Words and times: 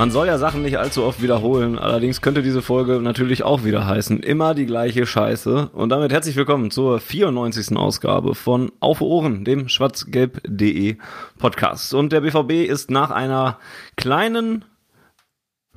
Man 0.00 0.10
soll 0.10 0.28
ja 0.28 0.38
Sachen 0.38 0.62
nicht 0.62 0.78
allzu 0.78 1.04
oft 1.04 1.20
wiederholen, 1.20 1.78
allerdings 1.78 2.22
könnte 2.22 2.42
diese 2.42 2.62
Folge 2.62 3.02
natürlich 3.02 3.42
auch 3.42 3.64
wieder 3.64 3.86
heißen. 3.86 4.20
Immer 4.20 4.54
die 4.54 4.64
gleiche 4.64 5.04
Scheiße. 5.04 5.68
Und 5.74 5.90
damit 5.90 6.10
herzlich 6.10 6.36
willkommen 6.36 6.70
zur 6.70 7.00
94. 7.00 7.76
Ausgabe 7.76 8.34
von 8.34 8.72
Auf 8.80 9.02
Ohren, 9.02 9.44
dem 9.44 9.68
schwarzgelb.de 9.68 10.96
Podcast. 11.36 11.92
Und 11.92 12.12
der 12.12 12.22
BVB 12.22 12.66
ist 12.66 12.90
nach 12.90 13.10
einer 13.10 13.58
kleinen 13.98 14.64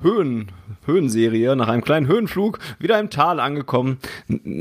Höhen, 0.00 0.50
Höhenserie, 0.86 1.54
nach 1.54 1.68
einem 1.68 1.84
kleinen 1.84 2.06
Höhenflug 2.06 2.60
wieder 2.78 2.98
im 2.98 3.10
Tal 3.10 3.40
angekommen. 3.40 3.98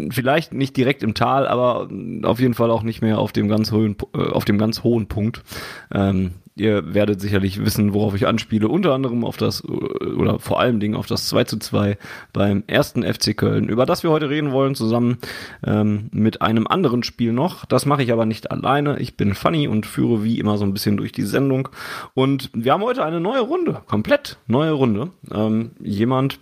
Vielleicht 0.09 0.53
nicht 0.53 0.75
direkt 0.75 1.03
im 1.03 1.13
Tal, 1.13 1.47
aber 1.47 1.87
auf 2.23 2.41
jeden 2.41 2.53
Fall 2.53 2.69
auch 2.69 2.83
nicht 2.83 3.01
mehr 3.01 3.17
auf 3.17 3.31
dem 3.31 3.47
ganz, 3.47 3.71
Höhen, 3.71 3.95
äh, 4.13 4.29
auf 4.29 4.43
dem 4.43 4.57
ganz 4.57 4.83
hohen 4.83 5.07
Punkt. 5.07 5.41
Ähm, 5.89 6.33
ihr 6.55 6.93
werdet 6.93 7.21
sicherlich 7.21 7.63
wissen, 7.63 7.93
worauf 7.93 8.15
ich 8.15 8.27
anspiele. 8.27 8.67
Unter 8.67 8.93
anderem 8.93 9.23
auf 9.23 9.37
das, 9.37 9.63
oder 9.63 10.39
vor 10.39 10.59
allem 10.59 10.79
Dingen 10.79 10.95
auf 10.95 11.07
das 11.07 11.27
2 11.27 11.43
zu 11.45 11.57
2 11.59 11.97
beim 12.31 12.63
ersten 12.67 13.03
FC 13.03 13.35
Köln, 13.35 13.69
über 13.69 13.85
das 13.85 14.03
wir 14.03 14.11
heute 14.11 14.29
reden 14.29 14.51
wollen, 14.51 14.75
zusammen 14.75 15.17
ähm, 15.65 16.09
mit 16.11 16.41
einem 16.41 16.67
anderen 16.67 17.03
Spiel 17.03 17.33
noch. 17.33 17.65
Das 17.65 17.85
mache 17.85 18.03
ich 18.03 18.11
aber 18.11 18.25
nicht 18.25 18.51
alleine. 18.51 18.99
Ich 18.99 19.17
bin 19.17 19.33
Funny 19.35 19.67
und 19.67 19.85
führe 19.85 20.23
wie 20.23 20.39
immer 20.39 20.57
so 20.57 20.65
ein 20.65 20.73
bisschen 20.73 20.97
durch 20.97 21.11
die 21.11 21.23
Sendung. 21.23 21.69
Und 22.13 22.49
wir 22.53 22.73
haben 22.73 22.83
heute 22.83 23.03
eine 23.03 23.19
neue 23.19 23.41
Runde, 23.41 23.81
komplett 23.87 24.37
neue 24.47 24.71
Runde. 24.71 25.09
Ähm, 25.31 25.71
jemand, 25.81 26.39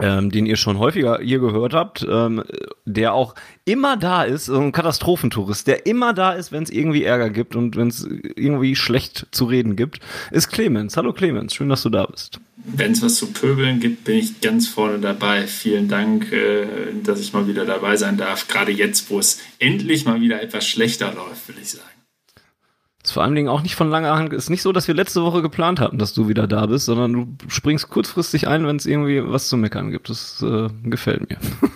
ähm, 0.00 0.30
den 0.30 0.46
ihr 0.46 0.56
schon 0.56 0.78
häufiger 0.78 1.18
hier 1.22 1.38
gehört 1.38 1.74
habt, 1.74 2.06
ähm, 2.08 2.42
der 2.84 3.14
auch 3.14 3.34
immer 3.64 3.96
da 3.96 4.22
ist, 4.22 4.46
so 4.46 4.58
ein 4.58 4.72
Katastrophentourist, 4.72 5.66
der 5.66 5.86
immer 5.86 6.14
da 6.14 6.32
ist, 6.32 6.52
wenn 6.52 6.62
es 6.62 6.70
irgendwie 6.70 7.04
Ärger 7.04 7.30
gibt 7.30 7.56
und 7.56 7.76
wenn 7.76 7.88
es 7.88 8.06
irgendwie 8.36 8.74
schlecht 8.74 9.26
zu 9.30 9.44
reden 9.44 9.76
gibt, 9.76 10.00
ist 10.30 10.48
Clemens. 10.48 10.96
Hallo 10.96 11.12
Clemens, 11.12 11.54
schön, 11.54 11.68
dass 11.68 11.82
du 11.82 11.90
da 11.90 12.06
bist. 12.06 12.40
Wenn 12.64 12.92
es 12.92 13.02
was 13.02 13.16
zu 13.16 13.32
pöbeln 13.32 13.80
gibt, 13.80 14.04
bin 14.04 14.18
ich 14.18 14.40
ganz 14.40 14.68
vorne 14.68 15.00
dabei. 15.00 15.46
Vielen 15.46 15.88
Dank, 15.88 16.32
äh, 16.32 16.66
dass 17.02 17.20
ich 17.20 17.32
mal 17.32 17.48
wieder 17.48 17.64
dabei 17.64 17.96
sein 17.96 18.16
darf. 18.16 18.46
Gerade 18.46 18.70
jetzt, 18.70 19.10
wo 19.10 19.18
es 19.18 19.40
endlich 19.58 20.04
mal 20.04 20.20
wieder 20.20 20.40
etwas 20.40 20.66
schlechter 20.66 21.12
läuft, 21.12 21.48
will 21.48 21.56
ich 21.60 21.70
sagen. 21.70 21.91
Ist 23.04 23.12
vor 23.12 23.24
allen 23.24 23.34
Dingen 23.34 23.48
auch 23.48 23.62
nicht 23.62 23.74
von 23.74 23.90
langer 23.90 24.14
Hand. 24.14 24.32
Ist 24.32 24.50
nicht 24.50 24.62
so, 24.62 24.72
dass 24.72 24.86
wir 24.86 24.94
letzte 24.94 25.22
Woche 25.22 25.42
geplant 25.42 25.80
hatten, 25.80 25.98
dass 25.98 26.14
du 26.14 26.28
wieder 26.28 26.46
da 26.46 26.66
bist, 26.66 26.86
sondern 26.86 27.12
du 27.12 27.26
springst 27.48 27.90
kurzfristig 27.90 28.46
ein, 28.46 28.66
wenn 28.66 28.76
es 28.76 28.86
irgendwie 28.86 29.22
was 29.24 29.48
zu 29.48 29.56
meckern 29.56 29.90
gibt. 29.90 30.08
Das 30.08 30.40
äh, 30.42 30.68
gefällt 30.84 31.28
mir. 31.28 31.38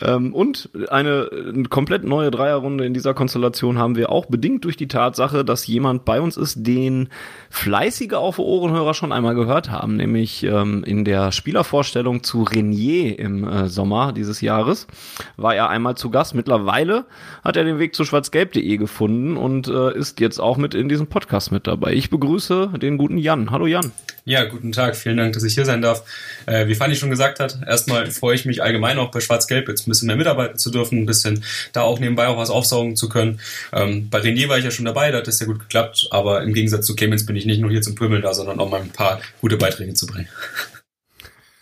Ähm, 0.00 0.34
und 0.34 0.70
eine, 0.90 1.30
eine 1.32 1.68
komplett 1.68 2.02
neue 2.02 2.30
Dreierrunde 2.30 2.84
in 2.84 2.94
dieser 2.94 3.14
Konstellation 3.14 3.78
haben 3.78 3.94
wir 3.94 4.10
auch 4.10 4.26
bedingt 4.26 4.64
durch 4.64 4.76
die 4.76 4.88
Tatsache, 4.88 5.44
dass 5.44 5.66
jemand 5.66 6.04
bei 6.04 6.20
uns 6.20 6.36
ist, 6.36 6.66
den 6.66 7.08
fleißige 7.54 8.14
Auf 8.14 8.40
Ohrenhörer 8.40 8.94
schon 8.94 9.12
einmal 9.12 9.36
gehört 9.36 9.70
haben, 9.70 9.96
nämlich 9.96 10.42
ähm, 10.42 10.82
in 10.84 11.04
der 11.04 11.30
Spielervorstellung 11.30 12.24
zu 12.24 12.42
Renier 12.42 13.16
im 13.18 13.46
äh, 13.46 13.68
Sommer 13.68 14.12
dieses 14.12 14.40
Jahres 14.40 14.88
war 15.36 15.54
er 15.54 15.70
einmal 15.70 15.96
zu 15.96 16.10
Gast. 16.10 16.34
Mittlerweile 16.34 17.06
hat 17.44 17.56
er 17.56 17.62
den 17.62 17.78
Weg 17.78 17.94
zu 17.94 18.04
schwarzgelb.de 18.04 18.76
gefunden 18.76 19.36
und 19.36 19.68
äh, 19.68 19.96
ist 19.96 20.18
jetzt 20.18 20.40
auch 20.40 20.56
mit 20.56 20.74
in 20.74 20.88
diesem 20.88 21.06
Podcast 21.06 21.52
mit 21.52 21.68
dabei. 21.68 21.92
Ich 21.92 22.10
begrüße 22.10 22.72
den 22.82 22.98
guten 22.98 23.18
Jan. 23.18 23.52
Hallo 23.52 23.66
Jan. 23.66 23.92
Ja, 24.26 24.44
guten 24.44 24.72
Tag. 24.72 24.96
Vielen 24.96 25.18
Dank, 25.18 25.34
dass 25.34 25.42
ich 25.42 25.52
hier 25.52 25.66
sein 25.66 25.82
darf. 25.82 26.02
Äh, 26.46 26.66
wie 26.66 26.74
Fanny 26.74 26.96
schon 26.96 27.10
gesagt 27.10 27.40
hat, 27.40 27.58
erstmal 27.66 28.10
freue 28.10 28.34
ich 28.34 28.46
mich 28.46 28.62
allgemein 28.62 28.96
auch 28.98 29.10
bei 29.10 29.20
Schwarz-Gelb 29.20 29.68
jetzt 29.68 29.86
ein 29.86 29.90
bisschen 29.90 30.06
mehr 30.06 30.16
mitarbeiten 30.16 30.56
zu 30.56 30.70
dürfen, 30.70 31.02
ein 31.02 31.06
bisschen 31.06 31.44
da 31.74 31.82
auch 31.82 32.00
nebenbei 32.00 32.28
auch 32.28 32.38
was 32.38 32.48
aufsaugen 32.48 32.96
zu 32.96 33.10
können. 33.10 33.38
Ähm, 33.74 34.08
bei 34.08 34.20
Renier 34.20 34.48
war 34.48 34.56
ich 34.56 34.64
ja 34.64 34.70
schon 34.70 34.86
dabei, 34.86 35.10
da 35.10 35.18
hat 35.18 35.26
das 35.26 35.40
ja 35.40 35.46
gut 35.46 35.60
geklappt, 35.60 36.08
aber 36.10 36.42
im 36.42 36.54
Gegensatz 36.54 36.86
zu 36.86 36.96
Clemens 36.96 37.26
bin 37.26 37.36
ich 37.36 37.43
nicht 37.46 37.60
nur 37.60 37.70
hier 37.70 37.82
zum 37.82 37.94
Pömeln 37.94 38.22
da, 38.22 38.34
sondern 38.34 38.60
auch 38.60 38.70
mal 38.70 38.80
ein 38.80 38.90
paar 38.90 39.20
gute 39.40 39.56
Beiträge 39.56 39.94
zu 39.94 40.06
bringen. 40.06 40.28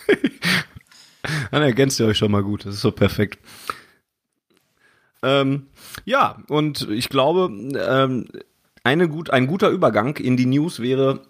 Dann 1.51 1.63
ergänzt 1.63 2.01
ihr 2.01 2.07
euch 2.07 2.19
schon 2.19 2.33
mal 2.33 2.43
gut, 2.43 2.67
das 2.67 2.75
ist 2.75 2.81
so 2.81 2.91
perfekt. 2.91 3.39
Ähm, 5.23 5.69
ja, 6.05 6.43
und 6.49 6.89
ich 6.91 7.09
glaube, 7.09 7.51
ähm, 7.79 8.27
eine 8.83 9.09
gut, 9.09 9.31
ein 9.31 9.47
guter 9.47 9.71
Übergang 9.71 10.17
in 10.17 10.37
die 10.37 10.47
News 10.47 10.81
wäre 10.81 11.21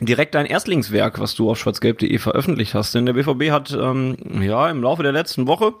direkt 0.00 0.34
dein 0.34 0.46
Erstlingswerk, 0.46 1.18
was 1.18 1.34
du 1.34 1.50
auf 1.50 1.58
schwarzgelb.de 1.58 2.18
veröffentlicht 2.18 2.74
hast. 2.74 2.94
Denn 2.94 3.06
der 3.06 3.14
BVB 3.14 3.50
hat 3.50 3.72
ähm, 3.72 4.16
ja 4.42 4.70
im 4.70 4.82
Laufe 4.82 5.02
der 5.02 5.12
letzten 5.12 5.46
Woche 5.46 5.74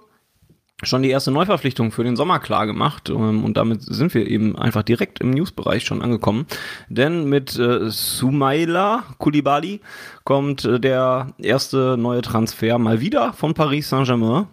schon 0.82 1.02
die 1.02 1.10
erste 1.10 1.30
Neuverpflichtung 1.30 1.92
für 1.92 2.04
den 2.04 2.16
Sommer 2.16 2.38
klar 2.38 2.66
gemacht 2.66 3.08
ähm, 3.08 3.44
und 3.44 3.56
damit 3.56 3.82
sind 3.82 4.14
wir 4.14 4.26
eben 4.26 4.56
einfach 4.56 4.82
direkt 4.82 5.20
im 5.20 5.30
Newsbereich 5.30 5.84
schon 5.84 6.02
angekommen. 6.02 6.46
Denn 6.88 7.28
mit 7.28 7.58
äh, 7.58 7.88
Sumaila 7.88 9.04
Koulibaly 9.18 9.80
kommt 10.24 10.64
äh, 10.64 10.80
der 10.80 11.34
erste 11.38 11.96
neue 11.98 12.22
Transfer 12.22 12.78
mal 12.78 13.00
wieder 13.00 13.32
von 13.32 13.54
Paris 13.54 13.88
Saint-Germain. 13.88 14.46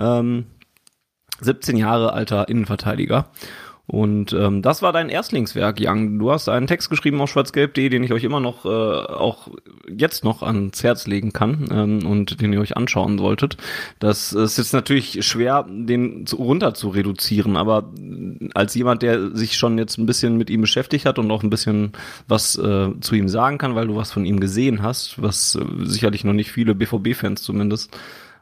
Ähm, 0.00 0.46
17 1.40 1.76
Jahre 1.76 2.12
alter 2.12 2.48
Innenverteidiger. 2.48 3.26
Und 3.86 4.32
ähm, 4.32 4.62
das 4.62 4.80
war 4.80 4.94
dein 4.94 5.10
Erstlingswerk, 5.10 5.78
Jan. 5.78 6.18
Du 6.18 6.30
hast 6.30 6.48
einen 6.48 6.66
Text 6.66 6.88
geschrieben 6.88 7.20
auf 7.20 7.30
schwarzgelb.de, 7.30 7.90
den 7.90 8.02
ich 8.02 8.14
euch 8.14 8.24
immer 8.24 8.40
noch, 8.40 8.64
äh, 8.64 8.68
auch 8.68 9.48
jetzt 9.86 10.24
noch 10.24 10.42
ans 10.42 10.82
Herz 10.82 11.06
legen 11.06 11.34
kann 11.34 11.68
ähm, 11.70 12.06
und 12.06 12.40
den 12.40 12.54
ihr 12.54 12.60
euch 12.60 12.78
anschauen 12.78 13.18
solltet. 13.18 13.58
Das 13.98 14.32
ist 14.32 14.56
jetzt 14.56 14.72
natürlich 14.72 15.26
schwer, 15.26 15.66
den 15.68 16.26
zu, 16.26 16.36
runter 16.36 16.72
zu 16.72 16.88
reduzieren, 16.88 17.58
aber 17.58 17.92
als 18.54 18.74
jemand, 18.74 19.02
der 19.02 19.36
sich 19.36 19.58
schon 19.58 19.76
jetzt 19.76 19.98
ein 19.98 20.06
bisschen 20.06 20.38
mit 20.38 20.48
ihm 20.48 20.62
beschäftigt 20.62 21.04
hat 21.04 21.18
und 21.18 21.30
auch 21.30 21.42
ein 21.42 21.50
bisschen 21.50 21.92
was 22.26 22.56
äh, 22.56 22.88
zu 23.00 23.14
ihm 23.14 23.28
sagen 23.28 23.58
kann, 23.58 23.74
weil 23.74 23.88
du 23.88 23.96
was 23.96 24.10
von 24.10 24.24
ihm 24.24 24.40
gesehen 24.40 24.82
hast, 24.82 25.20
was 25.20 25.56
äh, 25.56 25.64
sicherlich 25.84 26.24
noch 26.24 26.32
nicht 26.32 26.50
viele 26.50 26.74
BVB-Fans 26.74 27.42
zumindest 27.42 27.94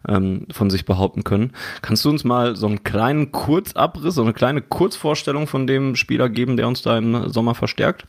ähm, 0.09 0.47
von 0.51 0.71
sich 0.71 0.85
behaupten 0.85 1.25
können. 1.25 1.53
Kannst 1.81 2.05
du 2.05 2.11
uns 2.11 2.25
mal 2.25 2.57
so 2.57 2.67
einen 2.67 2.85
kleinen 2.85 3.33
Kurzabriss, 3.33 4.15
so 4.15 4.23
eine 4.23 4.33
kleine 4.33 4.63
Kurzvorstellung 4.63 5.47
von 5.47 5.67
dem 5.67 5.97
Spieler 5.97 6.29
geben, 6.29 6.57
der 6.57 6.69
uns 6.69 6.83
da 6.83 6.99
im 6.99 7.29
Sommer 7.31 7.55
verstärkt? 7.55 8.05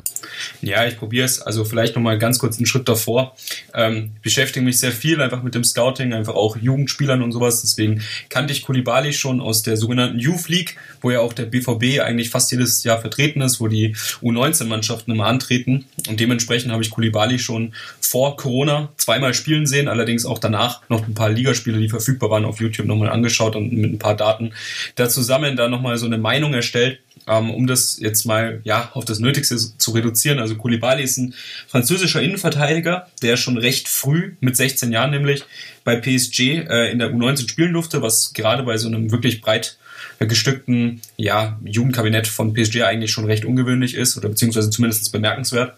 Ja, 0.62 0.86
ich 0.86 0.98
probiere 0.98 1.26
es. 1.26 1.42
Also 1.42 1.66
vielleicht 1.66 1.96
nochmal 1.96 2.18
ganz 2.18 2.40
kurz 2.40 2.58
einen 2.58 2.66
Schritt 2.66 2.88
davor. 2.88 3.36
Ähm, 3.74 4.12
beschäftige 4.22 4.66
mich 4.66 4.80
sehr 4.80 4.92
viel 4.92 5.22
einfach 5.22 5.44
mit 5.44 5.56
dem 5.56 5.64
Scouting, 5.64 6.14
einfach 6.14 6.36
auch 6.36 6.58
Jugendspielern 6.58 7.22
und 7.22 7.32
sowas. 7.32 7.62
Deswegen 7.62 8.02
kannte 8.30 8.54
ich 8.54 8.64
Kulibali 8.64 9.14
schon 9.14 9.42
aus 9.42 9.64
der 9.64 9.78
sogenannten 9.78 10.20
Youth 10.20 10.50
League, 10.50 10.78
wo 11.02 11.12
ja 11.12 11.20
auch 11.20 11.34
der 11.34 11.46
BVB 11.46 12.00
eigentlich 12.02 12.30
fast 12.30 12.52
jedes 12.52 12.84
Jahr 12.84 13.00
vertreten 13.00 13.42
ist, 13.42 13.60
wo 13.60 13.68
die 13.68 13.96
U19-Mannschaften 14.22 15.12
immer 15.12 15.28
antreten. 15.28 15.86
Und 16.08 16.20
dementsprechend 16.20 16.72
habe 16.72 16.84
ich 16.84 16.90
Kulibali 16.90 17.40
schon 17.40 17.74
vor 18.00 18.38
Corona 18.38 18.90
zweimal 18.98 19.34
spielen 19.34 19.66
sehen, 19.66 19.88
allerdings 19.88 20.26
auch 20.26 20.40
danach 20.40 20.82
noch 20.90 21.08
ein 21.08 21.14
paar 21.14 21.30
Ligaspiele, 21.30 21.78
die 21.84 21.90
verfügbar 21.90 22.30
waren, 22.30 22.46
auf 22.46 22.60
YouTube 22.60 22.88
nochmal 22.88 23.10
angeschaut 23.10 23.56
und 23.56 23.72
mit 23.72 23.92
ein 23.92 24.00
paar 24.00 24.16
Daten 24.16 24.54
da 24.96 25.10
zusammen 25.10 25.56
dann 25.56 25.72
nochmal 25.72 25.98
so 25.98 26.06
eine 26.06 26.18
Meinung 26.18 26.54
erstellt 26.54 27.00
ähm, 27.28 27.52
um 27.52 27.68
das 27.68 28.00
jetzt 28.00 28.26
mal 28.26 28.62
ja 28.64 28.92
auf 28.94 29.06
das 29.06 29.20
Nötigste 29.20 29.58
zu 29.58 29.92
reduzieren. 29.92 30.40
Also 30.40 30.56
Koulibaly 30.56 31.04
ist 31.04 31.18
ein 31.18 31.34
französischer 31.68 32.22
Innenverteidiger, 32.22 33.08
der 33.22 33.38
schon 33.38 33.58
recht 33.58 33.88
früh, 33.88 34.34
mit 34.40 34.58
16 34.58 34.92
Jahren 34.92 35.12
nämlich, 35.12 35.44
bei 35.84 35.96
PSG 35.96 36.40
äh, 36.40 36.92
in 36.92 37.00
der 37.00 37.12
U19 37.12 37.50
spielen 37.50 37.74
durfte, 37.74 38.02
was 38.02 38.34
gerade 38.34 38.64
bei 38.64 38.78
so 38.78 38.88
einem 38.88 39.12
wirklich 39.12 39.42
breit 39.42 39.78
gestückten 40.20 41.02
ja, 41.18 41.60
Jugendkabinett 41.66 42.28
von 42.28 42.54
PSG 42.54 42.84
eigentlich 42.84 43.12
schon 43.12 43.26
recht 43.26 43.46
ungewöhnlich 43.46 43.96
ist 43.96 44.18
oder 44.18 44.30
beziehungsweise 44.30 44.70
zumindest 44.70 45.12
bemerkenswert. 45.12 45.76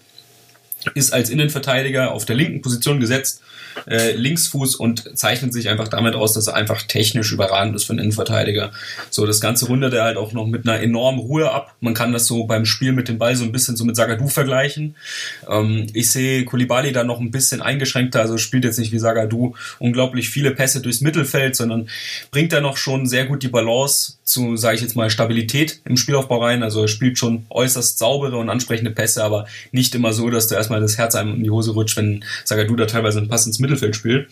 Ist 0.93 1.13
als 1.13 1.31
Innenverteidiger 1.31 2.11
auf 2.11 2.25
der 2.25 2.35
linken 2.35 2.61
Position 2.61 2.99
gesetzt, 2.99 3.41
äh, 3.87 4.13
Linksfuß 4.13 4.75
und 4.75 5.17
zeichnet 5.17 5.53
sich 5.53 5.69
einfach 5.69 5.87
damit 5.87 6.15
aus, 6.15 6.33
dass 6.33 6.47
er 6.47 6.55
einfach 6.55 6.81
technisch 6.83 7.31
überragend 7.31 7.75
ist 7.75 7.85
für 7.85 7.93
einen 7.93 7.99
Innenverteidiger. 7.99 8.71
So, 9.09 9.25
das 9.25 9.41
Ganze 9.41 9.67
rundet 9.67 9.93
er 9.93 10.03
halt 10.03 10.17
auch 10.17 10.33
noch 10.33 10.47
mit 10.47 10.67
einer 10.67 10.79
enormen 10.79 11.19
Ruhe 11.19 11.51
ab. 11.51 11.75
Man 11.81 11.93
kann 11.93 12.13
das 12.13 12.25
so 12.25 12.45
beim 12.45 12.65
Spiel 12.65 12.91
mit 12.91 13.07
dem 13.07 13.17
Ball 13.17 13.35
so 13.35 13.43
ein 13.43 13.51
bisschen 13.51 13.75
so 13.75 13.85
mit 13.85 13.95
Sagadu 13.95 14.27
vergleichen. 14.27 14.95
Ähm, 15.49 15.87
ich 15.93 16.11
sehe 16.11 16.45
Kulibali 16.45 16.91
da 16.91 17.03
noch 17.03 17.19
ein 17.19 17.31
bisschen 17.31 17.61
eingeschränkter, 17.61 18.21
also 18.21 18.37
spielt 18.37 18.65
jetzt 18.65 18.79
nicht 18.79 18.91
wie 18.91 18.99
Sagadu 18.99 19.55
unglaublich 19.79 20.29
viele 20.29 20.51
Pässe 20.51 20.81
durchs 20.81 21.01
Mittelfeld, 21.01 21.55
sondern 21.55 21.89
bringt 22.31 22.53
da 22.53 22.61
noch 22.61 22.77
schon 22.77 23.05
sehr 23.05 23.25
gut 23.25 23.43
die 23.43 23.47
Balance 23.47 24.13
zu, 24.23 24.57
sage 24.57 24.75
ich 24.75 24.81
jetzt 24.81 24.95
mal, 24.95 25.09
Stabilität 25.09 25.81
im 25.85 25.97
Spielaufbau 25.97 26.43
rein. 26.43 26.63
Also 26.63 26.81
er 26.81 26.87
spielt 26.87 27.17
schon 27.17 27.45
äußerst 27.49 27.97
saubere 27.97 28.37
und 28.37 28.49
ansprechende 28.49 28.91
Pässe, 28.91 29.23
aber 29.23 29.45
nicht 29.71 29.93
immer 29.95 30.13
so, 30.13 30.29
dass 30.29 30.47
du 30.47 30.55
erstmal 30.55 30.81
das 30.81 30.97
Herz 30.97 31.15
einem 31.15 31.35
in 31.35 31.43
die 31.43 31.51
Hose 31.51 31.71
rutscht, 31.71 31.97
wenn 31.97 32.23
Sagadu 32.43 32.75
da 32.75 32.85
teilweise 32.85 33.19
einen 33.19 33.27
Pass 33.27 33.45
ins 33.45 33.59
spielt. 33.95 34.29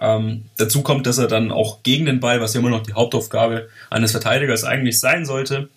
Ähm, 0.00 0.44
dazu 0.56 0.82
kommt, 0.82 1.06
dass 1.06 1.18
er 1.18 1.28
dann 1.28 1.50
auch 1.50 1.82
gegen 1.82 2.06
den 2.06 2.20
Ball, 2.20 2.40
was 2.40 2.54
ja 2.54 2.60
immer 2.60 2.70
noch 2.70 2.82
die 2.82 2.94
Hauptaufgabe 2.94 3.68
eines 3.90 4.12
Verteidigers 4.12 4.64
eigentlich 4.64 4.98
sein 4.98 5.24
sollte, 5.24 5.68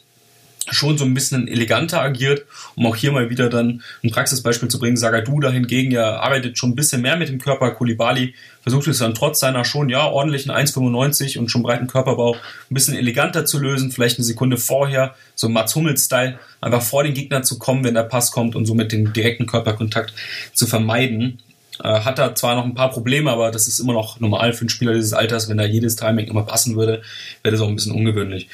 schon 0.71 0.97
so 0.97 1.05
ein 1.05 1.13
bisschen 1.13 1.47
eleganter 1.47 2.01
agiert, 2.01 2.45
um 2.75 2.85
auch 2.87 2.95
hier 2.95 3.11
mal 3.11 3.29
wieder 3.29 3.49
dann 3.49 3.83
ein 4.03 4.11
Praxisbeispiel 4.11 4.69
zu 4.69 4.79
bringen. 4.79 4.97
Sagadu 4.97 5.39
da 5.39 5.51
hingegen 5.51 5.91
ja 5.91 6.17
arbeitet 6.17 6.57
schon 6.57 6.71
ein 6.71 6.75
bisschen 6.75 7.01
mehr 7.01 7.17
mit 7.17 7.29
dem 7.29 7.39
Körper. 7.39 7.71
Kulibali 7.71 8.33
versucht 8.63 8.87
es 8.87 8.97
dann 8.97 9.13
trotz 9.13 9.39
seiner 9.39 9.63
schon 9.63 9.89
ja 9.89 10.07
ordentlichen 10.07 10.51
1,95 10.51 11.37
und 11.37 11.49
schon 11.49 11.61
breiten 11.61 11.87
Körperbau 11.87 12.33
ein 12.33 12.73
bisschen 12.73 12.95
eleganter 12.95 13.45
zu 13.45 13.59
lösen, 13.59 13.91
vielleicht 13.91 14.17
eine 14.17 14.25
Sekunde 14.25 14.57
vorher, 14.57 15.13
so 15.35 15.49
Mats 15.49 15.75
Hummels-Style, 15.75 16.39
einfach 16.61 16.81
vor 16.81 17.03
den 17.03 17.13
Gegner 17.13 17.43
zu 17.43 17.59
kommen, 17.59 17.83
wenn 17.83 17.93
der 17.93 18.03
Pass 18.03 18.31
kommt 18.31 18.55
und 18.55 18.65
somit 18.65 18.91
den 18.91 19.13
direkten 19.13 19.45
Körperkontakt 19.45 20.13
zu 20.53 20.65
vermeiden. 20.65 21.39
Äh, 21.83 22.01
hat 22.01 22.19
da 22.19 22.35
zwar 22.35 22.55
noch 22.55 22.65
ein 22.65 22.73
paar 22.73 22.91
Probleme, 22.91 23.31
aber 23.31 23.51
das 23.51 23.67
ist 23.67 23.79
immer 23.79 23.93
noch 23.93 24.19
normal 24.19 24.53
für 24.53 24.61
einen 24.61 24.69
Spieler 24.69 24.93
dieses 24.93 25.13
Alters, 25.13 25.49
wenn 25.49 25.57
da 25.57 25.65
jedes 25.65 25.95
Timing 25.95 26.27
immer 26.27 26.43
passen 26.43 26.75
würde, 26.75 27.01
wäre 27.43 27.51
das 27.51 27.61
auch 27.61 27.67
ein 27.67 27.75
bisschen 27.75 27.93
ungewöhnlich. 27.93 28.47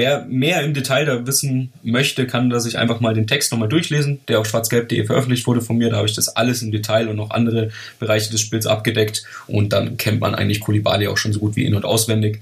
Wer 0.00 0.24
mehr 0.30 0.62
im 0.62 0.72
Detail 0.72 1.04
da 1.04 1.26
wissen 1.26 1.74
möchte, 1.82 2.26
kann 2.26 2.48
da 2.48 2.58
sich 2.58 2.78
einfach 2.78 3.00
mal 3.00 3.12
den 3.12 3.26
Text 3.26 3.52
nochmal 3.52 3.68
durchlesen, 3.68 4.18
der 4.28 4.40
auf 4.40 4.46
schwarzgelb.de 4.46 5.04
veröffentlicht 5.04 5.46
wurde 5.46 5.60
von 5.60 5.76
mir. 5.76 5.90
Da 5.90 5.98
habe 5.98 6.08
ich 6.08 6.14
das 6.14 6.34
alles 6.36 6.62
im 6.62 6.70
Detail 6.70 7.08
und 7.08 7.16
noch 7.16 7.28
andere 7.28 7.68
Bereiche 7.98 8.30
des 8.30 8.40
Spiels 8.40 8.64
abgedeckt 8.64 9.24
und 9.46 9.74
dann 9.74 9.98
kennt 9.98 10.22
man 10.22 10.34
eigentlich 10.34 10.60
Kulibali 10.60 11.06
auch 11.06 11.18
schon 11.18 11.34
so 11.34 11.38
gut 11.38 11.54
wie 11.54 11.66
in- 11.66 11.74
und 11.74 11.84
auswendig. 11.84 12.40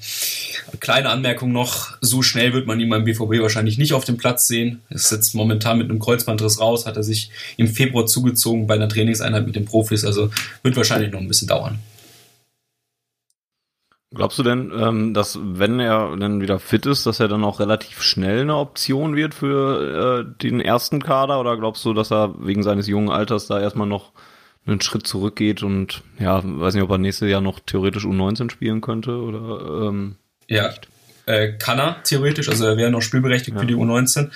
Kleine 0.78 1.08
Anmerkung 1.08 1.50
noch, 1.50 1.96
so 2.00 2.22
schnell 2.22 2.52
wird 2.52 2.68
man 2.68 2.78
ihn 2.78 2.90
beim 2.90 3.02
BVB 3.02 3.40
wahrscheinlich 3.42 3.76
nicht 3.76 3.92
auf 3.92 4.04
dem 4.04 4.18
Platz 4.18 4.46
sehen. 4.46 4.80
Er 4.88 4.98
sitzt 4.98 5.34
momentan 5.34 5.78
mit 5.78 5.90
einem 5.90 5.98
Kreuzbandriss 5.98 6.60
raus, 6.60 6.86
hat 6.86 6.96
er 6.96 7.02
sich 7.02 7.28
im 7.56 7.66
Februar 7.66 8.06
zugezogen 8.06 8.68
bei 8.68 8.74
einer 8.74 8.88
Trainingseinheit 8.88 9.44
mit 9.44 9.56
den 9.56 9.64
Profis, 9.64 10.04
also 10.04 10.30
wird 10.62 10.76
wahrscheinlich 10.76 11.10
noch 11.10 11.18
ein 11.18 11.26
bisschen 11.26 11.48
dauern. 11.48 11.80
Glaubst 14.14 14.38
du 14.38 14.42
denn, 14.42 14.72
ähm, 14.74 15.12
dass 15.12 15.38
wenn 15.42 15.80
er 15.80 16.16
dann 16.16 16.40
wieder 16.40 16.58
fit 16.58 16.86
ist, 16.86 17.04
dass 17.04 17.20
er 17.20 17.28
dann 17.28 17.44
auch 17.44 17.60
relativ 17.60 18.02
schnell 18.02 18.40
eine 18.40 18.56
Option 18.56 19.14
wird 19.16 19.34
für 19.34 20.24
äh, 20.24 20.42
den 20.42 20.60
ersten 20.60 21.02
Kader? 21.02 21.38
Oder 21.40 21.58
glaubst 21.58 21.84
du, 21.84 21.92
dass 21.92 22.10
er 22.10 22.34
wegen 22.38 22.62
seines 22.62 22.86
jungen 22.86 23.10
Alters 23.10 23.48
da 23.48 23.60
erstmal 23.60 23.86
noch 23.86 24.12
einen 24.66 24.80
Schritt 24.80 25.06
zurückgeht 25.06 25.62
und 25.62 26.02
ja, 26.18 26.40
weiß 26.42 26.74
nicht, 26.74 26.82
ob 26.82 26.90
er 26.90 26.98
nächstes 26.98 27.28
Jahr 27.28 27.40
noch 27.40 27.60
theoretisch 27.60 28.04
U19 28.04 28.50
spielen 28.50 28.80
könnte 28.80 29.12
oder 29.12 29.88
ähm, 29.88 30.16
ja. 30.46 30.72
Äh, 31.26 31.58
kann 31.58 31.78
er 31.78 32.02
theoretisch, 32.04 32.48
also 32.48 32.64
er 32.64 32.78
wäre 32.78 32.90
noch 32.90 33.02
spielberechtigt 33.02 33.54
ja. 33.54 33.60
für 33.60 33.66
die 33.66 33.74
U19. 33.74 34.30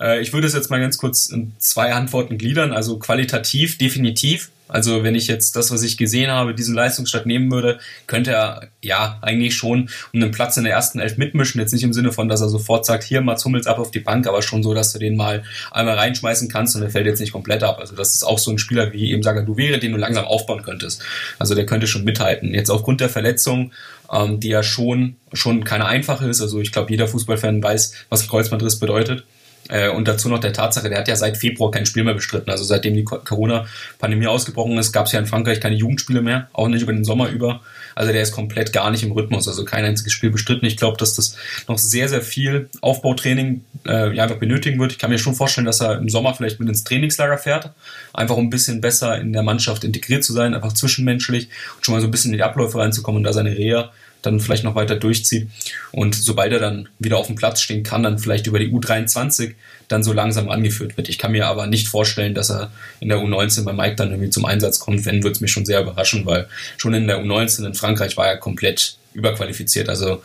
Äh, 0.00 0.20
ich 0.20 0.32
würde 0.32 0.46
es 0.46 0.54
jetzt 0.54 0.70
mal 0.70 0.80
ganz 0.80 0.98
kurz 0.98 1.28
in 1.28 1.52
zwei 1.58 1.92
Antworten 1.92 2.38
gliedern. 2.38 2.72
Also 2.72 3.00
qualitativ 3.00 3.78
definitiv 3.78 4.50
also 4.68 5.04
wenn 5.04 5.14
ich 5.14 5.28
jetzt 5.28 5.54
das, 5.56 5.70
was 5.70 5.82
ich 5.82 5.96
gesehen 5.96 6.30
habe, 6.30 6.54
diesen 6.54 6.74
Leistungsstart 6.74 7.26
nehmen 7.26 7.50
würde, 7.50 7.78
könnte 8.06 8.32
er 8.32 8.68
ja 8.82 9.18
eigentlich 9.22 9.54
schon 9.54 9.88
um 10.12 10.22
einen 10.22 10.32
Platz 10.32 10.56
in 10.56 10.64
der 10.64 10.72
ersten 10.72 10.98
Elf 10.98 11.16
mitmischen. 11.18 11.60
Jetzt 11.60 11.72
nicht 11.72 11.84
im 11.84 11.92
Sinne 11.92 12.12
von, 12.12 12.28
dass 12.28 12.40
er 12.40 12.48
sofort 12.48 12.84
sagt, 12.84 13.04
hier 13.04 13.20
Mats 13.20 13.44
Hummels 13.44 13.66
ab 13.66 13.78
auf 13.78 13.90
die 13.90 14.00
Bank, 14.00 14.26
aber 14.26 14.42
schon 14.42 14.62
so, 14.62 14.74
dass 14.74 14.92
du 14.92 14.98
den 14.98 15.16
mal 15.16 15.44
einmal 15.70 15.96
reinschmeißen 15.96 16.48
kannst 16.48 16.74
und 16.76 16.82
er 16.82 16.90
fällt 16.90 17.06
jetzt 17.06 17.20
nicht 17.20 17.32
komplett 17.32 17.62
ab. 17.62 17.78
Also 17.80 17.94
das 17.94 18.14
ist 18.14 18.24
auch 18.24 18.38
so 18.38 18.50
ein 18.50 18.58
Spieler 18.58 18.92
wie 18.92 19.12
eben 19.12 19.22
Saga 19.22 19.42
du 19.42 19.56
wäre, 19.56 19.78
den 19.78 19.92
du 19.92 19.98
langsam 19.98 20.24
aufbauen 20.24 20.62
könntest. 20.62 21.02
Also 21.38 21.54
der 21.54 21.66
könnte 21.66 21.86
schon 21.86 22.04
mithalten. 22.04 22.52
Jetzt 22.52 22.70
aufgrund 22.70 23.00
der 23.00 23.08
Verletzung, 23.08 23.72
ähm, 24.12 24.40
die 24.40 24.48
ja 24.48 24.62
schon 24.62 25.16
schon 25.32 25.64
keine 25.64 25.86
einfache 25.86 26.26
ist. 26.28 26.40
Also 26.40 26.60
ich 26.60 26.72
glaube, 26.72 26.90
jeder 26.90 27.08
Fußballfan 27.08 27.62
weiß, 27.62 28.06
was 28.08 28.28
Kreuzbandriss 28.28 28.78
bedeutet 28.78 29.24
äh, 29.68 29.88
und 29.88 30.06
dazu 30.08 30.28
noch 30.28 30.38
der 30.38 30.52
Tatsache, 30.52 30.88
der 30.88 30.98
hat 30.98 31.08
ja 31.08 31.16
seit 31.16 31.36
Februar 31.36 31.70
kein 31.70 31.86
Spiel 31.86 32.04
mehr 32.04 32.14
bestritten. 32.14 32.50
Also 32.50 32.64
seitdem 32.64 32.94
die 32.94 33.04
Corona-Pandemie 33.04 34.26
ausgebrochen 34.26 34.78
ist, 34.78 34.92
gab 34.92 35.06
es 35.06 35.12
ja 35.12 35.18
in 35.18 35.26
Frankreich 35.26 35.60
keine 35.60 35.76
Jugendspiele 35.76 36.22
mehr, 36.22 36.48
auch 36.52 36.68
nicht 36.68 36.82
über 36.82 36.92
den 36.92 37.04
Sommer 37.04 37.28
über. 37.28 37.60
Also 37.94 38.12
der 38.12 38.22
ist 38.22 38.32
komplett 38.32 38.72
gar 38.72 38.90
nicht 38.90 39.02
im 39.02 39.12
Rhythmus, 39.12 39.48
also 39.48 39.64
kein 39.64 39.84
einziges 39.84 40.12
Spiel 40.12 40.30
bestritten. 40.30 40.66
Ich 40.66 40.76
glaube, 40.76 40.98
dass 40.98 41.14
das 41.14 41.36
noch 41.66 41.78
sehr, 41.78 42.08
sehr 42.08 42.22
viel 42.22 42.68
Aufbautraining 42.80 43.64
äh, 43.86 44.20
einfach 44.20 44.36
benötigen 44.36 44.78
wird. 44.78 44.92
Ich 44.92 44.98
kann 44.98 45.10
mir 45.10 45.18
schon 45.18 45.34
vorstellen, 45.34 45.64
dass 45.64 45.80
er 45.80 45.98
im 45.98 46.08
Sommer 46.08 46.34
vielleicht 46.34 46.60
mit 46.60 46.68
ins 46.68 46.84
Trainingslager 46.84 47.38
fährt, 47.38 47.70
einfach 48.12 48.36
um 48.36 48.46
ein 48.46 48.50
bisschen 48.50 48.80
besser 48.80 49.18
in 49.18 49.32
der 49.32 49.42
Mannschaft 49.42 49.82
integriert 49.84 50.24
zu 50.24 50.32
sein, 50.32 50.54
einfach 50.54 50.74
zwischenmenschlich 50.74 51.48
und 51.76 51.84
schon 51.84 51.94
mal 51.94 52.00
so 52.00 52.06
ein 52.06 52.10
bisschen 52.10 52.32
in 52.32 52.38
die 52.38 52.44
Abläufe 52.44 52.78
reinzukommen 52.78 53.18
und 53.18 53.24
da 53.24 53.32
seine 53.32 53.56
Reha 53.56 53.92
dann 54.26 54.40
vielleicht 54.40 54.64
noch 54.64 54.74
weiter 54.74 54.96
durchzieht. 54.96 55.48
Und 55.92 56.14
sobald 56.14 56.52
er 56.52 56.58
dann 56.58 56.88
wieder 56.98 57.18
auf 57.18 57.26
dem 57.26 57.36
Platz 57.36 57.60
stehen 57.60 57.82
kann, 57.82 58.02
dann 58.02 58.18
vielleicht 58.18 58.46
über 58.46 58.58
die 58.58 58.70
U23 58.70 59.54
dann 59.88 60.02
so 60.02 60.12
langsam 60.12 60.50
angeführt 60.50 60.96
wird. 60.96 61.08
Ich 61.08 61.18
kann 61.18 61.32
mir 61.32 61.46
aber 61.46 61.66
nicht 61.66 61.88
vorstellen, 61.88 62.34
dass 62.34 62.50
er 62.50 62.70
in 63.00 63.08
der 63.08 63.18
U19 63.18 63.64
bei 63.64 63.72
Mike 63.72 63.96
dann 63.96 64.10
irgendwie 64.10 64.30
zum 64.30 64.44
Einsatz 64.44 64.80
kommt. 64.80 65.04
Wenn, 65.06 65.22
würde 65.22 65.34
es 65.34 65.40
mich 65.40 65.52
schon 65.52 65.64
sehr 65.64 65.80
überraschen, 65.80 66.26
weil 66.26 66.48
schon 66.76 66.94
in 66.94 67.06
der 67.06 67.22
U19 67.22 67.66
in 67.66 67.74
Frankreich 67.74 68.16
war 68.16 68.26
er 68.26 68.36
komplett 68.38 68.96
überqualifiziert. 69.14 69.88
Also 69.88 70.22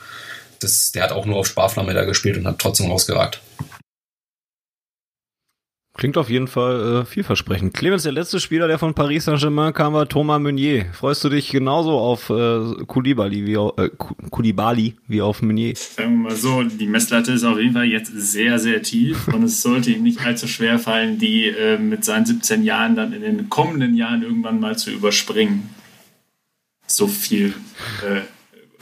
das, 0.60 0.92
der 0.92 1.04
hat 1.04 1.12
auch 1.12 1.26
nur 1.26 1.38
auf 1.38 1.48
Sparflamme 1.48 1.94
da 1.94 2.04
gespielt 2.06 2.38
und 2.38 2.48
hat 2.48 2.60
trotzdem 2.60 2.88
rausgeragt. 2.88 3.40
Klingt 5.94 6.18
auf 6.18 6.30
jeden 6.30 6.48
Fall 6.48 7.02
äh, 7.02 7.06
vielversprechend. 7.06 7.74
Clemens, 7.74 8.04
der 8.04 8.14
letzte 8.14 8.40
Spieler, 8.40 8.68
der 8.68 8.80
von 8.80 8.94
Paris 8.94 9.26
Saint-Germain 9.26 9.74
kam, 9.74 9.94
war 9.94 10.08
Thomas 10.08 10.40
Meunier. 10.40 10.86
Freust 10.94 11.22
du 11.24 11.30
dich 11.30 11.50
genauso 11.50 12.00
auf 12.00 12.30
äh, 12.30 12.86
Koulibaly 12.88 13.46
wie 13.46 13.58
auf, 13.58 13.78
äh, 13.78 13.90
Koulibaly 13.98 14.96
wie 15.08 15.22
auf 15.22 15.42
Meunier? 15.42 15.76
Sagen 15.76 16.24
wir 16.24 16.30
mal 16.30 16.36
so, 16.36 16.64
die 16.64 16.88
Messlatte 16.88 17.34
ist 17.34 17.44
auf 17.44 17.60
jeden 17.60 17.74
Fall 17.74 17.86
jetzt 17.86 18.14
sehr, 18.16 18.58
sehr 18.58 18.82
tief 18.82 19.28
und 19.34 19.44
es 19.44 19.62
sollte 19.62 19.92
ihm 19.92 20.04
nicht 20.04 20.26
allzu 20.26 20.48
schwer 20.48 20.80
fallen, 20.80 21.20
die 21.20 21.48
äh, 21.48 21.78
mit 21.78 22.06
seinen 22.06 22.26
17 22.26 22.64
Jahren 22.64 22.96
dann 22.96 23.12
in 23.12 23.22
den 23.22 23.50
kommenden 23.50 23.94
Jahren 23.96 24.24
irgendwann 24.24 24.62
mal 24.62 24.78
zu 24.78 24.92
überspringen. 24.92 25.70
So 26.88 27.08
viel 27.08 27.54
äh, 28.02 28.22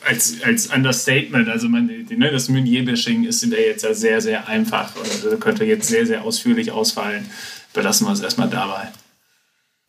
als, 0.09 0.41
als 0.44 0.67
Understatement, 0.67 1.47
also 1.50 1.69
man, 1.69 1.85
ne, 1.85 2.31
das 2.31 2.50
Meunier-Bashing 2.50 3.25
ist 3.25 3.44
in 3.44 3.51
der 3.51 3.65
jetzt 3.65 3.83
ja 3.83 3.94
sehr, 3.94 4.21
sehr 4.21 4.47
einfach 4.47 4.94
und 4.95 5.39
könnte 5.39 5.65
jetzt 5.65 5.88
sehr, 5.88 6.06
sehr 6.07 6.23
ausführlich 6.23 6.71
ausfallen. 6.71 7.29
Belassen 7.73 8.07
wir 8.07 8.13
es 8.13 8.19
erstmal 8.19 8.50
dabei. 8.50 8.91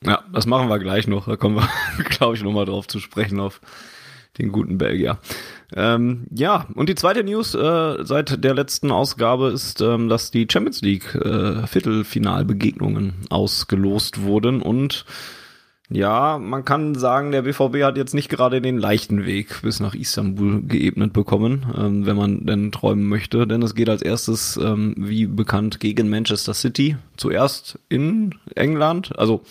Ja, 0.05 0.23
das 0.31 0.45
machen 0.45 0.69
wir 0.69 0.79
gleich 0.79 1.07
noch. 1.07 1.27
Da 1.27 1.37
kommen 1.37 1.57
wir, 1.57 1.69
glaube 2.05 2.37
ich, 2.37 2.43
nochmal 2.43 2.67
drauf 2.67 2.87
zu 2.87 3.01
sprechen, 3.01 3.41
auf 3.41 3.63
den 4.37 4.53
guten 4.53 4.77
Belgier. 4.77 5.19
Ähm, 5.75 6.27
ja, 6.31 6.67
und 6.75 6.91
die 6.91 6.95
zweite 6.95 7.25
News 7.25 7.55
äh, 7.55 8.05
seit 8.05 8.45
der 8.45 8.55
letzten 8.55 8.91
Ausgabe 8.91 9.49
ist, 9.49 9.81
ähm, 9.81 10.11
dass 10.11 10.31
die 10.31 10.47
Champions 10.51 10.83
League 10.83 11.15
äh, 11.15 11.67
Viertelfinalbegegnungen 11.67 13.15
ausgelost 13.31 14.23
wurden 14.23 14.61
und 14.61 15.07
ja, 15.93 16.39
man 16.39 16.65
kann 16.65 16.95
sagen, 16.95 17.33
der 17.33 17.43
BVB 17.43 17.83
hat 17.83 17.97
jetzt 17.97 18.15
nicht 18.15 18.29
gerade 18.29 18.63
den 18.63 18.79
leichten 18.79 19.27
Weg 19.27 19.63
bis 19.63 19.81
nach 19.81 19.95
Istanbul 19.95 20.63
geebnet 20.63 21.13
bekommen, 21.13 21.67
ähm, 21.77 22.07
wenn 22.07 22.17
man 22.17 22.47
denn 22.47 22.71
träumen 22.71 23.07
möchte. 23.07 23.45
Denn 23.45 23.61
es 23.61 23.75
geht 23.75 23.89
als 23.89 24.01
erstes, 24.01 24.57
ähm, 24.57 24.95
wie 24.97 25.27
bekannt, 25.27 25.81
gegen 25.81 26.09
Manchester 26.09 26.55
City. 26.55 26.97
Zuerst 27.17 27.81
in 27.89 28.37
England, 28.55 29.19
also 29.19 29.43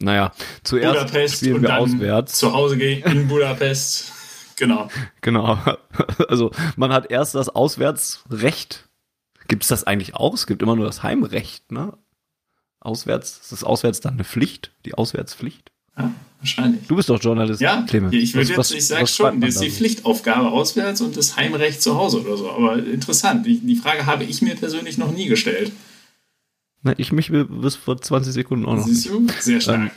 naja, 0.00 0.32
zuerst 0.62 1.00
Budapest 1.00 1.36
spielen 1.36 1.62
wir 1.62 1.78
auswärts. 1.78 2.38
Zu 2.38 2.54
Hause 2.54 2.78
gehen 2.78 3.02
in 3.04 3.28
Budapest. 3.28 4.12
genau. 4.56 4.88
Genau. 5.20 5.58
Also 6.28 6.50
man 6.76 6.92
hat 6.92 7.10
erst 7.10 7.34
das 7.34 7.48
Auswärtsrecht. 7.50 8.88
Gibt 9.48 9.62
es 9.62 9.68
das 9.68 9.84
eigentlich 9.84 10.14
auch? 10.14 10.34
Es 10.34 10.46
gibt 10.46 10.62
immer 10.62 10.74
nur 10.74 10.86
das 10.86 11.02
Heimrecht, 11.02 11.70
ne? 11.70 11.92
Auswärts, 12.80 13.38
ist 13.38 13.52
das 13.52 13.64
auswärts 13.64 14.00
dann 14.00 14.14
eine 14.14 14.24
Pflicht? 14.24 14.72
Die 14.84 14.94
Auswärtspflicht? 14.94 15.70
Ja, 15.98 16.12
wahrscheinlich. 16.40 16.86
Du 16.86 16.96
bist 16.96 17.08
doch 17.08 17.22
Journalist. 17.22 17.60
Ja, 17.60 17.82
Clemens. 17.88 18.14
ich 18.14 18.34
würde 18.34 18.52
jetzt, 18.52 18.74
ich 18.74 18.86
sag 18.86 19.02
was 19.02 19.14
schon, 19.14 19.40
das 19.40 19.54
ist 19.56 19.62
die? 19.62 19.70
Pflichtaufgabe 19.70 20.50
auswärts 20.50 21.00
und 21.00 21.16
das 21.16 21.36
Heimrecht 21.36 21.80
zu 21.82 21.96
Hause 21.96 22.20
oder 22.22 22.36
so. 22.36 22.50
Aber 22.50 22.76
interessant, 22.78 23.46
die, 23.46 23.58
die 23.60 23.76
Frage 23.76 24.06
habe 24.06 24.24
ich 24.24 24.42
mir 24.42 24.54
persönlich 24.56 24.98
noch 24.98 25.12
nie 25.12 25.26
gestellt. 25.26 25.72
Na, 26.82 26.92
ich 26.98 27.12
mich 27.12 27.30
bis 27.32 27.76
vor 27.76 28.00
20 28.00 28.32
Sekunden 28.34 28.66
auch 28.66 28.74
noch. 28.76 28.86
Siehst 28.86 29.08
du? 29.08 29.26
Sehr 29.40 29.60
stark. 29.60 29.76
Ähm, 29.78 29.90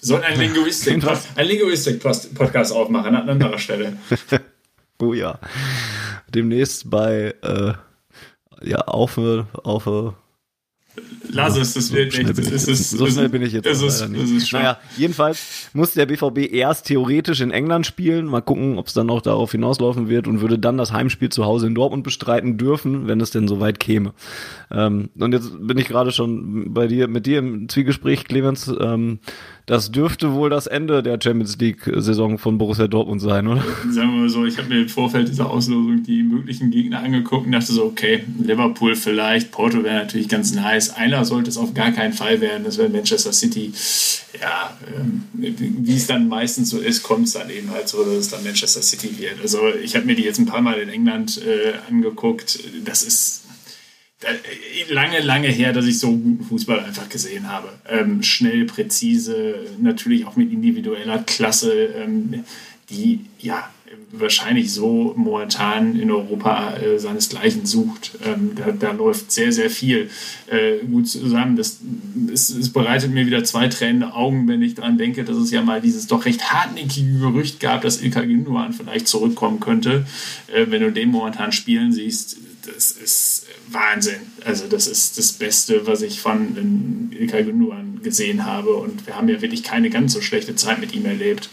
Wir 0.00 0.06
sollten 0.06 0.24
einen 0.26 0.40
Linguistik, 0.40 0.92
Jedenfalls- 1.02 1.26
einen 1.36 1.48
Linguistik-Podcast 1.48 2.72
aufmachen 2.72 3.14
an 3.16 3.28
anderer 3.28 3.58
Stelle. 3.58 3.96
Oh 5.02 5.12
ja. 5.12 5.40
Demnächst 6.32 6.88
bei 6.88 7.34
äh, 7.42 7.72
ja, 8.62 8.78
auf, 8.82 9.18
auf 9.18 10.14
Lass 11.30 11.56
es, 11.56 11.74
das 11.74 11.92
wird 11.92 12.16
ich 12.16 12.28
Es 12.28 12.68
ist, 12.68 12.90
so 12.90 13.06
schnell 13.06 13.28
bin 13.28 13.42
ich 13.42 13.52
jetzt 13.52 13.66
Es 13.66 13.82
ist, 13.82 14.00
leider 14.00 14.14
es 14.22 14.30
nicht. 14.30 14.42
ist. 14.44 14.52
Naja, 14.52 14.78
jedenfalls 14.96 15.68
muss 15.72 15.92
der 15.92 16.06
BVB 16.06 16.52
erst 16.52 16.86
theoretisch 16.86 17.40
in 17.40 17.50
England 17.50 17.86
spielen. 17.86 18.26
Mal 18.26 18.40
gucken, 18.42 18.78
ob 18.78 18.86
es 18.86 18.92
dann 18.92 19.10
auch 19.10 19.20
darauf 19.20 19.50
hinauslaufen 19.52 20.08
wird 20.08 20.28
und 20.28 20.40
würde 20.40 20.58
dann 20.58 20.76
das 20.76 20.92
Heimspiel 20.92 21.30
zu 21.30 21.44
Hause 21.44 21.66
in 21.66 21.74
Dortmund 21.74 22.04
bestreiten 22.04 22.56
dürfen, 22.56 23.08
wenn 23.08 23.20
es 23.20 23.30
denn 23.30 23.48
soweit 23.48 23.80
käme. 23.80 24.12
Ähm, 24.70 25.10
und 25.18 25.32
jetzt 25.32 25.50
bin 25.66 25.78
ich 25.78 25.88
gerade 25.88 26.12
schon 26.12 26.72
bei 26.72 26.86
dir, 26.86 27.08
mit 27.08 27.26
dir 27.26 27.38
im 27.38 27.68
Zwiegespräch, 27.68 28.24
Clemens. 28.24 28.72
Ähm, 28.80 29.18
Das 29.66 29.90
dürfte 29.90 30.34
wohl 30.34 30.50
das 30.50 30.66
Ende 30.66 31.02
der 31.02 31.18
Champions 31.22 31.56
League-Saison 31.56 32.36
von 32.36 32.58
Borussia 32.58 32.86
Dortmund 32.86 33.22
sein, 33.22 33.46
oder? 33.46 33.64
Sagen 33.90 34.12
wir 34.12 34.20
mal 34.20 34.28
so, 34.28 34.44
ich 34.44 34.58
habe 34.58 34.68
mir 34.68 34.82
im 34.82 34.90
Vorfeld 34.90 35.28
dieser 35.28 35.48
Auslosung 35.48 36.02
die 36.02 36.22
möglichen 36.22 36.70
Gegner 36.70 37.02
angeguckt 37.02 37.46
und 37.46 37.52
dachte 37.52 37.72
so, 37.72 37.84
okay, 37.84 38.24
Liverpool 38.42 38.94
vielleicht, 38.94 39.52
Porto 39.52 39.82
wäre 39.82 39.94
natürlich 39.94 40.28
ganz 40.28 40.54
nice. 40.54 40.90
Einer 40.90 41.24
sollte 41.24 41.48
es 41.48 41.56
auf 41.56 41.72
gar 41.72 41.92
keinen 41.92 42.12
Fall 42.12 42.42
werden, 42.42 42.64
das 42.64 42.76
wäre 42.76 42.90
Manchester 42.90 43.32
City. 43.32 43.72
Ja, 44.38 44.76
ähm, 44.98 45.22
wie 45.32 45.96
es 45.96 46.08
dann 46.08 46.28
meistens 46.28 46.68
so 46.68 46.78
ist, 46.78 47.02
kommt 47.02 47.28
es 47.28 47.32
dann 47.32 47.48
eben 47.48 47.70
halt 47.70 47.88
so, 47.88 48.04
dass 48.04 48.14
es 48.16 48.28
dann 48.28 48.44
Manchester 48.44 48.82
City 48.82 49.16
wird. 49.18 49.40
Also 49.40 49.60
ich 49.82 49.96
habe 49.96 50.04
mir 50.04 50.14
die 50.14 50.24
jetzt 50.24 50.38
ein 50.38 50.46
paar 50.46 50.60
Mal 50.60 50.74
in 50.74 50.90
England 50.90 51.40
äh, 51.40 51.72
angeguckt. 51.88 52.58
Das 52.84 53.02
ist 53.02 53.43
lange, 54.88 55.20
lange 55.20 55.48
her, 55.48 55.72
dass 55.72 55.86
ich 55.86 55.98
so 55.98 56.08
guten 56.12 56.44
Fußball 56.44 56.80
einfach 56.80 57.08
gesehen 57.08 57.48
habe. 57.48 57.68
Ähm, 57.88 58.22
schnell, 58.22 58.64
präzise, 58.66 59.54
natürlich 59.80 60.26
auch 60.26 60.36
mit 60.36 60.52
individueller 60.52 61.18
Klasse, 61.24 61.72
ähm, 61.96 62.44
die 62.90 63.20
ja 63.38 63.68
wahrscheinlich 64.20 64.72
so 64.72 65.12
momentan 65.16 65.98
in 65.98 66.10
Europa 66.10 66.76
äh, 66.76 66.98
seinesgleichen 66.98 67.66
sucht. 67.66 68.12
Ähm, 68.24 68.52
da, 68.54 68.72
da, 68.72 68.92
läuft 68.92 69.32
sehr, 69.32 69.52
sehr 69.52 69.70
viel 69.70 70.10
äh, 70.46 70.78
gut 70.84 71.08
zusammen. 71.08 71.56
Das, 71.56 71.80
es, 72.32 72.50
es, 72.50 72.72
bereitet 72.72 73.12
mir 73.12 73.26
wieder 73.26 73.44
zwei 73.44 73.68
tränende 73.68 74.14
Augen, 74.14 74.46
wenn 74.48 74.62
ich 74.62 74.74
daran 74.74 74.98
denke, 74.98 75.24
dass 75.24 75.36
es 75.36 75.50
ja 75.50 75.62
mal 75.62 75.80
dieses 75.80 76.06
doch 76.06 76.24
recht 76.24 76.52
hartnäckige 76.52 77.18
Gerücht 77.18 77.60
gab, 77.60 77.82
dass 77.82 78.02
Ilka 78.02 78.22
Gündogan 78.22 78.72
vielleicht 78.72 79.08
zurückkommen 79.08 79.60
könnte. 79.60 80.06
Äh, 80.52 80.66
wenn 80.68 80.82
du 80.82 80.92
den 80.92 81.10
momentan 81.10 81.52
spielen 81.52 81.92
siehst, 81.92 82.38
das 82.66 82.92
ist 82.92 83.46
Wahnsinn. 83.68 84.20
Also 84.44 84.66
das 84.66 84.86
ist 84.86 85.18
das 85.18 85.32
Beste, 85.32 85.86
was 85.86 86.02
ich 86.02 86.20
von 86.20 87.10
Ilkay 87.12 87.44
Gündogan 87.44 88.00
gesehen 88.02 88.44
habe. 88.44 88.74
Und 88.74 89.06
wir 89.06 89.16
haben 89.16 89.28
ja 89.28 89.40
wirklich 89.40 89.62
keine 89.62 89.90
ganz 89.90 90.12
so 90.12 90.20
schlechte 90.20 90.54
Zeit 90.56 90.80
mit 90.80 90.94
ihm 90.94 91.06
erlebt. 91.06 91.48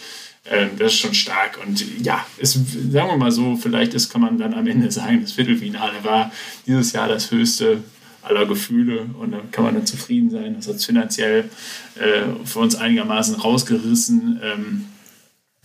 Ähm, 0.45 0.71
das 0.77 0.93
ist 0.93 0.99
schon 0.99 1.13
stark. 1.13 1.59
Und 1.65 1.83
ja, 2.03 2.25
es, 2.39 2.53
sagen 2.53 3.09
wir 3.09 3.17
mal 3.17 3.31
so, 3.31 3.55
vielleicht 3.55 3.93
ist, 3.93 4.09
kann 4.09 4.21
man 4.21 4.37
dann 4.37 4.53
am 4.53 4.67
Ende 4.67 4.91
sagen, 4.91 5.21
das 5.21 5.33
Viertelfinale 5.33 6.03
war 6.03 6.31
dieses 6.65 6.93
Jahr 6.93 7.07
das 7.07 7.31
höchste 7.31 7.83
aller 8.23 8.45
Gefühle 8.45 9.07
und 9.19 9.31
dann 9.31 9.51
kann 9.51 9.63
man 9.63 9.73
dann 9.75 9.85
zufrieden 9.85 10.29
sein. 10.29 10.55
Das 10.55 10.67
hat 10.67 10.75
es 10.75 10.85
finanziell 10.85 11.49
äh, 11.95 12.45
für 12.45 12.59
uns 12.59 12.75
einigermaßen 12.75 13.35
rausgerissen. 13.35 14.39
Ähm, 14.43 14.85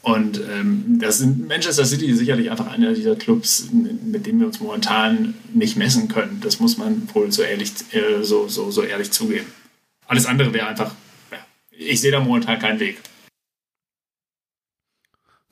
und 0.06 0.40
ähm, 0.48 1.00
das 1.00 1.18
sind 1.18 1.48
Manchester 1.48 1.84
City 1.84 2.14
sicherlich 2.14 2.48
einfach 2.48 2.68
einer 2.68 2.92
dieser 2.92 3.16
Clubs, 3.16 3.70
mit 3.72 4.24
denen 4.24 4.38
wir 4.38 4.46
uns 4.46 4.60
momentan 4.60 5.34
nicht 5.52 5.76
messen 5.76 6.06
können. 6.06 6.40
Das 6.40 6.60
muss 6.60 6.78
man 6.78 7.12
wohl 7.12 7.32
so 7.32 7.42
ehrlich, 7.42 7.72
äh, 7.90 8.22
so, 8.22 8.46
so, 8.46 8.70
so 8.70 8.82
ehrlich 8.82 9.10
zugeben. 9.10 9.46
Alles 10.06 10.26
andere 10.26 10.54
wäre 10.54 10.68
einfach, 10.68 10.94
ja, 11.32 11.38
ich 11.70 12.00
sehe 12.00 12.12
da 12.12 12.20
momentan 12.20 12.60
keinen 12.60 12.78
Weg. 12.78 13.00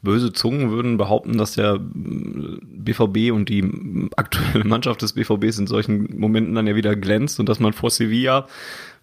Böse 0.02 0.32
Zungen 0.32 0.70
würden 0.70 0.98
behaupten, 0.98 1.36
dass 1.36 1.54
der 1.54 1.80
BVB 1.80 3.32
und 3.32 3.48
die 3.48 4.08
aktuelle 4.16 4.62
Mannschaft 4.64 5.02
des 5.02 5.14
BVBs 5.14 5.58
in 5.58 5.66
solchen 5.66 6.16
Momenten 6.16 6.54
dann 6.54 6.68
ja 6.68 6.76
wieder 6.76 6.94
glänzt 6.94 7.40
und 7.40 7.48
dass 7.48 7.58
man 7.58 7.72
vor 7.72 7.90
Sevilla 7.90 8.46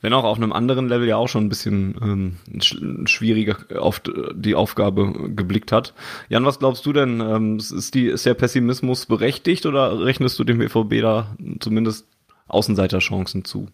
wenn 0.01 0.13
auch 0.13 0.24
auf 0.24 0.38
einem 0.38 0.51
anderen 0.51 0.89
Level 0.89 1.08
ja 1.08 1.17
auch 1.17 1.27
schon 1.27 1.46
ein 1.46 1.50
bisschen 1.50 1.96
ähm, 2.01 3.08
schwieriger 3.08 3.58
auf 3.79 4.01
die 4.34 4.55
Aufgabe 4.55 5.31
geblickt 5.36 5.72
hat. 5.72 5.93
Jan, 6.29 6.46
was 6.46 6.60
glaubst 6.60 6.86
du 6.86 6.93
denn? 6.93 7.20
Ähm, 7.22 7.58
ist, 7.58 7.93
die, 7.93 8.08
ist 8.08 8.25
der 8.25 8.34
Pessimismus 8.34 9.05
berechtigt 9.05 9.65
oder 9.65 10.03
rechnest 10.03 10.38
du 10.39 10.43
dem 10.43 10.58
BVB 10.58 11.01
da 11.01 11.36
zumindest 11.60 12.08
Außenseiterchancen 12.48 13.46
zu? 13.46 13.70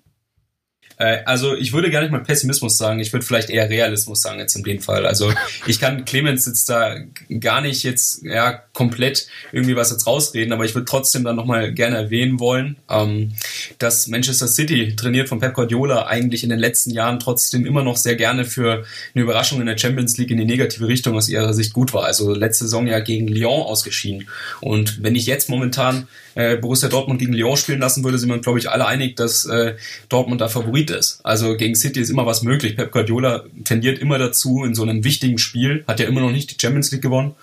Äh, 0.98 1.20
also 1.26 1.56
ich 1.56 1.74
würde 1.74 1.90
gar 1.90 2.02
nicht 2.02 2.12
mal 2.12 2.24
Pessimismus 2.24 2.78
sagen, 2.78 3.00
ich 3.00 3.14
würde 3.14 3.26
vielleicht 3.26 3.50
eher 3.50 3.70
Realismus 3.70 4.22
sagen 4.22 4.40
jetzt 4.40 4.56
in 4.56 4.64
dem 4.64 4.82
Fall. 4.82 5.06
Also 5.06 5.32
ich 5.68 5.80
kann 5.80 6.06
Clemens 6.06 6.46
jetzt 6.46 6.70
da 6.70 6.96
gar 7.40 7.62
nicht 7.62 7.84
jetzt 7.84 8.24
ja 8.24 8.64
komplett 8.74 9.28
irgendwie 9.52 9.76
was 9.76 9.92
jetzt 9.92 10.08
rausreden, 10.08 10.54
aber 10.54 10.66
ich 10.66 10.76
würde 10.76 10.86
trotzdem 10.86 11.24
dann 11.24 11.36
nochmal 11.36 11.74
gerne 11.74 11.98
erwähnen 11.98 12.40
wollen, 12.40 12.78
ähm, 12.90 13.34
dass 13.78 14.08
Manchester 14.08 14.48
City, 14.48 14.96
trainiert 14.96 15.30
von 15.30 15.40
Pep 15.40 15.54
Guardiola, 15.54 16.08
eigentlich 16.08 16.44
in 16.44 16.50
den 16.50 16.60
letzten 16.60 16.92
Jahren 16.92 17.20
trotzdem 17.20 17.66
immer 17.66 17.84
noch 17.84 17.98
sehr 17.98 18.16
gerne 18.16 18.46
für 18.46 18.86
eine 19.14 19.24
Überraschung 19.24 19.60
in 19.60 19.68
der 19.68 19.78
Champions 19.78 20.18
League 20.18 20.32
in 20.32 20.38
die 20.38 20.46
negative 20.46 20.88
Richtung 20.88 21.16
aus 21.16 21.30
ihrer 21.30 21.54
Sicht 21.54 21.74
gut 21.74 21.94
war. 21.94 22.06
Also 22.06 22.34
letzte 22.34 22.66
Saison 22.66 22.88
ja 22.88 23.00
gegen 23.00 23.28
Lyon 23.28 23.62
ausgeschieden. 23.62 24.28
Und 24.62 25.04
wenn 25.04 25.16
ich 25.16 25.26
jetzt 25.26 25.50
momentan 25.50 26.08
äh, 26.38 26.56
Borussia 26.56 26.88
Dortmund 26.88 27.20
gegen 27.20 27.34
Lyon 27.34 27.58
spielen 27.58 27.80
lassen 27.80 28.04
würde, 28.04 28.20
sind 28.20 28.30
wir, 28.30 28.38
glaube 28.38 28.60
ich, 28.60 28.70
alle 28.70 28.86
einig, 28.86 29.16
dass 29.16 29.46
äh, 29.46 29.76
Dortmund 30.08 30.40
da 30.40 30.48
Favorit 30.48 30.92
ist. 30.92 31.20
Also 31.24 31.58
gegen 31.58 31.76
City 31.76 32.00
ist 32.00 32.10
immer 32.10 32.26
was 32.26 32.44
möglich. 32.44 32.76
Pep 32.76 32.92
Guardiola 32.92 33.46
tendiert 33.64 33.98
immer 33.98 34.20
dazu, 34.20 34.64
in 34.64 34.76
so 34.76 34.84
einem 34.84 35.04
wichtigen 35.04 35.40
Spiel, 35.40 35.84
hat 35.88 36.00
ja 36.00 36.08
immer 36.08 36.22
noch 36.22 36.32
nicht 36.32 36.52
die 36.52 36.56
Champions 36.62 36.92
League 36.92 37.02
gewonnen, 37.02 37.34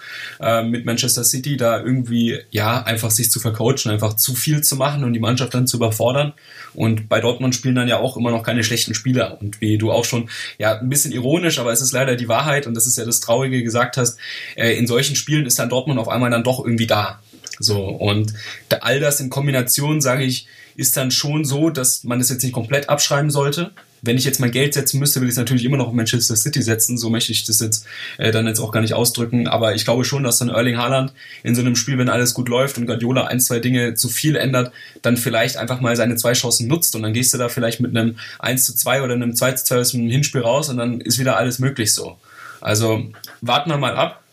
äh, 0.41 0.63
mit 0.63 0.87
Manchester 0.87 1.25
City 1.25 1.57
da 1.57 1.83
irgendwie, 1.83 2.39
ja, 2.51 2.83
einfach 2.83 3.11
sich 3.11 3.31
zu 3.31 3.41
vercoachen, 3.41 3.91
einfach 3.91 4.15
zu 4.15 4.35
viel 4.35 4.63
zu 4.63 4.77
machen 4.77 5.03
und 5.03 5.13
die 5.13 5.21
Mannschaft 5.21 5.55
dann 5.55 5.67
zu 5.67 5.77
überfordern. 5.79 6.33
Und 6.73 7.09
bei 7.09 7.21
Dortmund 7.21 7.55
spielen 7.55 7.75
dann 7.75 7.89
ja 7.89 7.99
auch 7.99 8.17
immer 8.17 8.31
noch 8.31 8.43
keine 8.45 8.63
schlechten 8.63 8.95
Spieler. 8.95 9.41
Und 9.41 9.61
wie 9.61 9.77
du 9.77 9.91
auch 9.91 10.05
schon, 10.05 10.29
ja, 10.59 10.79
ein 10.79 10.89
bisschen 10.89 11.13
ironisch, 11.13 11.59
aber 11.59 11.73
es 11.73 11.81
ist 11.81 11.93
leider 11.93 12.17
die 12.17 12.29
Wahrheit 12.29 12.67
und 12.67 12.75
das 12.75 12.87
ist 12.87 12.97
ja 12.97 13.05
das 13.05 13.21
Traurige 13.21 13.63
gesagt 13.63 13.97
hast, 13.97 14.19
äh, 14.55 14.73
in 14.77 14.87
solchen 14.87 15.17
Spielen 15.17 15.47
ist 15.47 15.59
dann 15.59 15.69
Dortmund 15.69 15.99
auf 15.99 16.09
einmal 16.09 16.31
dann 16.31 16.45
doch 16.45 16.65
irgendwie 16.65 16.87
da. 16.87 17.21
So, 17.59 17.87
und 17.87 18.35
all 18.81 19.01
das 19.01 19.21
in 19.21 19.31
Kombination, 19.31 20.01
sage 20.01 20.25
ich, 20.25 20.47
ist 20.77 20.97
dann 20.97 21.11
schon 21.11 21.45
so, 21.45 21.71
dass 21.71 22.05
man 22.05 22.19
das 22.19 22.31
jetzt 22.31 22.43
nicht 22.43 22.53
komplett 22.53 22.89
abschreiben 22.89 23.31
sollte. 23.31 23.71
Wenn 24.03 24.19
ich 24.19 24.25
jetzt 24.25 24.39
mein 24.39 24.51
Geld 24.51 24.75
setzen 24.75 24.99
müsste, 24.99 25.21
will 25.21 25.29
ich 25.29 25.33
es 25.33 25.39
natürlich 25.39 25.65
immer 25.65 25.79
noch 25.79 25.87
auf 25.87 25.95
Manchester 25.95 26.37
City 26.37 26.61
setzen. 26.63 26.99
So 26.99 27.09
möchte 27.09 27.33
ich 27.33 27.45
das 27.45 27.61
jetzt 27.61 27.87
äh, 28.19 28.33
dann 28.33 28.47
jetzt 28.47 28.59
auch 28.59 28.71
gar 28.71 28.81
nicht 28.81 28.93
ausdrücken. 28.93 29.49
Aber 29.49 29.75
ich 29.75 29.85
glaube 29.85 30.05
schon, 30.05 30.25
dass 30.25 30.39
dann 30.39 30.51
Erling 30.51 30.77
Haaland 30.77 31.15
in 31.43 31.55
so 31.55 31.63
einem 31.63 31.75
Spiel, 31.75 31.97
wenn 31.97 32.11
alles 32.11 32.35
gut 32.35 32.49
läuft 32.49 32.77
und 32.77 32.87
Guardiola 32.87 33.29
ein, 33.29 33.41
zwei 33.41 33.61
Dinge 33.61 33.95
zu 33.95 34.09
viel 34.09 34.37
ändert, 34.37 34.73
dann 35.01 35.17
vielleicht 35.17 35.57
einfach 35.57 35.81
mal 35.81 35.97
seine 35.97 36.17
zwei 36.17 36.33
Chancen 36.33 36.67
nutzt. 36.67 36.95
Und 36.97 37.03
dann 37.03 37.15
gehst 37.15 37.33
du 37.33 37.39
da 37.39 37.49
vielleicht 37.49 37.81
mit 37.81 37.97
einem 37.97 38.17
1 38.41 38.65
zu 38.65 38.75
2 38.75 39.03
oder 39.03 39.15
einem 39.15 39.35
2 39.35 39.53
zu 39.53 39.65
2 39.65 39.79
aus 39.79 39.93
dem 39.93 40.09
Hinspiel 40.11 40.43
raus 40.43 40.69
und 40.69 40.77
dann 40.77 41.01
ist 41.01 41.19
wieder 41.19 41.39
alles 41.39 41.59
möglich 41.59 41.95
so. 41.95 42.19
Also 42.61 43.07
warten 43.41 43.71
wir 43.71 43.79
mal 43.79 43.97
ab. 43.97 44.24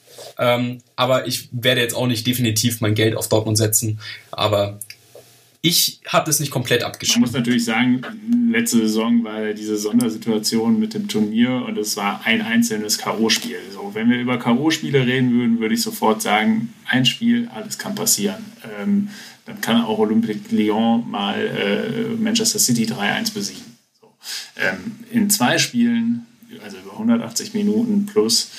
Ähm, 0.42 0.80
aber 0.96 1.28
ich 1.28 1.50
werde 1.52 1.82
jetzt 1.82 1.94
auch 1.94 2.08
nicht 2.08 2.26
definitiv 2.26 2.82
mein 2.82 2.96
Geld 2.96 3.16
auf 3.16 3.30
Dortmund 3.30 3.60
setzen. 3.60 4.00
Aber 4.32 4.80
ich 5.62 6.02
habe 6.08 6.26
das 6.26 6.40
nicht 6.40 6.50
komplett 6.50 6.82
abgeschrieben. 6.84 7.22
Man 7.22 7.30
muss 7.30 7.38
natürlich 7.38 7.64
sagen, 7.64 8.02
letzte 8.52 8.80
Saison 8.80 9.24
war 9.24 9.54
diese 9.54 9.78
Sondersituation 9.78 10.80
mit 10.80 10.96
dem 10.96 11.08
Turnier 11.08 11.64
und 11.68 11.78
es 11.78 11.96
war 11.96 12.22
ein 12.26 12.42
einzelnes 12.42 12.98
K.O.-Spiel. 12.98 13.58
So, 13.72 13.92
wenn 13.94 14.10
wir 14.10 14.20
über 14.20 14.40
K.O.-Spiele 14.40 15.06
reden 15.06 15.32
würden, 15.32 15.60
würde 15.60 15.76
ich 15.76 15.84
sofort 15.84 16.24
sagen, 16.24 16.74
ein 16.88 17.06
Spiel, 17.06 17.48
alles 17.54 17.78
kann 17.78 17.94
passieren. 17.94 18.44
Ähm, 18.82 19.10
dann 19.46 19.62
kann 19.62 19.84
auch 19.84 20.00
Olympique 20.00 20.50
Lyon 20.50 21.08
mal 21.08 21.40
äh, 21.40 22.16
Manchester 22.16 22.58
City 22.58 22.86
3-1 22.86 23.36
besiegen. 23.36 23.78
So. 24.02 24.08
Ähm, 24.60 24.96
in 25.12 25.30
zwei 25.30 25.60
Spielen, 25.60 26.26
also 26.64 26.78
über 26.78 26.94
180 26.94 27.54
Minuten 27.54 28.08
plus, 28.08 28.50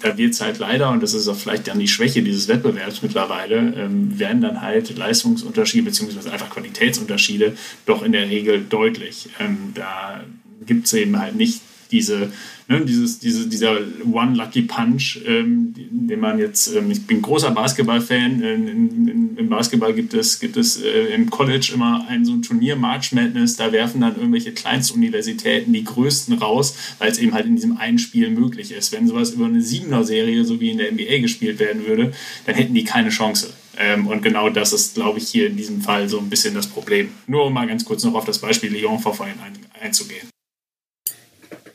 da 0.00 0.16
wird 0.16 0.32
es 0.32 0.40
halt 0.40 0.58
leider, 0.58 0.90
und 0.90 1.02
das 1.02 1.14
ist 1.14 1.28
auch 1.28 1.36
vielleicht 1.36 1.68
dann 1.68 1.78
die 1.78 1.88
Schwäche 1.88 2.22
dieses 2.22 2.48
Wettbewerbs 2.48 3.02
mittlerweile, 3.02 3.56
ähm, 3.76 4.18
werden 4.18 4.40
dann 4.40 4.60
halt 4.62 4.96
Leistungsunterschiede 4.96 5.84
beziehungsweise 5.84 6.32
einfach 6.32 6.50
Qualitätsunterschiede 6.50 7.56
doch 7.86 8.02
in 8.02 8.12
der 8.12 8.28
Regel 8.28 8.64
deutlich. 8.68 9.28
Ähm, 9.38 9.72
da 9.74 10.24
gibt 10.66 10.86
es 10.86 10.92
eben 10.94 11.18
halt 11.18 11.36
nicht 11.36 11.60
diese 11.90 12.32
ne, 12.70 12.84
dieses, 12.84 13.18
diese, 13.18 13.48
dieser 13.48 13.78
One 14.10 14.36
Lucky 14.36 14.62
Punch, 14.62 15.20
ähm, 15.26 15.74
den 15.76 16.20
man 16.20 16.38
jetzt, 16.38 16.74
ähm, 16.74 16.90
ich 16.90 17.04
bin 17.04 17.20
großer 17.20 17.50
Basketball-Fan, 17.50 18.42
äh, 18.42 18.54
im 18.54 19.48
Basketball 19.48 19.92
gibt 19.92 20.14
es, 20.14 20.38
gibt 20.38 20.56
es 20.56 20.80
äh, 20.80 21.14
im 21.14 21.28
College 21.28 21.72
immer 21.74 22.06
ein 22.08 22.24
so 22.24 22.32
ein 22.32 22.42
Turnier, 22.42 22.76
March 22.76 23.12
Madness, 23.12 23.56
da 23.56 23.72
werfen 23.72 24.00
dann 24.00 24.16
irgendwelche 24.16 24.52
Kleinstuniversitäten 24.52 25.72
die 25.72 25.84
größten 25.84 26.38
raus, 26.38 26.76
weil 26.98 27.10
es 27.10 27.18
eben 27.18 27.34
halt 27.34 27.46
in 27.46 27.56
diesem 27.56 27.76
einen 27.76 27.98
Spiel 27.98 28.30
möglich 28.30 28.70
ist. 28.70 28.92
Wenn 28.92 29.08
sowas 29.08 29.32
über 29.32 29.46
eine 29.46 29.60
Siebener-Serie, 29.60 30.44
so 30.44 30.60
wie 30.60 30.70
in 30.70 30.78
der 30.78 30.92
NBA 30.92 31.18
gespielt 31.18 31.58
werden 31.58 31.86
würde, 31.86 32.12
dann 32.46 32.54
hätten 32.54 32.74
die 32.74 32.84
keine 32.84 33.08
Chance. 33.08 33.52
Ähm, 33.76 34.06
und 34.06 34.22
genau 34.22 34.48
das 34.48 34.72
ist, 34.72 34.94
glaube 34.94 35.18
ich, 35.18 35.28
hier 35.28 35.48
in 35.48 35.56
diesem 35.56 35.80
Fall 35.80 36.08
so 36.08 36.20
ein 36.20 36.30
bisschen 36.30 36.54
das 36.54 36.68
Problem. 36.68 37.08
Nur 37.26 37.46
um 37.46 37.52
mal 37.52 37.66
ganz 37.66 37.84
kurz 37.84 38.04
noch 38.04 38.14
auf 38.14 38.24
das 38.24 38.38
Beispiel 38.38 38.70
Lyon 38.72 39.00
vor 39.00 39.14
vorhin 39.14 39.36
ein, 39.40 39.54
einzugehen. 39.82 40.28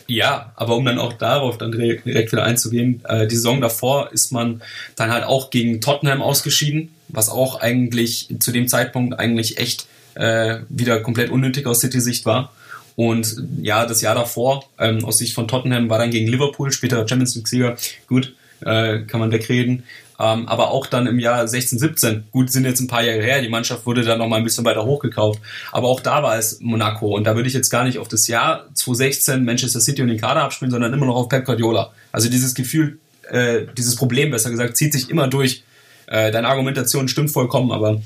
Ja, 0.07 0.53
aber 0.55 0.75
um 0.75 0.85
dann 0.85 0.99
auch 0.99 1.13
darauf 1.13 1.57
dann 1.57 1.71
direkt, 1.71 2.05
wieder 2.05 2.43
einzugehen, 2.43 3.03
äh, 3.05 3.27
die 3.27 3.35
Saison 3.35 3.59
davor 3.59 4.11
ist 4.11 4.31
man 4.31 4.61
dann 4.95 5.11
halt 5.11 5.23
auch 5.23 5.49
gegen 5.49 5.81
Tottenham 5.81 6.21
ausgeschieden, 6.21 6.93
was 7.07 7.29
auch 7.29 7.59
eigentlich 7.59 8.29
zu 8.39 8.51
dem 8.51 8.67
Zeitpunkt 8.67 9.17
eigentlich 9.19 9.57
echt 9.57 9.87
äh, 10.13 10.59
wieder 10.69 11.01
komplett 11.01 11.31
unnötig 11.31 11.65
aus 11.65 11.79
City-Sicht 11.81 12.25
war. 12.25 12.53
Und 12.95 13.43
ja, 13.61 13.85
das 13.85 14.01
Jahr 14.01 14.15
davor, 14.15 14.65
ähm, 14.79 15.03
aus 15.03 15.17
Sicht 15.17 15.33
von 15.33 15.47
Tottenham, 15.47 15.89
war 15.89 15.99
dann 15.99 16.11
gegen 16.11 16.27
Liverpool, 16.27 16.71
später 16.71 17.07
Champions 17.07 17.35
League-Sieger. 17.35 17.75
Gut, 18.07 18.33
äh, 18.61 18.99
kann 18.99 19.19
man 19.19 19.31
wegreden. 19.31 19.83
Ähm, 20.19 20.47
aber 20.47 20.71
auch 20.71 20.87
dann 20.87 21.07
im 21.07 21.19
Jahr 21.19 21.47
16, 21.47 21.77
17, 21.77 22.25
gut, 22.31 22.51
sind 22.51 22.65
jetzt 22.65 22.79
ein 22.79 22.87
paar 22.87 23.03
Jahre 23.03 23.21
her, 23.21 23.41
die 23.41 23.49
Mannschaft 23.49 23.85
wurde 23.85 24.03
dann 24.03 24.17
nochmal 24.17 24.39
ein 24.39 24.45
bisschen 24.45 24.63
weiter 24.63 24.85
hochgekauft. 24.85 25.41
Aber 25.71 25.87
auch 25.87 25.99
da 25.99 26.23
war 26.23 26.37
es 26.37 26.59
Monaco. 26.61 27.15
Und 27.15 27.25
da 27.25 27.35
würde 27.35 27.47
ich 27.47 27.53
jetzt 27.53 27.69
gar 27.69 27.83
nicht 27.83 27.97
auf 27.97 28.07
das 28.07 28.27
Jahr 28.27 28.65
2016 28.73 29.43
Manchester 29.43 29.81
City 29.81 30.01
und 30.01 30.07
den 30.07 30.19
Kader 30.19 30.43
abspielen, 30.43 30.71
sondern 30.71 30.93
immer 30.93 31.05
noch 31.05 31.15
auf 31.15 31.29
Pep 31.29 31.45
Guardiola. 31.45 31.91
Also 32.11 32.29
dieses 32.29 32.55
Gefühl, 32.55 32.99
äh, 33.29 33.65
dieses 33.77 33.95
Problem, 33.95 34.31
besser 34.31 34.49
gesagt, 34.49 34.77
zieht 34.77 34.93
sich 34.93 35.09
immer 35.09 35.27
durch. 35.27 35.63
Äh, 36.07 36.31
deine 36.31 36.47
Argumentation 36.47 37.07
stimmt 37.07 37.31
vollkommen, 37.31 37.71
aber 37.71 38.01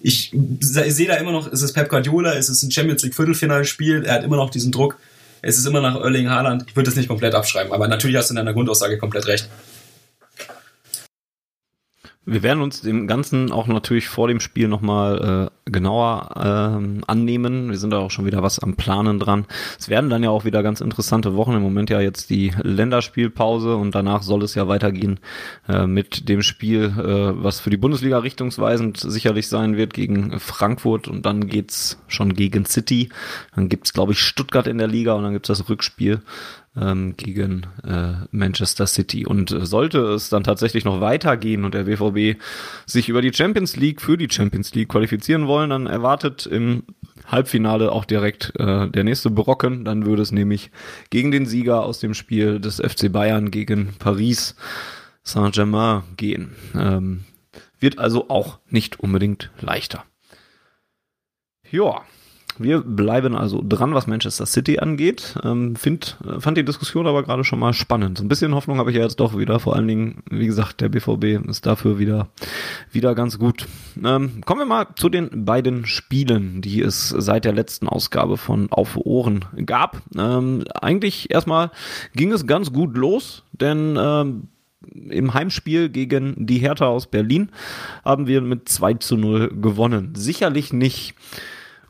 ich 0.00 0.32
sehe 0.60 1.08
da 1.08 1.16
immer 1.16 1.32
noch, 1.32 1.48
ist 1.48 1.62
es 1.62 1.72
Pep 1.72 1.88
Guardiola, 1.88 2.32
ist 2.32 2.48
es 2.48 2.62
ein 2.62 2.70
Champions 2.70 3.02
League 3.02 3.14
Viertelfinalspiel, 3.14 4.04
er 4.04 4.14
hat 4.14 4.24
immer 4.24 4.36
noch 4.36 4.50
diesen 4.50 4.70
Druck. 4.70 4.96
Es 5.44 5.58
ist 5.58 5.66
immer 5.66 5.80
nach 5.80 5.96
Erling 5.96 6.30
Haaland. 6.30 6.64
Ich 6.68 6.76
würde 6.76 6.88
das 6.88 6.96
nicht 6.96 7.08
komplett 7.08 7.34
abschreiben, 7.34 7.72
aber 7.72 7.88
natürlich 7.88 8.16
hast 8.16 8.30
du 8.30 8.32
in 8.32 8.36
deiner 8.36 8.52
Grundaussage 8.52 8.96
komplett 8.96 9.26
recht. 9.26 9.48
Wir 12.24 12.44
werden 12.44 12.62
uns 12.62 12.82
dem 12.82 13.08
Ganzen 13.08 13.50
auch 13.50 13.66
natürlich 13.66 14.08
vor 14.08 14.28
dem 14.28 14.38
Spiel 14.38 14.68
nochmal 14.68 15.50
äh, 15.66 15.70
genauer 15.70 16.30
ähm, 16.36 17.02
annehmen. 17.08 17.70
Wir 17.70 17.78
sind 17.78 17.90
da 17.90 17.98
auch 17.98 18.12
schon 18.12 18.26
wieder 18.26 18.44
was 18.44 18.60
am 18.60 18.76
Planen 18.76 19.18
dran. 19.18 19.44
Es 19.76 19.88
werden 19.88 20.08
dann 20.08 20.22
ja 20.22 20.30
auch 20.30 20.44
wieder 20.44 20.62
ganz 20.62 20.80
interessante 20.80 21.34
Wochen. 21.34 21.54
Im 21.54 21.62
Moment 21.62 21.90
ja 21.90 22.00
jetzt 22.00 22.30
die 22.30 22.52
Länderspielpause 22.62 23.74
und 23.74 23.96
danach 23.96 24.22
soll 24.22 24.44
es 24.44 24.54
ja 24.54 24.68
weitergehen 24.68 25.18
äh, 25.68 25.88
mit 25.88 26.28
dem 26.28 26.42
Spiel, 26.42 26.92
äh, 26.96 27.42
was 27.42 27.58
für 27.58 27.70
die 27.70 27.76
Bundesliga 27.76 28.18
richtungsweisend 28.18 28.98
sicherlich 28.98 29.48
sein 29.48 29.76
wird 29.76 29.92
gegen 29.92 30.38
Frankfurt 30.38 31.08
und 31.08 31.26
dann 31.26 31.48
geht's 31.48 31.98
schon 32.06 32.34
gegen 32.34 32.66
City. 32.66 33.08
Dann 33.56 33.68
gibt's 33.68 33.92
glaube 33.92 34.12
ich, 34.12 34.20
Stuttgart 34.20 34.68
in 34.68 34.78
der 34.78 34.86
Liga 34.88 35.14
und 35.14 35.24
dann 35.24 35.32
gibt's 35.32 35.48
das 35.48 35.68
Rückspiel 35.68 36.22
ähm, 36.76 37.16
gegen 37.16 37.66
äh, 37.84 38.26
Manchester 38.30 38.86
City. 38.86 39.26
Und 39.26 39.50
äh, 39.50 39.66
sollte 39.66 40.00
es 40.12 40.28
dann 40.28 40.44
tatsächlich 40.44 40.84
noch 40.84 41.00
weitergehen 41.00 41.64
und 41.64 41.74
der 41.74 41.84
BVB 41.84 42.40
sich 42.86 43.08
über 43.08 43.22
die 43.22 43.32
Champions 43.32 43.76
League 43.76 44.00
für 44.00 44.16
die 44.16 44.28
Champions 44.30 44.74
League 44.74 44.88
qualifizieren 44.88 45.46
wollen, 45.46 45.70
dann 45.70 45.86
erwartet 45.86 46.46
im 46.46 46.84
Halbfinale 47.26 47.92
auch 47.92 48.04
direkt 48.04 48.52
äh, 48.58 48.88
der 48.88 49.04
nächste 49.04 49.30
Brocken. 49.30 49.84
Dann 49.84 50.06
würde 50.06 50.22
es 50.22 50.32
nämlich 50.32 50.70
gegen 51.10 51.30
den 51.30 51.46
Sieger 51.46 51.84
aus 51.84 52.00
dem 52.00 52.14
Spiel 52.14 52.58
des 52.60 52.76
FC 52.76 53.12
Bayern 53.12 53.50
gegen 53.50 53.94
Paris 53.98 54.56
Saint-Germain 55.22 56.02
gehen. 56.16 56.56
Ähm, 56.74 57.24
wird 57.78 57.98
also 57.98 58.30
auch 58.30 58.60
nicht 58.68 59.00
unbedingt 59.00 59.50
leichter. 59.60 60.04
Ja, 61.70 62.02
wir 62.58 62.80
bleiben 62.80 63.34
also 63.34 63.62
dran, 63.66 63.94
was 63.94 64.06
Manchester 64.06 64.46
City 64.46 64.78
angeht. 64.78 65.36
Ähm, 65.42 65.76
find, 65.76 66.16
fand 66.38 66.56
die 66.56 66.64
Diskussion 66.64 67.06
aber 67.06 67.22
gerade 67.22 67.44
schon 67.44 67.58
mal 67.58 67.72
spannend. 67.72 68.18
So 68.18 68.24
ein 68.24 68.28
bisschen 68.28 68.54
Hoffnung 68.54 68.78
habe 68.78 68.90
ich 68.90 68.96
ja 68.96 69.02
jetzt 69.02 69.20
doch 69.20 69.36
wieder. 69.36 69.60
Vor 69.60 69.76
allen 69.76 69.88
Dingen, 69.88 70.22
wie 70.30 70.46
gesagt, 70.46 70.80
der 70.80 70.88
BVB 70.88 71.48
ist 71.48 71.66
dafür 71.66 71.98
wieder, 71.98 72.28
wieder 72.90 73.14
ganz 73.14 73.38
gut. 73.38 73.66
Ähm, 74.04 74.42
kommen 74.44 74.60
wir 74.60 74.66
mal 74.66 74.86
zu 74.96 75.08
den 75.08 75.44
beiden 75.44 75.86
Spielen, 75.86 76.62
die 76.62 76.80
es 76.80 77.08
seit 77.08 77.44
der 77.44 77.52
letzten 77.52 77.88
Ausgabe 77.88 78.36
von 78.36 78.70
Auf 78.70 78.96
Ohren 78.96 79.44
gab. 79.66 80.02
Ähm, 80.16 80.64
eigentlich 80.74 81.30
erstmal 81.30 81.70
ging 82.14 82.32
es 82.32 82.46
ganz 82.46 82.72
gut 82.72 82.96
los, 82.96 83.44
denn 83.52 83.96
ähm, 83.98 84.48
im 84.94 85.34
Heimspiel 85.34 85.88
gegen 85.88 86.34
die 86.46 86.58
Hertha 86.58 86.86
aus 86.86 87.06
Berlin 87.06 87.50
haben 88.04 88.26
wir 88.26 88.40
mit 88.40 88.68
2 88.68 88.94
zu 88.94 89.16
0 89.16 89.60
gewonnen. 89.60 90.14
Sicherlich 90.14 90.72
nicht 90.72 91.14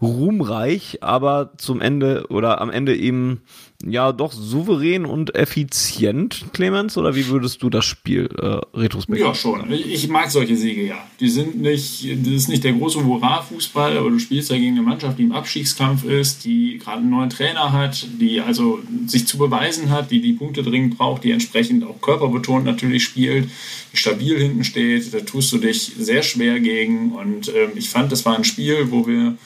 ruhmreich, 0.02 0.98
aber 1.00 1.52
zum 1.56 1.80
Ende 1.80 2.26
oder 2.28 2.60
am 2.60 2.70
Ende 2.70 2.96
eben 2.96 3.42
ja 3.84 4.12
doch 4.12 4.32
souverän 4.32 5.06
und 5.06 5.34
effizient, 5.34 6.46
Clemens? 6.52 6.96
Oder 6.96 7.14
wie 7.14 7.26
würdest 7.28 7.62
du 7.62 7.70
das 7.70 7.84
Spiel 7.84 8.28
äh, 8.38 8.78
retrospektiv? 8.78 9.26
Ja, 9.26 9.34
schon. 9.34 9.70
Ich 9.72 10.08
mag 10.08 10.30
solche 10.30 10.56
Siege, 10.56 10.86
ja. 10.86 10.96
Die 11.20 11.28
sind 11.28 11.60
nicht, 11.60 12.04
das 12.24 12.32
ist 12.32 12.48
nicht 12.48 12.64
der 12.64 12.72
große 12.72 13.04
Hurra-Fußball, 13.04 13.96
aber 13.96 14.10
du 14.10 14.18
spielst 14.18 14.50
ja 14.50 14.56
gegen 14.56 14.72
eine 14.72 14.82
Mannschaft, 14.82 15.18
die 15.18 15.24
im 15.24 15.32
Abstiegskampf 15.32 16.04
ist, 16.04 16.44
die 16.44 16.78
gerade 16.78 16.98
einen 16.98 17.10
neuen 17.10 17.30
Trainer 17.30 17.72
hat, 17.72 18.06
die 18.20 18.40
also 18.40 18.80
sich 19.06 19.26
zu 19.26 19.38
beweisen 19.38 19.90
hat, 19.90 20.10
die 20.10 20.20
die 20.20 20.32
Punkte 20.32 20.62
dringend 20.62 20.98
braucht, 20.98 21.24
die 21.24 21.30
entsprechend 21.30 21.84
auch 21.84 22.00
körperbetont 22.00 22.64
natürlich 22.64 23.04
spielt, 23.04 23.48
die 23.92 23.96
stabil 23.96 24.38
hinten 24.38 24.64
steht. 24.64 25.14
Da 25.14 25.20
tust 25.20 25.52
du 25.52 25.58
dich 25.58 25.92
sehr 25.98 26.22
schwer 26.22 26.60
gegen. 26.60 27.12
Und 27.12 27.48
ähm, 27.48 27.70
ich 27.74 27.88
fand, 27.88 28.12
das 28.12 28.24
war 28.24 28.36
ein 28.36 28.44
Spiel, 28.44 28.90
wo 28.90 29.06
wir 29.06 29.36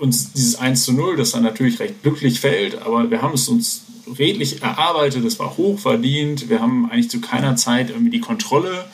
uns 0.00 0.32
dieses 0.32 0.56
1 0.56 0.84
zu 0.84 0.92
0, 0.92 1.16
das 1.16 1.32
dann 1.32 1.42
natürlich 1.42 1.80
recht 1.80 2.02
glücklich 2.02 2.40
fällt, 2.40 2.82
aber 2.82 3.10
wir 3.10 3.22
haben 3.22 3.34
es 3.34 3.48
uns 3.48 3.82
redlich 4.18 4.62
erarbeitet, 4.62 5.24
es 5.24 5.38
war 5.38 5.56
hoch 5.56 5.78
verdient, 5.78 6.48
wir 6.48 6.60
haben 6.60 6.90
eigentlich 6.90 7.10
zu 7.10 7.20
keiner 7.20 7.56
Zeit 7.56 7.90
irgendwie 7.90 8.10
die 8.10 8.20
Kontrolle 8.20 8.84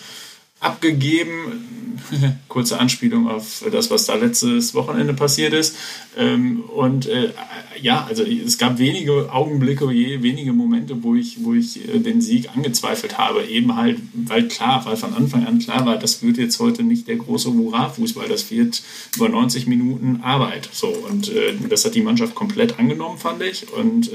abgegeben. 0.60 1.98
Kurze 2.48 2.78
Anspielung 2.78 3.28
auf 3.28 3.64
das, 3.70 3.90
was 3.90 4.06
da 4.06 4.14
letztes 4.14 4.74
Wochenende 4.74 5.14
passiert 5.14 5.52
ist. 5.52 5.76
Ähm, 6.16 6.62
und 6.62 7.06
äh, 7.06 7.32
ja, 7.82 8.04
also 8.08 8.24
es 8.24 8.58
gab 8.58 8.78
wenige 8.78 9.32
Augenblicke, 9.32 9.88
wenige 9.88 10.52
Momente, 10.52 11.02
wo 11.02 11.14
ich, 11.14 11.44
wo 11.44 11.54
ich 11.54 11.88
äh, 11.88 11.98
den 11.98 12.20
Sieg 12.20 12.50
angezweifelt 12.54 13.18
habe. 13.18 13.44
Eben 13.44 13.76
halt, 13.76 13.98
weil 14.12 14.48
klar, 14.48 14.84
weil 14.86 14.96
von 14.96 15.14
Anfang 15.14 15.46
an 15.46 15.58
klar 15.58 15.86
war, 15.86 15.96
das 15.98 16.22
wird 16.22 16.38
jetzt 16.38 16.58
heute 16.58 16.82
nicht 16.82 17.08
der 17.08 17.16
große 17.16 17.52
Hurra-Fußball, 17.52 18.28
das 18.28 18.50
wird 18.50 18.82
über 19.16 19.28
90 19.28 19.66
Minuten 19.66 20.20
Arbeit. 20.22 20.68
So, 20.72 20.88
und 20.88 21.28
äh, 21.28 21.54
das 21.68 21.84
hat 21.84 21.94
die 21.94 22.02
Mannschaft 22.02 22.34
komplett 22.34 22.78
angenommen, 22.78 23.18
fand 23.18 23.42
ich, 23.42 23.72
und 23.72 24.10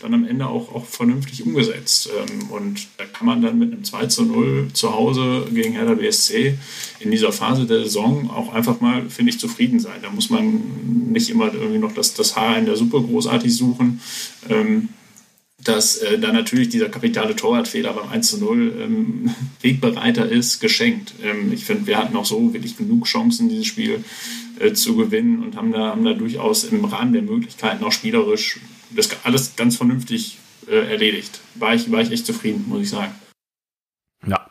dann 0.00 0.14
am 0.14 0.24
Ende 0.24 0.46
auch, 0.46 0.74
auch 0.74 0.84
vernünftig 0.84 1.44
umgesetzt. 1.44 2.10
Ähm, 2.18 2.50
und 2.50 2.86
da 2.96 3.04
kann 3.04 3.26
man 3.26 3.42
dann 3.42 3.58
mit 3.58 3.72
einem 3.72 3.84
2 3.84 4.06
zu 4.06 4.24
0 4.24 4.68
zu 4.72 4.94
Hause 4.94 5.46
gegen 5.52 5.72
Hertha 5.72 5.94
BSC 5.94 6.58
in 7.00 7.10
dieser 7.10 7.32
Phase 7.32 7.66
der 7.66 7.84
Saison 7.84 8.30
auch 8.30 8.52
einfach 8.52 8.80
mal, 8.80 9.08
finde 9.08 9.30
ich, 9.30 9.38
zufrieden 9.38 9.80
sein. 9.80 10.00
Da 10.02 10.10
muss 10.10 10.30
man 10.30 10.62
nicht 11.10 11.30
immer 11.30 11.52
irgendwie 11.52 11.78
noch 11.78 11.92
das, 11.92 12.14
das 12.14 12.36
Haar 12.36 12.58
in 12.58 12.66
der 12.66 12.76
Suppe 12.76 12.97
großartig 13.02 13.54
suchen. 13.54 14.00
Ähm, 14.48 14.88
dass 15.64 15.96
äh, 15.96 16.18
da 16.18 16.32
natürlich 16.32 16.68
dieser 16.68 16.88
kapitale 16.88 17.34
Torwartfehler 17.34 17.92
beim 17.92 18.08
1 18.08 18.30
zu 18.30 18.38
0 18.38 18.74
ähm, 18.80 19.34
Wegbereiter 19.60 20.28
ist, 20.28 20.60
geschenkt. 20.60 21.14
Ähm, 21.22 21.52
ich 21.52 21.64
finde, 21.64 21.86
wir 21.86 21.98
hatten 21.98 22.16
auch 22.16 22.24
so 22.24 22.52
wirklich 22.52 22.76
genug 22.76 23.06
Chancen, 23.06 23.48
dieses 23.48 23.66
Spiel 23.66 24.04
äh, 24.60 24.72
zu 24.72 24.96
gewinnen 24.96 25.42
und 25.42 25.56
haben 25.56 25.72
da, 25.72 25.88
haben 25.88 26.04
da 26.04 26.14
durchaus 26.14 26.64
im 26.64 26.84
Rahmen 26.84 27.12
der 27.12 27.22
Möglichkeiten 27.22 27.84
auch 27.84 27.92
spielerisch 27.92 28.60
das 28.90 29.10
alles 29.24 29.56
ganz 29.56 29.76
vernünftig 29.76 30.38
äh, 30.68 30.90
erledigt. 30.90 31.40
War 31.56 31.74
ich, 31.74 31.90
war 31.90 32.00
ich 32.00 32.10
echt 32.10 32.26
zufrieden, 32.26 32.64
muss 32.68 32.82
ich 32.82 32.90
sagen. 32.90 33.14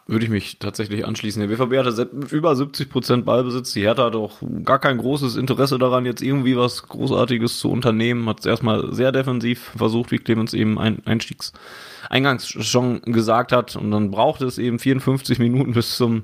Würde 0.08 0.24
ich 0.24 0.32
mich 0.32 0.58
tatsächlich 0.58 1.06
anschließen. 1.06 1.42
Der 1.42 1.54
BVB 1.54 1.86
hatte 1.86 2.10
über 2.32 2.56
70 2.56 2.90
Prozent 2.90 3.26
Ballbesitz. 3.26 3.74
Die 3.74 3.82
Hertha 3.82 4.06
hat 4.06 4.16
auch 4.16 4.38
gar 4.64 4.80
kein 4.80 4.98
großes 4.98 5.36
Interesse 5.36 5.78
daran, 5.78 6.06
jetzt 6.06 6.22
irgendwie 6.22 6.56
was 6.56 6.84
Großartiges 6.84 7.60
zu 7.60 7.70
unternehmen. 7.70 8.30
Hat 8.30 8.40
es 8.40 8.46
erstmal 8.46 8.94
sehr 8.94 9.12
defensiv 9.12 9.74
versucht, 9.76 10.12
wie 10.12 10.18
Clemens 10.18 10.54
eben 10.54 10.80
ein 10.80 11.06
Einstiegs 11.06 11.52
eingangs 12.10 12.48
schon 12.48 13.02
gesagt 13.02 13.52
hat. 13.52 13.76
Und 13.76 13.92
dann 13.92 14.10
brauchte 14.10 14.46
es 14.46 14.58
eben 14.58 14.80
54 14.80 15.40
Minuten 15.40 15.74
bis 15.74 15.98
zum 15.98 16.24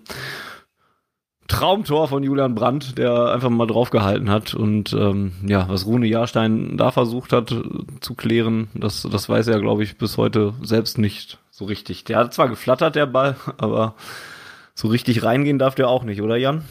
Traumtor 1.49 2.07
von 2.07 2.23
Julian 2.23 2.55
Brandt, 2.55 2.97
der 2.97 3.33
einfach 3.33 3.49
mal 3.49 3.67
draufgehalten 3.67 4.29
hat. 4.29 4.53
Und 4.53 4.93
ähm, 4.93 5.33
ja, 5.45 5.67
was 5.67 5.85
Rune 5.85 6.07
Jahrstein 6.07 6.77
da 6.77 6.91
versucht 6.91 7.33
hat 7.33 7.53
zu 7.99 8.15
klären, 8.15 8.69
das, 8.73 9.05
das 9.11 9.27
weiß 9.27 9.47
er, 9.47 9.59
glaube 9.59 9.83
ich, 9.83 9.97
bis 9.97 10.17
heute 10.17 10.53
selbst 10.61 10.97
nicht 10.97 11.39
so 11.53 11.65
richtig. 11.65 12.03
Der 12.05 12.17
hat 12.17 12.33
zwar 12.33 12.49
geflattert, 12.49 12.95
der 12.95 13.05
Ball, 13.05 13.35
aber 13.57 13.95
so 14.73 14.87
richtig 14.87 15.23
reingehen 15.23 15.59
darf 15.59 15.75
der 15.75 15.87
auch 15.87 16.03
nicht, 16.03 16.21
oder 16.21 16.35
Jan? 16.35 16.65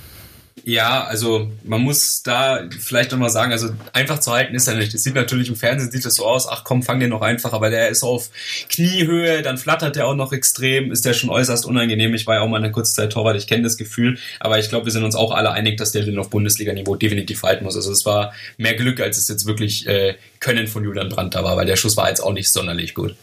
Ja, 0.64 1.04
also 1.04 1.50
man 1.64 1.80
muss 1.80 2.22
da 2.22 2.68
vielleicht 2.78 3.10
nochmal 3.10 3.30
sagen, 3.30 3.52
also 3.52 3.70
einfach 3.94 4.20
zu 4.20 4.32
halten 4.32 4.54
ist 4.54 4.68
er 4.68 4.74
nicht. 4.74 4.92
Es 4.92 5.02
sieht 5.02 5.14
natürlich 5.14 5.48
im 5.48 5.56
Fernsehen 5.56 5.90
sieht 5.90 6.04
das 6.04 6.16
so 6.16 6.26
aus, 6.26 6.46
ach 6.46 6.62
komm, 6.62 6.82
fang 6.82 7.00
den 7.00 7.08
noch 7.08 7.22
einfach, 7.22 7.54
aber 7.54 7.70
der 7.70 7.88
ist 7.88 8.02
auf 8.02 8.28
Kniehöhe, 8.68 9.40
dann 9.40 9.56
flattert 9.56 9.96
der 9.96 10.06
auch 10.06 10.14
noch 10.14 10.32
extrem, 10.32 10.92
ist 10.92 11.06
der 11.06 11.14
schon 11.14 11.30
äußerst 11.30 11.64
unangenehm. 11.64 12.12
Ich 12.14 12.26
war 12.26 12.34
ja 12.34 12.40
auch 12.42 12.48
mal 12.48 12.58
eine 12.58 12.70
kurze 12.70 12.92
Zeit 12.92 13.12
Torwart, 13.12 13.36
ich 13.36 13.46
kenne 13.46 13.62
das 13.62 13.78
Gefühl, 13.78 14.18
aber 14.40 14.58
ich 14.58 14.68
glaube, 14.68 14.84
wir 14.84 14.92
sind 14.92 15.04
uns 15.04 15.14
auch 15.14 15.32
alle 15.32 15.52
einig, 15.52 15.78
dass 15.78 15.92
der 15.92 16.04
den 16.04 16.18
auf 16.18 16.28
Bundesliga-Niveau 16.28 16.96
definitiv 16.96 17.42
halten 17.42 17.64
muss. 17.64 17.76
Also 17.76 17.90
es 17.90 18.04
war 18.04 18.34
mehr 18.58 18.74
Glück, 18.74 19.00
als 19.00 19.16
es 19.16 19.28
jetzt 19.28 19.46
wirklich 19.46 19.86
äh, 19.86 20.16
Können 20.38 20.66
von 20.66 20.84
Julian 20.84 21.08
Brandt 21.08 21.34
da 21.34 21.44
war, 21.44 21.56
weil 21.56 21.66
der 21.66 21.76
Schuss 21.76 21.96
war 21.96 22.08
jetzt 22.08 22.20
auch 22.20 22.32
nicht 22.32 22.52
sonderlich 22.52 22.94
gut. 22.94 23.16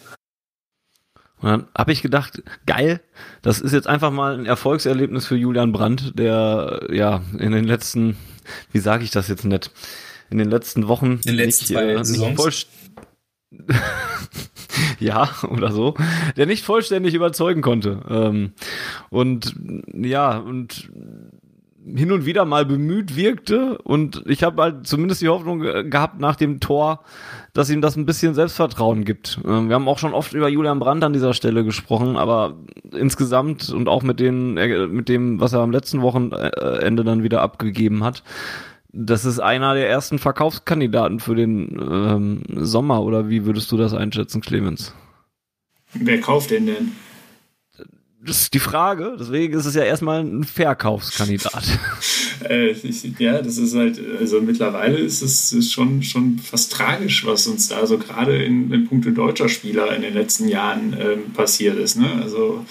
Und 1.42 1.50
dann 1.50 1.68
habe 1.78 1.92
ich 1.92 2.02
gedacht, 2.02 2.44
geil, 2.66 3.02
das 3.42 3.62
ist 3.62 3.72
jetzt 3.72 3.88
einfach 3.88 4.12
mal 4.12 4.38
ein 4.38 4.46
Erfolgserlebnis 4.46 5.26
für 5.26 5.36
Julian 5.36 5.72
Brandt, 5.72 6.18
der 6.20 6.88
ja 6.92 7.22
in 7.38 7.52
den 7.52 7.66
letzten, 7.66 8.18
wie 8.72 8.80
sage 8.80 9.04
ich 9.04 9.12
das 9.12 9.28
jetzt 9.28 9.46
nicht, 9.46 9.72
in 10.30 10.38
den 10.38 10.50
letzten 10.50 10.88
Wochen 10.88 11.14
in 11.14 11.22
den 11.22 11.36
letzten 11.36 11.74
nicht, 11.74 11.82
äh, 11.82 12.24
nicht 12.24 12.40
voll 12.40 12.52
ja, 15.00 15.30
oder 15.50 15.72
so, 15.72 15.96
der 16.38 16.46
nicht 16.46 16.64
vollständig 16.64 17.14
überzeugen 17.14 17.62
konnte. 17.62 18.02
Ähm, 18.10 18.54
und 19.10 19.56
ja, 19.94 20.38
und 20.38 20.90
hin 21.86 22.12
und 22.12 22.26
wieder 22.26 22.46
mal 22.46 22.66
bemüht 22.66 23.16
wirkte 23.16 23.78
und 23.80 24.24
ich 24.28 24.44
habe 24.44 24.62
halt 24.62 24.88
zumindest 24.88 25.22
die 25.22 25.30
Hoffnung 25.30 25.60
gehabt 25.90 26.20
nach 26.20 26.36
dem 26.36 26.60
Tor, 26.60 27.04
dass 27.60 27.70
ihm 27.70 27.82
das 27.82 27.98
ein 27.98 28.06
bisschen 28.06 28.36
Selbstvertrauen 28.36 29.04
gibt. 29.04 29.38
Ähm, 29.46 29.68
wir 29.68 29.76
haben 29.76 29.90
auch 29.90 30.00
schon 30.00 30.14
oft 30.14 30.32
über 30.32 30.48
Julian 30.48 30.80
Brandt 30.80 31.04
an 31.04 31.12
dieser 31.12 31.34
Stelle 31.34 31.66
gesprochen, 31.66 32.16
aber 32.16 32.56
insgesamt 32.94 33.70
und 33.70 33.90
auch 33.90 34.02
mit 34.02 34.22
den 34.22 34.56
äh, 34.56 34.88
mit 34.88 35.10
dem, 35.10 35.42
was 35.42 35.52
er 35.52 35.60
am 35.60 35.72
letzten 35.72 36.02
Wochenende 36.02 37.04
dann 37.04 37.22
wieder 37.22 37.42
abgegeben 37.42 38.06
hat, 38.06 38.24
das 38.94 39.26
ist 39.26 39.40
einer 39.40 39.74
der 39.74 39.90
ersten 39.90 40.20
Verkaufskandidaten 40.20 41.20
für 41.20 41.36
den 41.36 41.78
ähm, 41.82 42.44
Sommer, 42.66 43.04
oder 43.04 43.28
wie 43.28 43.46
würdest 43.46 43.70
du 43.74 43.78
das 43.78 43.94
einschätzen, 43.94 44.40
Clemens? 44.40 44.94
Wer 45.94 46.22
kauft 46.22 46.52
den 46.52 46.66
denn? 46.66 46.94
Das 48.22 48.42
ist 48.42 48.54
die 48.54 48.60
Frage, 48.60 49.16
deswegen 49.18 49.58
ist 49.58 49.66
es 49.66 49.76
ja 49.76 49.84
erstmal 49.84 50.20
ein 50.20 50.44
Verkaufskandidat. 50.44 51.64
äh, 52.50 52.76
ja, 53.18 53.42
das 53.42 53.58
ist 53.58 53.76
halt, 53.76 54.00
also 54.20 54.42
mittlerweile 54.42 54.98
ist 54.98 55.22
es 55.22 55.54
ist 55.54 55.72
schon, 55.72 56.04
schon 56.04 56.38
fast 56.38 56.74
tragisch, 56.74 57.26
was 57.26 57.48
uns 57.48 57.70
da 57.70 57.86
so 57.88 57.98
gerade 57.98 58.44
in, 58.44 58.74
in 58.74 58.88
puncto 58.88 59.12
deutscher 59.12 59.48
Spieler 59.48 59.96
in 59.96 60.02
den 60.02 60.14
letzten 60.14 60.50
Jahren 60.50 60.98
ähm, 61.00 61.32
passiert 61.34 61.78
ist. 61.78 61.96
Ne? 61.96 62.12
Also 62.22 62.66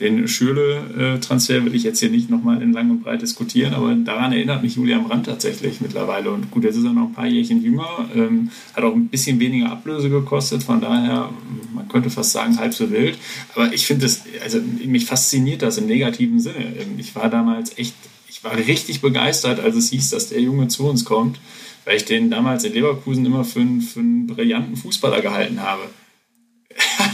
den 0.00 0.26
Schürle-Transfer 0.26 1.64
will 1.64 1.74
ich 1.74 1.82
jetzt 1.82 2.00
hier 2.00 2.08
nicht 2.08 2.30
nochmal 2.30 2.62
in 2.62 2.72
lang 2.72 2.90
und 2.90 3.02
breit 3.02 3.20
diskutieren, 3.20 3.74
aber 3.74 3.94
daran 3.94 4.32
erinnert 4.32 4.62
mich 4.62 4.76
Julian 4.76 5.04
Brandt 5.04 5.26
tatsächlich 5.26 5.82
mittlerweile. 5.82 6.30
Und 6.30 6.50
gut, 6.50 6.64
jetzt 6.64 6.76
ist 6.76 6.84
er 6.84 6.92
noch 6.92 7.08
ein 7.08 7.12
paar 7.12 7.26
Jährchen 7.26 7.62
jünger, 7.62 8.08
ähm, 8.14 8.50
hat 8.74 8.82
auch 8.82 8.94
ein 8.94 9.08
bisschen 9.08 9.38
weniger 9.38 9.70
Ablöse 9.70 10.08
gekostet, 10.08 10.62
von 10.62 10.80
daher, 10.80 11.28
man 11.74 11.86
könnte 11.88 12.08
fast 12.08 12.32
sagen, 12.32 12.58
halb 12.58 12.72
so 12.72 12.90
wild. 12.90 13.18
Aber 13.54 13.72
ich 13.74 13.86
finde 13.86 14.06
das, 14.06 14.22
also 14.42 14.58
mich 14.86 15.04
fasziniert 15.04 15.60
das 15.60 15.76
im 15.76 15.86
negativen 15.86 16.40
Sinne. 16.40 16.64
Ähm, 16.78 16.98
ich 16.98 17.14
war 17.14 17.28
damals 17.28 17.76
echt, 17.76 17.94
ich 18.28 18.42
war 18.42 18.56
richtig 18.56 19.02
begeistert, 19.02 19.60
als 19.60 19.76
es 19.76 19.90
hieß, 19.90 20.10
dass 20.10 20.30
der 20.30 20.40
Junge 20.40 20.68
zu 20.68 20.88
uns 20.88 21.04
kommt, 21.04 21.38
weil 21.84 21.98
ich 21.98 22.06
den 22.06 22.30
damals 22.30 22.64
in 22.64 22.72
Leverkusen 22.72 23.26
immer 23.26 23.44
für 23.44 23.60
einen, 23.60 23.82
für 23.82 24.00
einen 24.00 24.26
brillanten 24.26 24.76
Fußballer 24.76 25.20
gehalten 25.20 25.60
habe. 25.60 25.82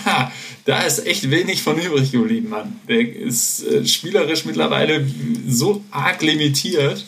da 0.64 0.82
ist 0.82 1.06
echt 1.06 1.30
wenig 1.30 1.62
von 1.62 1.78
übrig 1.78 2.12
geblieben, 2.12 2.48
Mann. 2.48 2.80
Der 2.88 3.00
ist 3.00 3.64
äh, 3.64 3.86
spielerisch 3.86 4.44
mittlerweile 4.44 5.06
so 5.48 5.84
arg 5.90 6.22
limitiert 6.22 7.04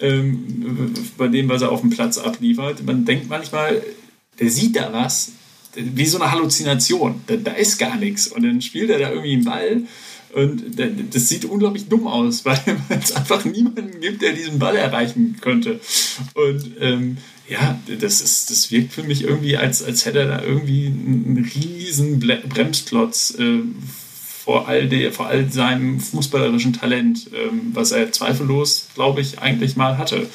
ähm, 0.00 0.94
bei 1.16 1.28
dem, 1.28 1.48
was 1.48 1.62
er 1.62 1.72
auf 1.72 1.80
dem 1.80 1.90
Platz 1.90 2.18
abliefert. 2.18 2.84
Man 2.84 3.04
denkt 3.04 3.28
manchmal, 3.28 3.82
der 4.38 4.50
sieht 4.50 4.76
da 4.76 4.92
was, 4.92 5.32
wie 5.74 6.06
so 6.06 6.20
eine 6.20 6.30
Halluzination. 6.32 7.22
Da, 7.26 7.36
da 7.36 7.52
ist 7.52 7.78
gar 7.78 7.96
nichts. 7.96 8.28
Und 8.28 8.42
dann 8.42 8.60
spielt 8.62 8.90
er 8.90 8.98
da 8.98 9.10
irgendwie 9.10 9.34
einen 9.34 9.44
Ball. 9.44 9.82
Und 10.32 10.78
das 11.12 11.28
sieht 11.28 11.44
unglaublich 11.44 11.88
dumm 11.88 12.06
aus, 12.06 12.44
weil 12.44 12.60
es 12.88 13.12
einfach 13.12 13.44
niemanden 13.44 14.00
gibt, 14.00 14.22
der 14.22 14.32
diesen 14.32 14.58
Ball 14.58 14.76
erreichen 14.76 15.36
könnte. 15.40 15.80
Und 16.34 16.72
ähm, 16.80 17.18
ja, 17.50 17.80
das, 17.98 18.20
ist, 18.20 18.50
das 18.50 18.70
wirkt 18.70 18.92
für 18.92 19.02
mich 19.02 19.24
irgendwie, 19.24 19.56
als, 19.56 19.82
als 19.82 20.06
hätte 20.06 20.20
er 20.20 20.28
da 20.28 20.42
irgendwie 20.42 20.86
einen 20.86 21.50
riesen 21.52 22.20
Bremsklotz 22.20 23.34
äh, 23.38 23.58
vor, 24.44 24.68
all 24.68 24.88
de, 24.88 25.10
vor 25.10 25.26
all 25.26 25.50
seinem 25.50 25.98
fußballerischen 25.98 26.74
Talent, 26.74 27.28
ähm, 27.34 27.72
was 27.74 27.90
er 27.90 28.12
zweifellos, 28.12 28.86
glaube 28.94 29.20
ich, 29.20 29.40
eigentlich 29.40 29.74
mal 29.74 29.98
hatte. 29.98 30.28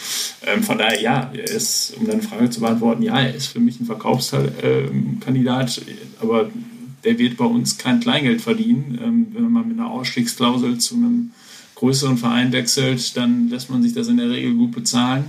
Ähm, 0.45 0.61
von 0.61 0.77
daher, 0.77 1.01
ja, 1.01 1.31
er 1.33 1.49
ist, 1.49 1.93
um 1.97 2.05
deine 2.05 2.21
Frage 2.21 2.49
zu 2.49 2.59
beantworten, 2.59 3.01
ja, 3.01 3.17
er 3.17 3.33
ist 3.33 3.47
für 3.47 3.61
mich 3.61 3.79
ein 3.79 3.85
Verkaufskandidat, 3.85 5.81
aber 6.19 6.49
der 7.05 7.17
wird 7.17 7.37
bei 7.37 7.45
uns 7.45 7.77
kein 7.77 8.01
Kleingeld 8.01 8.41
verdienen. 8.41 8.99
Ähm, 9.01 9.27
wenn 9.31 9.51
man 9.51 9.69
mit 9.69 9.79
einer 9.79 9.89
Ausstiegsklausel 9.89 10.79
zu 10.79 10.95
einem 10.95 11.31
größeren 11.75 12.17
Verein 12.17 12.51
wechselt, 12.51 13.15
dann 13.15 13.47
lässt 13.47 13.69
man 13.69 13.81
sich 13.81 13.93
das 13.93 14.09
in 14.09 14.17
der 14.17 14.29
Regel 14.29 14.53
gut 14.55 14.73
bezahlen. 14.73 15.25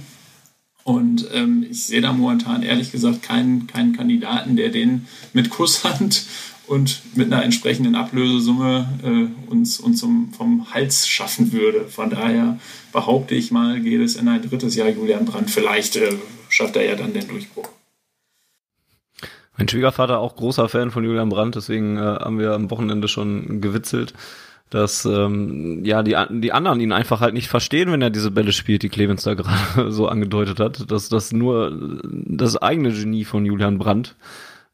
Und 0.87 1.27
ähm, 1.35 1.67
ich 1.69 1.87
sehe 1.87 2.01
da 2.01 2.13
momentan 2.13 2.63
ehrlich 2.63 2.93
gesagt 2.93 3.21
keinen, 3.21 3.67
keinen 3.67 3.97
Kandidaten, 3.97 4.55
der 4.55 4.69
den 4.69 5.09
mit 5.33 5.51
Kusshand 5.51 6.25
und 6.69 7.03
mit 7.17 7.33
einer 7.33 7.43
entsprechenden 7.43 7.97
Ablösesumme 7.97 8.89
äh, 9.03 9.51
uns, 9.51 9.81
uns 9.81 9.99
zum, 9.99 10.33
vom 10.33 10.73
Hals 10.73 11.09
schaffen 11.09 11.53
würde. 11.53 11.89
Von 11.89 12.11
daher 12.11 12.61
behaupte 12.93 13.35
ich 13.35 13.51
mal, 13.51 13.81
geht 13.81 14.01
es 14.01 14.15
in 14.15 14.29
ein 14.29 14.43
drittes 14.43 14.77
Jahr 14.77 14.89
Julian 14.89 15.25
Brandt. 15.25 15.51
Vielleicht 15.51 15.97
äh, 15.97 16.13
schafft 16.51 16.77
er 16.77 16.85
ja 16.85 16.95
dann 16.95 17.13
den 17.13 17.27
Durchbruch. 17.27 17.69
Mein 19.59 19.69
Schwiegervater 19.69 20.21
auch 20.21 20.37
großer 20.37 20.69
Fan 20.69 20.93
von 20.93 21.03
Julian 21.03 21.31
Brandt, 21.31 21.57
deswegen 21.57 21.97
äh, 21.97 22.01
haben 22.01 22.39
wir 22.39 22.53
am 22.53 22.71
Wochenende 22.71 23.09
schon 23.09 23.61
gewitzelt 23.61 24.15
dass 24.71 25.05
ähm, 25.05 25.85
ja 25.85 26.03
die, 26.03 26.17
die 26.31 26.53
anderen 26.53 26.81
ihn 26.81 26.93
einfach 26.93 27.21
halt 27.21 27.35
nicht 27.35 27.49
verstehen, 27.49 27.93
wenn 27.93 28.03
er 28.03 28.11
diese 28.11 28.31
Bälle 28.31 28.53
spielt, 28.53 28.83
die 28.83 28.89
Clemens 28.89 29.23
da 29.23 29.35
gerade 29.35 29.91
so 29.93 30.09
angedeutet 30.09 30.61
hat, 30.61 30.91
dass 30.91 31.09
das 31.09 31.33
nur 31.33 32.01
das 32.03 32.57
eigene 32.57 32.93
Genie 32.93 33.25
von 33.25 33.45
Julian 33.47 33.79
Brandt 33.79 34.17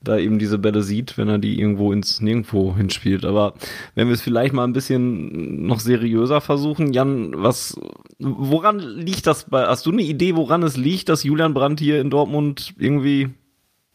da 0.04 0.18
eben 0.18 0.38
diese 0.38 0.58
Bälle 0.58 0.82
sieht, 0.82 1.16
wenn 1.16 1.28
er 1.28 1.38
die 1.38 1.58
irgendwo 1.60 1.92
ins 1.92 2.20
Nirgendwo 2.20 2.76
hinspielt. 2.76 3.24
Aber 3.24 3.54
wenn 3.94 4.08
wir 4.08 4.14
es 4.14 4.22
vielleicht 4.22 4.52
mal 4.52 4.64
ein 4.64 4.72
bisschen 4.72 5.66
noch 5.66 5.80
seriöser 5.80 6.40
versuchen, 6.40 6.92
Jan, 6.92 7.32
was, 7.36 7.76
woran 8.18 8.80
liegt 8.80 9.26
das 9.26 9.44
bei, 9.44 9.64
hast 9.64 9.86
du 9.86 9.92
eine 9.92 10.02
Idee, 10.02 10.34
woran 10.34 10.62
es 10.62 10.76
liegt, 10.76 11.08
dass 11.08 11.22
Julian 11.22 11.54
Brandt 11.54 11.80
hier 11.80 12.00
in 12.00 12.10
Dortmund 12.10 12.74
irgendwie 12.78 13.30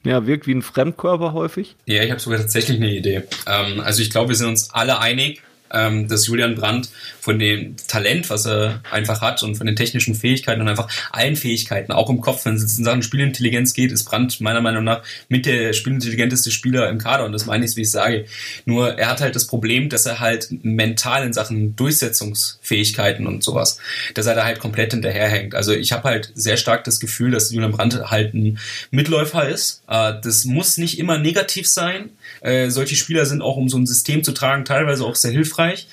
ja, 0.05 0.25
wirkt 0.25 0.47
wie 0.47 0.53
ein 0.53 0.61
Fremdkörper 0.61 1.33
häufig? 1.33 1.75
Ja, 1.85 2.03
ich 2.03 2.11
habe 2.11 2.21
sogar 2.21 2.39
tatsächlich 2.39 2.77
eine 2.77 2.95
Idee. 2.95 3.23
Ähm, 3.45 3.81
also 3.81 4.01
ich 4.01 4.09
glaube, 4.09 4.29
wir 4.29 4.35
sind 4.35 4.47
uns 4.47 4.71
alle 4.71 4.99
einig, 4.99 5.41
ähm, 5.71 6.07
dass 6.07 6.27
Julian 6.27 6.55
Brandt 6.55 6.89
von 7.19 7.39
dem 7.39 7.75
Talent, 7.87 8.29
was 8.29 8.45
er 8.45 8.81
einfach 8.91 9.21
hat 9.21 9.43
und 9.43 9.55
von 9.55 9.67
den 9.67 9.75
technischen 9.75 10.15
Fähigkeiten 10.15 10.61
und 10.61 10.67
einfach 10.67 10.89
allen 11.11 11.35
Fähigkeiten, 11.35 11.91
auch 11.91 12.09
im 12.09 12.21
Kopf, 12.21 12.45
wenn 12.45 12.55
es 12.55 12.77
in 12.77 12.83
Sachen 12.83 13.03
Spielintelligenz 13.03 13.73
geht, 13.73 13.91
ist 13.91 14.05
Brandt 14.05 14.39
meiner 14.41 14.61
Meinung 14.61 14.83
nach 14.83 15.03
mit 15.29 15.45
der 15.45 15.73
spielintelligenteste 15.73 16.51
Spieler 16.51 16.89
im 16.89 16.97
Kader 16.97 17.25
und 17.25 17.31
das 17.31 17.45
meine 17.45 17.65
ich, 17.65 17.75
wie 17.75 17.81
ich 17.81 17.91
sage. 17.91 18.25
Nur 18.65 18.97
er 18.97 19.09
hat 19.09 19.21
halt 19.21 19.35
das 19.35 19.47
Problem, 19.47 19.89
dass 19.89 20.05
er 20.05 20.19
halt 20.19 20.47
mental 20.63 21.25
in 21.25 21.33
Sachen 21.33 21.75
Durchsetzungsfähigkeiten 21.75 23.27
und 23.27 23.43
sowas, 23.43 23.79
dass 24.13 24.25
er 24.25 24.35
da 24.35 24.45
halt 24.45 24.59
komplett 24.59 24.93
hinterherhängt. 24.93 25.55
Also 25.55 25.73
ich 25.73 25.91
habe 25.91 26.03
halt 26.03 26.31
sehr 26.35 26.57
stark 26.57 26.83
das 26.83 26.99
Gefühl, 26.99 27.31
dass 27.31 27.51
Julian 27.51 27.71
Brandt 27.71 28.09
halt 28.09 28.33
ein 28.33 28.59
Mitläufer 28.91 29.47
ist. 29.47 29.83
Äh, 29.87 30.13
das 30.21 30.45
muss 30.45 30.77
nicht 30.77 30.99
immer 30.99 31.17
negativ 31.17 31.67
sein. 31.67 32.09
Äh, 32.41 32.69
solche 32.69 32.95
Spieler 32.95 33.25
sind 33.25 33.41
auch, 33.41 33.57
um 33.57 33.69
so 33.69 33.77
ein 33.77 33.85
System 33.85 34.23
zu 34.23 34.31
tragen, 34.31 34.65
teilweise 34.65 35.05
auch 35.05 35.15
sehr 35.15 35.31
hilfreich. 35.31 35.87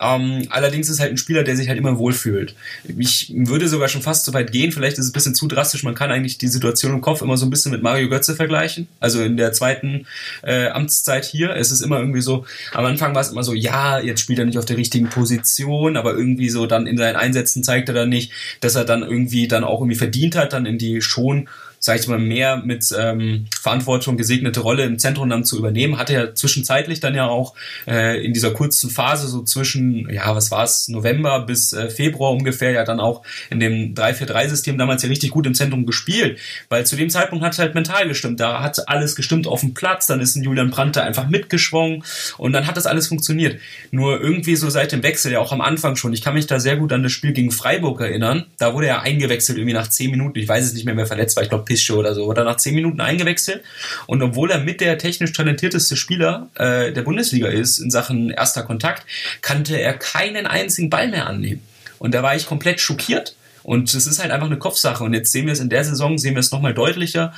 Ähm, 0.00 0.46
allerdings 0.50 0.88
ist 0.88 1.00
halt 1.00 1.12
ein 1.12 1.18
Spieler, 1.18 1.44
der 1.44 1.56
sich 1.56 1.68
halt 1.68 1.78
immer 1.78 1.98
wohlfühlt. 1.98 2.54
Ich 2.98 3.32
würde 3.34 3.68
sogar 3.68 3.88
schon 3.88 4.02
fast 4.02 4.24
so 4.24 4.34
weit 4.34 4.52
gehen, 4.52 4.72
vielleicht 4.72 4.98
ist 4.98 5.04
es 5.04 5.10
ein 5.10 5.14
bisschen 5.14 5.34
zu 5.34 5.48
drastisch, 5.48 5.82
man 5.82 5.94
kann 5.94 6.10
eigentlich 6.10 6.38
die 6.38 6.48
Situation 6.48 6.92
im 6.92 7.00
Kopf 7.00 7.22
immer 7.22 7.36
so 7.36 7.46
ein 7.46 7.50
bisschen 7.50 7.72
mit 7.72 7.82
Mario 7.82 8.08
Götze 8.08 8.34
vergleichen. 8.34 8.88
Also 9.00 9.22
in 9.22 9.36
der 9.36 9.52
zweiten 9.52 10.06
äh, 10.42 10.68
Amtszeit 10.68 11.24
hier. 11.24 11.54
Es 11.56 11.70
ist 11.70 11.80
immer 11.80 11.98
irgendwie 11.98 12.20
so, 12.20 12.46
am 12.72 12.84
Anfang 12.84 13.14
war 13.14 13.22
es 13.22 13.30
immer 13.30 13.42
so, 13.42 13.54
ja, 13.54 14.00
jetzt 14.00 14.20
spielt 14.20 14.38
er 14.38 14.44
nicht 14.44 14.58
auf 14.58 14.64
der 14.64 14.76
richtigen 14.76 15.08
Position, 15.08 15.96
aber 15.96 16.14
irgendwie 16.14 16.48
so 16.48 16.66
dann 16.66 16.86
in 16.86 16.98
seinen 16.98 17.16
Einsätzen 17.16 17.62
zeigt 17.62 17.88
er 17.88 17.94
dann 17.94 18.08
nicht, 18.08 18.32
dass 18.60 18.74
er 18.74 18.84
dann 18.84 19.02
irgendwie 19.02 19.48
dann 19.48 19.64
auch 19.64 19.80
irgendwie 19.80 19.96
verdient 19.96 20.36
hat, 20.36 20.52
dann 20.52 20.66
in 20.66 20.78
die 20.78 21.00
schon 21.00 21.48
sage 21.78 22.00
ich 22.00 22.08
mal, 22.08 22.18
mehr 22.18 22.58
mit 22.58 22.94
ähm, 22.98 23.46
Verantwortung 23.60 24.16
gesegnete 24.16 24.60
Rolle 24.60 24.84
im 24.84 24.98
Zentrum 24.98 25.28
dann 25.30 25.44
zu 25.44 25.58
übernehmen. 25.58 25.98
Hatte 25.98 26.14
er 26.14 26.34
zwischenzeitlich 26.34 27.00
dann 27.00 27.14
ja 27.14 27.28
auch 27.28 27.54
äh, 27.86 28.24
in 28.24 28.32
dieser 28.32 28.50
kurzen 28.52 28.90
Phase, 28.90 29.28
so 29.28 29.42
zwischen, 29.42 30.10
ja, 30.10 30.34
was 30.34 30.50
war 30.50 30.64
es, 30.64 30.88
November 30.88 31.40
bis 31.40 31.72
äh, 31.72 31.90
Februar 31.90 32.32
ungefähr, 32.32 32.72
ja 32.72 32.84
dann 32.84 33.00
auch 33.00 33.22
in 33.50 33.60
dem 33.60 33.94
3-4-3-System 33.94 34.78
damals 34.78 35.02
ja 35.02 35.08
richtig 35.08 35.30
gut 35.30 35.46
im 35.46 35.54
Zentrum 35.54 35.86
gespielt, 35.86 36.38
weil 36.68 36.86
zu 36.86 36.96
dem 36.96 37.10
Zeitpunkt 37.10 37.44
hat 37.44 37.52
es 37.52 37.58
halt 37.58 37.74
mental 37.74 38.08
gestimmt. 38.08 38.40
Da 38.40 38.62
hat 38.62 38.88
alles 38.88 39.14
gestimmt 39.16 39.46
auf 39.46 39.60
dem 39.60 39.74
Platz, 39.74 40.06
dann 40.06 40.20
ist 40.20 40.36
ein 40.36 40.42
Julian 40.42 40.70
Brandt 40.70 40.96
da 40.96 41.02
einfach 41.02 41.28
mitgeschwungen. 41.28 42.04
Und 42.38 42.52
dann 42.52 42.66
hat 42.66 42.76
das 42.76 42.86
alles 42.86 43.08
funktioniert. 43.08 43.60
Nur 43.90 44.20
irgendwie 44.20 44.56
so 44.56 44.70
seit 44.70 44.92
dem 44.92 45.02
Wechsel, 45.02 45.32
ja 45.32 45.40
auch 45.40 45.52
am 45.52 45.60
Anfang 45.60 45.96
schon, 45.96 46.12
ich 46.12 46.22
kann 46.22 46.34
mich 46.34 46.46
da 46.46 46.60
sehr 46.60 46.76
gut 46.76 46.92
an 46.92 47.02
das 47.02 47.12
Spiel 47.12 47.32
gegen 47.32 47.50
Freiburg 47.50 48.00
erinnern, 48.00 48.46
da 48.58 48.74
wurde 48.74 48.86
er 48.86 49.02
eingewechselt 49.02 49.58
irgendwie 49.58 49.74
nach 49.74 49.88
10 49.88 50.10
Minuten, 50.10 50.38
ich 50.38 50.48
weiß 50.48 50.64
es 50.64 50.74
nicht 50.74 50.84
mehr, 50.84 50.96
wer 50.96 51.06
verletzt 51.06 51.36
war, 51.36 51.42
ich 51.42 51.48
glaube 51.48 51.64
Pischo 51.66 51.96
oder 51.96 52.14
so, 52.14 52.24
oder 52.24 52.44
nach 52.44 52.56
zehn 52.56 52.74
Minuten 52.74 53.02
eingewechselt. 53.02 53.62
Und 54.06 54.22
obwohl 54.22 54.50
er 54.50 54.60
mit 54.60 54.80
der 54.80 54.96
technisch 54.96 55.32
talentierteste 55.32 55.96
Spieler 55.96 56.48
äh, 56.54 56.92
der 56.92 57.02
Bundesliga 57.02 57.48
ist 57.48 57.78
in 57.78 57.90
Sachen 57.90 58.30
erster 58.30 58.62
Kontakt, 58.62 59.06
kannte 59.42 59.78
er 59.78 59.92
keinen 59.92 60.46
einzigen 60.46 60.88
Ball 60.88 61.08
mehr 61.08 61.26
annehmen. 61.26 61.62
Und 61.98 62.14
da 62.14 62.22
war 62.22 62.34
ich 62.34 62.46
komplett 62.46 62.80
schockiert. 62.80 63.36
Und 63.62 63.92
es 63.92 64.06
ist 64.06 64.20
halt 64.20 64.30
einfach 64.30 64.46
eine 64.46 64.58
Kopfsache. 64.58 65.02
Und 65.02 65.12
jetzt 65.12 65.32
sehen 65.32 65.46
wir 65.46 65.52
es 65.52 65.60
in 65.60 65.68
der 65.68 65.84
Saison, 65.84 66.18
sehen 66.18 66.34
wir 66.34 66.40
es 66.40 66.52
nochmal 66.52 66.72
deutlicher. 66.72 67.34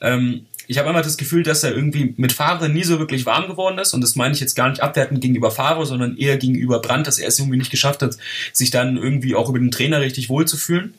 Ähm, 0.00 0.46
ich 0.68 0.78
habe 0.78 0.88
immer 0.88 1.02
das 1.02 1.16
Gefühl, 1.16 1.42
dass 1.42 1.64
er 1.64 1.74
irgendwie 1.74 2.14
mit 2.16 2.32
Favre 2.32 2.68
nie 2.68 2.84
so 2.84 2.98
wirklich 2.98 3.26
warm 3.26 3.48
geworden 3.48 3.78
ist. 3.78 3.92
Und 3.92 4.00
das 4.00 4.14
meine 4.14 4.32
ich 4.32 4.40
jetzt 4.40 4.54
gar 4.54 4.68
nicht 4.68 4.80
abwertend 4.80 5.20
gegenüber 5.20 5.50
Favre, 5.50 5.84
sondern 5.84 6.16
eher 6.16 6.36
gegenüber 6.36 6.80
Brandt, 6.80 7.06
dass 7.06 7.18
er 7.18 7.28
es 7.28 7.38
irgendwie 7.38 7.58
nicht 7.58 7.70
geschafft 7.70 8.02
hat, 8.02 8.16
sich 8.52 8.70
dann 8.70 8.96
irgendwie 8.96 9.34
auch 9.34 9.48
über 9.48 9.58
den 9.58 9.70
Trainer 9.70 10.00
richtig 10.00 10.28
wohlzufühlen. 10.28 10.94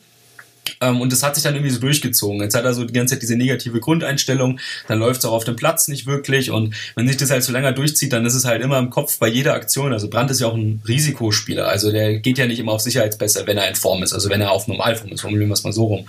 Ähm, 0.80 1.00
und 1.00 1.12
das 1.12 1.22
hat 1.22 1.34
sich 1.34 1.44
dann 1.44 1.54
irgendwie 1.54 1.72
so 1.72 1.80
durchgezogen. 1.80 2.40
Jetzt 2.40 2.54
hat 2.54 2.64
er 2.64 2.74
so 2.74 2.84
die 2.84 2.92
ganze 2.92 3.14
Zeit 3.14 3.22
diese 3.22 3.36
negative 3.36 3.80
Grundeinstellung, 3.80 4.58
dann 4.88 4.98
läuft 4.98 5.20
es 5.20 5.24
auch 5.24 5.32
auf 5.32 5.44
dem 5.44 5.56
Platz 5.56 5.88
nicht 5.88 6.06
wirklich 6.06 6.50
und 6.50 6.74
wenn 6.94 7.06
sich 7.06 7.16
das 7.16 7.30
halt 7.30 7.42
so 7.42 7.52
länger 7.52 7.72
durchzieht, 7.72 8.12
dann 8.12 8.26
ist 8.26 8.34
es 8.34 8.44
halt 8.44 8.62
immer 8.62 8.78
im 8.78 8.90
Kopf 8.90 9.18
bei 9.18 9.28
jeder 9.28 9.54
Aktion. 9.54 9.92
Also 9.92 10.08
Brandt 10.08 10.30
ist 10.30 10.40
ja 10.40 10.46
auch 10.46 10.54
ein 10.54 10.82
Risikospieler, 10.86 11.68
also 11.68 11.90
der 11.90 12.18
geht 12.18 12.38
ja 12.38 12.46
nicht 12.46 12.58
immer 12.58 12.72
auf 12.72 12.80
Sicherheitsbesser, 12.80 13.46
wenn 13.46 13.58
er 13.58 13.68
in 13.68 13.74
Form 13.74 14.02
ist, 14.02 14.12
also 14.12 14.30
wenn 14.30 14.40
er 14.40 14.52
auf 14.52 14.68
Normalform 14.68 15.12
ist, 15.12 15.20
formulieren 15.20 15.48
wir 15.48 15.54
es 15.54 15.64
mal 15.64 15.72
so 15.72 15.84
rum. 15.84 16.06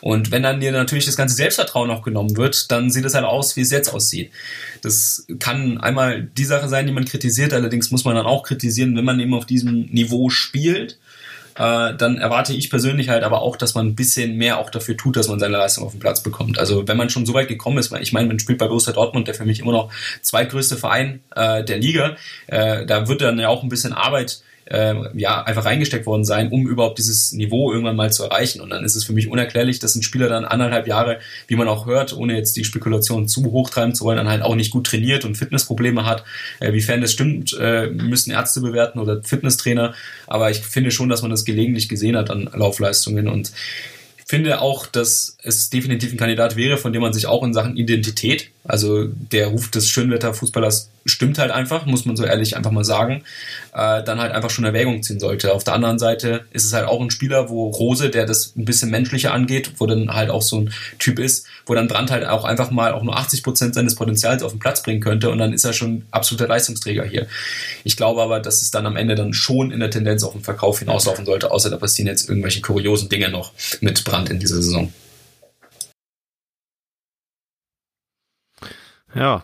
Und 0.00 0.30
wenn 0.30 0.42
dann 0.42 0.60
dir 0.60 0.72
natürlich 0.72 1.06
das 1.06 1.16
ganze 1.16 1.34
Selbstvertrauen 1.34 1.90
auch 1.90 2.02
genommen 2.02 2.36
wird, 2.36 2.70
dann 2.70 2.90
sieht 2.90 3.04
es 3.04 3.14
halt 3.14 3.24
aus, 3.24 3.56
wie 3.56 3.62
es 3.62 3.70
jetzt 3.70 3.92
aussieht. 3.92 4.30
Das 4.82 5.26
kann 5.38 5.78
einmal 5.78 6.22
die 6.22 6.44
Sache 6.44 6.68
sein, 6.68 6.86
die 6.86 6.92
man 6.92 7.04
kritisiert, 7.04 7.52
allerdings 7.52 7.90
muss 7.90 8.04
man 8.04 8.14
dann 8.14 8.26
auch 8.26 8.42
kritisieren, 8.42 8.96
wenn 8.96 9.04
man 9.04 9.20
eben 9.20 9.34
auf 9.34 9.46
diesem 9.46 9.86
Niveau 9.86 10.30
spielt, 10.30 10.98
äh, 11.56 11.94
dann 11.94 12.18
erwarte 12.18 12.52
ich 12.52 12.70
persönlich 12.70 13.08
halt 13.08 13.24
aber 13.24 13.42
auch, 13.42 13.56
dass 13.56 13.74
man 13.74 13.86
ein 13.86 13.94
bisschen 13.94 14.36
mehr 14.36 14.58
auch 14.58 14.70
dafür 14.70 14.96
tut, 14.96 15.16
dass 15.16 15.28
man 15.28 15.40
seine 15.40 15.56
Leistung 15.56 15.84
auf 15.84 15.92
den 15.92 16.00
Platz 16.00 16.22
bekommt. 16.22 16.58
Also 16.58 16.86
wenn 16.86 16.96
man 16.96 17.10
schon 17.10 17.26
so 17.26 17.34
weit 17.34 17.48
gekommen 17.48 17.78
ist, 17.78 17.92
ich 17.92 18.12
meine, 18.12 18.28
man 18.28 18.38
spielt 18.38 18.58
bei 18.58 18.68
Borussia 18.68 18.92
Dortmund, 18.92 19.26
der 19.28 19.34
für 19.34 19.44
mich 19.44 19.60
immer 19.60 19.72
noch 19.72 19.92
zweitgrößte 20.22 20.76
Verein 20.76 21.20
äh, 21.34 21.64
der 21.64 21.78
Liga, 21.78 22.16
äh, 22.46 22.84
da 22.86 23.08
wird 23.08 23.22
dann 23.22 23.38
ja 23.38 23.48
auch 23.48 23.62
ein 23.62 23.68
bisschen 23.68 23.92
Arbeit 23.92 24.42
äh, 24.66 24.94
ja, 25.14 25.42
einfach 25.42 25.64
reingesteckt 25.64 26.06
worden 26.06 26.24
sein, 26.24 26.50
um 26.50 26.66
überhaupt 26.66 26.98
dieses 26.98 27.32
Niveau 27.32 27.72
irgendwann 27.72 27.96
mal 27.96 28.12
zu 28.12 28.24
erreichen. 28.24 28.60
Und 28.60 28.70
dann 28.70 28.84
ist 28.84 28.96
es 28.96 29.04
für 29.04 29.12
mich 29.12 29.28
unerklärlich, 29.28 29.78
dass 29.78 29.94
ein 29.94 30.02
Spieler 30.02 30.28
dann 30.28 30.44
anderthalb 30.44 30.86
Jahre, 30.86 31.20
wie 31.46 31.56
man 31.56 31.68
auch 31.68 31.86
hört, 31.86 32.16
ohne 32.16 32.36
jetzt 32.36 32.56
die 32.56 32.64
Spekulation 32.64 33.28
zu 33.28 33.44
hoch 33.44 33.70
treiben 33.70 33.94
zu 33.94 34.04
wollen, 34.04 34.18
dann 34.18 34.28
halt 34.28 34.42
auch 34.42 34.56
nicht 34.56 34.70
gut 34.70 34.86
trainiert 34.86 35.24
und 35.24 35.36
Fitnessprobleme 35.36 36.04
hat. 36.04 36.24
Äh, 36.60 36.72
wiefern 36.72 37.00
das 37.00 37.12
stimmt, 37.12 37.56
äh, 37.58 37.88
müssen 37.88 38.32
Ärzte 38.32 38.60
bewerten 38.60 38.98
oder 38.98 39.22
Fitnesstrainer. 39.22 39.94
Aber 40.26 40.50
ich 40.50 40.58
finde 40.58 40.90
schon, 40.90 41.08
dass 41.08 41.22
man 41.22 41.30
das 41.30 41.44
gelegentlich 41.44 41.88
gesehen 41.88 42.16
hat 42.16 42.30
an 42.30 42.50
Laufleistungen 42.52 43.28
und 43.28 43.52
finde 44.26 44.60
auch, 44.60 44.86
dass 44.86 45.36
es 45.42 45.70
definitiv 45.70 46.12
ein 46.12 46.18
Kandidat 46.18 46.56
wäre, 46.56 46.76
von 46.76 46.92
dem 46.92 47.02
man 47.02 47.12
sich 47.12 47.26
auch 47.26 47.44
in 47.44 47.54
Sachen 47.54 47.76
Identität, 47.76 48.50
also 48.68 49.04
der 49.04 49.48
Ruf 49.48 49.70
des 49.70 49.88
Schönwetterfußballers 49.88 50.90
stimmt 51.04 51.38
halt 51.38 51.50
einfach, 51.50 51.86
muss 51.86 52.04
man 52.04 52.16
so 52.16 52.24
ehrlich 52.24 52.56
einfach 52.56 52.72
mal 52.72 52.84
sagen, 52.84 53.22
äh, 53.72 54.02
dann 54.02 54.20
halt 54.20 54.32
einfach 54.32 54.50
schon 54.50 54.64
Erwägung 54.64 55.02
ziehen 55.02 55.20
sollte. 55.20 55.54
Auf 55.54 55.64
der 55.64 55.74
anderen 55.74 55.98
Seite 55.98 56.44
ist 56.50 56.64
es 56.64 56.72
halt 56.72 56.86
auch 56.86 57.00
ein 57.00 57.10
Spieler, 57.10 57.48
wo 57.48 57.70
Rose, 57.70 58.10
der 58.10 58.26
das 58.26 58.54
ein 58.56 58.64
bisschen 58.64 58.90
menschlicher 58.90 59.32
angeht, 59.32 59.72
wo 59.78 59.86
dann 59.86 60.12
halt 60.12 60.30
auch 60.30 60.42
so 60.42 60.60
ein 60.60 60.72
Typ 60.98 61.18
ist, 61.18 61.46
wo 61.64 61.74
dann 61.74 61.88
Brandt 61.88 62.10
halt 62.10 62.26
auch 62.26 62.44
einfach 62.44 62.70
mal 62.70 62.92
auch 62.92 63.02
nur 63.02 63.16
80 63.16 63.42
Prozent 63.42 63.74
seines 63.74 63.94
Potenzials 63.94 64.42
auf 64.42 64.52
den 64.52 64.58
Platz 64.58 64.82
bringen 64.82 65.00
könnte 65.00 65.30
und 65.30 65.38
dann 65.38 65.52
ist 65.52 65.64
er 65.64 65.72
schon 65.72 66.04
absoluter 66.10 66.48
Leistungsträger 66.48 67.04
hier. 67.04 67.26
Ich 67.84 67.96
glaube 67.96 68.22
aber, 68.22 68.40
dass 68.40 68.62
es 68.62 68.70
dann 68.70 68.86
am 68.86 68.96
Ende 68.96 69.14
dann 69.14 69.32
schon 69.32 69.70
in 69.70 69.80
der 69.80 69.90
Tendenz 69.90 70.24
auf 70.24 70.32
den 70.32 70.42
Verkauf 70.42 70.80
hinauslaufen 70.80 71.24
sollte, 71.24 71.50
außer 71.50 71.70
da 71.70 71.76
passieren 71.76 72.08
jetzt 72.08 72.28
irgendwelche 72.28 72.60
kuriosen 72.60 73.08
Dinge 73.08 73.30
noch 73.30 73.52
mit 73.80 74.04
Brandt 74.04 74.30
in 74.30 74.40
dieser 74.40 74.56
Saison. 74.56 74.92
Ja, 79.16 79.42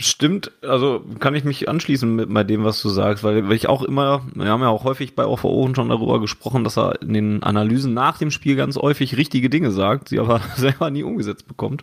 Stimmt, 0.00 0.52
also 0.62 1.04
kann 1.18 1.34
ich 1.34 1.42
mich 1.42 1.68
anschließen 1.68 2.14
mit 2.14 2.32
bei 2.32 2.44
dem, 2.44 2.62
was 2.62 2.80
du 2.80 2.88
sagst, 2.88 3.24
weil, 3.24 3.48
weil 3.48 3.56
ich 3.56 3.68
auch 3.68 3.82
immer, 3.82 4.22
wir 4.32 4.46
haben 4.46 4.60
ja 4.60 4.68
auch 4.68 4.84
häufig 4.84 5.16
bei 5.16 5.26
OVO 5.26 5.68
schon 5.74 5.88
darüber 5.88 6.20
gesprochen, 6.20 6.62
dass 6.62 6.78
er 6.78 7.02
in 7.02 7.14
den 7.14 7.42
Analysen 7.42 7.94
nach 7.94 8.16
dem 8.16 8.30
Spiel 8.30 8.54
ganz 8.54 8.76
häufig 8.76 9.16
richtige 9.16 9.50
Dinge 9.50 9.72
sagt, 9.72 10.10
sie 10.10 10.20
aber 10.20 10.40
selber 10.56 10.90
nie 10.90 11.02
umgesetzt 11.02 11.48
bekommt. 11.48 11.82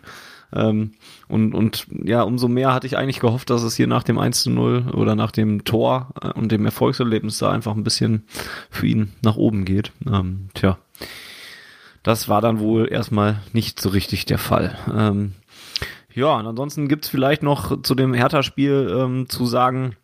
Ähm, 0.54 0.91
und, 1.28 1.54
und 1.54 1.88
ja, 2.06 2.21
umso 2.21 2.47
mehr 2.47 2.73
hatte 2.73 2.88
ich 2.88 2.97
eigentlich 2.97 3.19
gehofft, 3.19 3.49
dass 3.49 3.63
es 3.63 3.75
hier 3.75 3.88
nach 3.88 4.04
dem 4.04 4.17
1 4.17 4.43
zu 4.43 4.49
0 4.49 4.91
oder 4.93 5.15
nach 5.15 5.32
dem 5.32 5.65
Tor 5.65 6.13
äh, 6.21 6.32
und 6.39 6.54
dem 6.54 6.63
Erfolgserlebnis 6.63 7.39
da 7.39 7.51
einfach 7.51 7.75
ein 7.75 7.84
bisschen 7.84 8.23
für 8.69 8.88
ihn 8.88 9.12
nach 9.23 9.36
oben 9.36 9.65
geht. 9.65 9.91
Ähm, 10.08 10.47
tja, 10.54 10.78
das 12.01 12.30
war 12.30 12.39
dann 12.39 12.60
wohl 12.60 12.89
erstmal 12.89 13.41
nicht 13.51 13.82
so 13.82 13.89
richtig 13.89 14.25
der 14.25 14.38
Fall. 14.38 14.78
Ähm, 14.95 15.34
ja, 16.15 16.36
und 16.36 16.47
ansonsten 16.47 16.88
gibt's 16.88 17.10
vielleicht 17.10 17.43
noch 17.43 17.82
zu 17.82 17.95
dem 17.95 18.13
Hertha-Spiel 18.13 18.95
ähm, 18.97 19.30
zu 19.30 19.45
sagen, 19.45 19.95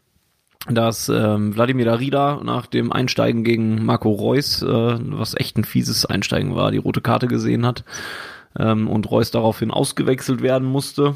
dass 0.70 1.10
ähm, 1.10 1.56
Wladimir 1.56 1.86
Darida 1.86 2.42
nach 2.44 2.68
dem 2.68 2.92
Einsteigen 2.92 3.44
gegen 3.44 3.84
Marco 3.84 4.12
Reus, 4.12 4.62
äh, 4.62 4.68
was 4.68 5.36
echt 5.36 5.58
ein 5.58 5.64
fieses 5.64 6.06
Einsteigen 6.06 6.56
war, 6.56 6.72
die 6.72 6.78
rote 6.78 7.02
Karte 7.02 7.28
gesehen 7.28 7.66
hat 7.66 7.84
ähm, 8.58 8.88
und 8.88 9.10
Reus 9.10 9.32
daraufhin 9.32 9.72
ausgewechselt 9.72 10.42
werden 10.42 10.68
musste. 10.68 11.16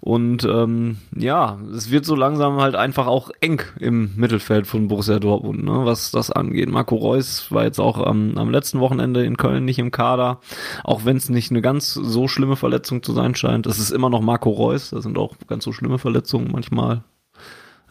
Und 0.00 0.44
ähm, 0.44 0.98
ja, 1.16 1.58
es 1.74 1.90
wird 1.90 2.04
so 2.04 2.16
langsam 2.16 2.60
halt 2.60 2.74
einfach 2.74 3.06
auch 3.06 3.30
eng 3.40 3.62
im 3.78 4.12
Mittelfeld 4.16 4.66
von 4.66 4.88
Borussia 4.88 5.18
Dortmund, 5.18 5.64
ne, 5.64 5.84
was 5.84 6.10
das 6.10 6.30
angeht. 6.30 6.68
Marco 6.68 6.96
Reus 6.96 7.52
war 7.52 7.64
jetzt 7.64 7.78
auch 7.78 8.04
ähm, 8.10 8.34
am 8.36 8.50
letzten 8.50 8.80
Wochenende 8.80 9.24
in 9.24 9.36
Köln 9.36 9.64
nicht 9.64 9.78
im 9.78 9.90
Kader, 9.90 10.40
auch 10.82 11.04
wenn 11.04 11.16
es 11.16 11.28
nicht 11.28 11.50
eine 11.50 11.62
ganz 11.62 11.94
so 11.94 12.26
schlimme 12.26 12.56
Verletzung 12.56 13.02
zu 13.02 13.12
sein 13.12 13.34
scheint. 13.34 13.66
Es 13.66 13.78
ist 13.78 13.90
immer 13.90 14.10
noch 14.10 14.22
Marco 14.22 14.50
Reus, 14.50 14.90
das 14.90 15.04
sind 15.04 15.18
auch 15.18 15.36
ganz 15.46 15.64
so 15.64 15.72
schlimme 15.72 15.98
Verletzungen 15.98 16.50
manchmal 16.50 17.04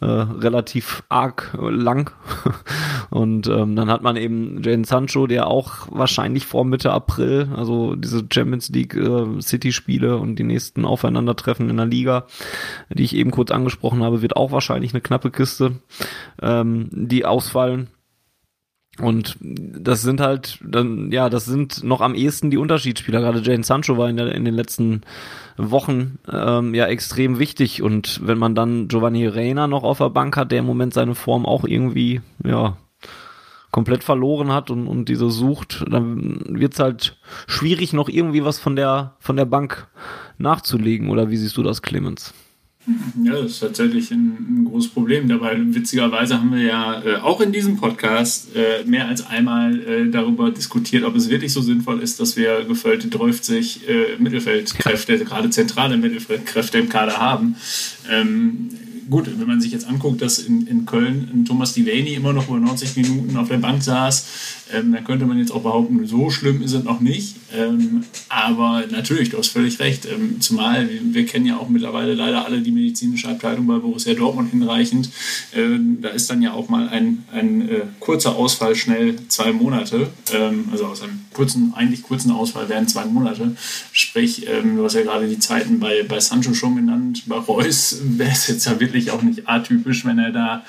äh, 0.02 0.04
relativ 0.04 1.04
arg 1.08 1.56
lang. 1.58 2.12
Und 3.10 3.46
ähm, 3.46 3.76
dann 3.76 3.90
hat 3.90 4.02
man 4.02 4.16
eben 4.16 4.62
Jane 4.62 4.84
Sancho, 4.84 5.26
der 5.26 5.46
auch 5.46 5.86
wahrscheinlich 5.90 6.46
vor 6.46 6.64
Mitte 6.64 6.92
April, 6.92 7.48
also 7.54 7.94
diese 7.94 8.26
Champions 8.32 8.68
League 8.70 8.94
äh, 8.96 9.40
City-Spiele 9.40 10.16
und 10.16 10.36
die 10.36 10.44
nächsten 10.44 10.84
Aufeinandertreffen 10.84 11.70
in 11.70 11.76
der 11.76 11.86
Liga, 11.86 12.26
die 12.88 13.04
ich 13.04 13.14
eben 13.14 13.30
kurz 13.30 13.50
angesprochen 13.50 14.02
habe, 14.02 14.22
wird 14.22 14.36
auch 14.36 14.50
wahrscheinlich 14.50 14.92
eine 14.92 15.02
knappe 15.02 15.30
Kiste, 15.30 15.76
ähm, 16.40 16.88
die 16.90 17.24
ausfallen. 17.24 17.88
Und 19.02 19.36
das 19.40 20.02
sind 20.02 20.20
halt, 20.20 20.60
dann, 20.64 21.10
ja, 21.10 21.28
das 21.28 21.44
sind 21.44 21.82
noch 21.82 22.00
am 22.00 22.14
ehesten 22.14 22.50
die 22.50 22.56
Unterschiedsspieler. 22.56 23.20
Gerade 23.20 23.40
Jane 23.40 23.64
Sancho 23.64 23.98
war 23.98 24.08
in, 24.08 24.16
der, 24.16 24.32
in 24.32 24.44
den 24.44 24.54
letzten 24.54 25.00
Wochen 25.56 26.20
ähm, 26.32 26.72
ja 26.72 26.86
extrem 26.86 27.40
wichtig. 27.40 27.82
Und 27.82 28.20
wenn 28.24 28.38
man 28.38 28.54
dann 28.54 28.86
Giovanni 28.86 29.26
Reina 29.26 29.66
noch 29.66 29.82
auf 29.82 29.98
der 29.98 30.10
Bank 30.10 30.36
hat, 30.36 30.52
der 30.52 30.60
im 30.60 30.66
Moment 30.66 30.94
seine 30.94 31.16
Form 31.16 31.46
auch 31.46 31.64
irgendwie, 31.64 32.20
ja, 32.44 32.76
komplett 33.72 34.04
verloren 34.04 34.52
hat 34.52 34.70
und, 34.70 34.86
und 34.86 35.08
diese 35.08 35.30
sucht, 35.30 35.84
dann 35.90 36.40
wird's 36.46 36.78
halt 36.78 37.18
schwierig, 37.48 37.92
noch 37.92 38.08
irgendwie 38.08 38.44
was 38.44 38.60
von 38.60 38.76
der, 38.76 39.16
von 39.18 39.34
der 39.34 39.46
Bank 39.46 39.88
nachzulegen. 40.38 41.10
Oder 41.10 41.28
wie 41.28 41.38
siehst 41.38 41.56
du 41.56 41.64
das, 41.64 41.82
Clemens? 41.82 42.34
Ja, 43.22 43.32
das 43.40 43.52
ist 43.52 43.60
tatsächlich 43.60 44.10
ein, 44.10 44.62
ein 44.62 44.64
großes 44.64 44.90
Problem. 44.90 45.28
Dabei, 45.28 45.56
witzigerweise, 45.56 46.38
haben 46.38 46.52
wir 46.52 46.62
ja 46.62 47.02
äh, 47.02 47.16
auch 47.16 47.40
in 47.40 47.52
diesem 47.52 47.76
Podcast 47.76 48.56
äh, 48.56 48.84
mehr 48.84 49.06
als 49.06 49.24
einmal 49.24 49.78
äh, 49.80 50.10
darüber 50.10 50.50
diskutiert, 50.50 51.04
ob 51.04 51.14
es 51.14 51.28
wirklich 51.28 51.52
so 51.52 51.62
sinnvoll 51.62 52.00
ist, 52.00 52.18
dass 52.18 52.36
wir 52.36 52.64
gefüllte 52.64 53.06
30 53.06 53.88
äh, 53.88 54.16
Mittelfeldkräfte, 54.18 55.14
ja. 55.14 55.24
gerade 55.24 55.50
zentrale 55.50 55.96
Mittelfeldkräfte 55.96 56.78
im 56.78 56.88
Kader 56.88 57.18
haben. 57.18 57.54
Ähm, 58.10 58.70
gut, 59.08 59.30
wenn 59.38 59.46
man 59.46 59.60
sich 59.60 59.70
jetzt 59.70 59.86
anguckt, 59.86 60.20
dass 60.20 60.40
in, 60.40 60.66
in 60.66 60.84
Köln 60.84 61.44
Thomas 61.46 61.74
Delaney 61.74 62.14
immer 62.14 62.32
noch 62.32 62.48
über 62.48 62.58
90 62.58 62.96
Minuten 62.96 63.36
auf 63.36 63.48
der 63.48 63.58
Bank 63.58 63.82
saß, 63.82 64.26
ähm, 64.72 64.92
dann 64.92 65.04
könnte 65.04 65.26
man 65.26 65.38
jetzt 65.38 65.52
auch 65.52 65.62
behaupten, 65.62 66.04
so 66.06 66.30
schlimm 66.30 66.62
ist 66.62 66.72
es 66.72 66.82
noch 66.82 67.00
nicht. 67.00 67.36
Ähm, 67.54 68.04
aber 68.28 68.84
natürlich, 68.90 69.30
du 69.30 69.38
hast 69.38 69.48
völlig 69.48 69.78
recht. 69.78 70.06
Ähm, 70.06 70.40
zumal 70.40 70.88
wir, 70.88 71.00
wir, 71.14 71.26
kennen 71.26 71.46
ja 71.46 71.58
auch 71.58 71.68
mittlerweile 71.68 72.14
leider 72.14 72.44
alle 72.44 72.60
die 72.60 72.72
medizinische 72.72 73.28
Abteilung 73.28 73.66
bei 73.66 73.78
Borussia 73.78 74.14
Dortmund 74.14 74.50
hinreichend. 74.50 75.10
Ähm, 75.54 75.98
da 76.00 76.08
ist 76.10 76.30
dann 76.30 76.42
ja 76.42 76.52
auch 76.52 76.68
mal 76.68 76.88
ein, 76.88 77.24
ein 77.32 77.68
äh, 77.68 77.80
kurzer 78.00 78.36
Ausfall 78.36 78.74
schnell 78.74 79.16
zwei 79.28 79.52
Monate. 79.52 80.08
Ähm, 80.32 80.68
also 80.72 80.86
aus 80.86 81.02
einem 81.02 81.20
kurzen, 81.32 81.72
eigentlich 81.74 82.02
kurzen 82.02 82.30
Ausfall 82.30 82.68
werden 82.68 82.88
zwei 82.88 83.04
Monate. 83.04 83.56
Sprich, 83.92 84.46
ähm, 84.48 84.76
du 84.76 84.84
hast 84.84 84.94
ja 84.94 85.02
gerade 85.02 85.28
die 85.28 85.38
Zeiten 85.38 85.80
bei, 85.80 86.02
bei 86.02 86.20
Sancho 86.20 86.54
schon 86.54 86.76
genannt. 86.76 87.24
Bei 87.26 87.36
Reus 87.36 87.98
wäre 88.02 88.32
es 88.32 88.46
jetzt 88.46 88.66
ja 88.66 88.80
wirklich 88.80 89.10
auch 89.10 89.22
nicht 89.22 89.48
atypisch, 89.48 90.04
wenn 90.04 90.18
er 90.18 90.32
da 90.32 90.64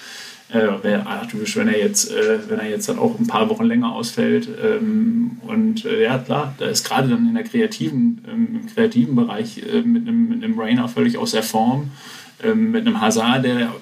äh, 0.50 0.84
wäre 0.84 1.08
atypisch, 1.08 1.56
wenn 1.58 1.68
er 1.68 1.80
jetzt, 1.80 2.12
äh, 2.12 2.40
wenn 2.48 2.60
er 2.60 2.70
jetzt 2.70 2.90
dann 2.90 3.00
auch 3.00 3.20
ein 3.20 3.28
paar 3.28 3.50
Wochen 3.50 3.66
länger 3.66 3.94
ausfällt. 3.94 4.48
Ähm, 4.64 5.38
und 5.48 5.86
äh, 5.86 6.04
ja, 6.04 6.18
klar, 6.18 6.54
da 6.58 6.66
ist 6.66 6.88
gerade 6.88 7.10
dann 7.10 7.28
in 7.28 7.34
der 7.34 7.44
kreativen, 7.44 8.24
ähm, 8.28 8.62
im 8.62 8.68
kreativen 8.68 9.16
Bereich 9.16 9.60
äh, 9.60 9.82
mit, 9.82 10.08
einem, 10.08 10.32
einem 10.32 10.60
Rainer 10.60 10.88
völlig 10.88 11.18
aus 11.18 11.32
der 11.32 11.44
Form, 11.44 11.92
ähm, 12.44 12.72
mit 12.72 12.86
einem 12.86 13.02
Hazard, 13.02 13.46
der 13.46 13.74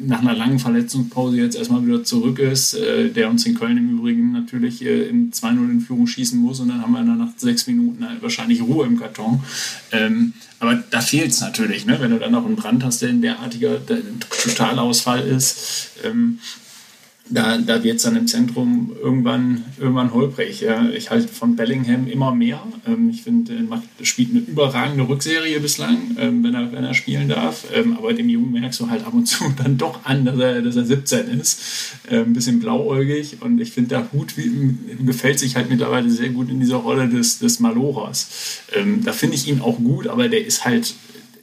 nach 0.00 0.20
einer 0.20 0.34
langen 0.34 0.58
Verletzungspause 0.58 1.36
jetzt 1.36 1.56
erstmal 1.56 1.86
wieder 1.86 2.02
zurück 2.04 2.38
ist, 2.38 2.74
äh, 2.74 3.10
der 3.10 3.30
uns 3.30 3.44
in 3.46 3.54
Köln 3.54 3.76
im 3.76 3.98
Übrigen 3.98 4.32
natürlich 4.32 4.84
äh, 4.84 5.08
in 5.08 5.30
2-0 5.30 5.70
in 5.70 5.80
Führung 5.80 6.06
schießen 6.06 6.40
muss 6.40 6.60
und 6.60 6.68
dann 6.68 6.82
haben 6.82 6.92
wir 6.92 7.04
dann 7.04 7.18
nach 7.18 7.32
sechs 7.36 7.66
Minuten 7.66 8.08
halt 8.08 8.22
wahrscheinlich 8.22 8.62
Ruhe 8.62 8.86
im 8.86 8.98
Karton. 8.98 9.42
Ähm, 9.92 10.32
aber 10.58 10.82
da 10.90 11.00
fehlt 11.00 11.30
es 11.30 11.40
natürlich, 11.40 11.86
ne? 11.86 11.98
wenn 12.00 12.10
du 12.10 12.18
dann 12.18 12.32
noch 12.32 12.44
einen 12.44 12.56
Brand 12.56 12.84
hast, 12.84 13.02
der 13.02 13.10
ein 13.10 13.22
derartiger 13.22 13.78
der 13.78 13.96
ein 13.96 14.20
Totalausfall 14.42 15.26
ist. 15.26 15.92
Ähm, 16.04 16.38
da, 17.32 17.58
da 17.58 17.82
wird 17.84 17.96
es 17.96 18.02
dann 18.02 18.16
im 18.16 18.26
Zentrum 18.26 18.92
irgendwann, 19.00 19.64
irgendwann 19.78 20.12
holprig. 20.12 20.60
Ja. 20.60 20.88
Ich 20.90 21.10
halte 21.10 21.28
von 21.28 21.54
Bellingham 21.54 22.08
immer 22.08 22.34
mehr. 22.34 22.60
Ähm, 22.86 23.10
ich 23.10 23.22
finde, 23.22 23.52
er 23.98 24.04
spielt 24.04 24.30
eine 24.30 24.40
überragende 24.40 25.08
Rückserie 25.08 25.60
bislang, 25.60 26.16
ähm, 26.18 26.42
wenn, 26.42 26.54
er, 26.54 26.72
wenn 26.72 26.84
er 26.84 26.94
spielen 26.94 27.28
darf. 27.28 27.64
Ähm, 27.72 27.96
aber 27.96 28.12
dem 28.12 28.28
Jungen 28.28 28.52
merkst 28.52 28.80
du 28.80 28.90
halt 28.90 29.06
ab 29.06 29.14
und 29.14 29.26
zu 29.26 29.44
dann 29.62 29.78
doch 29.78 30.04
an, 30.04 30.24
dass 30.24 30.38
er, 30.38 30.60
dass 30.60 30.76
er 30.76 30.84
17 30.84 31.40
ist. 31.40 31.60
Ähm, 32.10 32.26
ein 32.26 32.32
bisschen 32.32 32.58
blauäugig. 32.58 33.36
Und 33.40 33.60
ich 33.60 33.70
finde, 33.70 33.90
der 33.90 34.12
Hut 34.12 34.36
wie, 34.36 34.76
gefällt 35.04 35.38
sich 35.38 35.54
halt 35.54 35.70
mittlerweile 35.70 36.10
sehr 36.10 36.30
gut 36.30 36.50
in 36.50 36.58
dieser 36.58 36.76
Rolle 36.76 37.08
des, 37.08 37.38
des 37.38 37.60
Maloras. 37.60 38.28
Ähm, 38.74 39.04
da 39.04 39.12
finde 39.12 39.36
ich 39.36 39.46
ihn 39.46 39.60
auch 39.60 39.78
gut, 39.78 40.08
aber 40.08 40.28
der 40.28 40.44
ist 40.44 40.64
halt, 40.64 40.94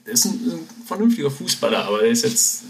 der 0.05 0.13
ist 0.13 0.25
ein, 0.25 0.31
ein 0.31 0.85
vernünftiger 0.85 1.31
Fußballer, 1.31 1.85
aber 1.85 1.99
der 1.99 2.09
ist 2.09 2.23
jetzt 2.25 2.63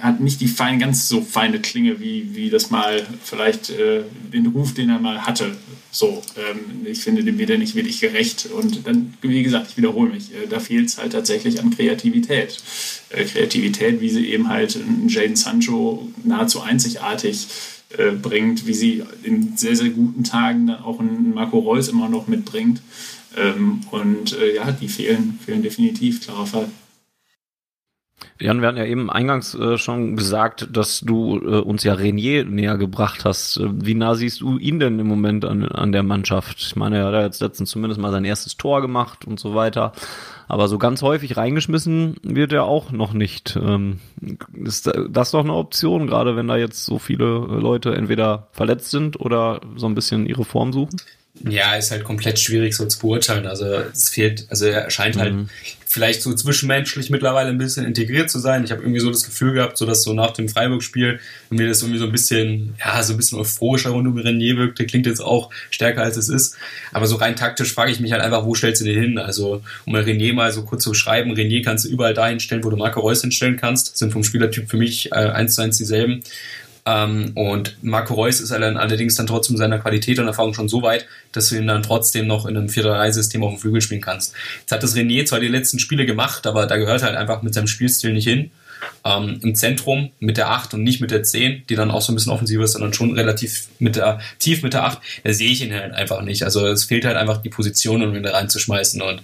hat 0.00 0.20
nicht 0.20 0.40
die 0.40 0.48
fein, 0.48 0.78
ganz 0.78 1.08
so 1.08 1.20
feine 1.20 1.60
Klinge, 1.60 2.00
wie, 2.00 2.34
wie 2.34 2.48
das 2.48 2.70
mal 2.70 3.06
vielleicht 3.22 3.70
äh, 3.70 4.02
den 4.32 4.46
Ruf, 4.46 4.72
den 4.74 4.88
er 4.88 4.98
mal 4.98 5.26
hatte. 5.26 5.56
So, 5.90 6.22
ähm, 6.36 6.86
ich 6.86 7.00
finde, 7.00 7.22
dem 7.22 7.36
wird 7.36 7.50
er 7.50 7.58
nicht 7.58 7.74
wirklich 7.74 8.00
gerecht. 8.00 8.46
Und 8.46 8.86
dann, 8.86 9.12
wie 9.20 9.42
gesagt, 9.42 9.68
ich 9.70 9.76
wiederhole 9.76 10.10
mich, 10.10 10.32
äh, 10.32 10.46
da 10.48 10.60
fehlt 10.60 10.88
es 10.88 10.96
halt 10.96 11.12
tatsächlich 11.12 11.60
an 11.60 11.70
Kreativität. 11.70 12.56
Äh, 13.10 13.24
Kreativität, 13.24 14.00
wie 14.00 14.08
sie 14.08 14.28
eben 14.28 14.48
halt 14.48 14.78
Jaden 15.08 15.36
Sancho 15.36 16.08
nahezu 16.24 16.62
einzigartig 16.62 17.46
äh, 17.98 18.12
bringt, 18.12 18.66
wie 18.66 18.74
sie 18.74 19.02
in 19.22 19.58
sehr, 19.58 19.76
sehr 19.76 19.90
guten 19.90 20.24
Tagen 20.24 20.68
dann 20.68 20.82
auch 20.82 21.00
einen 21.00 21.34
Marco 21.34 21.58
Reus 21.58 21.88
immer 21.88 22.08
noch 22.08 22.26
mitbringt. 22.28 22.80
Ähm, 23.36 23.82
und 23.90 24.32
äh, 24.38 24.54
ja, 24.54 24.72
die 24.72 24.88
fehlen, 24.88 25.38
fehlen 25.44 25.62
definitiv, 25.62 26.22
klarer 26.22 26.46
Fall. 26.46 26.68
Jan, 28.40 28.60
wir 28.60 28.68
hatten 28.68 28.78
ja 28.78 28.84
eben 28.84 29.10
eingangs 29.10 29.54
äh, 29.54 29.78
schon 29.78 30.16
gesagt, 30.16 30.68
dass 30.72 31.00
du 31.00 31.38
äh, 31.38 31.60
uns 31.60 31.84
ja 31.84 31.94
Renier 31.94 32.44
näher 32.44 32.76
gebracht 32.76 33.24
hast. 33.24 33.58
Äh, 33.58 33.68
wie 33.72 33.94
nah 33.94 34.14
siehst 34.14 34.40
du 34.40 34.58
ihn 34.58 34.80
denn 34.80 34.98
im 34.98 35.06
Moment 35.06 35.44
an, 35.44 35.64
an 35.66 35.92
der 35.92 36.02
Mannschaft? 36.02 36.58
Ich 36.60 36.76
meine, 36.76 36.98
er 36.98 37.06
hat 37.06 37.14
ja 37.14 37.22
jetzt 37.22 37.40
letztens 37.40 37.70
zumindest 37.70 38.00
mal 38.00 38.10
sein 38.10 38.24
erstes 38.24 38.56
Tor 38.56 38.80
gemacht 38.80 39.24
und 39.26 39.38
so 39.38 39.54
weiter. 39.54 39.92
Aber 40.48 40.68
so 40.68 40.78
ganz 40.78 41.02
häufig 41.02 41.36
reingeschmissen 41.36 42.16
wird 42.22 42.52
er 42.52 42.64
auch 42.64 42.90
noch 42.90 43.12
nicht. 43.12 43.56
Ähm, 43.56 44.00
ist 44.64 44.90
das 45.08 45.30
doch 45.30 45.44
eine 45.44 45.54
Option, 45.54 46.06
gerade 46.06 46.36
wenn 46.36 46.48
da 46.48 46.56
jetzt 46.56 46.84
so 46.84 46.98
viele 46.98 47.24
Leute 47.24 47.94
entweder 47.94 48.48
verletzt 48.52 48.90
sind 48.90 49.18
oder 49.20 49.60
so 49.76 49.86
ein 49.86 49.94
bisschen 49.94 50.26
ihre 50.26 50.44
Form 50.44 50.72
suchen? 50.72 51.00
Ja, 51.48 51.74
ist 51.74 51.90
halt 51.90 52.04
komplett 52.04 52.38
schwierig 52.38 52.76
so 52.76 52.86
zu 52.86 53.00
beurteilen. 53.00 53.46
Also 53.46 53.64
es 53.64 54.10
fehlt, 54.10 54.46
also 54.50 54.66
er 54.66 54.90
scheint 54.90 55.16
halt 55.16 55.34
mhm. 55.34 55.48
Vielleicht 55.92 56.22
so 56.22 56.32
zwischenmenschlich 56.32 57.10
mittlerweile 57.10 57.50
ein 57.50 57.58
bisschen 57.58 57.84
integriert 57.84 58.30
zu 58.30 58.38
sein. 58.38 58.64
Ich 58.64 58.70
habe 58.70 58.80
irgendwie 58.80 59.00
so 59.00 59.10
das 59.10 59.24
Gefühl 59.24 59.52
gehabt, 59.52 59.76
so 59.76 59.84
dass 59.84 60.02
so 60.02 60.14
nach 60.14 60.30
dem 60.30 60.48
Freiburg-Spiel 60.48 61.20
mir 61.50 61.68
das 61.68 61.82
irgendwie 61.82 61.98
so 61.98 62.06
ein 62.06 62.12
bisschen, 62.12 62.74
ja, 62.82 63.02
so 63.02 63.12
ein 63.12 63.18
bisschen 63.18 63.38
euphorischer 63.38 63.90
rund 63.90 64.08
um 64.08 64.16
Renier 64.16 64.56
wirkte. 64.56 64.86
Klingt 64.86 65.04
jetzt 65.04 65.20
auch 65.20 65.50
stärker 65.70 66.02
als 66.02 66.16
es 66.16 66.30
ist. 66.30 66.56
Aber 66.92 67.06
so 67.06 67.16
rein 67.16 67.36
taktisch 67.36 67.74
frage 67.74 67.92
ich 67.92 68.00
mich 68.00 68.12
halt 68.12 68.22
einfach, 68.22 68.46
wo 68.46 68.54
stellst 68.54 68.80
du 68.80 68.86
den 68.86 68.98
hin? 68.98 69.18
Also 69.18 69.62
um 69.84 69.94
Renier 69.94 70.32
mal 70.32 70.50
so 70.50 70.62
kurz 70.62 70.82
zu 70.82 70.92
beschreiben, 70.92 71.30
Renier 71.32 71.60
kannst 71.60 71.84
du 71.84 71.90
überall 71.90 72.14
dahin 72.14 72.40
stellen, 72.40 72.64
wo 72.64 72.70
du 72.70 72.78
Marco 72.78 73.00
Reus 73.00 73.20
hinstellen 73.20 73.58
kannst. 73.58 73.98
Sind 73.98 74.14
vom 74.14 74.24
Spielertyp 74.24 74.70
für 74.70 74.78
mich 74.78 75.12
äh, 75.12 75.16
eins 75.16 75.56
zu 75.56 75.60
eins 75.60 75.76
dieselben. 75.76 76.22
Ähm, 76.84 77.32
und 77.34 77.76
Marco 77.82 78.14
Reus 78.14 78.40
ist 78.40 78.50
allerdings 78.50 79.14
dann 79.14 79.26
trotzdem 79.26 79.56
seiner 79.56 79.78
Qualität 79.78 80.18
und 80.18 80.26
Erfahrung 80.26 80.52
schon 80.52 80.68
so 80.68 80.82
weit, 80.82 81.06
dass 81.30 81.48
du 81.48 81.56
ihn 81.56 81.66
dann 81.66 81.82
trotzdem 81.82 82.26
noch 82.26 82.46
in 82.46 82.56
einem 82.56 82.66
4-3-System 82.66 83.42
auf 83.44 83.52
dem 83.52 83.58
Flügel 83.58 83.80
spielen 83.80 84.00
kannst. 84.00 84.34
Jetzt 84.60 84.72
hat 84.72 84.82
das 84.82 84.96
René 84.96 85.24
zwar 85.24 85.40
die 85.40 85.48
letzten 85.48 85.78
Spiele 85.78 86.06
gemacht, 86.06 86.46
aber 86.46 86.66
da 86.66 86.76
gehört 86.76 87.02
halt 87.02 87.16
einfach 87.16 87.42
mit 87.42 87.54
seinem 87.54 87.68
Spielstil 87.68 88.12
nicht 88.12 88.26
hin 88.26 88.50
ähm, 89.04 89.40
im 89.42 89.54
Zentrum 89.54 90.10
mit 90.20 90.36
der 90.36 90.50
8 90.50 90.74
und 90.74 90.82
nicht 90.82 91.00
mit 91.00 91.10
der 91.10 91.22
10, 91.22 91.64
die 91.68 91.74
dann 91.74 91.90
auch 91.90 92.02
so 92.02 92.12
ein 92.12 92.14
bisschen 92.14 92.32
offensiver 92.32 92.64
ist, 92.64 92.72
sondern 92.72 92.92
schon 92.92 93.12
relativ 93.12 93.68
mit 93.78 93.96
der, 93.96 94.20
tief 94.38 94.62
mit 94.62 94.74
der 94.74 94.84
8, 94.84 94.98
da 95.24 95.32
sehe 95.32 95.50
ich 95.50 95.62
ihn 95.62 95.72
halt 95.72 95.92
einfach 95.92 96.22
nicht. 96.22 96.42
Also 96.44 96.66
es 96.66 96.84
fehlt 96.84 97.04
halt 97.04 97.16
einfach 97.16 97.42
die 97.42 97.48
Position, 97.48 98.02
um 98.02 98.14
ihn 98.14 98.22
da 98.22 98.32
reinzuschmeißen. 98.32 99.02
Und 99.02 99.22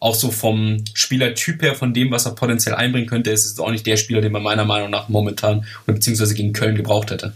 auch 0.00 0.14
so 0.14 0.30
vom 0.30 0.84
Spielertyp 0.94 1.62
her, 1.62 1.74
von 1.74 1.92
dem, 1.94 2.10
was 2.10 2.26
er 2.26 2.34
potenziell 2.34 2.74
einbringen 2.74 3.08
könnte, 3.08 3.30
ist 3.30 3.44
es 3.44 3.58
auch 3.58 3.70
nicht 3.70 3.86
der 3.86 3.96
Spieler, 3.96 4.20
den 4.20 4.32
man 4.32 4.42
meiner 4.42 4.64
Meinung 4.64 4.90
nach 4.90 5.08
momentan 5.08 5.66
oder 5.86 5.94
beziehungsweise 5.94 6.34
gegen 6.34 6.52
Köln 6.52 6.76
gebraucht 6.76 7.10
hätte. 7.10 7.32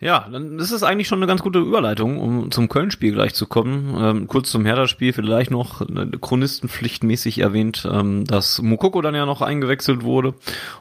Ja, 0.00 0.28
dann 0.30 0.58
ist 0.58 0.72
es 0.72 0.82
eigentlich 0.82 1.06
schon 1.06 1.20
eine 1.20 1.28
ganz 1.28 1.40
gute 1.40 1.60
Überleitung, 1.60 2.18
um 2.18 2.50
zum 2.50 2.68
Köln-Spiel 2.68 3.12
gleich 3.12 3.32
zu 3.32 3.46
kommen. 3.46 3.96
Ähm, 3.98 4.26
kurz 4.26 4.50
zum 4.50 4.66
Hertha-Spiel 4.66 5.12
vielleicht 5.12 5.52
noch 5.52 5.86
chronistenpflichtmäßig 6.20 7.38
erwähnt, 7.38 7.88
ähm, 7.90 8.24
dass 8.24 8.60
Mukoko 8.60 9.02
dann 9.02 9.14
ja 9.14 9.24
noch 9.24 9.40
eingewechselt 9.40 10.02
wurde 10.02 10.34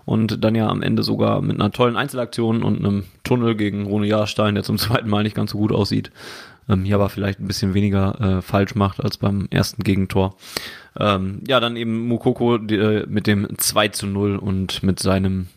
und 0.03 0.43
dann 0.43 0.55
ja 0.55 0.67
am 0.67 0.81
Ende 0.81 1.03
sogar 1.03 1.41
mit 1.41 1.59
einer 1.59 1.71
tollen 1.71 1.95
Einzelaktion 1.95 2.63
und 2.63 2.79
einem 2.79 3.03
Tunnel 3.23 3.55
gegen 3.55 3.85
Rune 3.85 4.07
Jahrstein, 4.07 4.55
der 4.55 4.63
zum 4.63 4.77
zweiten 4.79 5.09
Mal 5.09 5.23
nicht 5.23 5.35
ganz 5.35 5.51
so 5.51 5.59
gut 5.59 5.71
aussieht, 5.71 6.11
ähm, 6.67 6.83
hier 6.83 6.95
aber 6.95 7.09
vielleicht 7.09 7.39
ein 7.39 7.47
bisschen 7.47 7.75
weniger 7.75 8.19
äh, 8.19 8.41
falsch 8.41 8.73
macht 8.73 9.01
als 9.01 9.17
beim 9.17 9.47
ersten 9.51 9.83
Gegentor. 9.83 10.35
Ähm, 10.99 11.41
ja, 11.47 11.59
dann 11.59 11.75
eben 11.75 12.07
Mukoko 12.07 12.57
die, 12.57 12.75
äh, 12.75 13.05
mit 13.07 13.27
dem 13.27 13.47
2 13.57 13.89
zu 13.89 14.07
0 14.07 14.37
und 14.37 14.81
mit 14.81 14.99
seinem 14.99 15.47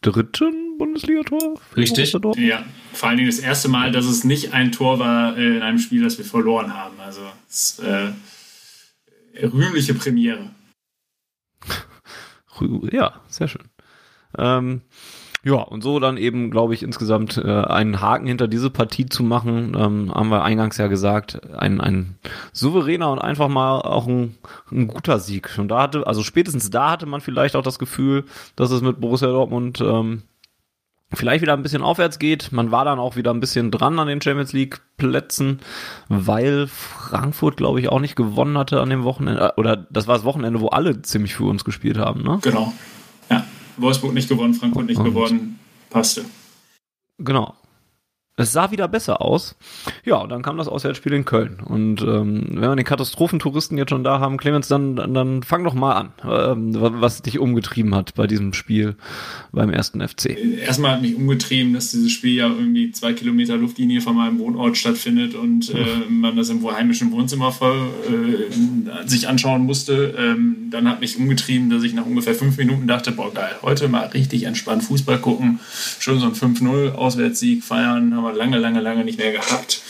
dritten 0.00 0.78
Bundesligator. 0.78 1.60
Richtig. 1.76 2.12
Ja, 2.36 2.64
vor 2.92 3.08
allen 3.08 3.18
Dingen 3.18 3.30
das 3.30 3.38
erste 3.38 3.68
Mal, 3.68 3.92
dass 3.92 4.04
es 4.04 4.24
nicht 4.24 4.52
ein 4.52 4.72
Tor 4.72 4.98
war 4.98 5.36
äh, 5.36 5.56
in 5.56 5.62
einem 5.62 5.78
Spiel, 5.78 6.02
das 6.02 6.18
wir 6.18 6.24
verloren 6.24 6.74
haben. 6.74 6.98
Also 7.00 7.22
es, 7.48 7.78
äh, 7.78 8.12
rühmliche 9.46 9.94
Premiere. 9.94 10.50
Ja, 12.92 13.20
sehr 13.28 13.48
schön. 13.48 13.70
Ähm, 14.36 14.82
ja, 15.42 15.54
und 15.54 15.82
so 15.82 15.98
dann 16.00 16.18
eben, 16.18 16.50
glaube 16.50 16.74
ich, 16.74 16.82
insgesamt 16.82 17.38
äh, 17.38 17.48
einen 17.48 18.02
Haken 18.02 18.26
hinter 18.26 18.46
diese 18.46 18.68
Partie 18.68 19.06
zu 19.06 19.22
machen, 19.22 19.74
ähm, 19.74 20.12
haben 20.14 20.28
wir 20.28 20.44
eingangs 20.44 20.76
ja 20.76 20.86
gesagt, 20.86 21.40
ein, 21.54 21.80
ein 21.80 22.18
souveräner 22.52 23.10
und 23.10 23.20
einfach 23.20 23.48
mal 23.48 23.80
auch 23.80 24.06
ein, 24.06 24.36
ein 24.70 24.86
guter 24.86 25.18
Sieg. 25.18 25.56
Und 25.56 25.68
da 25.68 25.82
hatte, 25.82 26.06
also 26.06 26.22
spätestens 26.22 26.68
da 26.68 26.90
hatte 26.90 27.06
man 27.06 27.22
vielleicht 27.22 27.56
auch 27.56 27.62
das 27.62 27.78
Gefühl, 27.78 28.24
dass 28.54 28.70
es 28.70 28.82
mit 28.82 29.00
Borussia 29.00 29.28
Dortmund 29.28 29.80
ähm, 29.80 30.24
vielleicht 31.12 31.42
wieder 31.42 31.54
ein 31.54 31.62
bisschen 31.62 31.82
aufwärts 31.82 32.18
geht. 32.18 32.52
Man 32.52 32.70
war 32.70 32.84
dann 32.84 32.98
auch 32.98 33.16
wieder 33.16 33.32
ein 33.32 33.40
bisschen 33.40 33.70
dran 33.70 33.98
an 33.98 34.08
den 34.08 34.20
Champions 34.20 34.52
League 34.52 34.80
Plätzen, 34.96 35.60
weil 36.08 36.66
Frankfurt, 36.66 37.56
glaube 37.56 37.80
ich, 37.80 37.88
auch 37.88 38.00
nicht 38.00 38.16
gewonnen 38.16 38.56
hatte 38.56 38.80
an 38.80 38.90
dem 38.90 39.04
Wochenende. 39.04 39.54
Oder 39.56 39.76
das 39.76 40.06
war 40.06 40.16
das 40.16 40.24
Wochenende, 40.24 40.60
wo 40.60 40.68
alle 40.68 41.02
ziemlich 41.02 41.34
für 41.34 41.44
uns 41.44 41.64
gespielt 41.64 41.98
haben, 41.98 42.22
ne? 42.22 42.38
Genau. 42.42 42.72
Ja. 43.30 43.44
Wolfsburg 43.76 44.14
nicht 44.14 44.28
gewonnen, 44.28 44.54
Frankfurt 44.54 44.86
nicht 44.86 45.02
gewonnen. 45.02 45.58
Passte. 45.88 46.24
Genau. 47.18 47.54
Es 48.40 48.52
sah 48.52 48.70
wieder 48.70 48.88
besser 48.88 49.20
aus. 49.20 49.54
Ja, 50.04 50.16
und 50.16 50.30
dann 50.30 50.40
kam 50.40 50.56
das 50.56 50.66
Auswärtsspiel 50.66 51.12
in 51.12 51.26
Köln. 51.26 51.60
Und 51.62 52.00
ähm, 52.00 52.46
wenn 52.52 52.70
wir 52.70 52.76
den 52.76 52.86
Katastrophentouristen 52.86 53.76
jetzt 53.76 53.90
schon 53.90 54.02
da 54.02 54.18
haben, 54.18 54.38
Clemens, 54.38 54.66
dann, 54.68 54.96
dann, 54.96 55.12
dann 55.12 55.42
fang 55.42 55.62
doch 55.62 55.74
mal 55.74 55.92
an, 55.92 56.12
ähm, 56.24 56.74
was 56.74 57.20
dich 57.20 57.38
umgetrieben 57.38 57.94
hat 57.94 58.14
bei 58.14 58.26
diesem 58.26 58.54
Spiel 58.54 58.96
beim 59.52 59.70
ersten 59.70 60.00
FC. 60.00 60.38
Erstmal 60.64 60.92
hat 60.92 61.02
mich 61.02 61.16
umgetrieben, 61.16 61.74
dass 61.74 61.90
dieses 61.90 62.12
Spiel 62.12 62.34
ja 62.34 62.48
irgendwie 62.48 62.92
zwei 62.92 63.12
Kilometer 63.12 63.58
Luftlinie 63.58 64.00
von 64.00 64.16
meinem 64.16 64.38
Wohnort 64.38 64.78
stattfindet 64.78 65.34
und 65.34 65.68
äh, 65.74 66.08
man 66.08 66.34
das 66.36 66.48
im 66.48 66.66
heimischen 66.66 67.12
Wohnzimmer 67.12 67.52
voll, 67.52 67.88
äh, 68.08 69.06
sich 69.06 69.28
anschauen 69.28 69.66
musste. 69.66 70.14
Ähm, 70.16 70.68
dann 70.70 70.88
hat 70.88 71.00
mich 71.00 71.18
umgetrieben, 71.18 71.68
dass 71.68 71.82
ich 71.82 71.92
nach 71.92 72.06
ungefähr 72.06 72.34
fünf 72.34 72.56
Minuten 72.56 72.86
dachte, 72.86 73.12
boah 73.12 73.34
geil, 73.34 73.56
heute 73.60 73.88
mal 73.88 74.06
richtig 74.06 74.44
entspannt 74.44 74.84
Fußball 74.84 75.18
gucken, 75.18 75.60
schön 75.98 76.18
so 76.18 76.26
ein 76.26 76.32
5-0 76.32 76.92
Auswärtssieg 76.92 77.62
feiern, 77.64 78.14
haben 78.14 78.24
wir 78.24 78.29
lange, 78.32 78.58
lange, 78.58 78.80
lange 78.80 79.04
nicht 79.04 79.18
mehr 79.18 79.32
gehabt. 79.32 79.82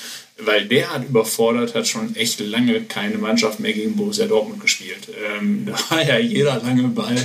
Weil 0.42 0.66
der 0.66 0.94
hat 0.94 1.06
überfordert, 1.06 1.74
hat 1.74 1.86
schon 1.86 2.16
echt 2.16 2.40
lange 2.40 2.80
keine 2.82 3.18
Mannschaft 3.18 3.60
mehr 3.60 3.74
gegen 3.74 3.96
Borussia 3.96 4.26
Dortmund 4.26 4.60
gespielt. 4.60 5.08
Ähm, 5.38 5.66
da 5.66 5.74
war 5.90 6.02
ja 6.02 6.18
jeder 6.18 6.62
lange 6.62 6.88
Ball 6.88 7.16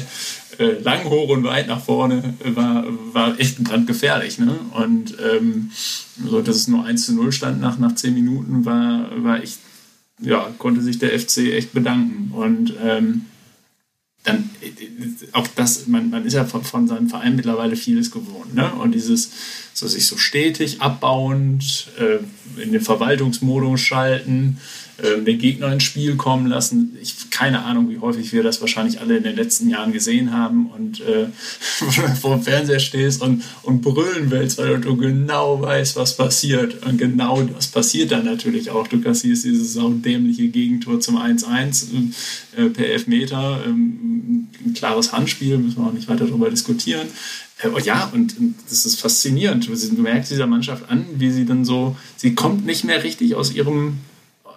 äh, 0.59 0.79
lang 0.81 1.05
hoch 1.05 1.29
und 1.29 1.43
weit 1.43 1.67
nach 1.67 1.83
vorne, 1.83 2.35
war, 2.43 2.85
war 3.13 3.39
echt 3.39 3.63
brandgefährlich. 3.63 4.39
Ne? 4.39 4.55
Und 4.71 5.15
ähm, 5.19 5.71
so, 6.23 6.41
dass 6.41 6.55
es 6.55 6.67
nur 6.67 6.85
1 6.85 7.05
zu 7.05 7.15
0 7.15 7.31
stand 7.31 7.61
nach, 7.61 7.77
nach 7.77 7.95
10 7.95 8.13
Minuten, 8.13 8.65
war, 8.65 9.09
war 9.23 9.41
echt, 9.41 9.59
ja, 10.21 10.49
konnte 10.57 10.81
sich 10.81 10.99
der 10.99 11.17
FC 11.17 11.53
echt 11.53 11.73
bedanken. 11.73 12.31
Und 12.33 12.73
ähm, 12.83 13.25
dann 14.25 14.49
auch 15.31 15.47
das, 15.55 15.87
man, 15.87 16.09
man 16.09 16.25
ist 16.25 16.33
ja 16.33 16.45
von, 16.45 16.63
von 16.63 16.87
seinem 16.87 17.09
Verein 17.09 17.35
mittlerweile 17.35 17.75
vieles 17.75 18.11
gewohnt. 18.11 18.53
Ne? 18.53 18.71
Und 18.73 18.93
dieses 18.93 19.31
so 19.73 19.87
sich 19.87 20.07
so 20.07 20.17
stetig 20.17 20.81
abbauend 20.81 21.87
äh, 21.97 22.19
in 22.57 22.71
den 22.71 22.81
Verwaltungsmodus 22.81 23.81
schalten, 23.81 24.57
äh, 24.97 25.21
den 25.21 25.39
Gegner 25.39 25.73
ins 25.73 25.83
Spiel 25.83 26.15
kommen 26.15 26.47
lassen. 26.47 26.97
Ich 27.01 27.29
keine 27.29 27.63
Ahnung, 27.65 27.89
wie 27.89 27.99
häufig 27.99 28.31
wir 28.31 28.43
das 28.43 28.61
wahrscheinlich 28.61 29.01
alle 29.01 29.17
in 29.17 29.23
den 29.23 29.35
letzten 29.35 29.69
Jahren 29.69 29.91
gesehen 29.91 30.31
haben 30.31 30.67
und 30.67 31.01
äh, 31.01 31.27
vor 32.21 32.35
dem 32.35 32.43
Fernseher 32.43 32.79
stehst 32.79 33.21
und, 33.21 33.43
und 33.63 33.81
brüllen 33.81 34.31
willst, 34.31 34.57
weil 34.57 34.79
du 34.79 34.95
genau 34.95 35.61
weißt, 35.61 35.97
was 35.97 36.15
passiert. 36.15 36.85
Und 36.85 36.97
genau 36.97 37.41
das 37.41 37.67
passiert 37.67 38.11
dann 38.11 38.23
natürlich 38.23 38.69
auch. 38.69 38.87
Du 38.87 39.01
kassierst 39.01 39.43
dieses 39.43 39.73
saudämliche 39.73 40.47
Gegentor 40.47 41.01
zum 41.01 41.17
1-1 41.17 41.87
äh, 42.55 42.69
per 42.69 42.85
Elfmeter. 42.85 43.63
Ähm, 43.65 44.47
ein 44.65 44.73
klares 44.73 45.11
Handspiel, 45.11 45.57
müssen 45.57 45.77
wir 45.77 45.87
auch 45.87 45.93
nicht 45.93 46.07
weiter 46.07 46.25
darüber 46.25 46.49
diskutieren. 46.49 47.07
Äh, 47.59 47.81
ja, 47.83 48.09
und 48.13 48.35
das 48.69 48.85
ist 48.85 48.99
faszinierend. 48.99 49.67
Du 49.67 50.01
merkst 50.01 50.31
dieser 50.31 50.47
Mannschaft 50.47 50.89
an, 50.89 51.05
wie 51.15 51.31
sie 51.31 51.45
dann 51.45 51.65
so, 51.65 51.95
sie 52.17 52.35
kommt 52.35 52.65
nicht 52.65 52.83
mehr 52.83 53.03
richtig 53.03 53.35
aus 53.35 53.53
ihrem 53.53 53.99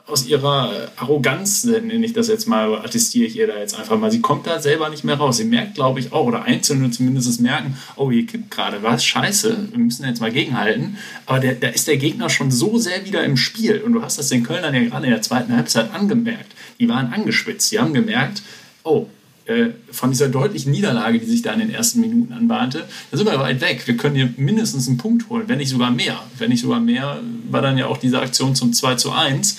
aus 0.08 0.26
ihrer 0.26 0.90
Arroganz, 0.96 1.64
nenne 1.64 2.04
ich 2.04 2.14
das 2.14 2.28
jetzt 2.28 2.48
mal, 2.48 2.76
attestiere 2.76 3.26
ich 3.26 3.36
ihr 3.36 3.46
da 3.46 3.58
jetzt 3.58 3.78
einfach 3.78 3.98
mal. 3.98 4.10
Sie 4.10 4.20
kommt 4.22 4.46
da 4.46 4.58
selber 4.58 4.88
nicht 4.88 5.04
mehr 5.04 5.16
raus. 5.16 5.36
Sie 5.36 5.44
merkt, 5.44 5.74
glaube 5.74 6.00
ich, 6.00 6.12
auch, 6.12 6.26
oder 6.26 6.44
Einzelne 6.44 6.90
zumindest 6.90 7.40
merken, 7.42 7.76
oh, 7.96 8.10
hier 8.10 8.26
kippt 8.26 8.50
gerade 8.50 8.82
was, 8.82 9.04
scheiße, 9.04 9.68
wir 9.70 9.78
müssen 9.78 10.06
jetzt 10.06 10.20
mal 10.20 10.32
gegenhalten. 10.32 10.96
Aber 11.26 11.40
da 11.40 11.68
ist 11.68 11.88
der 11.88 11.98
Gegner 11.98 12.30
schon 12.30 12.50
so 12.50 12.78
sehr 12.78 13.04
wieder 13.04 13.22
im 13.22 13.36
Spiel. 13.36 13.82
Und 13.82 13.92
du 13.92 14.02
hast 14.02 14.18
das 14.18 14.30
den 14.30 14.44
Kölnern 14.44 14.74
ja 14.74 14.82
gerade 14.84 15.04
in 15.04 15.12
der 15.12 15.22
zweiten 15.22 15.54
Halbzeit 15.54 15.92
angemerkt. 15.92 16.52
Die 16.80 16.88
waren 16.88 17.12
angespitzt. 17.12 17.70
Die 17.70 17.78
haben 17.78 17.92
gemerkt, 17.92 18.42
oh, 18.84 19.08
äh, 19.48 19.70
von 19.90 20.10
dieser 20.10 20.28
deutlichen 20.28 20.70
Niederlage, 20.70 21.18
die 21.18 21.26
sich 21.26 21.42
da 21.42 21.52
in 21.52 21.60
den 21.60 21.70
ersten 21.70 22.00
Minuten 22.00 22.32
anbahnte, 22.32 22.84
da 23.10 23.16
sind 23.16 23.26
wir 23.26 23.38
weit 23.40 23.60
weg. 23.60 23.82
Wir 23.86 23.96
können 23.96 24.14
hier 24.14 24.32
mindestens 24.36 24.86
einen 24.86 24.98
Punkt 24.98 25.28
holen, 25.28 25.44
wenn 25.48 25.58
nicht 25.58 25.70
sogar 25.70 25.90
mehr. 25.90 26.22
Wenn 26.38 26.50
nicht 26.50 26.62
sogar 26.62 26.80
mehr, 26.80 27.20
war 27.50 27.62
dann 27.62 27.76
ja 27.76 27.86
auch 27.86 27.96
diese 27.96 28.20
Aktion 28.20 28.54
zum 28.54 28.72
2 28.72 28.94
zu 28.94 29.10
1 29.10 29.56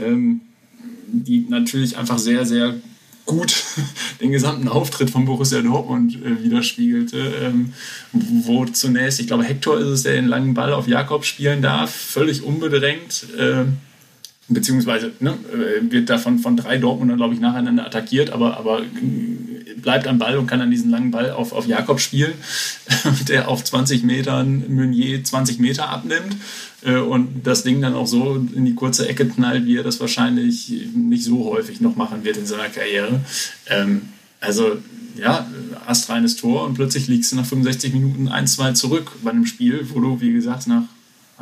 ähm, 0.00 0.40
die 1.12 1.46
natürlich 1.48 1.96
einfach 1.96 2.18
sehr, 2.18 2.46
sehr 2.46 2.74
gut 3.24 3.62
den 4.20 4.32
gesamten 4.32 4.68
Auftritt 4.68 5.10
von 5.10 5.24
Borussia 5.24 5.60
Dortmund 5.60 6.16
äh, 6.16 6.42
widerspiegelte, 6.42 7.18
ähm, 7.42 7.72
wo 8.12 8.64
zunächst, 8.66 9.20
ich 9.20 9.26
glaube, 9.26 9.44
Hector 9.44 9.78
ist 9.78 9.86
es, 9.86 10.02
der 10.02 10.14
den 10.14 10.26
langen 10.26 10.54
Ball 10.54 10.72
auf 10.72 10.88
Jakob 10.88 11.24
spielen 11.24 11.62
darf, 11.62 11.94
völlig 11.94 12.42
unbedrängt, 12.42 13.26
äh, 13.38 13.64
beziehungsweise 14.52 15.12
ne, 15.20 15.34
äh, 15.52 15.90
wird 15.90 16.10
davon 16.10 16.38
von 16.38 16.56
drei 16.56 16.78
Dortmunder, 16.78 17.16
glaube 17.16 17.34
ich, 17.34 17.40
nacheinander 17.40 17.86
attackiert, 17.86 18.30
aber, 18.30 18.56
aber 18.56 18.80
äh, 18.80 19.74
bleibt 19.76 20.06
am 20.06 20.18
Ball 20.18 20.36
und 20.38 20.46
kann 20.46 20.60
dann 20.60 20.70
diesen 20.70 20.90
langen 20.90 21.10
Ball 21.10 21.30
auf, 21.30 21.52
auf 21.52 21.66
Jakob 21.66 22.00
spielen, 22.00 22.32
der 23.28 23.48
auf 23.48 23.64
20 23.64 24.04
Metern 24.04 24.64
Meunier 24.68 25.22
20 25.22 25.58
Meter 25.58 25.88
abnimmt 25.88 26.36
äh, 26.84 26.96
und 26.96 27.46
das 27.46 27.62
Ding 27.62 27.80
dann 27.80 27.94
auch 27.94 28.06
so 28.06 28.36
in 28.54 28.64
die 28.64 28.74
kurze 28.74 29.08
Ecke 29.08 29.26
knallt, 29.26 29.66
wie 29.66 29.76
er 29.76 29.82
das 29.82 30.00
wahrscheinlich 30.00 30.72
nicht 30.94 31.24
so 31.24 31.44
häufig 31.46 31.80
noch 31.80 31.96
machen 31.96 32.24
wird 32.24 32.36
in 32.36 32.46
seiner 32.46 32.68
Karriere. 32.68 33.20
Ähm, 33.68 34.02
also 34.40 34.78
ja, 35.16 35.46
astreines 35.86 36.36
Tor 36.36 36.64
und 36.64 36.74
plötzlich 36.74 37.06
liegst 37.06 37.32
du 37.32 37.36
nach 37.36 37.44
65 37.46 37.92
Minuten 37.92 38.28
1-2 38.28 38.74
zurück 38.74 39.12
bei 39.22 39.30
einem 39.30 39.46
Spiel, 39.46 39.86
wo 39.92 40.00
du, 40.00 40.20
wie 40.20 40.32
gesagt, 40.32 40.66
nach 40.66 40.84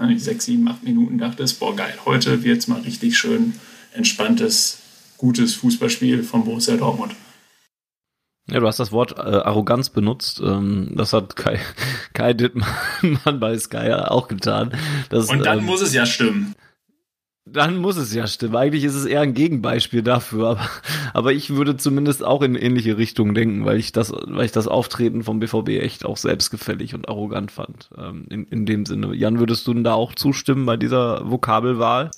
6, 0.01 0.45
7, 0.45 0.69
8 0.69 0.83
Minuten 0.83 1.19
dachtest, 1.19 1.61
boah 1.61 1.75
geil, 1.75 1.95
heute 2.05 2.43
wird 2.43 2.59
es 2.59 2.69
mal 2.69 2.81
richtig 2.81 3.19
schön 3.19 3.55
entspanntes, 3.93 4.79
gutes 5.19 5.55
Fußballspiel 5.55 6.23
von 6.23 6.45
Borussia 6.45 6.77
Dortmund. 6.77 7.15
Ja, 8.51 8.59
du 8.59 8.67
hast 8.67 8.81
das 8.81 8.91
Wort 8.91 9.13
äh, 9.17 9.21
Arroganz 9.21 9.91
benutzt. 9.91 10.41
Ähm, 10.45 10.93
das 10.97 11.13
hat 11.13 11.37
Kai, 11.37 11.61
Kai 12.15 12.33
Dittmann 12.33 13.39
bei 13.39 13.57
Sky 13.59 13.93
auch 13.93 14.27
getan. 14.27 14.73
Das, 15.09 15.29
Und 15.29 15.47
dann 15.47 15.61
ähm, 15.61 15.67
muss 15.67 15.83
es 15.83 15.95
ja 15.95 16.05
stimmen. 16.07 16.55
Dann 17.47 17.79
muss 17.79 17.97
es 17.97 18.15
ja 18.15 18.27
stimmen. 18.27 18.55
Eigentlich 18.55 18.85
ist 18.85 18.95
es 18.95 19.07
eher 19.07 19.23
ein 19.23 19.35
Gegenbeispiel 19.35 20.03
dafür, 20.03 20.51
aber, 20.51 20.71
aber 21.15 21.33
ich 21.33 21.51
würde 21.51 21.77
zumindest 21.77 22.25
auch 22.25 22.43
in 22.43 22.55
ähnliche 22.55 22.99
Richtungen 22.99 23.35
denken, 23.35 23.65
weil 23.65 23.79
ich 23.79 23.93
das, 23.93 24.13
weil 24.13 24.45
ich 24.45 24.53
das 24.53 24.69
Auftreten 24.69 25.25
vom 25.25 25.41
BVB 25.41 25.81
echt 25.81 26.05
auch 26.05 26.17
selbstgefällig 26.17 26.95
und 26.95 27.09
arrogant 27.09 27.51
fand. 27.51 27.91
Ähm, 27.97 28.27
in, 28.31 28.45
in 28.45 28.67
dem 28.67 28.87
Sinne. 28.87 29.15
Jan, 29.15 29.39
würdest 29.39 29.67
du 29.67 29.75
denn 29.75 29.85
da 29.85 29.95
auch 29.95 30.15
zustimmen 30.15 30.67
bei 30.67 30.77
dieser 30.77 31.29
Vokabelwahl? 31.31 32.11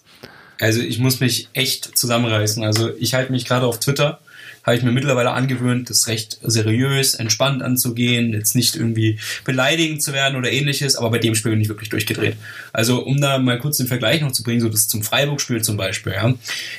Also 0.60 0.80
ich 0.80 0.98
muss 0.98 1.20
mich 1.20 1.48
echt 1.54 1.96
zusammenreißen. 1.96 2.64
Also 2.64 2.90
ich 2.98 3.14
halte 3.14 3.32
mich 3.32 3.46
gerade 3.46 3.66
auf 3.66 3.80
Twitter 3.80 4.20
habe 4.64 4.76
ich 4.76 4.82
mir 4.82 4.92
mittlerweile 4.92 5.32
angewöhnt, 5.32 5.90
das 5.90 6.06
recht 6.06 6.38
seriös, 6.42 7.14
entspannt 7.14 7.62
anzugehen, 7.62 8.32
jetzt 8.32 8.54
nicht 8.54 8.76
irgendwie 8.76 9.18
beleidigend 9.44 10.02
zu 10.02 10.12
werden 10.12 10.36
oder 10.36 10.52
ähnliches, 10.52 10.96
aber 10.96 11.10
bei 11.10 11.18
dem 11.18 11.34
Spiel 11.34 11.52
bin 11.52 11.60
ich 11.60 11.68
wirklich 11.68 11.88
durchgedreht. 11.88 12.36
Also 12.72 13.04
um 13.04 13.20
da 13.20 13.38
mal 13.38 13.58
kurz 13.58 13.78
den 13.78 13.88
Vergleich 13.88 14.20
noch 14.20 14.32
zu 14.32 14.42
bringen, 14.42 14.60
so 14.60 14.68
das 14.68 14.88
zum 14.88 15.02
Freiburg-Spiel 15.02 15.62
zum 15.62 15.76
Beispiel, 15.76 16.12
ja, 16.12 16.34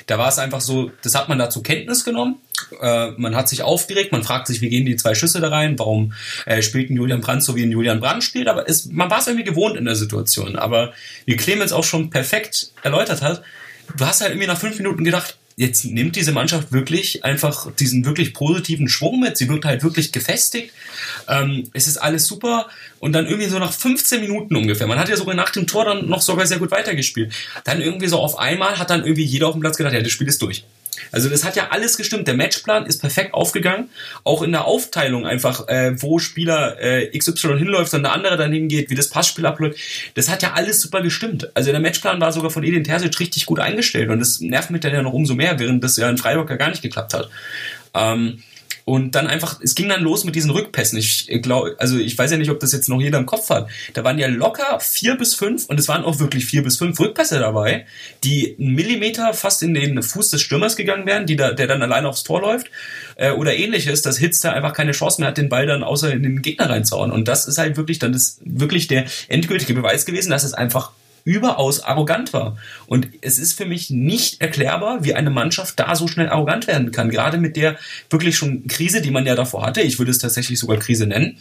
da 0.08 0.18
war 0.18 0.30
es 0.30 0.40
einfach 0.40 0.62
so, 0.62 0.92
das 1.02 1.16
hat 1.16 1.30
man 1.30 1.40
da 1.40 1.50
zur 1.50 1.64
Kenntnis 1.64 2.06
genommen, 2.06 2.38
äh, 2.82 3.12
man 3.18 3.36
hat 3.36 3.50
sich 3.50 3.64
aufgeregt, 3.64 4.12
man 4.12 4.24
fragt 4.24 4.48
sich, 4.48 4.62
wie 4.62 4.70
gehen 4.70 4.86
die 4.86 4.96
zwei 4.96 5.14
Schüsse 5.14 5.42
da 5.42 5.50
rein, 5.50 5.78
warum 5.78 6.14
äh, 6.46 6.62
spielt 6.62 6.90
ein 6.90 6.96
Julian 6.96 7.22
Brandt 7.22 7.44
so 7.44 7.56
wie 7.56 7.64
ein 7.64 7.72
Julian 7.72 8.00
Brandt 8.00 8.24
spielt, 8.24 8.48
aber 8.48 8.70
es, 8.70 8.86
man 8.86 9.10
war 9.10 9.20
es 9.20 9.28
irgendwie 9.28 9.46
gewohnt 9.46 9.76
in 9.76 9.86
der 9.86 9.96
Situation, 9.96 10.56
aber 10.56 10.94
wie 11.26 11.36
Clemens 11.36 11.74
auch 11.74 11.84
schon 11.84 12.10
perfekt 12.10 12.72
erläutert 12.82 13.22
hat, 13.22 13.44
du 13.98 14.06
hast 14.06 14.22
halt 14.22 14.32
irgendwie 14.32 14.48
nach 14.48 14.58
fünf 14.58 14.78
Minuten 14.78 15.04
gedacht, 15.04 15.38
jetzt 15.56 15.86
nimmt 15.86 16.16
diese 16.16 16.32
Mannschaft 16.32 16.72
wirklich 16.72 17.24
einfach 17.24 17.72
diesen 17.76 18.06
wirklich 18.06 18.34
positiven 18.34 18.88
Schwung 18.88 19.20
mit. 19.20 19.38
Sie 19.38 19.50
wird 19.50 19.66
halt 19.66 19.84
wirklich 19.84 20.12
gefestigt. 20.12 20.74
Ähm, 21.28 21.70
es 21.74 21.88
ist 21.88 21.98
alles 21.98 22.26
super. 22.26 22.68
Und 23.00 23.14
dann 23.14 23.26
irgendwie 23.26 23.50
so 23.50 23.60
nach 23.60 23.74
15 23.74 24.22
Minuten 24.22 24.56
ungefähr, 24.56 24.88
man 24.88 25.00
hat 25.00 25.10
ja 25.10 25.18
sogar 25.18 25.36
nach 25.36 25.52
dem 25.52 25.68
Tor 25.68 25.86
dann 25.86 26.08
noch 26.08 26.22
sogar 26.22 26.46
sehr 26.46 26.60
gut 26.60 26.72
weitergespielt. 26.72 27.34
Dann 27.64 27.82
irgendwie 27.82 28.08
so 28.08 28.20
auf 28.20 28.40
einmal 28.40 28.78
hat 28.78 28.90
dann 28.90 29.04
irgendwie 29.04 29.24
jeder 29.24 29.48
auf 29.48 29.54
dem 29.54 29.62
Platz 29.62 29.78
gedacht, 29.78 29.94
ja, 29.94 30.02
das 30.02 30.12
Spiel 30.12 30.28
ist 30.28 30.42
durch. 30.42 30.64
Also 31.12 31.30
das 31.30 31.44
hat 31.44 31.56
ja 31.56 31.70
alles 31.72 31.98
gestimmt. 31.98 32.28
Der 32.28 32.36
Matchplan 32.36 32.86
ist 32.86 33.00
perfekt 33.00 33.34
aufgegangen. 33.34 33.90
Auch 34.24 34.42
in 34.42 34.52
der 34.52 34.66
Aufteilung 34.66 35.26
einfach, 35.26 35.68
äh, 35.68 36.02
wo 36.02 36.20
Spieler 36.20 36.80
äh, 36.82 37.18
XY 37.18 37.58
hinläuft 37.58 37.94
und 37.94 38.04
der 38.04 38.14
andere 38.14 38.38
dann 38.38 38.52
hingeht, 38.52 38.90
wie 38.90 38.96
das 38.96 39.10
Passspiel 39.10 39.46
abläuft. 39.46 39.80
Das 40.16 40.30
hat 40.30 40.42
ja 40.42 40.54
alles 40.54 40.82
super 40.82 41.02
gestimmt. 41.02 41.50
Also 41.56 41.72
der 41.72 41.80
Matchplan 41.80 42.22
war 42.22 42.32
sogar 42.32 42.52
von 42.52 42.64
Edin 42.64 42.84
Terzic 42.84 43.20
richtig 43.20 43.46
gut 43.46 43.60
eingestellt 43.60 44.10
und 44.10 44.20
das 44.20 44.40
nervt 44.40 44.70
mich 44.70 44.82
dann 44.82 44.94
ja 44.94 45.02
noch 45.02 45.14
umso 45.14 45.36
mehr, 45.36 45.60
während 45.60 45.84
das 45.84 45.98
ja 45.98 46.10
in 46.10 46.18
Freiburg 46.18 46.50
ja 46.50 46.56
gar 46.56 46.70
nicht 46.70 46.82
geklappt 46.82 47.14
hat. 47.14 47.30
Ähm, 47.94 48.42
und 48.86 49.16
dann 49.16 49.28
einfach, 49.28 49.60
es 49.62 49.76
ging 49.76 49.88
dann 49.88 50.02
los 50.02 50.26
mit 50.26 50.36
diesen 50.36 50.50
Rückpässen. 50.52 50.98
Ich 50.98 51.28
glaube, 51.42 51.76
also 51.80 51.98
ich 51.98 52.18
weiß 52.18 52.32
ja 52.32 52.38
nicht, 52.38 52.52
ob 52.52 52.60
das 52.60 52.74
jetzt 52.74 52.90
noch 52.90 53.00
jeder 53.00 53.18
im 53.18 53.26
Kopf 53.26 53.50
hat. 53.50 53.70
Da 53.94 54.04
waren 54.04 54.20
ja 54.20 54.28
locker 54.28 54.80
vier 54.82 55.16
bis 55.16 55.36
fünf 55.36 55.66
und 55.68 55.80
es 55.80 55.88
waren 55.88 56.04
auch 56.04 56.20
wirklich 56.20 56.46
vier 56.46 56.64
bis 56.64 56.78
fünf 56.78 57.00
Rückpässe 57.00 57.40
dabei, 57.40 57.86
die 58.24 58.56
einen 58.60 58.74
Millimeter 58.74 59.34
fast 59.34 59.64
in 59.64 59.74
den 59.74 60.04
Fuß 60.04 60.30
des 60.30 60.42
Stürmers 60.42 60.76
gegangen 60.76 61.06
wären, 61.06 61.26
die 61.26 61.38
da, 61.38 61.54
der 61.54 61.68
dann 61.68 61.82
alleine 61.82 62.10
aufs 62.10 62.24
Tor 62.24 62.42
läuft. 62.42 62.70
Äh, 63.16 63.32
oder 63.32 63.56
ähnliches, 63.56 64.02
dass 64.02 64.18
Hitz 64.18 64.42
da 64.42 64.52
einfach 64.52 64.74
keine 64.74 64.92
Chance 64.92 65.22
mehr 65.22 65.30
hat, 65.30 65.38
den 65.38 65.50
Ball 65.50 65.66
dann 65.66 65.84
außer 65.84 66.12
in 66.12 66.24
den 66.24 66.42
Gegner 66.42 66.70
reinzuhauen. 66.70 67.12
Und 67.12 67.28
das 67.28 67.48
ist 67.48 67.58
halt 67.58 67.78
wirklich 67.78 68.00
dann 68.00 68.12
das 68.12 68.40
wirklich 68.44 68.88
der 68.88 69.06
endgültige 69.30 69.74
Beweis 69.74 70.06
gewesen, 70.06 70.30
dass 70.30 70.44
es 70.44 70.54
einfach 70.54 70.92
überaus 71.24 71.82
arrogant 71.82 72.34
war. 72.34 72.58
Und 72.88 73.08
es 73.22 73.38
ist 73.38 73.58
für 73.58 73.66
mich 73.66 73.90
nicht 73.90 74.42
erklärbar, 74.42 75.04
wie 75.04 75.14
eine 75.14 75.30
Mannschaft 75.30 75.80
da 75.80 75.96
so 75.96 76.08
schnell 76.08 76.30
arrogant 76.30 76.68
werden 76.68 76.92
kann. 76.92 77.10
Gerade 77.10 77.38
mit 77.38 77.56
der 77.56 77.78
wirklich 78.10 78.36
schon 78.36 78.68
Krise, 78.68 79.02
die 79.02 79.12
man 79.12 79.26
ja 79.26 79.36
davor 79.36 79.66
hatte. 79.66 79.82
Ich 79.82 80.00
würde 80.00 80.12
es 80.12 80.18
tatsächlich 80.18 80.60
sogar 80.60 80.78
Krise 80.78 81.08
nennen. 81.08 81.38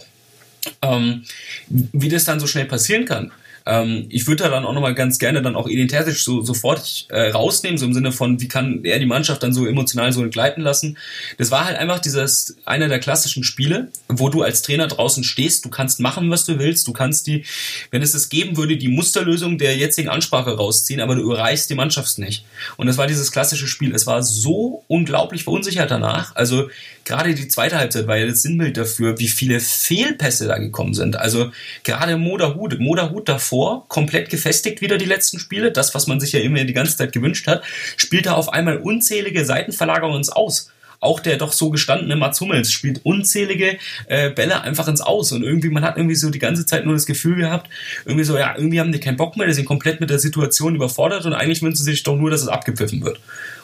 Ähm, 0.81 1.25
wie 1.69 2.09
das 2.09 2.25
dann 2.25 2.39
so 2.39 2.47
schnell 2.47 2.67
passieren 2.67 3.05
kann. 3.05 3.33
Ähm, 3.67 4.07
ich 4.09 4.27
würde 4.27 4.45
da 4.45 4.51
dann 4.51 4.65
auch 4.65 4.73
nochmal 4.73 4.95
ganz 4.95 5.19
gerne 5.19 5.43
dann 5.43 5.57
auch 5.57 5.69
Edin 5.69 5.89
Terzic 5.89 6.17
so, 6.17 6.43
sofort 6.43 7.07
äh, 7.09 7.31
rausnehmen, 7.31 7.79
so 7.79 7.87
im 7.87 7.95
Sinne 7.95 8.13
von, 8.13 8.41
wie 8.41 8.49
kann 8.49 8.85
er 8.85 8.99
die 8.99 9.07
Mannschaft 9.07 9.43
dann 9.43 9.53
so 9.53 9.67
emotional 9.67 10.13
so 10.13 10.23
entgleiten 10.23 10.63
lassen. 10.63 10.99
Das 11.39 11.51
war 11.51 11.65
halt 11.65 11.79
einfach 11.79 11.99
dieses, 11.99 12.57
einer 12.65 12.89
der 12.89 12.99
klassischen 12.99 13.45
Spiele, 13.45 13.89
wo 14.09 14.29
du 14.29 14.43
als 14.43 14.63
Trainer 14.63 14.87
draußen 14.87 15.25
stehst, 15.25 15.65
du 15.65 15.71
kannst 15.71 16.01
machen, 16.01 16.31
was 16.31 16.45
du 16.45 16.59
willst, 16.59 16.87
du 16.87 16.93
kannst 16.93 17.27
die, 17.27 17.45
wenn 17.91 18.03
es 18.03 18.15
es 18.15 18.29
geben 18.29 18.57
würde, 18.57 18.77
die 18.77 18.89
Musterlösung 18.89 19.59
der 19.59 19.77
jetzigen 19.77 20.09
Ansprache 20.09 20.57
rausziehen, 20.57 21.01
aber 21.01 21.15
du 21.15 21.31
erreichst 21.33 21.71
die 21.71 21.75
Mannschaft 21.75 22.19
nicht. 22.19 22.45
Und 22.77 22.87
das 22.87 22.99
war 22.99 23.07
dieses 23.07 23.33
klassische 23.33 23.67
Spiel. 23.67 23.95
Es 23.95 24.07
war 24.07 24.23
so 24.23 24.85
unglaublich 24.89 25.45
verunsichert 25.45 25.91
danach. 25.91 26.35
Also 26.35 26.69
gerade 27.05 27.35
die 27.35 27.49
zweite 27.49 27.77
Halbzeit 27.77 28.07
war 28.07 28.17
ja 28.17 28.27
das 28.27 28.43
Sinnbild 28.43 28.77
dafür, 28.77 29.19
wie 29.19 29.29
viele 29.29 29.61
Fehlpässe 29.61 30.47
da 30.47 30.59
gekommen 30.59 30.95
sind. 30.95 31.17
Also 31.17 31.51
gerade 31.85 32.17
Moderhut, 32.17 32.79
Moderhut 32.79 33.29
davor, 33.29 33.52
komplett 33.89 34.31
gefestigt 34.31 34.81
wieder 34.81 34.99
die 34.99 35.05
letzten 35.05 35.39
Spiele, 35.39 35.73
das, 35.73 35.95
was 35.95 36.07
man 36.07 36.21
sich 36.21 36.33
ja 36.33 36.41
immer 36.41 36.65
die 36.65 36.73
ganze 36.73 36.97
Zeit 36.97 37.13
gewünscht 37.13 37.47
hat, 37.47 37.63
spielt 37.97 38.27
da 38.27 38.35
auf 38.35 38.53
einmal 38.53 38.79
unzählige 38.79 39.45
Seitenverlagerungen 39.45 40.19
ins 40.19 40.31
Aus. 40.31 40.71
Auch 41.01 41.19
der 41.19 41.37
doch 41.37 41.53
so 41.53 41.71
gestandene 41.71 42.15
Mats 42.15 42.41
Hummels 42.41 42.71
spielt 42.71 43.05
unzählige 43.05 43.77
äh, 44.07 44.31
Bälle 44.31 44.63
einfach 44.63 44.87
ins 44.87 45.01
Aus. 45.01 45.33
Und 45.33 45.43
irgendwie, 45.43 45.69
man 45.69 45.83
hat 45.83 45.97
irgendwie 45.97 46.15
so 46.15 46.31
die 46.31 46.39
ganze 46.39 46.65
Zeit 46.65 46.85
nur 46.85 46.95
das 46.95 47.07
Gefühl 47.07 47.37
gehabt, 47.37 47.69
irgendwie 48.05 48.25
so, 48.25 48.39
ja, 48.39 48.55
irgendwie 48.57 48.79
haben 48.79 48.93
die 48.93 49.01
keinen 49.01 49.17
Bock 49.17 49.37
mehr, 49.37 49.49
die 49.49 49.53
sind 49.53 49.65
komplett 49.65 50.01
mit 50.01 50.11
der 50.11 50.21
Situation 50.21 50.77
überfordert 50.77 51.27
und 51.27 51.33
eigentlich 51.35 51.61
wünschen 51.61 51.85
sie 51.85 51.91
sich 51.91 52.05
doch 52.05 52.17
nur, 52.17 52.31
dass 52.31 52.43
es 52.43 52.49
abgepfiffen 52.49 53.03
wird. 53.03 53.19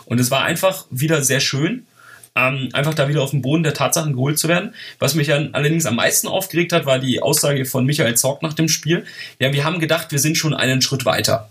Und 0.07 0.19
es 0.19 0.33
war 0.33 0.43
einfach 0.43 0.87
wieder 0.91 1.23
sehr 1.23 1.41
schön 1.41 1.87
ähm, 2.39 2.69
einfach 2.73 2.95
da 2.95 3.09
wieder 3.09 3.23
auf 3.23 3.33
den 3.33 3.43
Boden 3.43 3.63
der 3.63 3.75
Tatsachen 3.75 4.13
geholt 4.13 4.39
zu 4.39 4.49
werden. 4.49 4.75
Was 4.99 5.15
mich 5.15 5.27
dann 5.27 5.55
allerdings 5.55 5.87
am 5.87 5.97
meisten 5.97 6.29
aufgeregt 6.29 6.73
hat, 6.73 6.87
war 6.87 6.99
die 6.99 7.21
Aussage 7.21 7.65
von 7.65 7.85
Michael 7.85 8.17
Zorg 8.17 8.43
nach 8.43 8.55
dem 8.55 8.69
Spiel. 8.69 9.05
Ja, 9.41 9.53
wir 9.53 9.65
haben 9.65 9.81
gedacht, 9.81 10.13
wir 10.13 10.19
sind 10.19 10.37
schon 10.37 10.55
einen 10.55 10.81
Schritt 10.81 11.05
weiter. 11.05 11.49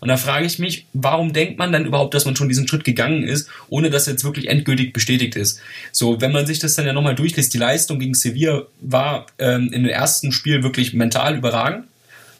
Und 0.00 0.08
da 0.08 0.16
frage 0.16 0.46
ich 0.46 0.58
mich, 0.58 0.86
warum 0.94 1.32
denkt 1.32 1.58
man 1.58 1.70
dann 1.70 1.86
überhaupt, 1.86 2.12
dass 2.14 2.24
man 2.24 2.34
schon 2.34 2.48
diesen 2.48 2.66
Schritt 2.66 2.82
gegangen 2.82 3.22
ist, 3.22 3.48
ohne 3.68 3.88
dass 3.88 4.06
jetzt 4.06 4.24
wirklich 4.24 4.48
endgültig 4.48 4.92
bestätigt 4.92 5.36
ist? 5.36 5.60
So, 5.92 6.20
wenn 6.20 6.32
man 6.32 6.44
sich 6.44 6.58
das 6.58 6.74
dann 6.74 6.86
ja 6.86 6.92
nochmal 6.92 7.14
durchliest, 7.14 7.54
die 7.54 7.58
Leistung 7.58 8.00
gegen 8.00 8.14
Sevilla 8.14 8.62
war 8.80 9.26
ähm, 9.38 9.70
in 9.72 9.84
dem 9.84 9.92
ersten 9.92 10.32
Spiel 10.32 10.64
wirklich 10.64 10.92
mental 10.92 11.36
überragend. 11.36 11.84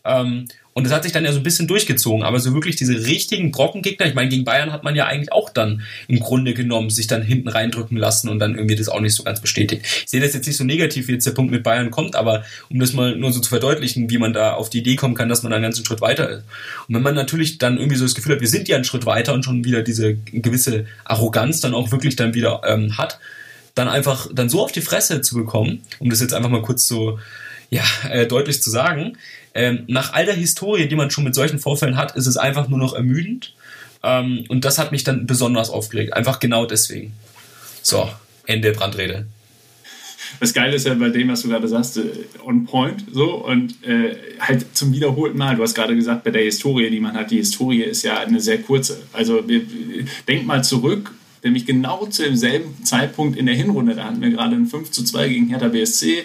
Ähm, 0.04 0.48
Und 0.74 0.84
das 0.84 0.92
hat 0.92 1.02
sich 1.02 1.12
dann 1.12 1.24
ja 1.24 1.32
so 1.32 1.38
ein 1.38 1.42
bisschen 1.42 1.66
durchgezogen. 1.66 2.22
Aber 2.22 2.40
so 2.40 2.54
wirklich 2.54 2.76
diese 2.76 3.06
richtigen 3.06 3.50
Brockengegner, 3.50 4.06
ich 4.06 4.14
meine, 4.14 4.30
gegen 4.30 4.44
Bayern 4.44 4.72
hat 4.72 4.84
man 4.84 4.94
ja 4.94 5.06
eigentlich 5.06 5.32
auch 5.32 5.50
dann 5.50 5.82
im 6.08 6.18
Grunde 6.18 6.54
genommen 6.54 6.88
sich 6.88 7.06
dann 7.06 7.22
hinten 7.22 7.48
reindrücken 7.48 7.96
lassen 7.96 8.28
und 8.28 8.38
dann 8.38 8.54
irgendwie 8.54 8.76
das 8.76 8.88
auch 8.88 9.00
nicht 9.00 9.14
so 9.14 9.22
ganz 9.22 9.40
bestätigt. 9.40 9.84
Ich 9.84 10.10
sehe 10.10 10.20
das 10.20 10.32
jetzt 10.32 10.46
nicht 10.46 10.56
so 10.56 10.64
negativ, 10.64 11.08
wie 11.08 11.12
jetzt 11.12 11.26
der 11.26 11.32
Punkt 11.32 11.52
mit 11.52 11.62
Bayern 11.62 11.90
kommt, 11.90 12.16
aber 12.16 12.44
um 12.70 12.78
das 12.80 12.94
mal 12.94 13.16
nur 13.16 13.32
so 13.32 13.40
zu 13.40 13.50
verdeutlichen, 13.50 14.08
wie 14.08 14.18
man 14.18 14.32
da 14.32 14.54
auf 14.54 14.70
die 14.70 14.78
Idee 14.78 14.96
kommen 14.96 15.14
kann, 15.14 15.28
dass 15.28 15.42
man 15.42 15.52
einen 15.52 15.62
ganzen 15.62 15.84
Schritt 15.84 16.00
weiter 16.00 16.28
ist. 16.28 16.44
Und 16.88 16.94
wenn 16.94 17.02
man 17.02 17.14
natürlich 17.14 17.58
dann 17.58 17.76
irgendwie 17.76 17.96
so 17.96 18.04
das 18.04 18.14
Gefühl 18.14 18.34
hat, 18.34 18.40
wir 18.40 18.48
sind 18.48 18.68
ja 18.68 18.76
einen 18.76 18.84
Schritt 18.84 19.04
weiter 19.04 19.34
und 19.34 19.44
schon 19.44 19.64
wieder 19.64 19.82
diese 19.82 20.14
gewisse 20.14 20.86
Arroganz 21.04 21.60
dann 21.60 21.74
auch 21.74 21.92
wirklich 21.92 22.16
dann 22.16 22.34
wieder 22.34 22.62
ähm, 22.66 22.96
hat, 22.96 23.18
dann 23.74 23.88
einfach 23.88 24.28
dann 24.32 24.48
so 24.48 24.62
auf 24.62 24.72
die 24.72 24.80
Fresse 24.80 25.20
zu 25.20 25.34
bekommen, 25.34 25.82
um 25.98 26.10
das 26.10 26.20
jetzt 26.20 26.34
einfach 26.34 26.50
mal 26.50 26.62
kurz 26.62 26.86
so 26.86 27.18
ja, 27.70 27.82
äh, 28.10 28.26
deutlich 28.26 28.62
zu 28.62 28.70
sagen, 28.70 29.16
ähm, 29.54 29.84
nach 29.86 30.12
all 30.12 30.24
der 30.24 30.34
Historie, 30.34 30.88
die 30.88 30.96
man 30.96 31.10
schon 31.10 31.24
mit 31.24 31.34
solchen 31.34 31.58
Vorfällen 31.58 31.96
hat, 31.96 32.16
ist 32.16 32.26
es 32.26 32.36
einfach 32.36 32.68
nur 32.68 32.78
noch 32.78 32.94
ermüdend. 32.94 33.54
Ähm, 34.02 34.44
und 34.48 34.64
das 34.64 34.78
hat 34.78 34.92
mich 34.92 35.04
dann 35.04 35.26
besonders 35.26 35.70
aufgeregt. 35.70 36.14
Einfach 36.14 36.40
genau 36.40 36.66
deswegen. 36.66 37.12
So, 37.82 38.08
Ende 38.46 38.72
Brandrede. 38.72 39.26
Das 40.40 40.54
Geile 40.54 40.76
ist 40.76 40.86
ja 40.86 40.94
bei 40.94 41.10
dem, 41.10 41.28
was 41.28 41.42
du 41.42 41.48
gerade 41.48 41.68
sagst, 41.68 41.98
äh, 41.98 42.02
on 42.44 42.64
point 42.64 43.04
so 43.12 43.34
und 43.44 43.84
äh, 43.86 44.16
halt 44.40 44.76
zum 44.76 44.92
wiederholten 44.92 45.36
Mal. 45.36 45.56
Du 45.56 45.62
hast 45.62 45.74
gerade 45.74 45.94
gesagt, 45.94 46.24
bei 46.24 46.30
der 46.30 46.42
Historie, 46.42 46.90
die 46.90 47.00
man 47.00 47.14
hat, 47.14 47.30
die 47.30 47.36
Historie 47.36 47.82
ist 47.82 48.02
ja 48.02 48.18
eine 48.18 48.40
sehr 48.40 48.58
kurze. 48.62 48.98
Also 49.12 49.44
denk 50.26 50.46
mal 50.46 50.64
zurück, 50.64 51.12
nämlich 51.44 51.66
genau 51.66 52.06
zu 52.06 52.22
demselben 52.22 52.84
Zeitpunkt 52.84 53.36
in 53.36 53.46
der 53.46 53.54
Hinrunde. 53.54 53.94
Da 53.94 54.04
hatten 54.04 54.22
wir 54.22 54.30
gerade 54.30 54.56
ein 54.56 54.66
5 54.66 54.90
zu 54.90 55.04
2 55.04 55.28
gegen 55.28 55.48
Hertha 55.48 55.68
BSC 55.68 56.24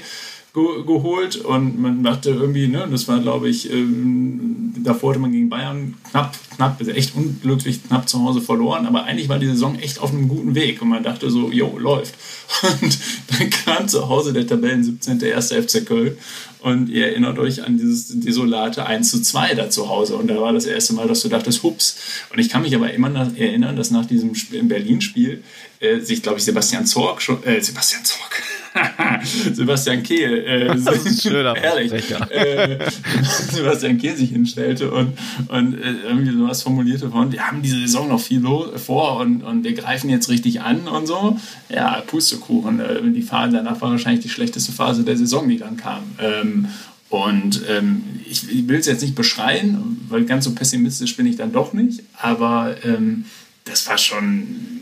ge 0.57 0.83
geholt 0.85 1.35
und 1.35 1.79
man 1.79 2.03
dachte 2.03 2.31
irgendwie, 2.31 2.67
ne, 2.67 2.87
das 2.89 3.07
war 3.07 3.19
glaube 3.19 3.47
ich, 3.47 3.71
ähm, 3.71 4.73
davor 4.83 5.11
hatte 5.11 5.19
man 5.19 5.31
gegen 5.31 5.49
Bayern 5.49 5.93
knapp, 6.09 6.35
knapp, 6.55 6.77
also 6.79 6.91
echt 6.91 7.15
unglücklich 7.15 7.83
knapp 7.83 8.09
zu 8.09 8.23
Hause 8.23 8.41
verloren, 8.41 8.87
aber 8.87 9.03
eigentlich 9.03 9.29
war 9.29 9.37
die 9.37 9.47
Saison 9.47 9.77
echt 9.77 9.99
auf 9.99 10.11
einem 10.11 10.27
guten 10.27 10.55
Weg 10.55 10.81
und 10.81 10.89
man 10.89 11.03
dachte 11.03 11.29
so, 11.29 11.51
jo, 11.51 11.77
läuft. 11.77 12.15
Und 12.81 12.97
dann 13.27 13.49
kam 13.49 13.87
zu 13.89 14.07
Hause 14.07 14.31
der 14.31 14.47
Tabellen 14.47 14.83
17. 14.83 15.19
der 15.19 15.31
erste 15.31 15.61
FC 15.61 15.85
Köln 15.85 16.17
und 16.59 16.89
ihr 16.89 17.07
erinnert 17.07 17.37
euch 17.39 17.63
an 17.63 17.77
dieses 17.77 18.07
desolate 18.07 18.85
1 18.85 19.09
zu 19.11 19.21
2 19.21 19.53
da 19.55 19.69
zu 19.69 19.89
Hause 19.89 20.15
und 20.15 20.27
da 20.27 20.39
war 20.41 20.53
das 20.53 20.65
erste 20.65 20.93
Mal, 20.93 21.07
dass 21.07 21.21
du 21.21 21.29
dachtest, 21.29 21.61
hups. 21.63 21.97
Und 22.31 22.39
ich 22.39 22.49
kann 22.49 22.61
mich 22.61 22.73
aber 22.73 22.91
immer 22.93 23.09
erinnern, 23.37 23.75
dass 23.75 23.91
nach 23.91 24.05
diesem 24.05 24.31
Berlin-Spiel 24.67 25.43
äh, 25.79 25.99
sich, 25.99 26.23
glaube 26.23 26.39
ich, 26.39 26.45
Sebastian 26.45 26.85
Zorg 26.85 27.21
schon, 27.21 27.43
äh, 27.43 27.61
Sebastian 27.61 28.03
Zorg, 28.05 28.41
Sebastian 29.53 30.03
Kehl, 30.03 30.45
äh, 30.45 30.67
das 30.83 31.05
ist 31.05 31.23
schöner 31.23 31.55
ehrlich, 31.55 31.93
äh, 32.29 32.79
Sebastian 33.51 33.97
Kehl 33.97 34.15
sich 34.15 34.29
hinstellte 34.29 34.91
und, 34.91 35.17
und 35.47 35.73
äh, 35.75 35.93
irgendwie 36.07 36.37
sowas 36.37 36.61
formulierte 36.61 37.09
von, 37.09 37.31
wir 37.31 37.47
haben 37.47 37.61
diese 37.61 37.79
Saison 37.79 38.09
noch 38.09 38.19
viel 38.21 38.37
vor 38.75 39.17
und, 39.17 39.41
und 39.43 39.63
wir 39.63 39.73
greifen 39.73 40.09
jetzt 40.09 40.29
richtig 40.29 40.61
an 40.61 40.87
und 40.87 41.07
so. 41.07 41.37
Ja, 41.69 42.01
Pustekuchen. 42.05 42.79
Äh, 42.79 43.01
die 43.11 43.21
Phase 43.21 43.57
danach 43.57 43.81
war 43.81 43.91
wahrscheinlich 43.91 44.23
die 44.23 44.29
schlechteste 44.29 44.71
Phase 44.71 45.03
der 45.03 45.17
Saison, 45.17 45.47
die 45.49 45.57
dann 45.57 45.77
kam. 45.77 46.03
Ähm, 46.19 46.67
und 47.09 47.61
ähm, 47.69 48.03
ich, 48.29 48.49
ich 48.51 48.67
will 48.67 48.79
es 48.79 48.85
jetzt 48.85 49.01
nicht 49.01 49.15
beschreien, 49.15 50.05
weil 50.09 50.25
ganz 50.25 50.45
so 50.45 50.53
pessimistisch 50.53 51.15
bin 51.15 51.25
ich 51.25 51.37
dann 51.37 51.51
doch 51.53 51.73
nicht, 51.73 52.03
aber 52.19 52.75
ähm, 52.83 53.25
das 53.63 53.87
war 53.87 53.97
schon 53.97 54.76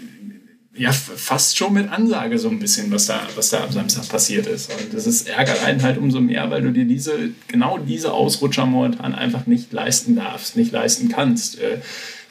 ja, 0.78 0.92
fast 0.92 1.58
schon 1.58 1.74
mit 1.74 1.90
Ansage 1.90 2.38
so 2.38 2.50
ein 2.50 2.60
bisschen, 2.60 2.92
was 2.92 3.06
da, 3.06 3.22
was 3.36 3.50
da 3.50 3.64
am 3.64 3.72
Samstag 3.72 4.10
passiert 4.10 4.46
ist. 4.46 4.72
Und 4.72 4.94
das 4.94 5.08
ist, 5.08 5.28
ärgert 5.28 5.64
einen 5.64 5.82
halt 5.84 5.98
umso 5.98 6.20
mehr, 6.20 6.50
weil 6.50 6.62
du 6.62 6.72
dir 6.72 6.86
diese, 6.86 7.30
genau 7.48 7.78
diese 7.78 8.12
Ausrutscher 8.12 8.66
momentan 8.66 9.16
einfach 9.16 9.48
nicht 9.48 9.72
leisten 9.72 10.16
darfst, 10.16 10.58
nicht 10.58 10.72
leisten 10.72 11.08
kannst. 11.08 11.60
Äh, 11.60 11.80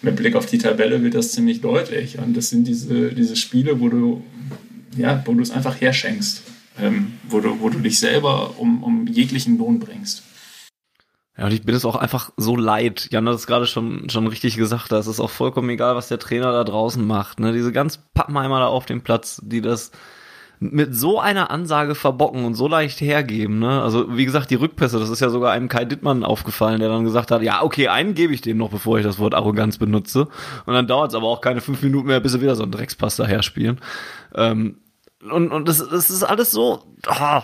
mit 0.03 0.17
Blick 0.17 0.37
auf 0.37 0.45
die 0.45 0.59
Tabelle 0.59 1.03
wird 1.03 1.15
das 1.15 1.33
ziemlich 1.33 1.63
deutlich. 1.63 2.19
Und 2.19 2.37
das 2.37 2.51
sind 2.51 2.69
diese, 2.69 3.13
diese 3.13 3.37
Spiele, 3.37 3.81
wo 3.81 3.89
du, 3.89 4.23
ja, 4.97 5.23
wo 5.25 5.33
du 5.33 5.41
es 5.41 5.51
einfach 5.51 5.81
herschenkst, 5.81 6.43
ähm, 6.83 7.15
wo, 7.29 7.41
du, 7.41 7.61
wo 7.61 7.71
du 7.71 7.79
dich 7.79 7.99
selber 7.99 8.59
um, 8.59 8.83
um 8.83 9.07
jeglichen 9.07 9.57
Lohn 9.57 9.79
bringst. 9.79 10.23
Ja, 11.37 11.47
und 11.47 11.53
ich 11.53 11.63
bin 11.63 11.75
es 11.75 11.85
auch 11.85 11.97
einfach 11.97 12.31
so 12.37 12.57
leid. 12.57 13.09
Jan 13.11 13.29
hat 13.29 13.35
es 13.35 13.47
gerade 13.47 13.67
schon, 13.67 14.09
schon 14.09 14.27
richtig 14.29 14.57
gesagt. 14.57 14.93
Da 14.93 15.01
ist 15.01 15.21
auch 15.21 15.31
vollkommen 15.31 15.69
egal, 15.71 15.97
was 15.97 16.09
der 16.09 16.21
Trainer 16.21 16.53
da 16.53 16.63
draußen 16.63 17.05
macht. 17.05 17.41
Ne? 17.41 17.53
Diese 17.53 17.73
ganz 17.73 17.99
Pappenheimer 18.15 18.61
da 18.61 18.67
auf 18.67 18.87
dem 18.87 19.03
Platz, 19.03 19.41
die 19.43 19.61
das 19.61 19.91
mit 20.61 20.95
so 20.95 21.19
einer 21.19 21.51
Ansage 21.51 21.97
verbocken 21.97 22.45
und 22.45 22.55
so 22.55 22.69
leicht 22.69 23.01
hergeben. 23.01 23.59
Ne? 23.59 23.83
Also 23.83 24.17
wie 24.17 24.25
gesagt, 24.25 24.51
die 24.51 24.55
Rückpässe, 24.55 25.01
das 25.01 25.11
ist 25.11 25.21
ja 25.21 25.29
sogar 25.29 25.53
einem 25.53 25.69
Kai 25.69 25.85
Dittmann 25.85 26.25
aufgefallen, 26.25 26.79
der 26.79 26.89
dann 26.89 27.05
gesagt 27.05 27.33
hat, 27.33 27.43
ja, 27.43 27.63
okay, 27.63 27.89
einen 27.89 28.15
gebe 28.15 28.33
ich 28.33 28.41
dem 28.41 28.59
noch, 28.59 28.71
bevor 28.71 28.99
ich 28.99 29.05
das 29.05 29.19
Wort 29.19 29.35
Arroganz 29.35 29.79
benutze. 29.79 30.29
Und 30.67 30.75
dann 30.75 30.87
dauert 30.87 31.11
es 31.11 31.17
aber 31.17 31.27
auch 31.27 31.41
keine 31.41 31.61
fünf 31.61 31.83
Minuten 31.83 32.07
mehr, 32.07 32.21
bis 32.21 32.33
sie 32.33 32.41
wieder 32.41 32.55
so 32.55 32.63
einen 32.63 32.73
Dreckspass 32.73 33.17
daher 33.17 33.43
spielen. 33.43 33.81
Ähm, 34.35 34.79
und, 35.31 35.51
und 35.51 35.69
das, 35.69 35.79
das 35.79 36.11
ist 36.11 36.23
alles 36.23 36.53
so, 36.53 36.85
oh, 37.09 37.41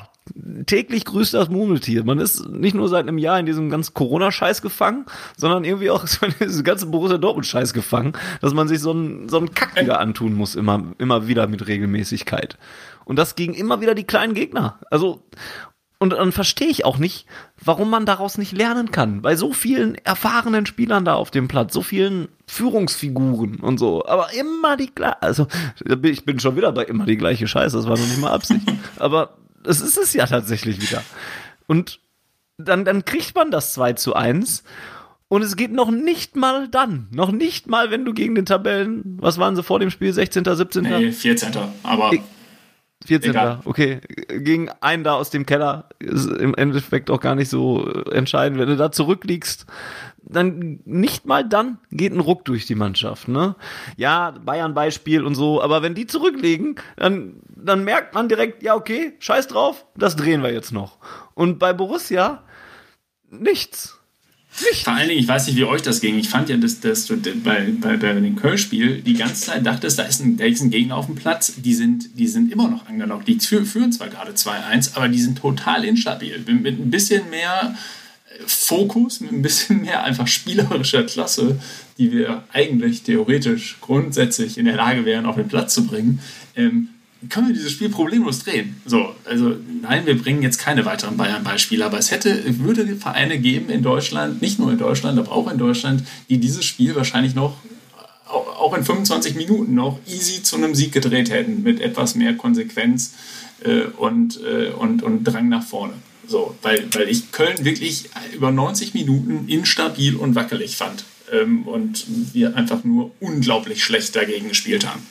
täglich 0.66 1.04
grüßt 1.04 1.34
das 1.34 1.48
Murmeltier. 1.48 2.04
Man 2.04 2.18
ist 2.18 2.48
nicht 2.48 2.74
nur 2.74 2.88
seit 2.88 3.08
einem 3.08 3.18
Jahr 3.18 3.38
in 3.38 3.46
diesem 3.46 3.70
ganzen 3.70 3.94
Corona-Scheiß 3.94 4.62
gefangen, 4.62 5.06
sondern 5.36 5.64
irgendwie 5.64 5.90
auch 5.90 6.04
in 6.22 6.34
diesem 6.46 6.64
ganzen 6.64 6.90
Borussia 6.90 7.18
Dortmund-Scheiß 7.18 7.72
gefangen, 7.72 8.12
dass 8.40 8.54
man 8.54 8.68
sich 8.68 8.80
so 8.80 8.92
einen, 8.92 9.28
so 9.28 9.38
einen 9.38 9.54
Kack 9.54 9.80
wieder 9.80 10.00
antun 10.00 10.34
muss, 10.34 10.54
immer, 10.54 10.82
immer 10.98 11.26
wieder 11.26 11.46
mit 11.46 11.66
Regelmäßigkeit. 11.66 12.58
Und 13.04 13.16
das 13.16 13.34
gegen 13.34 13.54
immer 13.54 13.80
wieder 13.80 13.94
die 13.94 14.04
kleinen 14.04 14.34
Gegner. 14.34 14.78
Also, 14.90 15.22
und 15.98 16.14
dann 16.14 16.32
verstehe 16.32 16.68
ich 16.68 16.86
auch 16.86 16.96
nicht, 16.96 17.26
warum 17.62 17.90
man 17.90 18.06
daraus 18.06 18.38
nicht 18.38 18.52
lernen 18.52 18.90
kann. 18.90 19.20
Bei 19.20 19.36
so 19.36 19.52
vielen 19.52 19.96
erfahrenen 19.96 20.64
Spielern 20.64 21.04
da 21.04 21.14
auf 21.14 21.30
dem 21.30 21.46
Platz, 21.46 21.74
so 21.74 21.82
vielen 21.82 22.28
Führungsfiguren 22.46 23.56
und 23.56 23.78
so. 23.78 24.06
Aber 24.06 24.32
immer 24.32 24.78
die 24.78 24.94
gleiche, 24.94 25.20
also 25.20 25.46
ich 26.02 26.24
bin 26.24 26.40
schon 26.40 26.56
wieder 26.56 26.72
bei 26.72 26.84
immer 26.84 27.04
die 27.04 27.18
gleiche 27.18 27.46
Scheiße, 27.46 27.76
das 27.76 27.86
war 27.86 27.98
noch 27.98 28.06
nicht 28.06 28.20
mal 28.20 28.32
Absicht. 28.32 28.66
Aber 28.98 29.36
es 29.64 29.80
ist 29.80 29.98
es 29.98 30.12
ja 30.12 30.26
tatsächlich 30.26 30.80
wieder. 30.80 31.02
Und 31.66 32.00
dann, 32.58 32.84
dann 32.84 33.04
kriegt 33.04 33.34
man 33.34 33.50
das 33.50 33.72
2 33.74 33.94
zu 33.94 34.14
1. 34.14 34.64
Und 35.28 35.42
es 35.42 35.54
geht 35.54 35.72
noch 35.72 35.92
nicht 35.92 36.34
mal 36.34 36.66
dann. 36.68 37.06
Noch 37.12 37.30
nicht 37.30 37.68
mal, 37.68 37.92
wenn 37.92 38.04
du 38.04 38.12
gegen 38.12 38.34
den 38.34 38.46
Tabellen, 38.46 39.16
was 39.20 39.38
waren 39.38 39.54
sie 39.54 39.62
vor 39.62 39.78
dem 39.78 39.90
Spiel, 39.90 40.12
16., 40.12 40.44
17.? 40.44 40.82
Nee, 40.82 41.12
14. 41.12 41.52
Aber. 41.84 42.10
14. 43.06 43.30
Egal. 43.30 43.60
Okay. 43.64 44.00
Gegen 44.28 44.70
einen 44.80 45.04
da 45.04 45.14
aus 45.14 45.30
dem 45.30 45.46
Keller 45.46 45.88
ist 46.00 46.26
im 46.26 46.54
Endeffekt 46.54 47.10
auch 47.10 47.20
gar 47.20 47.34
nicht 47.34 47.48
so 47.48 47.86
entscheidend. 48.10 48.58
Wenn 48.58 48.68
du 48.68 48.76
da 48.76 48.90
zurückliegst, 48.90 49.66
dann 50.22 50.80
nicht 50.84 51.26
mal 51.26 51.46
dann 51.46 51.78
geht 51.90 52.12
ein 52.12 52.20
Ruck 52.20 52.44
durch 52.44 52.66
die 52.66 52.74
Mannschaft, 52.74 53.28
ne? 53.28 53.56
Ja, 53.96 54.32
Bayern-Beispiel 54.32 55.24
und 55.24 55.34
so, 55.34 55.62
aber 55.62 55.82
wenn 55.82 55.94
die 55.94 56.06
zurücklegen, 56.06 56.76
dann, 56.96 57.36
dann 57.48 57.84
merkt 57.84 58.14
man 58.14 58.28
direkt, 58.28 58.62
ja, 58.62 58.74
okay, 58.74 59.14
scheiß 59.18 59.48
drauf, 59.48 59.86
das 59.96 60.16
drehen 60.16 60.42
wir 60.42 60.52
jetzt 60.52 60.72
noch. 60.72 60.98
Und 61.34 61.58
bei 61.58 61.72
Borussia 61.72 62.42
nichts. 63.30 63.96
Nichts. 64.62 64.82
Vor 64.82 64.94
allen 64.94 65.08
Dingen, 65.08 65.20
ich 65.20 65.28
weiß 65.28 65.46
nicht, 65.46 65.56
wie 65.56 65.64
euch 65.64 65.82
das 65.82 66.00
ging. 66.00 66.18
Ich 66.18 66.28
fand 66.28 66.48
ja, 66.48 66.56
dass, 66.56 66.80
dass 66.80 67.06
du 67.06 67.16
bei, 67.16 67.72
bei, 67.80 67.96
bei 67.96 68.12
dem 68.14 68.34
Köln-Spiel 68.34 69.00
die 69.00 69.14
ganze 69.14 69.42
Zeit 69.46 69.64
dachtest, 69.64 69.98
da 69.98 70.02
ist, 70.02 70.20
ein, 70.20 70.36
da 70.36 70.44
ist 70.44 70.60
ein 70.60 70.70
Gegner 70.70 70.96
auf 70.96 71.06
dem 71.06 71.14
Platz. 71.14 71.54
Die 71.56 71.72
sind, 71.72 72.18
die 72.18 72.26
sind 72.26 72.50
immer 72.50 72.68
noch 72.68 72.88
angelockt. 72.88 73.28
Die 73.28 73.38
führen 73.38 73.92
zwar 73.92 74.08
gerade 74.08 74.32
2-1, 74.32 74.96
aber 74.96 75.08
die 75.08 75.20
sind 75.20 75.38
total 75.38 75.84
instabil. 75.84 76.42
Mit 76.46 76.80
ein 76.80 76.90
bisschen 76.90 77.30
mehr 77.30 77.76
Fokus, 78.46 79.20
mit 79.20 79.32
ein 79.32 79.42
bisschen 79.42 79.82
mehr 79.82 80.04
einfach 80.04 80.26
spielerischer 80.26 81.04
Klasse, 81.04 81.60
die 81.98 82.12
wir 82.12 82.44
eigentlich 82.52 83.02
theoretisch 83.02 83.78
grundsätzlich 83.80 84.58
in 84.58 84.64
der 84.64 84.76
Lage 84.76 85.04
wären, 85.04 85.26
auf 85.26 85.36
den 85.36 85.48
Platz 85.48 85.74
zu 85.74 85.86
bringen, 85.86 86.20
ähm, 86.56 86.88
können 87.28 87.48
wir 87.48 87.54
dieses 87.54 87.72
Spiel 87.72 87.90
problemlos 87.90 88.38
drehen. 88.44 88.80
So, 88.86 89.14
also 89.26 89.56
nein, 89.82 90.06
wir 90.06 90.16
bringen 90.16 90.42
jetzt 90.42 90.58
keine 90.58 90.86
weiteren 90.86 91.18
Bayern-Beispiele, 91.18 91.84
aber 91.84 91.98
es 91.98 92.10
hätte, 92.10 92.42
würde 92.60 92.96
Vereine 92.96 93.38
geben 93.38 93.68
in 93.68 93.82
Deutschland, 93.82 94.40
nicht 94.40 94.58
nur 94.58 94.72
in 94.72 94.78
Deutschland, 94.78 95.18
aber 95.18 95.30
auch 95.30 95.50
in 95.52 95.58
Deutschland, 95.58 96.02
die 96.30 96.38
dieses 96.38 96.64
Spiel 96.64 96.94
wahrscheinlich 96.94 97.34
noch 97.34 97.56
auch 98.30 98.76
in 98.76 98.84
25 98.84 99.34
Minuten 99.34 99.74
noch 99.74 99.98
easy 100.06 100.42
zu 100.42 100.56
einem 100.56 100.74
Sieg 100.74 100.92
gedreht 100.92 101.30
hätten, 101.30 101.62
mit 101.62 101.80
etwas 101.80 102.14
mehr 102.14 102.34
Konsequenz 102.34 103.14
äh, 103.64 103.82
und, 103.96 104.40
äh, 104.44 104.70
und, 104.70 105.02
und 105.02 105.24
Drang 105.24 105.48
nach 105.48 105.64
vorne. 105.64 105.94
So, 106.30 106.56
weil, 106.62 106.86
weil 106.94 107.08
ich 107.08 107.32
Köln 107.32 107.64
wirklich 107.64 108.08
über 108.32 108.52
90 108.52 108.94
Minuten 108.94 109.48
instabil 109.48 110.14
und 110.14 110.36
wackelig 110.36 110.76
fand. 110.76 111.04
Ähm, 111.32 111.66
und 111.66 112.06
wir 112.32 112.54
einfach 112.54 112.84
nur 112.84 113.10
unglaublich 113.18 113.82
schlecht 113.82 114.14
dagegen 114.14 114.48
gespielt 114.48 114.86
haben. 114.86 115.04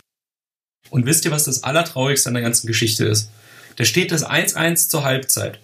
Und 0.90 1.06
wisst 1.06 1.26
ihr, 1.26 1.32
was 1.32 1.44
das 1.44 1.64
Allertraurigste 1.64 2.30
an 2.30 2.36
der 2.36 2.44
ganzen 2.44 2.68
Geschichte 2.68 3.06
ist? 3.06 3.32
Da 3.76 3.84
steht 3.84 4.14
das 4.14 4.26
1-1 4.26 4.88
zur 4.88 5.04
Halbzeit. 5.04 5.60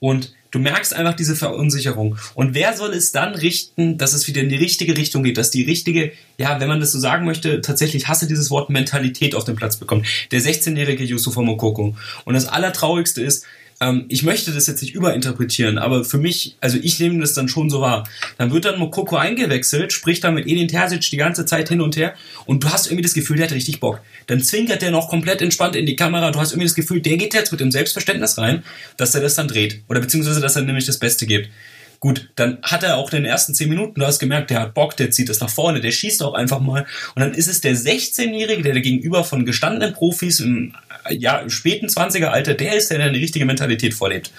Und 0.00 0.32
du 0.52 0.58
merkst 0.58 0.94
einfach 0.94 1.14
diese 1.14 1.36
Verunsicherung. 1.36 2.16
Und 2.34 2.54
wer 2.54 2.74
soll 2.74 2.94
es 2.94 3.12
dann 3.12 3.34
richten, 3.34 3.98
dass 3.98 4.14
es 4.14 4.26
wieder 4.26 4.40
in 4.40 4.48
die 4.48 4.56
richtige 4.56 4.96
Richtung 4.96 5.22
geht, 5.22 5.36
dass 5.36 5.50
die 5.50 5.64
richtige, 5.64 6.12
ja, 6.38 6.60
wenn 6.60 6.68
man 6.68 6.80
das 6.80 6.92
so 6.92 6.98
sagen 6.98 7.26
möchte, 7.26 7.60
tatsächlich 7.60 8.08
hasse 8.08 8.26
dieses 8.26 8.50
Wort 8.50 8.70
Mentalität 8.70 9.34
auf 9.34 9.44
den 9.44 9.54
Platz 9.54 9.76
bekommt. 9.76 10.06
Der 10.30 10.40
16-jährige 10.40 11.04
Yusufa 11.04 11.42
Mokoko. 11.42 11.94
Und 12.24 12.34
das 12.34 12.46
Allertraurigste 12.46 13.22
ist, 13.22 13.44
ähm, 13.80 14.06
ich 14.08 14.22
möchte 14.22 14.52
das 14.52 14.66
jetzt 14.66 14.82
nicht 14.82 14.94
überinterpretieren, 14.94 15.78
aber 15.78 16.04
für 16.04 16.18
mich, 16.18 16.56
also 16.60 16.78
ich 16.82 16.98
nehme 16.98 17.20
das 17.20 17.34
dann 17.34 17.48
schon 17.48 17.70
so 17.70 17.80
wahr. 17.80 18.08
Dann 18.36 18.52
wird 18.52 18.64
dann 18.64 18.78
Mokoko 18.78 19.16
eingewechselt, 19.16 19.92
spricht 19.92 20.24
dann 20.24 20.34
mit 20.34 20.46
Edin 20.46 20.68
Terzic 20.68 21.10
die 21.10 21.16
ganze 21.16 21.44
Zeit 21.46 21.68
hin 21.68 21.80
und 21.80 21.96
her 21.96 22.14
und 22.46 22.64
du 22.64 22.70
hast 22.70 22.86
irgendwie 22.86 23.02
das 23.02 23.14
Gefühl, 23.14 23.36
der 23.36 23.46
hat 23.46 23.54
richtig 23.54 23.80
Bock. 23.80 24.00
Dann 24.26 24.40
zwinkert 24.40 24.82
der 24.82 24.90
noch 24.90 25.08
komplett 25.08 25.42
entspannt 25.42 25.76
in 25.76 25.86
die 25.86 25.96
Kamera, 25.96 26.30
du 26.30 26.40
hast 26.40 26.52
irgendwie 26.52 26.66
das 26.66 26.74
Gefühl, 26.74 27.00
der 27.00 27.16
geht 27.16 27.34
jetzt 27.34 27.52
mit 27.52 27.60
dem 27.60 27.70
Selbstverständnis 27.70 28.38
rein, 28.38 28.64
dass 28.96 29.14
er 29.14 29.20
das 29.20 29.34
dann 29.34 29.48
dreht. 29.48 29.82
Oder 29.88 30.00
beziehungsweise, 30.00 30.40
dass 30.40 30.56
er 30.56 30.62
nämlich 30.62 30.86
das 30.86 30.98
Beste 30.98 31.26
gibt. 31.26 31.48
Gut, 32.00 32.30
dann 32.36 32.58
hat 32.62 32.84
er 32.84 32.96
auch 32.96 33.10
in 33.12 33.22
den 33.22 33.24
ersten 33.24 33.54
zehn 33.54 33.68
Minuten, 33.68 33.98
du 33.98 34.06
hast 34.06 34.20
gemerkt, 34.20 34.50
der 34.50 34.60
hat 34.60 34.74
Bock, 34.74 34.96
der 34.96 35.10
zieht 35.10 35.28
es 35.30 35.40
nach 35.40 35.50
vorne, 35.50 35.80
der 35.80 35.90
schießt 35.90 36.22
auch 36.22 36.34
einfach 36.34 36.60
mal. 36.60 36.86
Und 37.16 37.22
dann 37.22 37.34
ist 37.34 37.48
es 37.48 37.60
der 37.60 37.74
16-Jährige, 37.74 38.62
der 38.62 38.80
gegenüber 38.80 39.24
von 39.24 39.44
gestandenen 39.44 39.94
Profis 39.94 40.38
im, 40.38 40.74
ja, 41.10 41.38
im 41.38 41.50
späten 41.50 41.86
20er 41.86 42.26
Alter, 42.26 42.54
der 42.54 42.74
ist, 42.74 42.90
der 42.90 43.00
eine 43.00 43.18
richtige 43.18 43.44
Mentalität 43.44 43.94
vorlebt. 43.94 44.30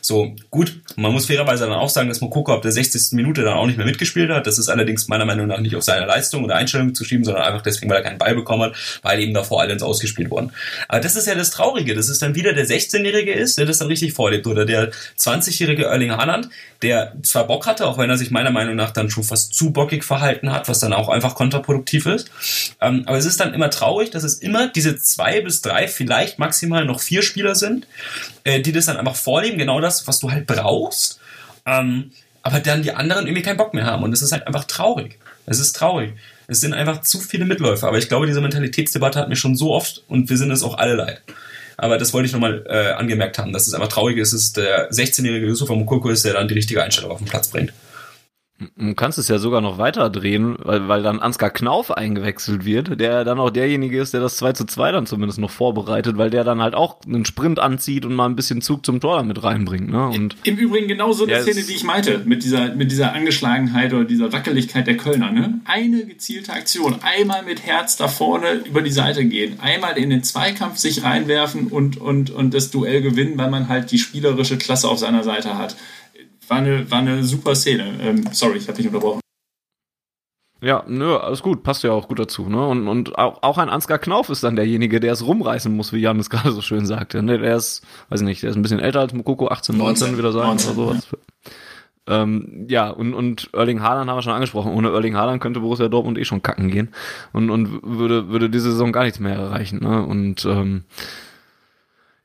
So, 0.00 0.34
gut, 0.50 0.80
man 0.96 1.12
muss 1.12 1.26
fairerweise 1.26 1.64
dann 1.64 1.74
auch 1.74 1.88
sagen, 1.88 2.08
dass 2.08 2.20
Mokoko 2.20 2.52
ab 2.52 2.62
der 2.62 2.72
60. 2.72 3.12
Minute 3.12 3.42
dann 3.42 3.54
auch 3.54 3.66
nicht 3.66 3.76
mehr 3.76 3.86
mitgespielt 3.86 4.30
hat. 4.30 4.46
Das 4.46 4.58
ist 4.58 4.68
allerdings 4.68 5.08
meiner 5.08 5.24
Meinung 5.24 5.46
nach 5.46 5.60
nicht 5.60 5.76
auf 5.76 5.82
seine 5.82 6.06
Leistung 6.06 6.44
oder 6.44 6.56
Einstellung 6.56 6.94
zu 6.94 7.04
schieben, 7.04 7.24
sondern 7.24 7.44
einfach 7.44 7.62
deswegen, 7.62 7.90
weil 7.90 7.98
er 7.98 8.02
keinen 8.02 8.18
Ball 8.18 8.34
bekommen 8.34 8.62
hat, 8.62 8.74
weil 9.02 9.20
eben 9.20 9.34
davor 9.34 9.60
alle 9.60 9.72
ins 9.72 9.82
Ausgespielt 9.82 10.30
wurden. 10.30 10.52
Aber 10.88 11.00
das 11.00 11.16
ist 11.16 11.26
ja 11.26 11.34
das 11.34 11.50
Traurige, 11.50 11.94
dass 11.94 12.08
es 12.08 12.18
dann 12.18 12.34
wieder 12.34 12.52
der 12.52 12.66
16-Jährige 12.66 13.32
ist, 13.32 13.58
der 13.58 13.66
das 13.66 13.78
dann 13.78 13.88
richtig 13.88 14.12
vorlebt. 14.12 14.46
Oder 14.46 14.64
der 14.64 14.90
20-jährige 15.18 15.84
Erling 15.84 16.12
Haaland, 16.12 16.48
der 16.82 17.14
zwar 17.22 17.46
Bock 17.46 17.66
hatte, 17.66 17.86
auch 17.86 17.98
wenn 17.98 18.10
er 18.10 18.18
sich 18.18 18.30
meiner 18.30 18.50
Meinung 18.50 18.76
nach 18.76 18.90
dann 18.90 19.10
schon 19.10 19.24
fast 19.24 19.54
zu 19.54 19.72
bockig 19.72 20.04
verhalten 20.04 20.52
hat, 20.52 20.68
was 20.68 20.80
dann 20.80 20.92
auch 20.92 21.08
einfach 21.08 21.34
kontraproduktiv 21.34 22.06
ist. 22.06 22.30
Ähm, 22.80 23.04
aber 23.06 23.16
es 23.16 23.24
ist 23.24 23.40
dann 23.40 23.54
immer 23.54 23.70
traurig, 23.70 24.10
dass 24.10 24.24
es 24.24 24.34
immer 24.34 24.68
diese 24.68 24.98
zwei 24.98 25.40
bis 25.40 25.62
drei, 25.62 25.88
vielleicht 25.88 26.13
maximal 26.38 26.84
noch 26.84 27.00
vier 27.00 27.22
Spieler 27.22 27.54
sind, 27.54 27.86
äh, 28.44 28.60
die 28.60 28.72
das 28.72 28.86
dann 28.86 28.96
einfach 28.96 29.16
vorleben, 29.16 29.58
genau 29.58 29.80
das, 29.80 30.06
was 30.06 30.20
du 30.20 30.30
halt 30.30 30.46
brauchst. 30.46 31.20
Ähm, 31.66 32.10
aber 32.42 32.60
dann 32.60 32.82
die 32.82 32.92
anderen 32.92 33.26
irgendwie 33.26 33.42
keinen 33.42 33.56
Bock 33.56 33.72
mehr 33.74 33.86
haben. 33.86 34.02
Und 34.02 34.12
es 34.12 34.22
ist 34.22 34.32
halt 34.32 34.46
einfach 34.46 34.64
traurig. 34.64 35.18
Es 35.46 35.58
ist 35.58 35.74
traurig. 35.74 36.12
Es 36.46 36.60
sind 36.60 36.74
einfach 36.74 37.00
zu 37.00 37.20
viele 37.20 37.46
Mitläufer. 37.46 37.88
Aber 37.88 37.98
ich 37.98 38.08
glaube, 38.08 38.26
diese 38.26 38.40
Mentalitätsdebatte 38.40 39.18
hat 39.18 39.28
mir 39.28 39.36
schon 39.36 39.56
so 39.56 39.72
oft 39.72 40.02
und 40.08 40.28
wir 40.28 40.36
sind 40.36 40.50
es 40.50 40.62
auch 40.62 40.76
alle 40.76 40.94
leid. 40.94 41.22
Aber 41.76 41.98
das 41.98 42.12
wollte 42.12 42.26
ich 42.26 42.32
nochmal 42.32 42.64
äh, 42.68 42.92
angemerkt 42.92 43.38
haben, 43.38 43.52
dass 43.52 43.66
es 43.66 43.74
einfach 43.74 43.88
traurig 43.88 44.18
ist, 44.18 44.32
dass 44.32 44.52
der 44.52 44.90
16-jährige 44.90 45.46
Yusuf 45.46 45.68
Mukoko 45.70 46.10
ist, 46.10 46.24
der 46.24 46.34
dann 46.34 46.46
die 46.46 46.54
richtige 46.54 46.82
Einstellung 46.82 47.10
auf 47.10 47.18
den 47.18 47.26
Platz 47.26 47.48
bringt. 47.48 47.72
Du 48.76 48.94
kannst 48.94 49.18
es 49.18 49.26
ja 49.26 49.38
sogar 49.38 49.60
noch 49.60 49.78
weiter 49.78 50.08
drehen, 50.10 50.56
weil, 50.62 50.86
weil 50.86 51.02
dann 51.02 51.18
Ansgar 51.18 51.50
Knauf 51.50 51.90
eingewechselt 51.90 52.64
wird, 52.64 53.00
der 53.00 53.24
dann 53.24 53.40
auch 53.40 53.50
derjenige 53.50 54.00
ist, 54.00 54.14
der 54.14 54.20
das 54.20 54.36
2 54.36 54.52
zu 54.52 54.64
2 54.64 54.92
dann 54.92 55.06
zumindest 55.06 55.40
noch 55.40 55.50
vorbereitet, 55.50 56.18
weil 56.18 56.30
der 56.30 56.44
dann 56.44 56.62
halt 56.62 56.76
auch 56.76 56.98
einen 57.04 57.24
Sprint 57.24 57.58
anzieht 57.58 58.06
und 58.06 58.14
mal 58.14 58.26
ein 58.26 58.36
bisschen 58.36 58.60
Zug 58.60 58.86
zum 58.86 59.00
Tor 59.00 59.16
damit 59.16 59.42
reinbringt. 59.42 59.90
Ne? 59.90 60.06
Und 60.08 60.36
Im 60.44 60.56
Übrigen 60.56 60.86
genau 60.86 61.12
so 61.12 61.24
eine 61.26 61.42
Szene, 61.42 61.62
die 61.64 61.72
ich 61.72 61.82
meinte, 61.82 62.22
mit 62.24 62.44
dieser, 62.44 62.72
mit 62.76 62.92
dieser 62.92 63.12
Angeschlagenheit 63.12 63.92
oder 63.92 64.04
dieser 64.04 64.32
Wackeligkeit 64.32 64.86
der 64.86 64.96
Kölner. 64.96 65.32
Ne? 65.32 65.60
Eine 65.64 66.06
gezielte 66.06 66.52
Aktion, 66.52 66.98
einmal 67.02 67.42
mit 67.42 67.66
Herz 67.66 67.96
da 67.96 68.06
vorne 68.06 68.62
über 68.66 68.82
die 68.82 68.92
Seite 68.92 69.24
gehen, 69.24 69.58
einmal 69.60 69.98
in 69.98 70.10
den 70.10 70.22
Zweikampf 70.22 70.78
sich 70.78 71.02
reinwerfen 71.02 71.66
und, 71.66 71.96
und, 71.96 72.30
und 72.30 72.54
das 72.54 72.70
Duell 72.70 73.02
gewinnen, 73.02 73.36
weil 73.36 73.50
man 73.50 73.68
halt 73.68 73.90
die 73.90 73.98
spielerische 73.98 74.58
Klasse 74.58 74.88
auf 74.88 74.98
seiner 74.98 75.24
Seite 75.24 75.58
hat 75.58 75.74
war 76.48 76.58
eine, 76.58 76.90
war 76.90 76.98
eine 76.98 77.24
super 77.24 77.54
Szene. 77.54 77.98
Ähm, 78.00 78.28
sorry, 78.32 78.58
ich 78.58 78.68
habe 78.68 78.76
dich 78.76 78.86
unterbrochen. 78.86 79.20
Ja, 80.64 80.82
nö, 80.86 81.16
alles 81.18 81.42
gut, 81.42 81.62
passt 81.62 81.82
ja 81.82 81.92
auch 81.92 82.08
gut 82.08 82.18
dazu, 82.18 82.48
ne? 82.48 82.66
Und, 82.66 82.88
und 82.88 83.18
auch, 83.18 83.42
auch 83.42 83.58
ein 83.58 83.68
Ansgar 83.68 83.98
Knauf 83.98 84.30
ist 84.30 84.44
dann 84.44 84.56
derjenige, 84.56 84.98
der 84.98 85.12
es 85.12 85.26
rumreißen 85.26 85.74
muss, 85.74 85.92
wie 85.92 85.98
Jan 85.98 86.18
es 86.18 86.30
gerade 86.30 86.52
so 86.52 86.62
schön 86.62 86.86
sagte. 86.86 87.22
Ne? 87.22 87.38
Der 87.38 87.56
ist, 87.56 87.82
weiß 88.08 88.22
nicht, 88.22 88.42
der 88.42 88.50
ist 88.50 88.56
ein 88.56 88.62
bisschen 88.62 88.80
älter 88.80 89.00
als 89.00 89.12
Mokoko, 89.12 89.48
18, 89.48 89.76
19, 89.76 90.06
19 90.06 90.18
wieder 90.18 90.32
sagen 90.32 90.48
19, 90.48 90.70
oder 90.70 90.76
sowas. 90.76 91.08
Ja. 91.12 91.18
Ähm, 92.06 92.66
ja, 92.68 92.90
und, 92.90 93.14
und 93.14 93.50
Erling 93.52 93.82
Haaland 93.82 94.10
haben 94.10 94.16
wir 94.16 94.22
schon 94.22 94.32
angesprochen. 94.32 94.72
Ohne 94.72 94.90
Erling 94.90 95.16
Haaland 95.16 95.42
könnte 95.42 95.60
Borussia 95.60 95.88
Dortmund 95.88 96.18
eh 96.18 96.24
schon 96.24 96.42
kacken 96.42 96.70
gehen 96.70 96.94
und, 97.32 97.50
und 97.50 97.82
würde, 97.82 98.28
würde 98.28 98.48
diese 98.48 98.70
Saison 98.70 98.92
gar 98.92 99.04
nichts 99.04 99.20
mehr 99.20 99.34
erreichen. 99.34 99.80
Ne? 99.82 100.04
Und 100.04 100.44
ähm, 100.46 100.84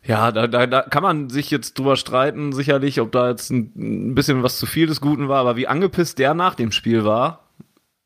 ja, 0.10 0.32
da, 0.32 0.48
da, 0.48 0.66
da 0.66 0.82
kann 0.82 1.04
man 1.04 1.30
sich 1.30 1.52
jetzt 1.52 1.78
drüber 1.78 1.96
streiten, 1.96 2.52
sicherlich, 2.52 3.00
ob 3.00 3.12
da 3.12 3.30
jetzt 3.30 3.52
ein, 3.52 4.16
bisschen 4.16 4.42
was 4.42 4.58
zu 4.58 4.66
viel 4.66 4.88
des 4.88 5.02
Guten 5.02 5.30
war, 5.30 5.38
aber 5.38 5.56
wie 5.56 5.68
angepisst 5.68 6.18
der 6.18 6.34
nach 6.34 6.56
dem 6.56 6.72
Spiel 6.72 7.06
war, 7.06 7.44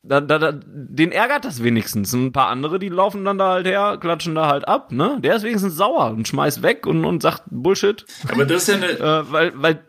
da, 0.02 0.20
da, 0.20 0.38
da, 0.38 0.52
den 0.52 1.12
ärgert 1.12 1.46
das 1.46 1.64
wenigstens. 1.64 2.12
Ein 2.12 2.30
paar 2.30 2.48
andere, 2.48 2.78
die 2.78 2.90
laufen 2.90 3.24
dann 3.24 3.38
da 3.38 3.52
halt 3.52 3.66
her, 3.66 3.96
klatschen 3.98 4.34
da 4.34 4.48
halt 4.48 4.68
ab, 4.68 4.92
ne? 4.92 5.16
Der 5.22 5.36
ist 5.36 5.44
wenigstens 5.44 5.76
sauer 5.76 6.10
und 6.10 6.28
schmeißt 6.28 6.60
weg 6.62 6.86
und, 6.86 7.06
und 7.06 7.22
sagt 7.22 7.44
Bullshit. 7.50 8.04
Aber 8.30 8.44
das 8.44 8.68
ist 8.68 8.68
ja 8.68 8.74
eine. 8.74 8.90
Äh, 8.90 9.32
weil, 9.32 9.52
weil, 9.56 9.80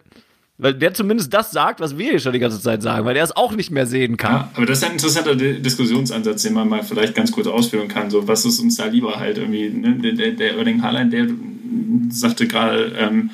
weil 0.57 0.73
der 0.73 0.93
zumindest 0.93 1.33
das 1.33 1.51
sagt, 1.51 1.81
was 1.81 1.97
wir 1.97 2.11
hier 2.11 2.19
schon 2.21 2.31
die 2.31 2.39
ganze 2.39 2.61
Zeit 2.61 2.81
sagen, 2.81 3.05
weil 3.05 3.15
der 3.15 3.25
es 3.25 3.35
auch 3.35 3.51
nicht 3.51 3.71
mehr 3.71 3.87
sehen 3.87 4.15
kann. 4.15 4.31
Ja, 4.31 4.51
aber 4.55 4.65
das 4.65 4.77
ist 4.77 4.85
ein 4.85 4.93
interessanter 4.93 5.35
Diskussionsansatz, 5.35 6.43
den 6.43 6.53
man 6.53 6.69
mal 6.69 6.81
vielleicht 6.81 7.13
ganz 7.13 7.33
kurz 7.33 7.47
ausführen 7.47 7.89
kann. 7.89 8.09
So, 8.09 8.25
was 8.25 8.45
ist 8.45 8.61
uns 8.61 8.77
da 8.77 8.85
lieber 8.85 9.19
halt 9.19 9.37
irgendwie, 9.37 9.67
ne? 9.69 9.95
Der, 9.95 10.13
der, 10.13 10.31
der 10.31 10.55
Erling 10.55 10.81
Haaland, 10.81 11.11
der 11.11 11.27
sagte 12.09 12.47
gerade, 12.47 12.93
ähm, 12.97 13.31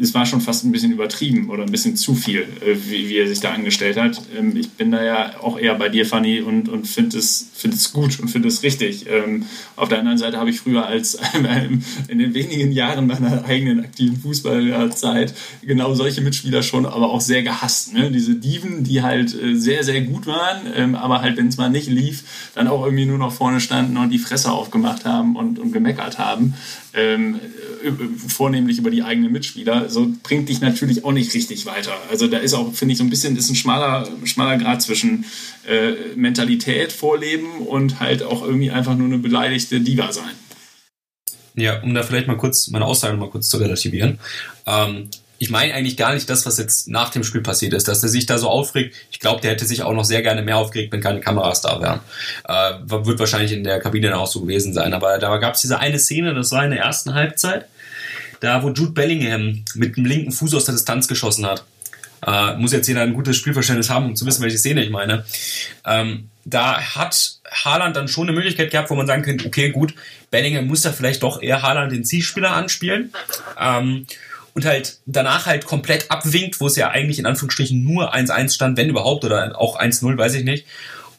es 0.00 0.14
war 0.14 0.26
schon 0.26 0.40
fast 0.40 0.64
ein 0.64 0.72
bisschen 0.72 0.92
übertrieben 0.92 1.50
oder 1.50 1.62
ein 1.62 1.70
bisschen 1.70 1.96
zu 1.96 2.14
viel, 2.14 2.42
äh, 2.42 2.76
wie, 2.88 3.08
wie, 3.08 3.16
er 3.16 3.28
sich 3.28 3.40
da 3.40 3.52
angestellt 3.52 3.96
hat. 3.96 4.20
Ähm, 4.36 4.56
ich 4.56 4.70
bin 4.70 4.90
da 4.90 5.02
ja 5.02 5.40
auch 5.40 5.58
eher 5.58 5.74
bei 5.74 5.88
dir, 5.88 6.06
Fanny, 6.06 6.40
und, 6.40 6.68
und 6.68 6.86
finde 6.86 7.18
es, 7.18 7.50
find 7.54 7.74
es 7.74 7.92
gut 7.92 8.20
und 8.20 8.28
finde 8.28 8.48
es 8.48 8.62
richtig. 8.62 9.06
Ähm, 9.08 9.46
auf 9.76 9.88
der 9.88 9.98
anderen 9.98 10.18
Seite 10.18 10.38
habe 10.38 10.50
ich 10.50 10.60
früher 10.60 10.86
als 10.86 11.18
in 12.08 12.18
den 12.18 12.34
wenigen 12.34 12.72
Jahren 12.72 13.06
meiner 13.06 13.44
eigenen 13.44 13.80
aktiven 13.80 14.16
Fußballzeit 14.18 15.34
genau 15.62 15.94
solche 15.94 16.20
Mitspieler 16.20 16.62
schon, 16.62 16.86
aber 16.86 17.10
auch 17.10 17.20
sehr 17.20 17.42
gehasst. 17.42 17.92
Ne? 17.92 18.10
Diese 18.10 18.34
Diven, 18.34 18.84
die 18.84 19.02
halt 19.02 19.34
äh, 19.34 19.54
sehr, 19.54 19.84
sehr 19.84 20.02
gut 20.02 20.26
waren, 20.26 20.62
ähm, 20.74 20.94
aber 20.94 21.22
halt, 21.22 21.36
wenn 21.36 21.48
es 21.48 21.56
mal 21.56 21.70
nicht 21.70 21.88
lief, 21.88 22.24
dann 22.54 22.68
auch 22.68 22.84
irgendwie 22.84 23.06
nur 23.06 23.18
noch 23.18 23.32
vorne 23.32 23.60
standen 23.60 23.96
und 23.96 24.10
die 24.10 24.18
Fresse 24.18 24.50
aufgemacht 24.50 25.04
haben 25.04 25.36
und, 25.36 25.58
und 25.58 25.72
gemeckert 25.72 26.18
haben. 26.18 26.54
Ähm, 26.94 27.40
vornehmlich 28.26 28.78
über 28.78 28.90
die 28.90 29.02
eigenen 29.02 29.32
Mitspieler, 29.32 29.85
so 29.88 30.08
bringt 30.22 30.48
dich 30.48 30.60
natürlich 30.60 31.04
auch 31.04 31.12
nicht 31.12 31.32
richtig 31.34 31.66
weiter. 31.66 31.92
Also 32.10 32.26
da 32.26 32.38
ist 32.38 32.54
auch, 32.54 32.72
finde 32.72 32.92
ich, 32.92 32.98
so 32.98 33.04
ein 33.04 33.10
bisschen 33.10 33.36
ist 33.36 33.48
ein 33.50 33.56
schmaler, 33.56 34.08
schmaler 34.24 34.58
Grad 34.58 34.82
zwischen 34.82 35.24
äh, 35.66 35.92
Mentalität 36.16 36.92
vorleben 36.92 37.66
und 37.66 38.00
halt 38.00 38.22
auch 38.22 38.42
irgendwie 38.42 38.70
einfach 38.70 38.96
nur 38.96 39.06
eine 39.06 39.18
beleidigte 39.18 39.80
Diva 39.80 40.12
sein. 40.12 40.34
Ja, 41.54 41.80
um 41.82 41.94
da 41.94 42.02
vielleicht 42.02 42.28
mal 42.28 42.36
kurz 42.36 42.68
meine 42.68 42.84
Aussage 42.84 43.16
mal 43.16 43.30
kurz 43.30 43.48
zu 43.48 43.56
relativieren. 43.56 44.18
Ähm, 44.66 45.08
ich 45.38 45.50
meine 45.50 45.74
eigentlich 45.74 45.96
gar 45.96 46.14
nicht 46.14 46.28
das, 46.30 46.46
was 46.46 46.58
jetzt 46.58 46.88
nach 46.88 47.10
dem 47.10 47.22
Spiel 47.22 47.42
passiert 47.42 47.74
ist, 47.74 47.88
dass 47.88 48.02
er 48.02 48.08
sich 48.08 48.26
da 48.26 48.38
so 48.38 48.48
aufregt. 48.48 48.94
Ich 49.10 49.20
glaube, 49.20 49.40
der 49.40 49.50
hätte 49.52 49.66
sich 49.66 49.82
auch 49.82 49.92
noch 49.92 50.04
sehr 50.04 50.22
gerne 50.22 50.42
mehr 50.42 50.56
aufgeregt, 50.56 50.92
wenn 50.92 51.00
keine 51.00 51.20
Kameras 51.20 51.60
da 51.60 51.80
wären. 51.80 52.00
Äh, 52.48 53.04
wird 53.04 53.18
wahrscheinlich 53.18 53.52
in 53.52 53.64
der 53.64 53.80
Kabine 53.80 54.08
dann 54.08 54.18
auch 54.18 54.26
so 54.26 54.40
gewesen 54.40 54.72
sein. 54.72 54.94
Aber 54.94 55.18
da 55.18 55.36
gab 55.38 55.54
es 55.54 55.60
diese 55.60 55.78
eine 55.78 55.98
Szene, 55.98 56.34
das 56.34 56.52
war 56.52 56.64
in 56.64 56.70
der 56.70 56.80
ersten 56.80 57.14
Halbzeit, 57.14 57.66
da 58.40 58.62
wo 58.62 58.70
Jude 58.70 58.92
Bellingham 58.92 59.64
mit 59.74 59.96
dem 59.96 60.04
linken 60.04 60.32
Fuß 60.32 60.54
aus 60.54 60.64
der 60.64 60.74
Distanz 60.74 61.08
geschossen 61.08 61.46
hat. 61.46 61.64
Äh, 62.26 62.54
muss 62.56 62.72
jetzt 62.72 62.88
jeder 62.88 63.02
ein 63.02 63.14
gutes 63.14 63.36
Spielverständnis 63.36 63.90
haben, 63.90 64.06
um 64.06 64.16
zu 64.16 64.26
wissen, 64.26 64.42
welche 64.42 64.58
Szene 64.58 64.82
ich 64.82 64.90
meine. 64.90 65.24
Ähm, 65.84 66.30
da 66.44 66.80
hat 66.80 67.38
Haaland 67.50 67.96
dann 67.96 68.08
schon 68.08 68.28
eine 68.28 68.36
Möglichkeit 68.36 68.70
gehabt, 68.70 68.90
wo 68.90 68.94
man 68.94 69.06
sagen 69.06 69.22
könnte, 69.22 69.46
okay, 69.46 69.70
gut, 69.70 69.94
Bellingham 70.30 70.66
muss 70.66 70.82
da 70.82 70.92
vielleicht 70.92 71.22
doch 71.22 71.42
eher 71.42 71.62
Haaland 71.62 71.92
den 71.92 72.04
Zielspieler 72.04 72.52
anspielen. 72.52 73.12
Ähm, 73.60 74.06
und 74.54 74.64
halt 74.64 75.00
danach 75.04 75.44
halt 75.44 75.66
komplett 75.66 76.10
abwinkt, 76.10 76.60
wo 76.60 76.66
es 76.66 76.76
ja 76.76 76.88
eigentlich 76.88 77.18
in 77.18 77.26
Anführungsstrichen 77.26 77.84
nur 77.84 78.14
1-1 78.14 78.54
stand, 78.54 78.78
wenn 78.78 78.88
überhaupt, 78.88 79.26
oder 79.26 79.60
auch 79.60 79.78
1-0, 79.78 80.16
weiß 80.16 80.32
ich 80.34 80.44
nicht 80.44 80.64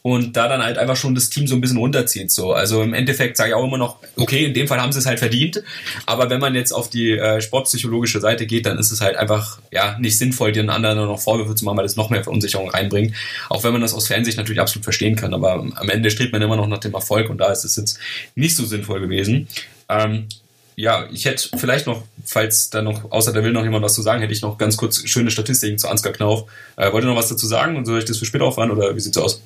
und 0.08 0.38
da 0.38 0.48
dann 0.48 0.62
halt 0.62 0.78
einfach 0.78 0.96
schon 0.96 1.14
das 1.14 1.28
Team 1.28 1.46
so 1.46 1.54
ein 1.54 1.60
bisschen 1.60 1.76
runterzieht. 1.76 2.30
So. 2.30 2.54
Also 2.54 2.82
im 2.82 2.94
Endeffekt 2.94 3.36
sage 3.36 3.50
ich 3.50 3.54
auch 3.54 3.64
immer 3.64 3.76
noch, 3.76 3.98
okay, 4.16 4.46
in 4.46 4.54
dem 4.54 4.66
Fall 4.66 4.80
haben 4.80 4.90
sie 4.90 5.00
es 5.00 5.04
halt 5.04 5.18
verdient, 5.18 5.62
aber 6.06 6.30
wenn 6.30 6.40
man 6.40 6.54
jetzt 6.54 6.72
auf 6.72 6.88
die 6.88 7.12
äh, 7.12 7.42
sportpsychologische 7.42 8.18
Seite 8.18 8.46
geht, 8.46 8.64
dann 8.64 8.78
ist 8.78 8.90
es 8.90 9.02
halt 9.02 9.16
einfach 9.16 9.58
ja 9.70 9.98
nicht 9.98 10.16
sinnvoll, 10.16 10.52
den 10.52 10.70
anderen 10.70 10.96
noch 10.96 11.20
Vorwürfe 11.20 11.54
zu 11.54 11.66
machen, 11.66 11.76
weil 11.76 11.84
das 11.84 11.96
noch 11.96 12.08
mehr 12.08 12.24
Verunsicherung 12.24 12.70
reinbringt. 12.70 13.14
Auch 13.50 13.64
wenn 13.64 13.72
man 13.72 13.82
das 13.82 13.92
aus 13.92 14.06
Fernsicht 14.06 14.38
natürlich 14.38 14.62
absolut 14.62 14.84
verstehen 14.84 15.14
kann, 15.14 15.34
aber 15.34 15.52
am 15.52 15.88
Ende 15.90 16.10
strebt 16.10 16.32
man 16.32 16.40
immer 16.40 16.56
noch 16.56 16.68
nach 16.68 16.78
dem 16.78 16.94
Erfolg 16.94 17.28
und 17.28 17.36
da 17.36 17.52
ist 17.52 17.64
es 17.64 17.76
jetzt 17.76 17.98
nicht 18.34 18.56
so 18.56 18.64
sinnvoll 18.64 19.00
gewesen. 19.00 19.46
Ähm, 19.90 20.26
ja, 20.74 21.06
ich 21.12 21.26
hätte 21.26 21.50
vielleicht 21.58 21.86
noch, 21.86 22.04
falls 22.24 22.70
da 22.70 22.80
noch, 22.80 23.10
außer 23.10 23.34
der 23.34 23.44
will 23.44 23.52
noch 23.52 23.64
jemand 23.64 23.84
was 23.84 23.94
zu 23.94 24.00
sagen, 24.00 24.22
hätte 24.22 24.32
ich 24.32 24.40
noch 24.40 24.56
ganz 24.56 24.78
kurz 24.78 25.06
schöne 25.06 25.30
Statistiken 25.30 25.76
zu 25.76 25.88
Ansgar 25.88 26.14
Knauf. 26.14 26.48
Äh, 26.76 26.92
wollt 26.92 27.04
ihr 27.04 27.08
noch 27.08 27.16
was 27.16 27.28
dazu 27.28 27.46
sagen 27.46 27.76
und 27.76 27.84
soll 27.84 27.98
ich 27.98 28.06
das 28.06 28.16
für 28.16 28.24
später 28.24 28.44
auffahren 28.44 28.70
oder 28.70 28.96
wie 28.96 29.00
sieht's 29.00 29.18
aus? 29.18 29.42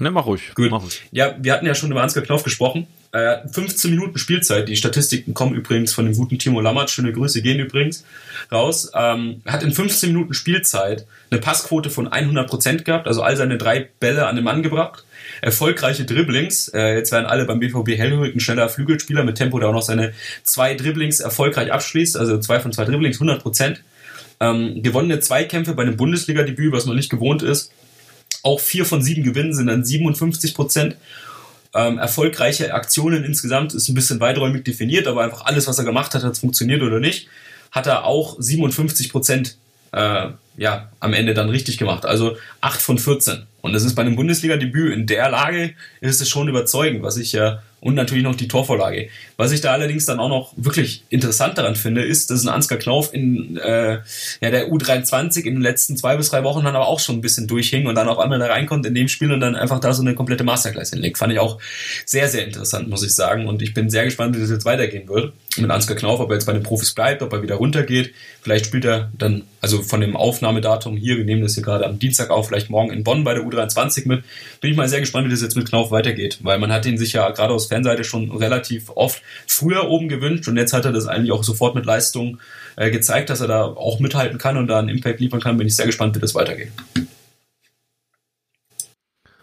Ne, 0.00 0.10
mach 0.10 0.24
ruhig. 0.24 0.54
Gut. 0.54 0.70
Mach 0.70 0.82
ruhig. 0.82 1.02
Ja, 1.12 1.36
wir 1.38 1.52
hatten 1.52 1.66
ja 1.66 1.74
schon 1.74 1.90
über 1.90 2.02
Ansgar 2.02 2.24
Knopf 2.24 2.42
gesprochen. 2.42 2.86
Äh, 3.12 3.46
15 3.48 3.90
Minuten 3.90 4.16
Spielzeit. 4.18 4.66
Die 4.66 4.76
Statistiken 4.76 5.34
kommen 5.34 5.54
übrigens 5.54 5.92
von 5.92 6.06
dem 6.06 6.14
guten 6.14 6.38
Timo 6.38 6.60
Lammert. 6.60 6.90
Schöne 6.90 7.12
Grüße 7.12 7.42
gehen 7.42 7.60
übrigens 7.60 8.04
raus. 8.50 8.90
Ähm, 8.94 9.42
hat 9.46 9.62
in 9.62 9.72
15 9.72 10.12
Minuten 10.12 10.32
Spielzeit 10.32 11.06
eine 11.30 11.38
Passquote 11.38 11.90
von 11.90 12.08
100% 12.08 12.84
gehabt, 12.84 13.06
also 13.06 13.22
all 13.22 13.36
seine 13.36 13.58
drei 13.58 13.88
Bälle 14.00 14.26
an 14.26 14.36
den 14.36 14.44
Mann 14.44 14.62
gebracht. 14.62 15.04
Erfolgreiche 15.42 16.06
Dribblings. 16.06 16.68
Äh, 16.68 16.94
jetzt 16.94 17.12
werden 17.12 17.26
alle 17.26 17.44
beim 17.44 17.60
BVB 17.60 17.98
hellhörig 17.98 18.34
ein 18.34 18.40
schneller 18.40 18.70
Flügelspieler 18.70 19.22
mit 19.22 19.36
Tempo, 19.36 19.58
der 19.58 19.68
auch 19.68 19.74
noch 19.74 19.82
seine 19.82 20.14
zwei 20.44 20.74
Dribblings 20.74 21.20
erfolgreich 21.20 21.72
abschließt. 21.72 22.16
Also 22.16 22.38
zwei 22.38 22.60
von 22.60 22.72
zwei 22.72 22.86
Dribblings, 22.86 23.20
100%. 23.20 23.76
Ähm, 24.42 24.82
gewonnene 24.82 25.20
Zweikämpfe 25.20 25.74
bei 25.74 25.82
einem 25.82 25.98
Bundesliga-Debüt, 25.98 26.72
was 26.72 26.86
man 26.86 26.96
nicht 26.96 27.10
gewohnt 27.10 27.42
ist. 27.42 27.70
Auch 28.42 28.60
vier 28.60 28.84
von 28.84 29.02
sieben 29.02 29.22
Gewinnen 29.22 29.54
sind 29.54 29.66
dann 29.66 29.84
57 29.84 30.54
Prozent. 30.54 30.96
Ähm, 31.74 31.98
erfolgreiche 31.98 32.74
Aktionen 32.74 33.24
insgesamt 33.24 33.74
ist 33.74 33.88
ein 33.88 33.94
bisschen 33.94 34.20
weiträumig 34.20 34.64
definiert, 34.64 35.06
aber 35.06 35.22
einfach 35.22 35.44
alles, 35.44 35.68
was 35.68 35.78
er 35.78 35.84
gemacht 35.84 36.14
hat, 36.14 36.24
hat 36.24 36.38
funktioniert 36.38 36.82
oder 36.82 36.98
nicht, 36.98 37.28
hat 37.70 37.86
er 37.86 38.04
auch 38.04 38.36
57 38.40 39.10
Prozent 39.10 39.56
äh, 39.92 40.28
ja, 40.56 40.90
am 41.00 41.14
Ende 41.14 41.34
dann 41.34 41.48
richtig 41.48 41.78
gemacht. 41.78 42.06
Also 42.06 42.36
8 42.60 42.80
von 42.80 42.98
14. 42.98 43.46
Und 43.60 43.72
das 43.72 43.84
ist 43.84 43.94
bei 43.94 44.02
einem 44.02 44.16
Bundesliga-Debüt 44.16 44.92
in 44.92 45.06
der 45.06 45.30
Lage, 45.30 45.74
ist 46.00 46.20
es 46.20 46.28
schon 46.28 46.48
überzeugend, 46.48 47.02
was 47.02 47.16
ich 47.16 47.32
ja 47.32 47.62
und 47.80 47.94
natürlich 47.94 48.24
noch 48.24 48.34
die 48.34 48.48
Torvorlage. 48.48 49.08
Was 49.36 49.52
ich 49.52 49.60
da 49.60 49.72
allerdings 49.72 50.04
dann 50.04 50.20
auch 50.20 50.28
noch 50.28 50.52
wirklich 50.56 51.02
interessant 51.08 51.56
daran 51.58 51.76
finde, 51.76 52.04
ist, 52.04 52.30
dass 52.30 52.44
ein 52.44 52.48
Ansgar 52.48 52.78
Knauf 52.78 53.12
in 53.14 53.56
äh, 53.56 53.98
ja, 54.40 54.50
der 54.50 54.70
U23 54.70 55.44
in 55.44 55.54
den 55.54 55.62
letzten 55.62 55.96
zwei 55.96 56.16
bis 56.16 56.30
drei 56.30 56.44
Wochen 56.44 56.64
dann 56.64 56.76
aber 56.76 56.88
auch 56.88 57.00
schon 57.00 57.16
ein 57.16 57.20
bisschen 57.20 57.46
durchhing 57.46 57.86
und 57.86 57.94
dann 57.94 58.08
auf 58.08 58.18
einmal 58.18 58.38
da 58.38 58.46
reinkommt 58.46 58.86
in 58.86 58.94
dem 58.94 59.08
Spiel 59.08 59.32
und 59.32 59.40
dann 59.40 59.56
einfach 59.56 59.80
da 59.80 59.92
so 59.92 60.02
eine 60.02 60.14
komplette 60.14 60.44
Masterclass 60.44 60.90
hinlegt. 60.90 61.18
Fand 61.18 61.32
ich 61.32 61.38
auch 61.38 61.58
sehr, 62.04 62.28
sehr 62.28 62.44
interessant, 62.44 62.88
muss 62.88 63.02
ich 63.02 63.14
sagen. 63.14 63.46
Und 63.46 63.62
ich 63.62 63.74
bin 63.74 63.90
sehr 63.90 64.04
gespannt, 64.04 64.36
wie 64.36 64.40
das 64.40 64.50
jetzt 64.50 64.64
weitergehen 64.64 65.08
wird 65.08 65.32
mit 65.58 65.70
Ansgar 65.70 65.96
Knauf, 65.96 66.20
ob 66.20 66.30
er 66.30 66.34
jetzt 66.34 66.46
bei 66.46 66.52
den 66.52 66.62
Profis 66.62 66.92
bleibt, 66.92 67.22
ob 67.22 67.32
er 67.32 67.42
wieder 67.42 67.56
runtergeht. 67.56 68.14
Vielleicht 68.40 68.66
spielt 68.66 68.84
er 68.84 69.10
dann, 69.18 69.42
also 69.60 69.82
von 69.82 70.00
dem 70.00 70.16
Aufnahmedatum 70.16 70.96
hier, 70.96 71.16
wir 71.16 71.24
nehmen 71.24 71.42
das 71.42 71.54
hier 71.54 71.64
gerade 71.64 71.86
am 71.86 71.98
Dienstag 71.98 72.30
auf, 72.30 72.46
vielleicht 72.46 72.70
morgen 72.70 72.92
in 72.92 73.02
Bonn 73.02 73.24
bei 73.24 73.34
der 73.34 73.42
U23 73.42 74.06
mit. 74.06 74.22
Bin 74.60 74.70
ich 74.70 74.76
mal 74.76 74.88
sehr 74.88 75.00
gespannt, 75.00 75.26
wie 75.26 75.30
das 75.30 75.42
jetzt 75.42 75.56
mit 75.56 75.68
Knauf 75.68 75.90
weitergeht, 75.90 76.38
weil 76.42 76.58
man 76.58 76.72
hat 76.72 76.86
ihn 76.86 76.98
sich 76.98 77.12
ja 77.12 77.28
gerade 77.30 77.52
aus 77.52 77.66
Fanseite 77.66 78.04
schon 78.04 78.30
relativ 78.30 78.90
oft 78.94 79.22
früher 79.46 79.88
oben 79.88 80.08
gewünscht 80.08 80.46
und 80.46 80.56
jetzt 80.56 80.72
hat 80.72 80.84
er 80.84 80.92
das 80.92 81.06
eigentlich 81.06 81.32
auch 81.32 81.42
sofort 81.42 81.74
mit 81.74 81.84
Leistung 81.84 82.38
äh, 82.76 82.90
gezeigt, 82.90 83.30
dass 83.30 83.40
er 83.40 83.48
da 83.48 83.64
auch 83.64 83.98
mithalten 83.98 84.38
kann 84.38 84.56
und 84.56 84.68
da 84.68 84.78
einen 84.78 84.88
Impact 84.88 85.20
liefern 85.20 85.40
kann. 85.40 85.58
Bin 85.58 85.66
ich 85.66 85.74
sehr 85.74 85.86
gespannt, 85.86 86.14
wie 86.14 86.20
das 86.20 86.34
weitergeht. 86.34 86.70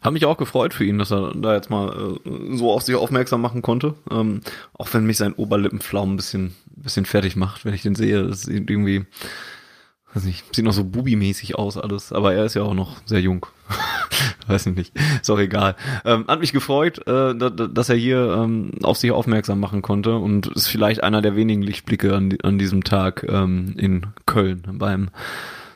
Hat 0.02 0.14
mich 0.14 0.26
auch 0.26 0.38
gefreut 0.38 0.74
für 0.74 0.86
ihn, 0.86 1.00
dass 1.00 1.12
er 1.12 1.34
da 1.36 1.56
jetzt 1.56 1.70
mal 1.70 2.18
äh, 2.26 2.56
so 2.56 2.72
auf 2.72 2.84
sich 2.84 2.95
aufmerksam 2.95 3.41
machen 3.41 3.62
konnte. 3.62 3.95
Ähm, 4.12 4.41
auch 4.74 4.88
wenn 4.93 5.06
mich 5.06 5.18
sein 5.18 5.34
Oberlippenflaum 5.34 6.14
ein 6.14 6.18
bisschen, 6.18 6.56
bisschen 6.76 7.06
fertig 7.06 7.36
macht, 7.36 7.66
wenn 7.66 7.74
ich 7.74 7.82
den 7.82 7.95
sehe. 7.95 8.24
Das 8.24 8.43
sieht 8.43 8.70
irgendwie, 8.70 9.06
weiß 10.14 10.24
nicht, 10.24 10.56
sieht 10.56 10.66
noch 10.66 10.74
so 10.74 10.84
bubimäßig 10.84 11.56
aus 11.56 11.78
alles. 11.78 12.14
Aber 12.14 12.34
er 12.34 12.45
ist 12.45 12.54
ja 12.54 12.64
auch 12.64 12.74
noch 12.74 12.98
sehr 13.06 13.22
jung. 13.22 13.45
weiß 14.48 14.68
ich 14.68 14.76
nicht. 14.76 14.93
Ist 15.22 15.30
auch 15.30 15.39
egal. 15.39 15.76
Ähm, 16.06 16.26
hat 16.28 16.39
mich 16.39 16.54
gefreut, 16.54 17.06
äh, 17.08 17.36
dass 17.36 17.89
er 17.89 17.95
hier 17.95 18.38
ähm, 18.38 18.72
auf 18.84 18.98
sich 18.98 19.12
aufmerksam 19.12 19.60
machen 19.60 19.82
konnte 19.82 20.16
und 20.16 20.48
ist 20.48 20.68
vielleicht 20.68 21.04
einer 21.04 21.22
der 21.22 21.36
wenigen 21.36 21.62
Lichtblicke 21.62 22.16
an, 22.16 22.38
an 22.43 22.58
diesem 22.58 22.84
Tag 22.84 23.26
ähm, 23.28 23.74
in 23.78 24.08
Köln 24.26 24.64
beim 24.74 25.10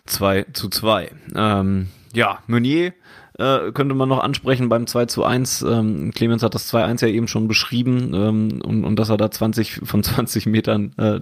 2 0.05 0.45
zu 0.53 0.69
2. 0.69 1.11
Ähm, 1.35 1.87
ja, 2.13 2.39
Meunier 2.47 2.93
äh, 3.41 3.71
könnte 3.71 3.95
man 3.95 4.07
noch 4.07 4.19
ansprechen 4.19 4.69
beim 4.69 4.87
2 4.87 5.05
zu 5.07 5.23
1. 5.23 5.63
Ähm, 5.63 6.11
Clemens 6.13 6.43
hat 6.43 6.53
das 6.53 6.71
2-1 6.71 7.05
ja 7.05 7.11
eben 7.11 7.27
schon 7.27 7.47
beschrieben 7.47 8.13
ähm, 8.13 8.61
und, 8.63 8.85
und 8.85 8.95
dass 8.97 9.09
er 9.09 9.17
da 9.17 9.31
20 9.31 9.81
von 9.83 10.03
20 10.03 10.45
Metern 10.45 10.93
äh, 10.97 11.19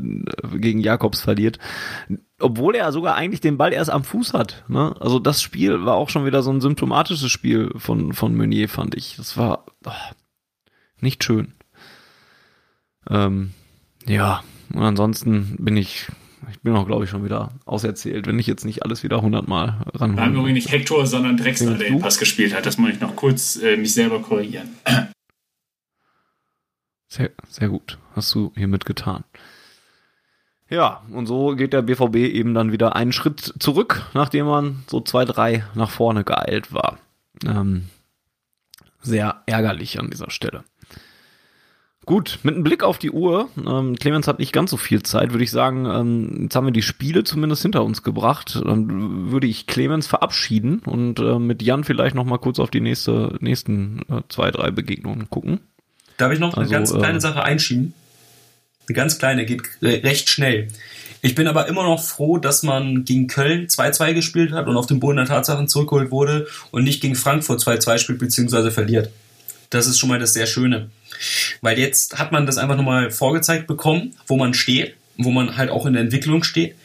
gegen 0.58 0.82
Jakobs 0.82 1.22
verliert. 1.22 1.60
Obwohl 2.40 2.76
er 2.76 2.92
sogar 2.92 3.16
eigentlich 3.16 3.42
den 3.42 3.58
Ball 3.58 3.74
erst 3.74 3.90
am 3.90 4.04
Fuß 4.04 4.34
hat. 4.34 4.64
Ne? 4.68 4.96
Also 5.00 5.20
das 5.20 5.42
Spiel 5.42 5.86
war 5.86 5.96
auch 5.96 6.10
schon 6.10 6.26
wieder 6.26 6.44
so 6.44 6.52
ein 6.52 6.62
symptomatisches 6.62 7.32
Spiel 7.32 7.72
von, 7.78 8.14
von 8.14 8.36
Meunier, 8.36 8.70
fand 8.70 8.96
ich. 8.96 9.16
Das 9.18 9.38
war 9.38 9.66
oh, 9.86 9.92
nicht 11.00 11.24
schön. 11.24 11.54
Ähm, 13.10 13.52
ja, 14.06 14.44
und 14.74 14.84
ansonsten 14.84 15.56
bin 15.60 15.78
ich 15.78 16.08
ich 16.52 16.60
bin 16.62 16.76
auch, 16.76 16.86
glaube 16.86 17.04
ich, 17.04 17.10
schon 17.10 17.24
wieder 17.24 17.52
auserzählt, 17.66 18.28
wenn 18.28 18.40
ich 18.40 18.48
jetzt 18.48 18.66
nicht 18.66 18.84
alles 18.84 19.04
wieder 19.04 19.22
hundertmal 19.22 19.86
ran. 19.94 20.18
War 20.18 20.30
übrigens 20.30 20.54
nicht 20.54 20.72
Hector, 20.72 21.06
sondern 21.06 21.38
Drexler, 21.38 21.76
der 21.76 21.90
den 21.90 22.00
Pass 22.00 22.18
gespielt 22.18 22.54
hat. 22.56 22.66
Das 22.66 22.78
muss 22.78 22.92
ich 22.92 23.00
noch 23.00 23.16
kurz 23.16 23.58
äh, 23.58 23.78
mich 23.78 23.94
selber 23.94 24.22
korrigieren. 24.22 24.70
Sehr, 27.08 27.32
sehr 27.48 27.70
gut. 27.70 27.98
Hast 28.16 28.34
du 28.36 28.54
hiermit 28.56 28.86
getan. 28.86 29.24
Ja, 30.70 31.02
und 31.12 31.26
so 31.26 31.56
geht 31.56 31.74
der 31.74 31.82
BVB 31.82 32.16
eben 32.16 32.54
dann 32.54 32.72
wieder 32.72 32.96
einen 32.96 33.12
Schritt 33.12 33.56
zurück, 33.58 34.06
nachdem 34.14 34.46
man 34.46 34.84
so 34.88 35.02
zwei, 35.02 35.26
drei 35.26 35.66
nach 35.74 35.90
vorne 35.90 36.24
geeilt 36.24 36.72
war. 36.72 37.00
Ähm, 37.44 37.90
sehr 39.02 39.42
ärgerlich 39.48 40.00
an 40.00 40.12
dieser 40.12 40.30
Stelle. 40.30 40.64
Gut, 42.06 42.40
mit 42.42 42.56
einem 42.56 42.64
Blick 42.64 42.84
auf 42.84 42.98
die 42.98 43.12
Uhr, 43.12 43.50
ähm, 43.58 43.96
Clemens 43.96 44.28
hat 44.28 44.40
nicht 44.40 44.52
ganz 44.52 44.72
so 44.72 44.78
viel 44.78 45.04
Zeit, 45.04 45.32
würde 45.32 45.44
ich 45.44 45.52
sagen, 45.52 45.86
ähm, 45.86 46.44
jetzt 46.44 46.56
haben 46.56 46.66
wir 46.66 46.72
die 46.72 46.82
Spiele 46.82 47.24
zumindest 47.24 47.62
hinter 47.62 47.84
uns 47.84 48.02
gebracht. 48.02 48.60
Dann 48.66 49.32
würde 49.32 49.46
ich 49.46 49.68
Clemens 49.68 50.08
verabschieden 50.08 50.80
und 50.86 51.20
äh, 51.20 51.38
mit 51.38 51.62
Jan 51.62 51.84
vielleicht 51.84 52.16
noch 52.16 52.26
mal 52.26 52.40
kurz 52.40 52.58
auf 52.58 52.72
die 52.72 52.82
nächste, 52.82 53.38
nächsten 53.42 54.00
äh, 54.10 54.22
zwei, 54.30 54.50
drei 54.50 54.72
Begegnungen 54.72 55.30
gucken. 55.30 55.60
Darf 56.18 56.32
ich 56.32 56.40
noch 56.40 56.58
also, 56.58 56.62
eine 56.62 56.70
ganz 56.70 56.92
kleine 56.92 57.18
äh, 57.18 57.22
Sache 57.22 57.44
einschieben? 57.44 57.94
Eine 58.88 58.96
ganz 58.96 59.20
kleine, 59.20 59.46
geht 59.46 59.62
recht 59.82 60.30
schnell. 60.30 60.70
Ich 61.22 61.36
bin 61.36 61.48
aber 61.48 61.68
immer 61.68 61.84
noch 61.84 62.02
froh, 62.02 62.38
dass 62.38 62.64
man 62.64 63.04
gegen 63.04 63.28
Köln 63.28 63.68
2-2 63.68 64.14
gespielt 64.14 64.52
hat 64.52 64.68
und 64.68 64.78
auf 64.78 64.88
den 64.88 65.00
Boden 65.00 65.18
der 65.18 65.26
Tatsachen 65.26 65.68
zurückgeholt 65.68 66.12
wurde 66.12 66.48
und 66.72 66.86
nicht 66.86 67.02
gegen 67.02 67.16
Frankfurt 67.16 67.62
2-2 67.62 67.98
spielt 68.00 68.20
bzw. 68.20 68.72
verliert. 68.72 69.12
Das 69.70 69.88
ist 69.88 70.00
schon 70.00 70.10
mal 70.10 70.20
das 70.20 70.34
sehr 70.34 70.48
Schöne. 70.48 70.90
Weil 71.62 71.78
jetzt 71.78 72.18
hat 72.18 72.32
man 72.32 72.46
das 72.46 72.58
einfach 72.58 72.76
nochmal 72.78 73.12
vorgezeigt 73.12 73.68
bekommen, 73.68 74.16
wo 74.28 74.38
man 74.38 74.54
steht, 74.54 74.96
wo 75.18 75.32
man 75.32 75.58
halt 75.58 75.70
auch 75.70 75.86
in 75.86 75.94
der 75.94 76.02
Entwicklung 76.02 76.44
steht 76.44 76.76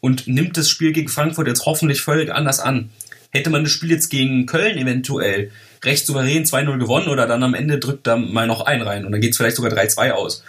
und 0.00 0.26
nimmt 0.26 0.56
das 0.56 0.68
Spiel 0.68 0.92
gegen 0.92 1.08
Frankfurt 1.08 1.46
jetzt 1.46 1.64
hoffentlich 1.64 2.00
völlig 2.00 2.32
anders 2.32 2.60
an. 2.60 2.90
Hätte 3.30 3.50
man 3.50 3.64
das 3.64 3.72
Spiel 3.72 3.90
jetzt 3.90 4.10
gegen 4.10 4.46
Köln 4.46 4.76
eventuell 4.76 5.50
recht 5.82 6.06
souverän 6.06 6.44
2-0 6.44 6.78
gewonnen 6.78 7.08
oder 7.08 7.26
dann 7.26 7.42
am 7.42 7.54
Ende 7.54 7.78
drückt 7.78 8.06
da 8.06 8.16
mal 8.16 8.46
noch 8.46 8.62
ein 8.62 8.82
rein 8.82 9.04
und 9.04 9.12
dann 9.12 9.20
geht 9.20 9.32
es 9.32 9.36
vielleicht 9.36 9.56
sogar 9.56 9.72
3-2 9.72 10.10
aus. 10.10 10.44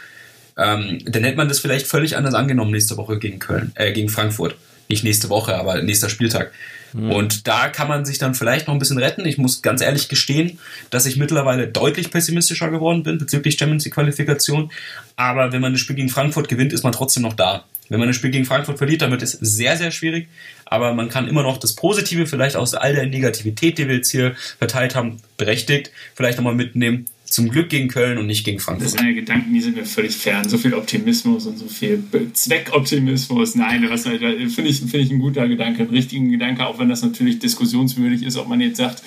Ähm, 0.58 1.00
dann 1.06 1.24
hätte 1.24 1.38
man 1.38 1.48
das 1.48 1.60
vielleicht 1.60 1.88
völlig 1.88 2.16
anders 2.16 2.34
angenommen 2.34 2.72
nächste 2.72 2.98
Woche 2.98 3.20
gegen 3.20 3.39
Köln, 3.39 3.72
äh, 3.76 3.91
gegen 3.91 4.10
Frankfurt. 4.10 4.56
Nicht 4.88 5.04
nächste 5.04 5.30
Woche, 5.30 5.56
aber 5.56 5.82
nächster 5.82 6.10
Spieltag. 6.10 6.52
Mhm. 6.96 7.12
Und 7.12 7.48
da 7.48 7.68
kann 7.68 7.88
man 7.88 8.06
sich 8.06 8.18
dann 8.18 8.36
vielleicht 8.36 8.68
noch 8.68 8.74
ein 8.74 8.80
bisschen 8.80 8.98
retten. 8.98 9.26
Ich 9.26 9.38
muss 9.38 9.62
ganz 9.62 9.82
ehrlich 9.82 10.08
gestehen, 10.08 10.60
dass 10.89 11.06
ich 11.06 11.18
mittlerweile 11.18 11.68
deutlich 11.68 12.10
pessimistischer 12.10 12.70
geworden 12.70 13.04
bin 13.04 13.18
bezüglich 13.18 13.58
Champions 13.58 13.84
League 13.84 13.93
Qualifikation. 13.93 14.72
Aber 15.18 15.52
wenn 15.52 15.62
man 15.62 15.74
das 15.74 15.82
Spiel 15.82 15.96
gegen 15.96 16.10
Frankfurt 16.10 16.48
gewinnt, 16.48 16.74
ist 16.74 16.84
man 16.84 16.93
trotzdem 16.93 17.24
noch 17.24 17.34
da. 17.34 17.66
Wenn 17.89 18.00
man 18.00 18.08
das 18.08 18.16
Spiel 18.16 18.32
gegen 18.32 18.46
Frankfurt 18.46 18.78
verliert, 18.78 19.02
damit 19.02 19.22
ist 19.22 19.34
sehr, 19.34 19.78
sehr 19.78 19.91
schwierig. 19.91 20.28
Aber 20.66 20.93
man 20.93 21.10
kann 21.10 21.28
immer 21.28 21.43
noch 21.43 21.58
das 21.58 21.76
Positive 21.76 22.26
vielleicht 22.26 22.56
aus 22.56 22.74
all 22.74 22.96
der 22.96 23.06
Negativität, 23.06 23.78
die 23.78 23.88
wir 23.88 23.96
jetzt 23.96 24.10
hier 24.10 24.36
verteilt 24.58 24.96
haben, 24.96 25.18
berechtigt, 25.38 25.91
vielleicht 26.16 26.38
nochmal 26.38 26.56
mitnehmen 26.56 27.06
zum 27.36 27.50
Glück 27.50 27.68
gegen 27.68 27.90
Köln 27.90 28.18
und 28.18 28.28
nicht 28.28 28.46
gegen 28.46 28.60
Frankfurt. 28.60 28.86
Das 28.86 28.94
sind 28.94 29.06
ja 29.06 29.14
Gedanken, 29.14 29.54
die 29.54 29.60
sind 29.60 29.76
mir 29.76 29.86
völlig 29.86 30.16
fern. 30.16 30.48
So 30.48 30.58
viel 30.58 30.74
Optimismus 30.74 31.46
und 31.46 31.58
so 31.58 31.68
viel 31.68 32.02
Zweckoptimismus. 32.32 33.56
Nein, 33.56 33.86
was 33.90 34.04
finde 34.04 34.70
ich, 34.70 34.80
find 34.80 34.96
ich 34.96 35.12
ein 35.12 35.20
guter 35.20 35.46
Gedanke, 35.50 35.84
ein 35.84 35.90
richtiger 35.90 36.26
Gedanke, 36.30 36.66
auch 36.66 36.80
wenn 36.80 36.88
das 36.88 37.02
natürlich 37.02 37.40
diskussionswürdig 37.40 38.24
ist, 38.24 38.38
ob 38.38 38.48
man 38.48 38.62
jetzt 38.62 38.78
sagt, 38.78 39.04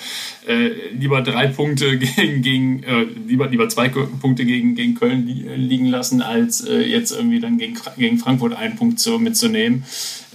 äh, 0.47 0.69
lieber 0.91 1.23
drei 1.23 1.47
Punkte 1.47 1.97
gegen, 2.15 2.43
gegen 2.43 2.83
äh, 2.83 3.07
lieber, 3.27 3.49
lieber 3.49 3.67
zwei 3.67 3.89
Punkte 3.89 4.45
gegen, 4.45 4.75
gegen 4.75 4.93
Köln 4.93 5.25
li 5.25 5.49
liegen 5.55 5.87
lassen, 5.87 6.21
als 6.21 6.61
äh, 6.61 6.81
jetzt 6.83 7.11
irgendwie 7.11 7.39
dann 7.39 7.57
gegen, 7.57 7.79
gegen 7.97 8.19
Frankfurt 8.19 8.55
einen 8.55 8.75
Punkt 8.75 8.99
zu, 8.99 9.17
mitzunehmen. 9.17 9.85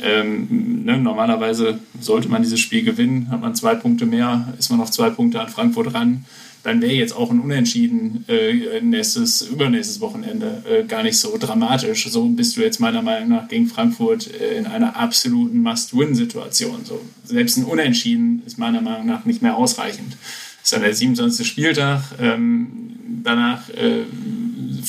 Ähm, 0.03 0.85
ne, 0.85 0.99
normalerweise 0.99 1.79
sollte 2.01 2.29
man 2.29 2.43
dieses 2.43 2.59
Spiel 2.59 2.83
gewinnen, 2.83 3.31
hat 3.31 3.41
man 3.41 3.55
zwei 3.55 3.77
Punkte 3.77 4.05
mehr, 4.05 4.53
ist 4.59 4.71
man 4.71 4.81
auf 4.81 4.91
zwei 4.91 5.11
Punkte 5.11 5.41
an 5.41 5.49
Frankfurt 5.49 5.95
ran 5.95 6.25
dann 6.65 6.81
wäre 6.81 6.95
jetzt 6.95 7.15
auch 7.15 7.31
ein 7.31 7.41
Unentschieden 7.41 8.25
äh, 8.27 8.81
nächstes, 8.81 9.43
übernächstes 9.43 10.01
Wochenende 10.01 10.63
äh, 10.69 10.83
gar 10.85 11.03
nicht 11.03 11.19
so 11.19 11.37
dramatisch. 11.39 12.09
So 12.11 12.27
bist 12.29 12.57
du 12.57 12.63
jetzt 12.63 12.81
meiner 12.81 13.03
Meinung 13.03 13.29
nach 13.29 13.49
gegen 13.49 13.67
Frankfurt 13.67 14.31
äh, 14.41 14.57
in 14.57 14.67
einer 14.67 14.97
absoluten 14.97 15.63
Must-Win-Situation. 15.63 16.81
So, 16.85 17.01
selbst 17.23 17.59
ein 17.59 17.65
Unentschieden 17.65 18.43
ist 18.47 18.59
meiner 18.59 18.81
Meinung 18.81 19.07
nach 19.07 19.27
nicht 19.27 19.43
mehr 19.43 19.57
ausreichend. 19.57 20.13
Das 20.13 20.65
ist 20.65 20.73
dann 20.73 20.81
der 20.81 20.95
27. 20.95 21.47
Spieltag. 21.47 22.03
Ähm, 22.19 22.97
danach 23.23 23.69
äh, 23.69 24.05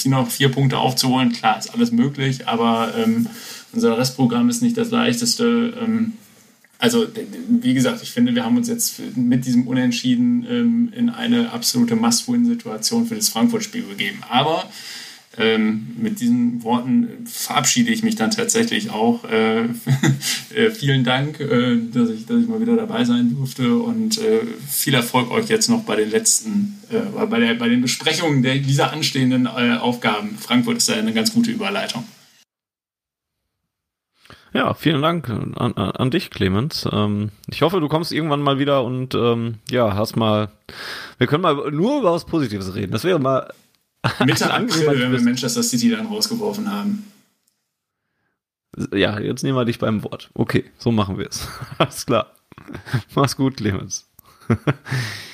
noch 0.05 0.29
vier 0.29 0.49
Punkte 0.49 0.77
aufzuholen, 0.77 1.33
klar, 1.33 1.59
ist 1.59 1.73
alles 1.73 1.91
möglich, 1.91 2.47
aber 2.47 2.93
ähm, 2.97 3.27
unser 3.73 3.97
Restprogramm 3.97 4.49
ist 4.49 4.61
nicht 4.61 4.77
das 4.77 4.91
leichteste. 4.91 5.73
Ähm, 5.81 6.13
also 6.77 7.07
wie 7.47 7.73
gesagt, 7.73 8.01
ich 8.03 8.11
finde, 8.11 8.35
wir 8.35 8.43
haben 8.43 8.57
uns 8.57 8.67
jetzt 8.67 8.99
mit 9.15 9.45
diesem 9.45 9.67
Unentschieden 9.67 10.45
ähm, 10.49 10.93
in 10.95 11.09
eine 11.09 11.51
absolute 11.51 11.95
Must-Win-Situation 11.95 13.07
für 13.07 13.15
das 13.15 13.29
Frankfurt-Spiel 13.29 13.83
begeben. 13.83 14.19
Aber 14.29 14.69
ähm, 15.37 15.87
mit 15.97 16.19
diesen 16.19 16.63
Worten 16.63 17.25
verabschiede 17.25 17.91
ich 17.91 18.03
mich 18.03 18.15
dann 18.15 18.31
tatsächlich 18.31 18.89
auch. 18.89 19.23
Äh, 19.25 19.63
äh, 20.55 20.71
vielen 20.71 21.03
Dank, 21.03 21.39
äh, 21.39 21.77
dass, 21.91 22.09
ich, 22.09 22.25
dass 22.25 22.41
ich 22.41 22.47
mal 22.47 22.61
wieder 22.61 22.75
dabei 22.75 23.03
sein 23.03 23.35
durfte 23.35 23.75
und 23.75 24.17
äh, 24.17 24.41
viel 24.69 24.93
Erfolg 24.93 25.31
euch 25.31 25.49
jetzt 25.49 25.69
noch 25.69 25.83
bei 25.83 25.95
den 25.95 26.09
letzten, 26.09 26.79
äh, 26.89 27.25
bei, 27.25 27.39
der, 27.39 27.55
bei 27.55 27.67
den 27.67 27.81
Besprechungen 27.81 28.43
der, 28.43 28.55
dieser 28.59 28.93
anstehenden 28.93 29.45
äh, 29.45 29.77
Aufgaben. 29.77 30.37
Frankfurt 30.37 30.77
ist 30.77 30.89
ja 30.89 30.95
eine 30.95 31.13
ganz 31.13 31.33
gute 31.33 31.51
Überleitung. 31.51 32.03
Ja, 34.55 34.73
vielen 34.73 35.01
Dank 35.01 35.29
an, 35.29 35.53
an, 35.73 36.11
dich, 36.11 36.29
Clemens. 36.29 36.87
Ähm, 36.89 37.31
ich 37.49 37.61
hoffe, 37.61 37.81
du 37.81 37.89
kommst 37.89 38.13
irgendwann 38.13 38.41
mal 38.41 38.57
wieder 38.57 38.85
und 38.85 39.13
ähm, 39.13 39.55
ja, 39.69 39.95
hast 39.95 40.15
mal. 40.15 40.47
Wir 41.17 41.27
können 41.27 41.41
mal 41.43 41.71
nur 41.71 41.99
über 41.99 42.13
was 42.13 42.25
Positives 42.25 42.73
reden. 42.73 42.93
Das 42.93 43.03
wäre 43.03 43.19
mal 43.19 43.53
Mitte 44.23 44.53
April, 44.53 44.97
wenn 44.97 45.11
wir 45.11 45.21
Manchester 45.21 45.61
City 45.61 45.89
dann 45.89 46.05
rausgeworfen 46.05 46.71
haben. 46.71 47.11
Ja, 48.93 49.19
jetzt 49.19 49.43
nehmen 49.43 49.57
wir 49.57 49.65
dich 49.65 49.77
beim 49.77 50.05
Wort. 50.05 50.29
Okay, 50.33 50.63
so 50.77 50.89
machen 50.89 51.17
wir 51.17 51.27
es. 51.27 51.49
Alles 51.77 52.05
klar. 52.05 52.31
Mach's 53.13 53.35
gut, 53.35 53.57
Clemens. 53.57 54.09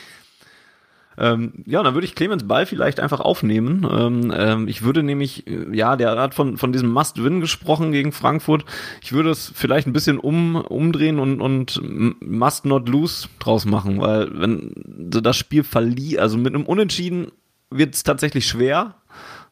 ähm, 1.22 1.54
ja, 1.68 1.84
dann 1.84 1.94
würde 1.94 2.06
ich 2.06 2.16
Clemens 2.16 2.48
Ball 2.48 2.66
vielleicht 2.66 3.00
einfach 3.00 3.20
aufnehmen. 3.20 3.88
Ähm, 3.90 4.34
ähm, 4.36 4.68
ich 4.68 4.82
würde 4.82 5.04
nämlich, 5.04 5.46
äh, 5.46 5.68
ja, 5.72 5.96
der 5.96 6.18
hat 6.18 6.34
von, 6.34 6.58
von 6.58 6.74
diesem 6.74 6.92
Must-Win 6.92 7.42
gesprochen 7.42 7.92
gegen 7.92 8.12
Frankfurt. 8.12 8.66
Ich 9.04 9.14
würde 9.14 9.30
es 9.30 9.52
vielleicht 9.54 9.86
ein 9.86 9.94
bisschen 9.94 10.18
um, 10.18 10.56
umdrehen 10.56 11.20
und, 11.20 11.40
und 11.40 11.80
Must-Not-Lose 12.22 13.30
draus 13.38 13.66
machen, 13.66 14.02
weil 14.02 14.32
wenn 14.34 14.74
das 14.76 15.38
Spiel 15.38 15.64
verliert, 15.64 16.22
also 16.22 16.40
mit 16.40 16.56
einem 16.56 16.66
Unentschieden 16.66 17.32
wird 17.70 17.94
es 17.94 18.02
tatsächlich 18.02 18.48
schwer. 18.48 18.96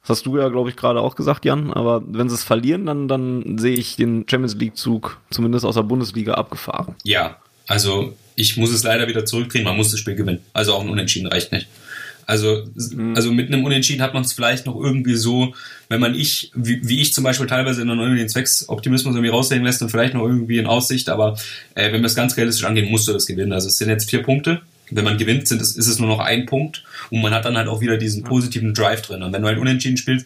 Das 0.01 0.09
hast 0.09 0.26
du 0.26 0.38
ja, 0.38 0.49
glaube 0.49 0.70
ich, 0.70 0.76
gerade 0.76 1.01
auch 1.01 1.15
gesagt, 1.15 1.45
Jan. 1.45 1.72
Aber 1.72 2.01
wenn 2.07 2.30
sie 2.30 2.36
es 2.36 2.43
verlieren, 2.43 2.88
dann, 2.88 3.07
dann 3.07 3.59
sehe 3.59 3.76
ich 3.76 3.95
den 3.95 4.26
Champions 4.28 4.55
League-Zug 4.55 5.17
zumindest 5.30 5.65
aus 5.65 5.76
der 5.76 5.84
Bundesliga 5.84 6.34
abgefahren. 6.34 6.95
Ja, 7.03 7.38
also 7.70 8.15
ich 8.36 8.57
muss 8.57 8.72
es 8.72 8.84
leider 8.84 9.07
wieder 9.07 9.26
zurückdrehen. 9.26 9.63
Man 9.63 9.78
muss 9.78 9.91
das 9.91 9.99
Spiel 9.99 10.15
gewinnen. 10.15 10.39
Also 10.53 10.74
auch 10.74 10.82
ein 10.82 10.89
Unentschieden 10.89 11.28
reicht 11.28 11.51
nicht. 11.51 11.67
Also, 12.26 12.63
mhm. 12.76 13.15
also 13.15 13.32
mit 13.32 13.47
einem 13.47 13.63
Unentschieden 13.63 14.01
hat 14.01 14.13
man 14.13 14.24
es 14.24 14.34
vielleicht 14.34 14.65
noch 14.65 14.76
irgendwie 14.76 15.15
so, 15.15 15.53
wenn 15.88 15.99
man 15.99 16.15
ich, 16.15 16.51
wie, 16.55 16.88
wie 16.88 16.99
ich 17.01 17.13
zum 17.13 17.24
Beispiel 17.24 17.47
teilweise 17.47 17.82
in 17.82 17.89
irgendwie 17.89 18.20
den 18.20 18.30
Zwecksoptimismus 18.30 19.15
irgendwie 19.15 19.30
raushängen 19.30 19.65
lässt 19.65 19.82
und 19.82 19.89
vielleicht 19.89 20.13
noch 20.13 20.24
irgendwie 20.24 20.57
in 20.57 20.67
Aussicht, 20.67 21.09
aber 21.09 21.38
äh, 21.76 21.91
wenn 21.91 22.01
wir 22.01 22.07
es 22.07 22.15
ganz 22.15 22.38
realistisch 22.38 22.65
angehen, 22.65 22.89
musst 22.89 23.07
du 23.07 23.13
das 23.13 23.26
gewinnen. 23.26 23.53
Also 23.53 23.67
es 23.67 23.78
sind 23.78 23.89
jetzt 23.89 24.09
vier 24.09 24.24
Punkte 24.24 24.61
wenn 24.91 25.03
man 25.03 25.17
gewinnt, 25.17 25.47
sind 25.47 25.61
es, 25.61 25.76
ist 25.76 25.88
es 25.88 25.99
nur 25.99 26.09
noch 26.09 26.20
ein 26.20 26.45
Punkt 26.45 26.84
und 27.09 27.22
man 27.22 27.34
hat 27.34 27.45
dann 27.45 27.57
halt 27.57 27.67
auch 27.67 27.82
wieder 27.82 27.97
diesen 27.97 28.24
positiven 28.24 28.74
Drive 28.74 29.01
drin. 29.03 29.24
Und 29.24 29.34
wenn 29.34 29.41
du 29.41 29.47
halt 29.47 29.59
unentschieden 29.59 29.97
spielst, 29.97 30.26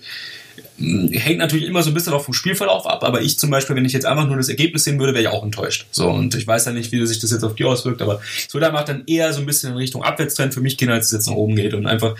hängt 0.77 1.39
natürlich 1.39 1.67
immer 1.67 1.83
so 1.83 1.91
ein 1.91 1.93
bisschen 1.93 2.13
auch 2.13 2.23
vom 2.23 2.33
Spielverlauf 2.33 2.85
ab, 2.85 3.03
aber 3.03 3.21
ich 3.21 3.39
zum 3.39 3.49
Beispiel, 3.49 3.75
wenn 3.75 3.85
ich 3.85 3.93
jetzt 3.93 4.05
einfach 4.05 4.27
nur 4.27 4.37
das 4.37 4.49
Ergebnis 4.49 4.83
sehen 4.83 4.99
würde, 4.99 5.13
wäre 5.13 5.23
ich 5.23 5.29
auch 5.29 5.43
enttäuscht. 5.43 5.87
So, 5.91 6.09
und 6.09 6.35
ich 6.35 6.45
weiß 6.45 6.65
ja 6.65 6.71
nicht, 6.71 6.91
wie 6.91 7.05
sich 7.05 7.19
das 7.19 7.31
jetzt 7.31 7.43
auf 7.43 7.55
die 7.55 7.65
auswirkt, 7.65 8.01
aber 8.01 8.21
so 8.47 8.59
da 8.59 8.71
macht 8.71 8.89
dann 8.89 9.03
eher 9.05 9.33
so 9.33 9.39
ein 9.39 9.45
bisschen 9.45 9.71
in 9.71 9.77
Richtung 9.77 10.03
Abwärtstrend 10.03 10.53
für 10.53 10.61
mich 10.61 10.77
gehen, 10.77 10.89
als 10.89 11.07
es 11.07 11.11
jetzt 11.11 11.27
nach 11.27 11.35
oben 11.35 11.55
geht. 11.55 11.73
Und 11.73 11.85
einfach 11.85 12.15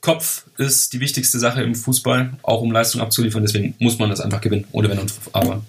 Kopf 0.00 0.44
ist 0.58 0.92
die 0.92 1.00
wichtigste 1.00 1.38
Sache 1.38 1.62
im 1.62 1.74
Fußball, 1.74 2.34
auch 2.42 2.60
um 2.60 2.72
Leistung 2.72 3.00
abzuliefern, 3.00 3.42
deswegen 3.42 3.74
muss 3.78 3.98
man 3.98 4.10
das 4.10 4.20
einfach 4.20 4.40
gewinnen, 4.40 4.66
ohne 4.72 4.90
wenn 4.90 4.98
und 4.98 5.12
aber. 5.32 5.62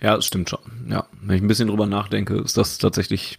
Ja, 0.00 0.16
das 0.16 0.26
stimmt 0.26 0.50
schon. 0.50 0.60
Ja, 0.88 1.06
wenn 1.22 1.36
ich 1.36 1.42
ein 1.42 1.48
bisschen 1.48 1.68
drüber 1.68 1.86
nachdenke, 1.86 2.36
ist 2.38 2.56
das 2.56 2.78
tatsächlich 2.78 3.38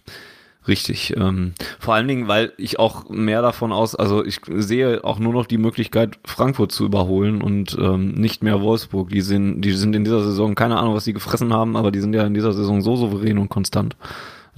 Richtig. 0.68 1.16
Ähm, 1.16 1.54
vor 1.80 1.94
allen 1.94 2.08
Dingen, 2.08 2.28
weil 2.28 2.54
ich 2.58 2.80
auch 2.80 3.08
mehr 3.10 3.42
davon 3.44 3.72
aus, 3.72 3.96
also 3.96 4.26
ich 4.26 4.40
sehe 4.48 5.04
auch 5.04 5.20
nur 5.20 5.34
noch 5.34 5.46
die 5.46 5.60
Möglichkeit, 5.60 6.18
Frankfurt 6.26 6.72
zu 6.72 6.86
überholen 6.86 7.42
und 7.42 7.78
ähm, 7.80 8.14
nicht 8.14 8.44
mehr 8.44 8.62
Wolfsburg. 8.62 9.10
Die 9.10 9.22
sind, 9.22 9.62
die 9.62 9.74
sind 9.74 9.96
in 9.96 10.04
dieser 10.04 10.24
Saison, 10.24 10.56
keine 10.56 10.78
Ahnung, 10.78 10.96
was 10.96 11.06
sie 11.06 11.14
gefressen 11.14 11.54
haben, 11.54 11.78
aber 11.78 11.92
die 11.92 12.00
sind 12.00 12.14
ja 12.16 12.26
in 12.26 12.34
dieser 12.34 12.54
Saison 12.54 12.82
so 12.82 12.96
souverän 12.96 13.38
und 13.38 13.50
konstant, 13.50 13.96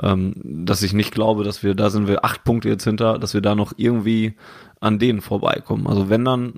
ähm, 0.01 0.33
dass 0.43 0.81
ich 0.81 0.93
nicht 0.93 1.13
glaube, 1.13 1.43
dass 1.43 1.61
wir, 1.61 1.75
da 1.75 1.89
sind 1.89 2.07
wir 2.07 2.23
acht 2.23 2.45
Punkte 2.45 2.69
jetzt 2.69 2.85
hinter, 2.85 3.19
dass 3.19 3.33
wir 3.33 3.41
da 3.41 3.55
noch 3.55 3.73
irgendwie 3.75 4.35
an 4.79 4.99
denen 4.99 5.19
vorbeikommen. 5.19 5.87
Also 5.87 6.09
wenn 6.09 6.23
dann 6.23 6.53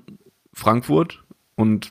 Frankfurt 0.52 1.24
und 1.56 1.90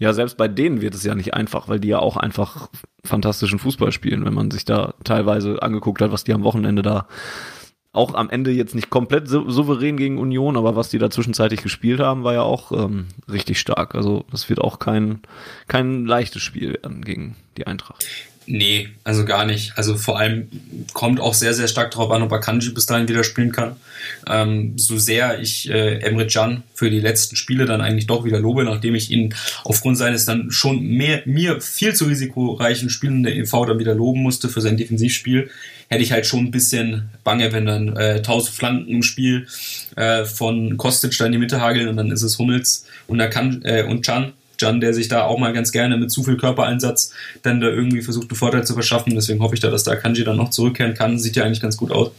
ja, 0.00 0.14
selbst 0.14 0.38
bei 0.38 0.48
denen 0.48 0.80
wird 0.80 0.94
es 0.94 1.04
ja 1.04 1.14
nicht 1.14 1.34
einfach, 1.34 1.68
weil 1.68 1.78
die 1.78 1.88
ja 1.88 1.98
auch 1.98 2.16
einfach 2.16 2.70
fantastischen 3.04 3.58
Fußball 3.58 3.92
spielen, 3.92 4.24
wenn 4.24 4.32
man 4.32 4.50
sich 4.50 4.64
da 4.64 4.94
teilweise 5.04 5.62
angeguckt 5.62 6.00
hat, 6.00 6.10
was 6.10 6.24
die 6.24 6.32
am 6.32 6.42
Wochenende 6.42 6.80
da 6.80 7.06
auch 7.92 8.14
am 8.14 8.30
Ende 8.30 8.50
jetzt 8.50 8.74
nicht 8.74 8.88
komplett 8.88 9.28
souverän 9.28 9.96
gegen 9.96 10.18
Union, 10.18 10.56
aber 10.56 10.74
was 10.74 10.88
die 10.88 10.98
da 10.98 11.10
zwischenzeitlich 11.10 11.62
gespielt 11.62 12.00
haben, 12.00 12.24
war 12.24 12.32
ja 12.32 12.42
auch 12.42 12.72
ähm, 12.72 13.08
richtig 13.30 13.60
stark. 13.60 13.94
Also 13.94 14.24
das 14.30 14.48
wird 14.48 14.60
auch 14.60 14.78
kein, 14.78 15.20
kein 15.68 16.06
leichtes 16.06 16.42
Spiel 16.42 16.74
werden 16.74 17.02
gegen 17.04 17.36
die 17.58 17.66
Eintracht. 17.66 18.06
Nee, 18.52 18.88
also 19.04 19.24
gar 19.24 19.46
nicht. 19.46 19.74
Also 19.76 19.96
vor 19.96 20.18
allem 20.18 20.48
kommt 20.92 21.20
auch 21.20 21.34
sehr, 21.34 21.54
sehr 21.54 21.68
stark 21.68 21.92
darauf 21.92 22.10
an, 22.10 22.22
ob 22.22 22.32
Akanji 22.32 22.70
bis 22.70 22.84
dahin 22.84 23.06
wieder 23.06 23.22
spielen 23.22 23.52
kann. 23.52 23.76
Ähm, 24.26 24.76
so 24.76 24.98
sehr 24.98 25.38
ich 25.38 25.70
äh, 25.70 26.00
Emre 26.00 26.26
Can 26.26 26.64
für 26.74 26.90
die 26.90 26.98
letzten 26.98 27.36
Spiele 27.36 27.64
dann 27.64 27.80
eigentlich 27.80 28.08
doch 28.08 28.24
wieder 28.24 28.40
lobe, 28.40 28.64
nachdem 28.64 28.96
ich 28.96 29.12
ihn 29.12 29.36
aufgrund 29.62 29.98
seines 29.98 30.24
dann 30.24 30.50
schon 30.50 30.82
mehr, 30.82 31.22
mir 31.26 31.60
viel 31.60 31.94
zu 31.94 32.06
risikoreichen 32.06 32.90
Spielen 32.90 33.22
der 33.22 33.36
EV 33.36 33.66
dann 33.66 33.78
wieder 33.78 33.94
loben 33.94 34.20
musste 34.20 34.48
für 34.48 34.60
sein 34.60 34.76
Defensivspiel, 34.76 35.48
hätte 35.86 36.02
ich 36.02 36.10
halt 36.10 36.26
schon 36.26 36.40
ein 36.40 36.50
bisschen 36.50 37.08
Bange, 37.22 37.52
wenn 37.52 37.66
dann 37.66 37.96
äh, 37.96 38.14
1000 38.16 38.52
Flanken 38.52 38.90
im 38.90 39.04
Spiel 39.04 39.46
äh, 39.94 40.24
von 40.24 40.76
Kostic 40.76 41.16
da 41.18 41.26
in 41.26 41.32
die 41.32 41.38
Mitte 41.38 41.60
hageln 41.60 41.86
und 41.86 41.96
dann 41.96 42.10
ist 42.10 42.22
es 42.22 42.36
Hummels 42.36 42.84
und, 43.06 43.20
Akan, 43.20 43.62
äh, 43.62 43.84
und 43.84 44.04
Can 44.04 44.32
Jan, 44.60 44.80
der 44.80 44.94
sich 44.94 45.08
da 45.08 45.24
auch 45.24 45.38
mal 45.38 45.52
ganz 45.52 45.72
gerne 45.72 45.96
mit 45.96 46.10
zu 46.10 46.22
viel 46.22 46.36
Körpereinsatz 46.36 47.12
dann 47.42 47.60
da 47.60 47.68
irgendwie 47.68 48.02
versucht, 48.02 48.30
einen 48.30 48.36
Vorteil 48.36 48.66
zu 48.66 48.74
verschaffen. 48.74 49.14
Deswegen 49.14 49.40
hoffe 49.40 49.54
ich 49.54 49.60
da, 49.60 49.70
dass 49.70 49.84
da 49.84 49.96
Kanji 49.96 50.24
dann 50.24 50.36
noch 50.36 50.50
zurückkehren 50.50 50.94
kann. 50.94 51.18
Sieht 51.18 51.36
ja 51.36 51.44
eigentlich 51.44 51.60
ganz 51.60 51.76
gut 51.76 51.90
aus. 51.90 52.10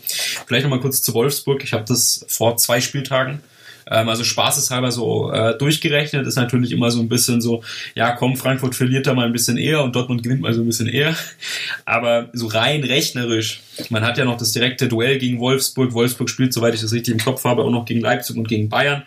Vielleicht 0.48 0.64
nochmal 0.64 0.82
kurz 0.82 1.02
zu 1.02 1.14
Wolfsburg. 1.14 1.64
Ich 1.64 1.74
habe 1.74 1.86
das 1.88 2.26
vor 2.28 2.58
zwei 2.58 2.82
Spieltagen 2.82 3.42
ähm, 3.89 4.10
also 4.10 4.24
spaßeshalber 4.24 4.92
so 4.92 5.32
äh, 5.32 5.58
durchgerechnet 5.58 6.26
ist 6.26 6.36
natürlich 6.36 6.72
immer 6.72 6.92
so 6.92 7.00
ein 7.00 7.10
bisschen 7.10 7.42
so, 7.42 7.64
ja 7.96 8.12
komm, 8.12 8.38
Frankfurt 8.38 8.76
verliert 8.76 9.08
da 9.08 9.14
mal 9.14 9.26
ein 9.26 9.34
bisschen 9.34 9.58
eher 9.58 9.84
und 9.84 9.96
Dortmund 9.96 10.24
gewinnt 10.24 10.42
mal 10.42 10.54
so 10.54 10.62
ein 10.62 10.66
bisschen 10.66 10.88
eher. 10.88 11.16
Aber 11.86 12.30
so 12.34 12.48
rein 12.48 12.84
rechnerisch, 12.84 13.62
man 13.89 14.03
hat 14.03 14.17
ja 14.17 14.26
noch 14.26 14.38
das 14.38 14.51
direkte 14.51 14.88
Duell 14.88 15.17
gegen 15.17 15.39
Wolfsburg. 15.39 15.93
Wolfsburg 15.93 16.30
spielt, 16.30 16.53
soweit 16.53 16.74
ich 16.74 16.82
das 16.82 16.91
richtig 16.91 17.13
im 17.13 17.19
Kopf 17.19 17.43
habe, 17.43 17.63
auch 17.63 17.69
noch 17.69 17.86
gegen 17.86 18.01
Leipzig 18.01 18.36
und 18.36 18.47
gegen 18.47 18.69
Bayern. 18.69 19.03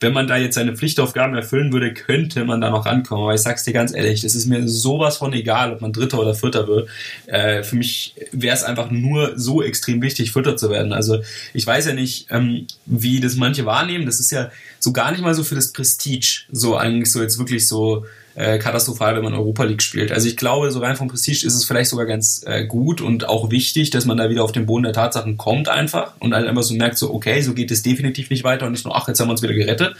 Wenn 0.00 0.12
man 0.12 0.26
da 0.26 0.36
jetzt 0.36 0.54
seine 0.54 0.76
Pflichtaufgaben 0.76 1.34
erfüllen 1.34 1.72
würde, 1.72 1.92
könnte 1.92 2.44
man 2.44 2.60
da 2.60 2.70
noch 2.70 2.86
rankommen. 2.86 3.24
Aber 3.24 3.34
ich 3.34 3.40
sag's 3.40 3.64
dir 3.64 3.72
ganz 3.72 3.94
ehrlich, 3.94 4.22
das 4.22 4.34
ist 4.34 4.46
mir 4.46 4.68
sowas 4.68 5.16
von 5.16 5.32
egal, 5.32 5.72
ob 5.72 5.80
man 5.80 5.92
Dritter 5.92 6.20
oder 6.20 6.34
Vierter 6.34 6.68
wird. 6.68 6.88
Äh, 7.26 7.62
für 7.62 7.76
mich 7.76 8.14
wäre 8.32 8.54
es 8.54 8.62
einfach 8.62 8.90
nur 8.90 9.32
so 9.36 9.62
extrem 9.62 10.00
wichtig, 10.00 10.32
Vierter 10.32 10.56
zu 10.56 10.70
werden. 10.70 10.92
Also 10.92 11.20
ich 11.52 11.66
weiß 11.66 11.86
ja 11.86 11.94
nicht, 11.94 12.28
ähm, 12.30 12.66
wie 12.86 13.20
das 13.20 13.36
manche 13.36 13.66
wahrnehmen. 13.66 14.06
Das 14.06 14.20
ist 14.20 14.30
ja 14.30 14.50
so 14.78 14.92
gar 14.92 15.10
nicht 15.10 15.22
mal 15.22 15.34
so 15.34 15.42
für 15.42 15.54
das 15.54 15.72
Prestige, 15.72 16.44
so 16.52 16.76
eigentlich 16.76 17.10
so 17.10 17.20
jetzt 17.20 17.38
wirklich 17.38 17.66
so 17.66 18.04
äh, 18.34 18.58
katastrophal, 18.58 19.14
wenn 19.16 19.22
man 19.22 19.34
Europa 19.34 19.64
League 19.64 19.82
spielt. 19.82 20.10
Also 20.10 20.28
ich 20.28 20.36
glaube, 20.36 20.70
so 20.70 20.80
rein 20.80 20.96
vom 20.96 21.08
Prestige 21.08 21.46
ist 21.46 21.54
es 21.54 21.64
vielleicht 21.64 21.90
sogar 21.90 22.06
ganz 22.06 22.42
äh, 22.46 22.66
gut 22.66 23.00
und 23.00 23.28
auch 23.28 23.50
wichtig, 23.50 23.90
dass 23.90 24.06
man 24.06 24.16
da 24.16 24.28
wieder 24.28 24.42
auf 24.42 24.52
den 24.52 24.66
Boden 24.66 24.82
der 24.82 24.92
Tatsachen 24.92 25.36
kommt 25.36 25.68
einfach 25.68 26.12
und 26.18 26.34
halt 26.34 26.46
einfach 26.46 26.62
so 26.62 26.74
merkt, 26.74 26.98
so 26.98 27.14
okay, 27.14 27.40
so 27.42 27.54
geht 27.54 27.70
es 27.70 27.82
definitiv 27.82 28.30
nicht 28.30 28.42
weiter 28.42 28.66
und 28.66 28.72
nicht 28.72 28.84
nur, 28.84 28.96
ach, 28.96 29.06
jetzt 29.06 29.20
haben 29.20 29.28
wir 29.28 29.32
uns 29.32 29.42
wieder 29.42 29.54
gerettet, 29.54 29.94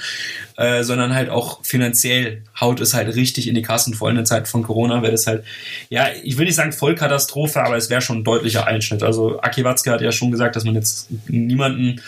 äh, 0.57 0.82
sondern 0.82 1.14
halt 1.14 1.30
auch 1.30 1.61
finanziell 1.62 2.43
haut 2.61 2.80
es 2.80 2.93
halt 2.95 3.14
richtig 3.14 3.47
in 3.47 3.55
die 3.55 3.62
Kassen, 3.62 3.95
vor 3.95 4.09
allem 4.09 4.16
in 4.16 4.22
der 4.22 4.26
Zeit 4.26 4.49
von 4.49 4.62
Corona 4.62 5.03
wäre 5.03 5.12
das 5.12 5.26
halt, 5.26 5.45
ja, 5.89 6.09
ich 6.22 6.37
will 6.37 6.47
nicht 6.47 6.57
sagen 6.57 6.72
Vollkatastrophe, 6.72 7.62
aber 7.62 7.76
es 7.76 7.89
wäre 7.91 8.03
schon 8.03 8.18
ein 8.18 8.24
deutlicher 8.24 8.66
Einschnitt. 8.66 9.03
Also 9.03 9.41
Aki 9.41 9.64
Watzke 9.64 9.93
hat 9.93 10.01
ja 10.01 10.12
schon 10.12 10.32
gesagt, 10.32 10.57
dass 10.57 10.64
man 10.64 10.74
jetzt 10.74 11.09
niemanden 11.28 12.01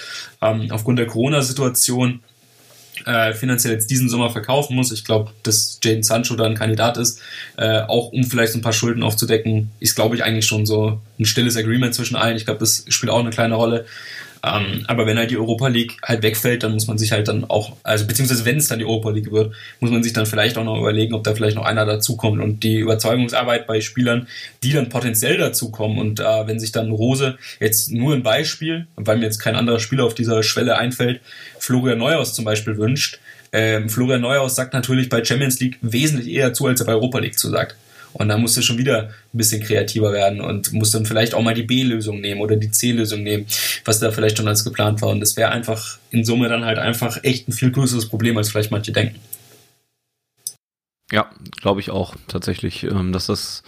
ähm, 0.43 0.68
aufgrund 0.70 0.99
der 0.99 1.07
Corona-Situation 1.07 2.20
äh, 3.05 3.32
finanziell 3.34 3.74
jetzt 3.74 3.90
diesen 3.90 4.09
Sommer 4.09 4.30
verkaufen 4.30 4.74
muss. 4.74 4.92
Ich 4.92 5.05
glaube, 5.05 5.32
dass 5.42 5.78
Jaden 5.82 6.03
Sancho 6.03 6.36
da 6.36 6.44
ein 6.44 6.55
Kandidat 6.55 6.97
ist, 6.97 7.20
äh, 7.57 7.80
auch 7.80 8.12
um 8.12 8.24
vielleicht 8.24 8.53
so 8.53 8.59
ein 8.59 8.62
paar 8.62 8.72
Schulden 8.72 9.03
aufzudecken, 9.03 9.70
ist, 9.80 9.94
glaube 9.94 10.16
ich, 10.16 10.24
eigentlich 10.24 10.47
schon 10.47 10.66
so 10.66 11.01
ein 11.18 11.26
stilles 11.26 11.57
Agreement 11.57 11.94
zwischen 11.94 12.16
allen. 12.16 12.36
Ich 12.36 12.44
glaube, 12.44 12.61
das 12.61 12.84
spielt 12.88 13.11
auch 13.11 13.20
eine 13.20 13.30
kleine 13.30 13.55
Rolle. 13.55 13.86
Ähm, 14.47 14.84
aber 14.86 15.07
wenn 15.07 15.18
halt 15.18 15.30
die 15.30 15.36
Europa 15.36 15.68
League 15.68 15.97
halt 16.03 16.22
wegfällt, 16.22 16.62
dann 16.62 16.72
muss 16.72 16.86
man 16.86 16.99
sich 16.99 17.12
halt 17.12 17.28
dann 17.28 17.44
auch, 17.44 17.76
also 17.82 18.07
beziehungsweise 18.07 18.44
wenn 18.44 18.59
es 18.59 18.68
dann 18.68 18.78
die 18.78 18.84
Europa 18.84 19.11
League 19.11 19.32
wird, 19.32 19.55
muss 19.80 19.90
man 19.90 20.03
sich 20.03 20.12
dann 20.12 20.26
vielleicht 20.26 20.57
auch 20.59 20.64
noch 20.64 20.78
überlegen, 20.78 21.14
ob 21.14 21.24
da 21.24 21.34
vielleicht 21.34 21.57
noch 21.57 21.64
einer 21.64 21.84
dazukommt. 21.84 22.40
Und 22.40 22.62
die 22.62 22.78
Überzeugungsarbeit 22.78 23.66
bei 23.66 23.80
Spielern, 23.80 24.28
die 24.62 24.72
dann 24.72 24.88
potenziell 24.88 25.36
dazukommen 25.36 25.99
und 25.99 26.20
äh, 26.20 26.47
wenn 26.47 26.61
sich 26.61 26.72
dann 26.72 26.90
Rose 26.90 27.38
jetzt 27.61 27.90
nur 27.90 28.14
ein 28.14 28.22
Beispiel, 28.22 28.86
weil 28.97 29.18
mir 29.18 29.24
jetzt 29.24 29.38
kein 29.38 29.57
anderer 29.57 29.80
Spieler 29.80 30.05
auf 30.05 30.14
dieser 30.14 30.42
Schwelle 30.42 30.76
einfällt, 30.78 31.20
Florian 31.67 31.99
Neuhaus 31.99 32.33
zum 32.33 32.45
Beispiel 32.45 32.77
wünscht, 32.79 33.19
ähm, 33.53 33.89
Florian 33.89 34.21
Neuhaus 34.21 34.55
sagt 34.55 34.73
natürlich 34.73 35.09
bei 35.09 35.25
Champions 35.25 35.59
League 35.59 35.79
wesentlich 35.83 36.29
eher 36.29 36.53
zu, 36.53 36.67
als 36.67 36.81
er 36.81 36.87
bei 36.87 36.93
Europa 36.93 37.19
League 37.19 37.39
zusagt. 37.39 37.75
Und 38.12 38.29
dann 38.29 38.41
musst 38.41 38.57
du 38.57 38.62
schon 38.62 38.79
wieder 38.79 39.09
ein 39.09 39.37
bisschen 39.37 39.62
kreativer 39.62 40.12
werden 40.12 40.41
und 40.41 40.73
musst 40.73 40.95
dann 40.95 41.05
vielleicht 41.05 41.35
auch 41.35 41.43
mal 41.43 41.55
die 41.55 41.64
B-Lösung 41.64 42.21
nehmen 42.21 42.41
oder 42.41 42.57
die 42.57 42.71
C-Lösung 42.71 43.23
nehmen, 43.23 43.47
was 43.85 43.99
da 43.99 44.12
vielleicht 44.12 44.39
schon 44.39 44.49
als 44.49 44.64
geplant 44.64 45.03
war. 45.03 45.11
Und 45.11 45.21
das 45.21 45.37
wäre 45.37 45.51
einfach 45.51 45.99
in 46.11 46.25
Summe 46.25 46.49
dann 46.49 46.64
halt 46.64 46.79
einfach 46.79 47.19
echt 47.25 47.49
ein 47.49 47.53
viel 47.53 47.73
größeres 47.73 48.09
Problem, 48.09 48.39
als 48.39 48.51
vielleicht 48.51 48.71
manche 48.71 48.93
denken. 48.93 49.19
Ja, 51.11 51.31
glaube 51.61 51.81
ich 51.81 51.91
auch 51.91 52.14
tatsächlich, 52.29 52.85
ähm, 52.85 53.12
dass 53.12 53.27
das 53.27 53.64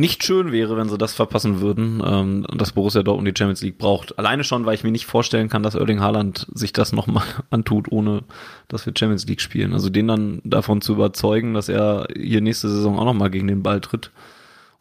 nicht 0.00 0.24
schön 0.24 0.50
wäre, 0.50 0.76
wenn 0.76 0.88
sie 0.88 0.98
das 0.98 1.12
verpassen 1.12 1.60
würden, 1.60 2.02
ähm, 2.04 2.46
dass 2.56 2.72
Borussia 2.72 3.02
Dortmund 3.02 3.28
die 3.28 3.38
Champions 3.38 3.60
League 3.60 3.78
braucht. 3.78 4.18
Alleine 4.18 4.44
schon, 4.44 4.64
weil 4.64 4.74
ich 4.74 4.82
mir 4.82 4.90
nicht 4.90 5.06
vorstellen 5.06 5.48
kann, 5.48 5.62
dass 5.62 5.74
Erling 5.74 6.00
Haaland 6.00 6.46
sich 6.54 6.72
das 6.72 6.92
nochmal 6.92 7.24
antut, 7.50 7.92
ohne 7.92 8.22
dass 8.66 8.86
wir 8.86 8.94
Champions 8.96 9.26
League 9.26 9.42
spielen. 9.42 9.74
Also 9.74 9.90
den 9.90 10.08
dann 10.08 10.40
davon 10.42 10.80
zu 10.80 10.94
überzeugen, 10.94 11.54
dass 11.54 11.68
er 11.68 12.08
hier 12.16 12.40
nächste 12.40 12.68
Saison 12.70 12.98
auch 12.98 13.04
nochmal 13.04 13.30
gegen 13.30 13.46
den 13.46 13.62
Ball 13.62 13.80
tritt 13.80 14.10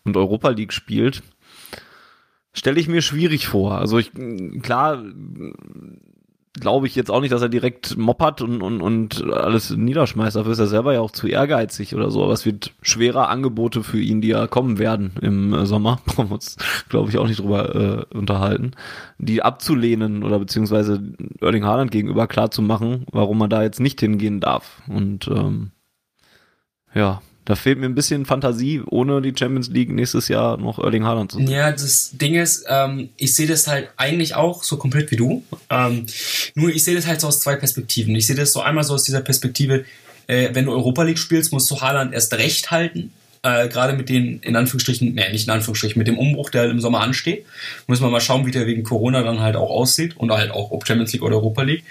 und 0.06 0.16
Europa 0.16 0.50
League 0.50 0.74
spielt, 0.74 1.22
stelle 2.54 2.80
ich 2.80 2.88
mir 2.88 3.02
schwierig 3.02 3.48
vor. 3.48 3.78
Also 3.78 3.98
ich, 3.98 4.12
klar, 4.62 5.04
glaube 6.54 6.88
ich 6.88 6.96
jetzt 6.96 7.12
auch 7.12 7.22
nicht, 7.22 7.32
dass 7.32 7.42
er 7.42 7.50
direkt 7.50 7.98
moppert 7.98 8.42
und, 8.42 8.62
und, 8.62 8.82
und 8.82 9.24
alles 9.32 9.70
niederschmeißt. 9.70 10.36
Dafür 10.36 10.52
ist 10.52 10.60
er 10.60 10.68
selber 10.68 10.94
ja 10.94 11.02
auch 11.02 11.12
zu 11.12 11.28
ehrgeizig 11.28 11.96
oder 11.96 12.10
so. 12.10 12.24
Aber 12.24 12.34
es 12.34 12.46
wird 12.46 12.74
schwerer 12.82 13.30
Angebote 13.30 13.84
für 13.84 14.00
ihn, 14.00 14.22
die 14.22 14.30
ja 14.30 14.48
kommen 14.48 14.80
werden 14.80 15.12
im 15.22 15.54
äh, 15.54 15.66
Sommer. 15.66 16.00
Brauchen 16.06 16.30
wir 16.30 16.36
uns, 16.36 16.58
glaube 16.90 17.10
ich, 17.10 17.18
auch 17.18 17.28
nicht 17.28 17.40
drüber 17.40 18.08
äh, 18.12 18.16
unterhalten. 18.18 18.72
Die 19.20 19.44
abzulehnen 19.44 20.24
oder 20.24 20.40
beziehungsweise 20.40 21.02
Erling 21.42 21.66
Haaland 21.66 21.92
gegenüber 21.92 22.28
klar 22.28 22.52
zu 22.52 22.62
machen, 22.62 23.06
warum 23.12 23.38
man 23.38 23.50
da 23.50 23.62
jetzt 23.62 23.80
nicht 23.80 24.00
hingehen 24.00 24.40
darf. 24.40 24.82
Und 24.88 25.28
ähm, 25.28 25.72
ja, 26.94 27.22
da 27.50 27.56
fehlt 27.56 27.80
mir 27.80 27.88
ein 27.88 27.96
bisschen 27.96 28.28
Fantasie, 28.28 28.80
ohne 28.86 29.24
die 29.24 29.34
Champions 29.36 29.70
League 29.70 29.90
nächstes 29.90 30.28
Jahr 30.28 30.58
noch 30.58 30.78
Erling 30.78 31.04
Haaland 31.04 31.32
zu 31.32 31.40
sehen. 31.40 31.50
Ja, 31.50 31.72
das 31.72 32.12
Ding 32.14 32.36
ist, 32.36 32.64
ähm, 32.70 33.10
ich 33.18 33.34
sehe 33.34 33.48
das 33.48 33.66
halt 33.66 33.90
eigentlich 33.98 34.36
auch 34.36 34.62
so 34.62 34.78
komplett 34.78 35.10
wie 35.10 35.16
du. 35.16 35.44
Ähm, 35.72 36.06
nur 36.54 36.70
ich 36.70 36.84
sehe 36.84 36.94
das 36.94 37.08
halt 37.08 37.20
so 37.20 37.28
aus 37.28 37.40
zwei 37.40 37.56
Perspektiven. 37.56 38.14
Ich 38.14 38.28
sehe 38.28 38.36
das 38.36 38.54
so 38.54 38.62
einmal 38.62 38.84
so 38.84 38.94
aus 38.94 39.04
dieser 39.04 39.22
Perspektive, 39.22 39.84
äh, 40.28 40.50
wenn 40.54 40.66
du 40.66 40.72
Europa 40.72 41.02
League 41.02 41.18
spielst, 41.18 41.52
musst 41.52 41.72
du 41.72 41.82
Haaland 41.82 42.14
erst 42.14 42.36
recht 42.36 42.70
halten. 42.70 43.14
Äh, 43.42 43.68
Gerade 43.68 43.94
mit 43.94 44.10
den, 44.10 44.42
in 44.42 44.56
Anführungsstrichen, 44.56 45.16
nee, 45.16 45.32
nicht 45.32 45.48
in 45.48 45.52
Anführungsstrichen, 45.52 45.98
mit 45.98 46.08
dem 46.08 46.20
Umbruch, 46.20 46.52
der 46.52 46.62
halt 46.62 46.72
im 46.72 46.80
Sommer 46.80 47.02
ansteht. 47.02 47.48
Müssen 47.88 48.04
wir 48.04 48.12
mal 48.12 48.22
schauen, 48.22 48.46
wie 48.46 48.52
der 48.52 48.68
wegen 48.68 48.84
Corona 48.84 49.24
dann 49.24 49.40
halt 49.40 49.56
auch 49.56 49.72
aussieht 49.72 50.16
und 50.18 50.30
halt 50.30 50.52
auch 50.52 50.70
ob 50.70 50.86
Champions 50.86 51.14
League 51.14 51.24
oder 51.24 51.38
Europa 51.38 51.64
League. 51.64 51.84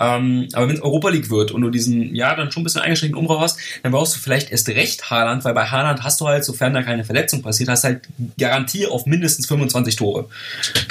Ähm, 0.00 0.48
aber 0.52 0.68
wenn 0.68 0.76
es 0.76 0.82
Europa 0.82 1.08
League 1.10 1.30
wird 1.30 1.52
und 1.52 1.62
du 1.62 1.70
diesen, 1.70 2.14
ja, 2.14 2.34
dann 2.34 2.50
schon 2.50 2.62
ein 2.62 2.64
bisschen 2.64 2.82
eingeschränkten 2.82 3.18
Umbruch 3.18 3.40
hast, 3.40 3.58
dann 3.82 3.92
brauchst 3.92 4.14
du 4.16 4.20
vielleicht 4.20 4.50
erst 4.50 4.68
recht 4.68 5.10
Haaland, 5.10 5.44
weil 5.44 5.54
bei 5.54 5.66
Haaland 5.66 6.02
hast 6.02 6.20
du 6.20 6.26
halt, 6.26 6.44
sofern 6.44 6.74
da 6.74 6.82
keine 6.82 7.04
Verletzung 7.04 7.42
passiert, 7.42 7.68
hast 7.68 7.84
halt 7.84 8.02
Garantie 8.38 8.86
auf 8.86 9.06
mindestens 9.06 9.46
25 9.46 9.96
Tore. 9.96 10.28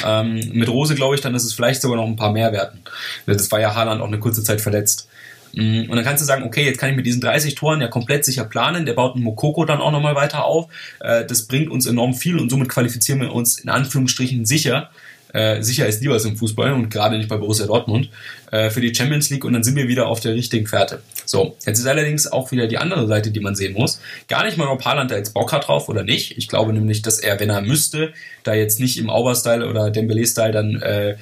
Ähm, 0.06 0.52
mit 0.54 0.70
Rose 0.70 0.96
glaube 0.96 1.16
ich 1.16 1.22
dann, 1.22 1.34
dass 1.34 1.44
es 1.44 1.54
vielleicht 1.54 1.82
sogar 1.82 1.98
noch 1.98 2.08
ein 2.08 2.16
paar 2.16 2.32
mehr 2.32 2.52
werden. 2.52 2.80
Das 3.26 3.52
war 3.52 3.60
ja 3.60 3.76
Haaland 3.76 4.02
auch 4.02 4.08
eine 4.08 4.20
kurze 4.20 4.44
Zeit 4.44 4.62
verletzt. 4.62 5.08
Mm, 5.54 5.90
und 5.90 5.96
dann 5.96 6.04
kannst 6.04 6.22
du 6.22 6.26
sagen, 6.26 6.44
okay, 6.44 6.66
jetzt 6.66 6.80
kann 6.80 6.90
ich 6.90 6.96
mit 6.96 7.06
diesen 7.06 7.22
30 7.22 7.56
Toren 7.56 7.82
ja 7.82 7.88
komplett 7.88 8.26
sicher 8.26 8.46
planen. 8.46 8.86
Der 8.86 8.94
baut 8.94 9.16
einen 9.16 9.24
Mokoko 9.24 9.66
dann 9.66 9.82
auch 9.82 9.92
nochmal 9.92 10.16
weiter 10.16 10.46
auf. 10.46 10.68
Äh, 11.00 11.26
das 11.26 11.48
bringt 11.48 11.70
uns 11.70 11.86
enorm 11.86 12.14
viel 12.14 12.40
und 12.40 12.50
somit 12.50 12.70
qualifizieren 12.70 13.22
wir 13.22 13.34
uns 13.34 13.60
in 13.60 13.70
Anführungsstrichen 13.70 14.46
sicher 14.46 14.90
äh, 15.34 15.62
sicher 15.62 15.88
ist 15.88 16.02
nie 16.02 16.10
was 16.10 16.26
im 16.26 16.38
Fußball 16.38 16.74
und 16.74 16.90
gerade 16.90 17.18
nicht 17.18 17.28
bei 17.28 17.38
Borussia 17.38 17.66
Dortmund, 17.66 18.10
äh, 18.52 18.70
für 18.70 18.82
die 18.82 18.94
Champions 18.94 19.30
League 19.30 19.44
und 19.44 19.54
dann 19.54 19.64
sind 19.64 19.76
wir 19.76 19.88
wieder 19.88 20.08
auf 20.08 20.20
der 20.20 20.34
richtigen 20.34 20.68
Fährte. 20.68 21.02
So, 21.26 21.58
jetzt 21.66 21.80
ist 21.80 21.88
allerdings 21.88 22.32
auch 22.32 22.52
wieder 22.52 22.68
die 22.68 22.78
andere 22.78 23.08
Seite, 23.08 23.32
die 23.32 23.40
man 23.40 23.56
sehen 23.56 23.74
muss. 23.74 24.00
Gar 24.28 24.46
nicht 24.46 24.58
mal, 24.58 24.68
ob 24.68 24.86
Haaland 24.86 25.12
da 25.12 25.16
jetzt 25.16 25.34
Bock 25.34 25.52
hat 25.52 25.68
drauf 25.68 25.90
oder 25.90 26.04
nicht. 26.04 26.38
Ich 26.38 26.48
glaube 26.48 26.72
nämlich, 26.72 27.02
dass 27.02 27.20
er, 27.20 27.40
wenn 27.40 27.50
er 27.50 27.62
müsste, 27.62 28.14
da 28.44 28.54
jetzt 28.54 28.80
nicht 28.80 28.98
im 28.98 29.10
Auber-Style 29.10 29.68
oder 29.68 29.90
Dembele-Style 29.90 30.52
dann 30.52 30.82
äh, 30.82 31.16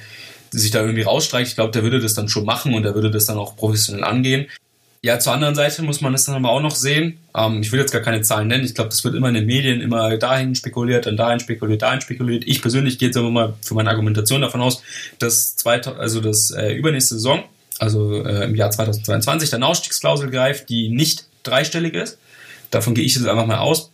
sich 0.50 0.70
da 0.70 0.80
irgendwie 0.80 1.02
rausstreicht. 1.02 1.48
Ich 1.48 1.54
glaube, 1.54 1.72
der 1.72 1.82
würde 1.82 2.00
das 2.00 2.14
dann 2.14 2.28
schon 2.28 2.44
machen 2.44 2.74
und 2.74 2.82
der 2.82 2.94
würde 2.94 3.10
das 3.10 3.24
dann 3.24 3.38
auch 3.38 3.56
professionell 3.56 4.04
angehen. 4.04 4.46
Ja, 5.04 5.18
zur 5.18 5.32
anderen 5.32 5.56
Seite 5.56 5.82
muss 5.82 6.00
man 6.00 6.14
es 6.14 6.26
dann 6.26 6.36
aber 6.36 6.50
auch 6.50 6.60
noch 6.60 6.76
sehen. 6.76 7.18
Ähm, 7.34 7.60
ich 7.60 7.72
will 7.72 7.80
jetzt 7.80 7.90
gar 7.90 8.02
keine 8.02 8.22
Zahlen 8.22 8.46
nennen. 8.46 8.64
Ich 8.64 8.76
glaube, 8.76 8.90
das 8.90 9.02
wird 9.02 9.16
immer 9.16 9.28
in 9.28 9.34
den 9.34 9.46
Medien 9.46 9.80
immer 9.80 10.16
dahin 10.16 10.54
spekuliert, 10.54 11.06
dann 11.06 11.16
dahin 11.16 11.40
spekuliert, 11.40 11.82
dahin 11.82 12.00
spekuliert. 12.00 12.44
Ich 12.46 12.62
persönlich 12.62 13.00
gehe 13.00 13.08
jetzt 13.08 13.16
aber 13.16 13.30
mal 13.32 13.54
für 13.62 13.74
meine 13.74 13.90
Argumentation 13.90 14.42
davon 14.42 14.60
aus, 14.60 14.80
dass 15.18 15.56
zweite, 15.56 15.96
also 15.96 16.20
das 16.20 16.52
äh, 16.52 16.72
übernächste 16.74 17.16
Saison, 17.16 17.42
also 17.80 18.24
äh, 18.24 18.44
im 18.44 18.54
Jahr 18.54 18.70
2022, 18.70 19.50
der 19.50 19.64
Ausstiegsklausel 19.64 20.30
greift, 20.30 20.68
die 20.68 20.88
nicht 20.88 21.26
dreistellig 21.42 21.94
ist. 21.94 22.18
Davon 22.70 22.94
gehe 22.94 23.04
ich 23.04 23.16
jetzt 23.16 23.26
einfach 23.26 23.46
mal 23.46 23.58
aus. 23.58 23.90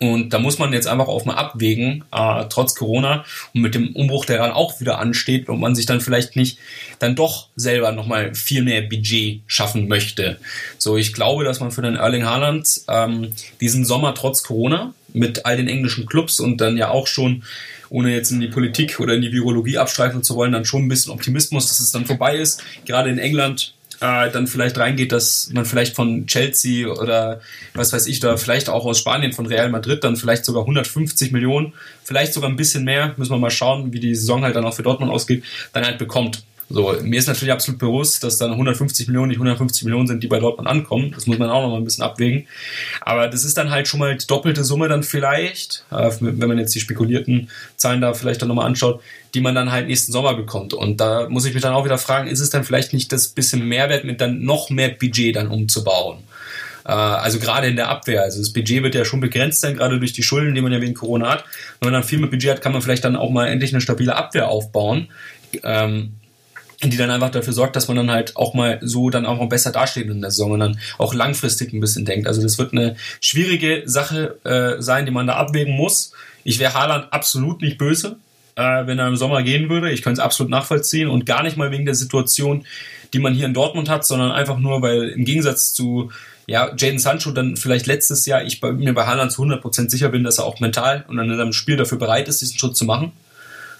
Und 0.00 0.32
da 0.32 0.38
muss 0.38 0.58
man 0.58 0.72
jetzt 0.72 0.86
einfach 0.86 1.08
auch 1.08 1.24
mal 1.24 1.34
abwägen, 1.34 2.04
äh, 2.12 2.44
trotz 2.48 2.74
Corona 2.74 3.24
und 3.54 3.62
mit 3.62 3.74
dem 3.74 3.94
Umbruch, 3.94 4.24
der 4.24 4.38
dann 4.38 4.52
auch 4.52 4.80
wieder 4.80 4.98
ansteht, 4.98 5.48
ob 5.48 5.58
man 5.58 5.74
sich 5.74 5.86
dann 5.86 6.00
vielleicht 6.00 6.36
nicht 6.36 6.58
dann 6.98 7.16
doch 7.16 7.48
selber 7.56 7.92
nochmal 7.92 8.34
viel 8.34 8.62
mehr 8.62 8.82
Budget 8.82 9.40
schaffen 9.46 9.88
möchte. 9.88 10.38
So, 10.78 10.96
ich 10.96 11.12
glaube, 11.12 11.44
dass 11.44 11.60
man 11.60 11.70
für 11.70 11.82
den 11.82 11.96
Erling 11.96 12.24
Haaland 12.24 12.82
ähm, 12.88 13.30
diesen 13.60 13.84
Sommer 13.84 14.14
trotz 14.14 14.42
Corona 14.42 14.94
mit 15.12 15.46
all 15.46 15.56
den 15.56 15.68
englischen 15.68 16.06
Clubs 16.06 16.40
und 16.40 16.60
dann 16.60 16.76
ja 16.76 16.90
auch 16.90 17.06
schon, 17.06 17.44
ohne 17.90 18.14
jetzt 18.14 18.30
in 18.30 18.40
die 18.40 18.48
Politik 18.48 19.00
oder 19.00 19.14
in 19.14 19.22
die 19.22 19.32
Virologie 19.32 19.78
abstreifen 19.78 20.22
zu 20.22 20.36
wollen, 20.36 20.52
dann 20.52 20.64
schon 20.64 20.84
ein 20.84 20.88
bisschen 20.88 21.12
Optimismus, 21.12 21.68
dass 21.68 21.80
es 21.80 21.90
dann 21.90 22.06
vorbei 22.06 22.36
ist. 22.36 22.62
Gerade 22.84 23.10
in 23.10 23.18
England 23.18 23.74
äh, 24.00 24.30
dann 24.30 24.46
vielleicht 24.46 24.78
reingeht, 24.78 25.12
dass 25.12 25.50
man 25.52 25.64
vielleicht 25.64 25.96
von 25.96 26.26
Chelsea 26.26 26.88
oder 26.88 27.40
was 27.74 27.92
weiß 27.92 28.06
ich, 28.06 28.20
da 28.20 28.36
vielleicht 28.36 28.68
auch 28.68 28.84
aus 28.84 28.98
Spanien 28.98 29.32
von 29.32 29.46
Real 29.46 29.68
Madrid 29.70 30.04
dann 30.04 30.16
vielleicht 30.16 30.44
sogar 30.44 30.62
150 30.62 31.32
Millionen, 31.32 31.72
vielleicht 32.04 32.32
sogar 32.32 32.48
ein 32.48 32.56
bisschen 32.56 32.84
mehr, 32.84 33.14
müssen 33.16 33.32
wir 33.32 33.38
mal 33.38 33.50
schauen, 33.50 33.92
wie 33.92 34.00
die 34.00 34.14
Saison 34.14 34.42
halt 34.42 34.56
dann 34.56 34.64
auch 34.64 34.74
für 34.74 34.82
Dortmund 34.82 35.10
ausgeht, 35.12 35.44
dann 35.72 35.84
halt 35.84 35.98
bekommt. 35.98 36.44
So, 36.70 36.94
mir 37.02 37.18
ist 37.18 37.28
natürlich 37.28 37.52
absolut 37.52 37.78
bewusst, 37.78 38.22
dass 38.22 38.36
dann 38.36 38.50
150 38.50 39.08
Millionen 39.08 39.28
nicht 39.28 39.38
150 39.38 39.84
Millionen 39.84 40.06
sind, 40.06 40.22
die 40.22 40.26
bei 40.26 40.38
Dortmund 40.38 40.68
ankommen. 40.68 41.12
Das 41.14 41.26
muss 41.26 41.38
man 41.38 41.48
auch 41.48 41.62
noch 41.62 41.70
mal 41.70 41.78
ein 41.78 41.84
bisschen 41.84 42.04
abwägen. 42.04 42.46
Aber 43.00 43.28
das 43.28 43.44
ist 43.44 43.56
dann 43.56 43.70
halt 43.70 43.88
schon 43.88 44.00
mal 44.00 44.14
die 44.14 44.26
doppelte 44.26 44.64
Summe 44.64 44.88
dann 44.88 45.02
vielleicht, 45.02 45.84
äh, 45.90 46.10
wenn 46.20 46.48
man 46.48 46.58
jetzt 46.58 46.74
die 46.74 46.80
spekulierten 46.80 47.48
Zahlen 47.76 48.02
da 48.02 48.12
vielleicht 48.12 48.42
dann 48.42 48.48
nochmal 48.48 48.66
anschaut, 48.66 49.00
die 49.34 49.40
man 49.40 49.54
dann 49.54 49.72
halt 49.72 49.86
nächsten 49.86 50.12
Sommer 50.12 50.34
bekommt. 50.34 50.74
Und 50.74 51.00
da 51.00 51.28
muss 51.30 51.46
ich 51.46 51.54
mich 51.54 51.62
dann 51.62 51.72
auch 51.72 51.86
wieder 51.86 51.98
fragen, 51.98 52.28
ist 52.28 52.40
es 52.40 52.50
dann 52.50 52.64
vielleicht 52.64 52.92
nicht 52.92 53.12
das 53.12 53.28
bisschen 53.28 53.66
Mehrwert 53.66 54.04
mit 54.04 54.20
dann 54.20 54.42
noch 54.42 54.68
mehr 54.68 54.90
Budget 54.90 55.36
dann 55.36 55.48
umzubauen? 55.48 56.18
Äh, 56.84 56.92
also 56.92 57.38
gerade 57.38 57.68
in 57.68 57.76
der 57.76 57.88
Abwehr. 57.88 58.22
Also 58.22 58.40
das 58.40 58.52
Budget 58.52 58.82
wird 58.82 58.94
ja 58.94 59.06
schon 59.06 59.20
begrenzt 59.20 59.62
sein, 59.62 59.74
gerade 59.74 59.98
durch 59.98 60.12
die 60.12 60.22
Schulden, 60.22 60.54
die 60.54 60.60
man 60.60 60.72
ja 60.72 60.82
wegen 60.82 60.94
Corona 60.94 61.30
hat. 61.30 61.44
Wenn 61.80 61.92
man 61.92 61.94
dann 61.94 62.08
viel 62.08 62.18
mehr 62.18 62.28
Budget 62.28 62.50
hat, 62.50 62.60
kann 62.60 62.72
man 62.72 62.82
vielleicht 62.82 63.04
dann 63.04 63.16
auch 63.16 63.30
mal 63.30 63.46
endlich 63.46 63.72
eine 63.72 63.80
stabile 63.80 64.16
Abwehr 64.16 64.48
aufbauen. 64.48 65.08
Ähm, 65.62 66.17
die 66.82 66.96
dann 66.96 67.10
einfach 67.10 67.30
dafür 67.30 67.52
sorgt, 67.52 67.74
dass 67.74 67.88
man 67.88 67.96
dann 67.96 68.10
halt 68.10 68.36
auch 68.36 68.54
mal 68.54 68.78
so 68.82 69.10
dann 69.10 69.26
auch 69.26 69.38
mal 69.38 69.48
besser 69.48 69.72
dasteht 69.72 70.08
in 70.08 70.20
der 70.20 70.30
Saison 70.30 70.52
und 70.52 70.60
dann 70.60 70.78
auch 70.98 71.12
langfristig 71.12 71.72
ein 71.72 71.80
bisschen 71.80 72.04
denkt. 72.04 72.28
Also 72.28 72.40
das 72.40 72.58
wird 72.58 72.72
eine 72.72 72.96
schwierige 73.20 73.82
Sache 73.86 74.38
äh, 74.44 74.80
sein, 74.80 75.04
die 75.04 75.10
man 75.10 75.26
da 75.26 75.34
abwägen 75.34 75.74
muss. 75.74 76.12
Ich 76.44 76.60
wäre 76.60 76.74
Haaland 76.74 77.12
absolut 77.12 77.62
nicht 77.62 77.78
böse, 77.78 78.16
äh, 78.54 78.86
wenn 78.86 78.98
er 78.98 79.08
im 79.08 79.16
Sommer 79.16 79.42
gehen 79.42 79.68
würde. 79.68 79.90
Ich 79.90 80.02
könnte 80.02 80.20
es 80.20 80.24
absolut 80.24 80.50
nachvollziehen 80.50 81.08
und 81.08 81.26
gar 81.26 81.42
nicht 81.42 81.56
mal 81.56 81.72
wegen 81.72 81.84
der 81.84 81.96
Situation, 81.96 82.64
die 83.12 83.18
man 83.18 83.34
hier 83.34 83.46
in 83.46 83.54
Dortmund 83.54 83.88
hat, 83.88 84.06
sondern 84.06 84.30
einfach 84.30 84.58
nur, 84.58 84.80
weil 84.80 85.08
im 85.08 85.24
Gegensatz 85.24 85.72
zu 85.72 86.12
ja, 86.46 86.70
Jaden 86.76 86.98
Sancho 86.98 87.32
dann 87.32 87.56
vielleicht 87.56 87.86
letztes 87.86 88.24
Jahr 88.24 88.44
ich 88.44 88.60
bei, 88.60 88.72
mir 88.72 88.94
bei 88.94 89.04
Haaland 89.04 89.32
zu 89.32 89.42
100% 89.42 89.90
sicher 89.90 90.08
bin, 90.08 90.24
dass 90.24 90.38
er 90.38 90.44
auch 90.44 90.60
mental 90.60 91.04
und 91.08 91.18
in 91.18 91.36
seinem 91.36 91.52
Spiel 91.52 91.76
dafür 91.76 91.98
bereit 91.98 92.28
ist, 92.28 92.40
diesen 92.40 92.56
Schritt 92.56 92.76
zu 92.76 92.84
machen. 92.84 93.12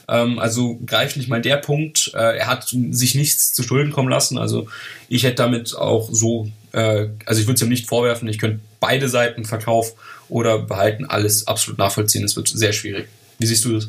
Ähm, 0.08 0.38
also 0.38 0.80
greift 0.86 1.16
nicht 1.16 1.28
mal 1.28 1.40
der 1.42 1.58
Punkt. 1.58 2.12
Äh, 2.14 2.38
er 2.38 2.46
hat 2.46 2.68
sich 2.68 3.14
nichts 3.14 3.52
zu 3.52 3.62
Schulden 3.62 3.92
kommen 3.92 4.08
lassen. 4.08 4.38
Also 4.38 4.68
ich 5.08 5.24
hätte 5.24 5.36
damit 5.36 5.76
auch 5.76 6.08
so, 6.10 6.50
äh, 6.72 7.08
also 7.26 7.40
ich 7.40 7.46
würde 7.46 7.54
es 7.54 7.62
ihm 7.62 7.68
nicht 7.68 7.86
vorwerfen. 7.86 8.28
Ich 8.28 8.38
könnte 8.38 8.60
beide 8.80 9.08
Seiten 9.08 9.44
Verkauf 9.44 9.94
oder 10.28 10.58
behalten 10.58 11.04
alles 11.04 11.46
absolut 11.46 11.78
nachvollziehen. 11.78 12.24
Es 12.24 12.36
wird 12.36 12.48
sehr 12.48 12.72
schwierig. 12.72 13.08
Wie 13.38 13.46
siehst 13.46 13.64
du 13.64 13.74
das? 13.74 13.88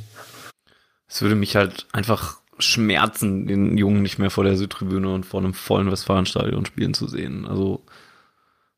Es 1.07 1.22
würde 1.22 1.36
mich 1.36 1.55
halt 1.55 1.88
einfach 1.91 2.38
schmerzen, 2.59 3.47
den 3.47 3.78
Jungen 3.78 4.01
nicht 4.01 4.20
mehr 4.20 4.30
vor 4.30 4.43
der 4.43 4.57
Südtribüne 4.57 5.13
und 5.13 5.26
vor 5.26 5.39
einem 5.39 5.53
vollen 5.53 5.91
Westfalenstadion 5.91 6.65
spielen 6.65 6.93
zu 6.93 7.07
sehen. 7.07 7.47
Also 7.47 7.82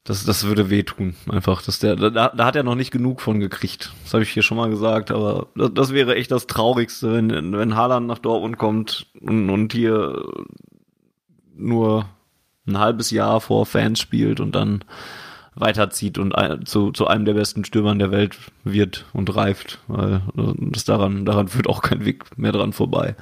das, 0.04 0.26
das 0.26 0.46
würde 0.46 0.70
wehtun, 0.70 1.16
einfach. 1.30 1.62
Das 1.62 1.80
der, 1.80 1.96
da, 1.96 2.10
da 2.30 2.46
hat 2.46 2.56
er 2.56 2.64
noch 2.64 2.76
nicht 2.76 2.92
genug 2.92 3.22
von 3.22 3.40
gekriegt. 3.40 3.94
Das 4.04 4.14
habe 4.14 4.24
ich 4.24 4.32
hier 4.32 4.44
schon 4.44 4.58
mal 4.58 4.70
gesagt, 4.70 5.12
aber 5.12 5.48
das, 5.56 5.74
das 5.74 5.94
wäre 5.94 6.16
echt 6.16 6.32
das 6.32 6.48
Traurigste, 6.48 7.14
wenn, 7.14 7.54
wenn 7.54 7.76
Haaland 7.76 8.08
nach 8.08 8.20
Dortmund 8.20 8.58
kommt 8.58 9.08
und, 9.20 9.50
und 9.50 9.74
hier 9.74 10.24
nur 11.56 12.06
ein 12.68 12.80
halbes 12.80 13.12
Jahr 13.12 13.42
vor 13.42 13.66
Fans 13.66 14.00
spielt 14.00 14.40
und 14.40 14.56
dann 14.56 14.84
weiterzieht 15.54 16.18
und 16.18 16.34
ein, 16.34 16.66
zu, 16.66 16.92
zu 16.92 17.08
einem 17.08 17.26
der 17.26 17.34
besten 17.34 17.66
Stürmern 17.66 18.00
der 18.00 18.12
Welt 18.12 18.38
wird 18.64 19.06
und 19.14 19.36
reift. 19.36 19.80
Weil 19.88 20.22
das 20.34 20.86
daran, 20.86 21.26
daran 21.26 21.48
führt 21.48 21.68
auch 21.68 21.82
kein 21.82 22.06
Weg 22.06 22.38
mehr 22.38 22.52
dran 22.52 22.74
vorbei. 22.74 23.16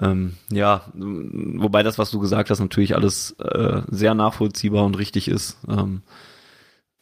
Ähm, 0.00 0.34
ja, 0.50 0.82
wobei 0.94 1.82
das, 1.82 1.98
was 1.98 2.10
du 2.10 2.18
gesagt 2.18 2.50
hast, 2.50 2.60
natürlich 2.60 2.94
alles 2.94 3.32
äh, 3.38 3.82
sehr 3.88 4.14
nachvollziehbar 4.14 4.84
und 4.84 4.98
richtig 4.98 5.28
ist. 5.28 5.58
Ähm, 5.68 6.02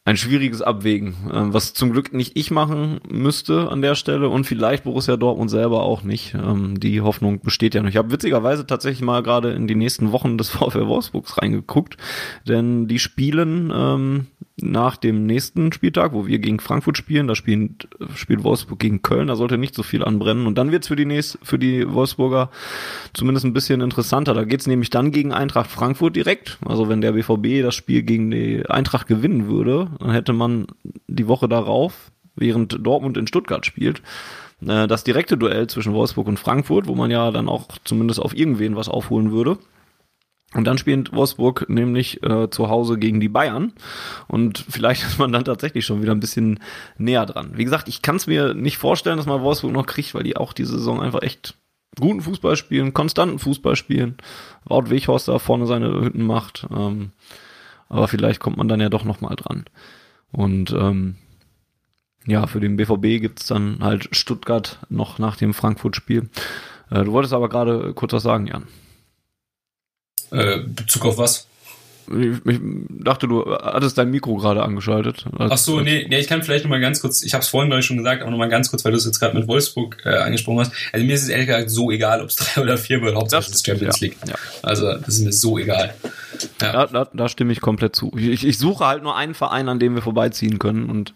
ein 0.07 0.17
schwieriges 0.17 0.61
Abwägen, 0.61 1.15
äh, 1.31 1.53
was 1.53 1.73
zum 1.73 1.91
Glück 1.91 2.13
nicht 2.13 2.37
ich 2.37 2.51
machen 2.51 3.01
müsste 3.09 3.69
an 3.71 3.81
der 3.81 3.95
Stelle 3.95 4.29
und 4.29 4.45
vielleicht 4.45 4.83
Borussia 4.83 5.17
Dortmund 5.17 5.49
selber 5.49 5.81
auch 5.81 6.03
nicht. 6.03 6.35
Ähm, 6.35 6.79
die 6.79 7.01
Hoffnung 7.01 7.41
besteht 7.41 7.73
ja 7.73 7.81
noch. 7.81 7.89
Ich 7.89 7.97
habe 7.97 8.11
witzigerweise 8.11 8.67
tatsächlich 8.67 9.01
mal 9.01 9.23
gerade 9.23 9.53
in 9.53 9.65
die 9.65 9.73
nächsten 9.73 10.11
Wochen 10.11 10.37
des 10.37 10.49
VfL 10.51 10.85
Wolfsburgs 10.85 11.41
reingeguckt, 11.41 11.97
denn 12.47 12.87
die 12.87 12.99
spielen 12.99 13.73
ähm, 13.75 14.27
nach 14.61 14.95
dem 14.95 15.25
nächsten 15.25 15.73
Spieltag, 15.73 16.13
wo 16.13 16.27
wir 16.27 16.39
gegen 16.39 16.59
Frankfurt 16.59 16.97
spielen, 16.97 17.27
da 17.27 17.35
spielen, 17.35 17.77
spielt 18.15 18.43
Wolfsburg 18.43 18.79
gegen 18.79 19.01
Köln, 19.01 19.27
da 19.27 19.35
sollte 19.35 19.57
nicht 19.57 19.75
so 19.75 19.83
viel 19.83 20.03
anbrennen. 20.03 20.47
Und 20.47 20.57
dann 20.57 20.71
wird's 20.71 20.87
für 20.87 20.95
für 21.43 21.59
die 21.59 21.91
Wolfsburger 21.91 22.49
zumindest 23.13 23.45
ein 23.45 23.53
bisschen 23.53 23.81
interessanter. 23.81 24.33
Da 24.33 24.45
geht's 24.45 24.67
nämlich 24.67 24.89
dann 24.89 25.11
gegen 25.11 25.33
Eintracht 25.33 25.69
Frankfurt 25.69 26.15
direkt. 26.15 26.57
Also 26.65 26.87
wenn 26.87 27.01
der 27.01 27.11
BVB 27.11 27.63
das 27.63 27.75
Spiel 27.75 28.03
gegen 28.03 28.31
die 28.31 28.65
Eintracht 28.67 29.07
gewinnen 29.07 29.47
würde, 29.47 29.89
dann 29.99 30.11
hätte 30.11 30.31
man 30.31 30.67
die 31.07 31.27
Woche 31.27 31.49
darauf, 31.49 32.11
während 32.35 32.77
Dortmund 32.81 33.17
in 33.17 33.27
Stuttgart 33.27 33.65
spielt, 33.65 34.01
äh, 34.65 34.87
das 34.87 35.03
direkte 35.03 35.37
Duell 35.37 35.67
zwischen 35.67 35.93
Wolfsburg 35.93 36.27
und 36.27 36.39
Frankfurt, 36.39 36.87
wo 36.87 36.95
man 36.95 37.11
ja 37.11 37.31
dann 37.31 37.49
auch 37.49 37.67
zumindest 37.83 38.21
auf 38.21 38.35
irgendwen 38.35 38.77
was 38.77 38.87
aufholen 38.87 39.31
würde. 39.31 39.57
Und 40.55 40.63
dann 40.63 40.77
spielt 40.77 41.11
Wolfsburg 41.11 41.69
nämlich 41.69 42.23
äh, 42.23 42.49
zu 42.49 42.69
Hause 42.69 42.97
gegen 42.97 43.19
die 43.19 43.27
Bayern. 43.27 43.73
Und 44.27 44.65
vielleicht 44.69 45.03
ist 45.07 45.19
man 45.19 45.31
dann 45.31 45.43
tatsächlich 45.43 45.85
schon 45.85 46.01
wieder 46.01 46.13
ein 46.13 46.21
bisschen 46.21 46.59
näher 46.97 47.25
dran. 47.25 47.51
Wie 47.55 47.65
gesagt, 47.65 47.89
ich 47.89 48.01
kann 48.01 48.15
es 48.15 48.25
mir 48.25 48.53
nicht 48.53 48.77
vorstellen, 48.77 49.17
dass 49.17 49.25
man 49.25 49.41
Wolfsburg 49.41 49.73
noch 49.73 49.85
kriegt, 49.85 50.15
weil 50.15 50.23
die 50.23 50.37
auch 50.37 50.53
diese 50.53 50.77
Saison 50.77 51.01
einfach 51.01 51.21
echt 51.21 51.55
guten 51.99 52.21
Fußball 52.21 52.55
spielen, 52.55 52.93
konstanten 52.93 53.37
Fußball 53.37 53.75
spielen. 53.75 54.15
Wout 54.65 54.89
Weghorst 54.89 55.27
da 55.27 55.39
vorne 55.39 55.67
seine 55.67 55.91
Hütten 56.01 56.25
macht. 56.25 56.65
Ähm, 56.71 57.11
aber 57.89 58.07
vielleicht 58.07 58.39
kommt 58.39 58.57
man 58.57 58.69
dann 58.69 58.81
ja 58.81 58.89
doch 58.89 59.03
nochmal 59.03 59.35
dran. 59.35 59.65
Und 60.31 60.71
ähm, 60.71 61.15
ja, 62.25 62.47
für 62.47 62.61
den 62.61 62.77
BVB 62.77 63.21
gibt's 63.21 63.47
dann 63.47 63.79
halt 63.81 64.07
Stuttgart 64.15 64.79
noch 64.89 65.19
nach 65.19 65.35
dem 65.35 65.53
Frankfurt-Spiel. 65.53 66.29
Äh, 66.89 67.03
du 67.03 67.11
wolltest 67.11 67.33
aber 67.33 67.49
gerade 67.49 67.93
kurz 67.93 68.13
was 68.13 68.23
sagen, 68.23 68.47
Jan. 68.47 68.67
Äh, 70.31 70.59
Bezug 70.59 71.05
auf 71.05 71.17
was? 71.17 71.47
Ich, 72.07 72.59
dachte, 72.89 73.27
du 73.27 73.45
hattest 73.45 73.97
dein 73.97 74.11
Mikro 74.11 74.35
gerade 74.35 74.61
angeschaltet. 74.61 75.25
Ach 75.39 75.57
so, 75.57 75.81
nee, 75.81 76.05
nee, 76.07 76.19
ich 76.19 76.27
kann 76.27 76.43
vielleicht 76.43 76.63
noch 76.63 76.69
mal 76.69 76.79
ganz 76.79 77.01
kurz, 77.01 77.23
ich 77.23 77.33
habe 77.33 77.41
es 77.41 77.47
vorhin 77.47 77.69
glaube 77.69 77.79
ich 77.79 77.85
schon 77.85 77.97
gesagt, 77.97 78.21
aber 78.21 78.29
noch 78.29 78.37
mal 78.37 78.49
ganz 78.49 78.69
kurz, 78.69 78.85
weil 78.85 78.91
du 78.91 78.97
es 78.99 79.05
jetzt 79.05 79.19
gerade 79.19 79.35
mit 79.35 79.47
Wolfsburg 79.47 79.97
äh, 80.05 80.09
angesprochen 80.09 80.59
hast. 80.59 80.71
Also 80.91 81.03
mir 81.03 81.15
ist 81.15 81.23
es 81.23 81.29
ehrlich 81.29 81.47
gesagt 81.47 81.71
so 81.71 81.89
egal, 81.89 82.21
ob 82.21 82.29
es 82.29 82.35
drei 82.35 82.61
oder 82.61 82.77
vier 82.77 83.01
wird, 83.01 83.15
Hauptsache 83.15 83.49
es 83.49 83.55
ist 83.55 83.65
Champions 83.65 83.99
ja, 83.99 84.07
League. 84.07 84.17
ja. 84.27 84.35
Also 84.61 84.93
das 84.93 85.07
ist 85.07 85.21
mir 85.21 85.33
so 85.33 85.57
egal. 85.57 85.95
Ja. 86.61 86.71
Da, 86.71 86.85
da, 86.85 87.09
da 87.11 87.29
stimme 87.29 87.53
ich 87.53 87.61
komplett 87.61 87.95
zu. 87.95 88.11
Ich, 88.15 88.45
ich 88.45 88.59
suche 88.59 88.85
halt 88.85 89.01
nur 89.01 89.15
einen 89.15 89.33
Verein, 89.33 89.67
an 89.67 89.79
dem 89.79 89.95
wir 89.95 90.03
vorbeiziehen 90.03 90.59
können 90.59 90.89
und 90.89 91.15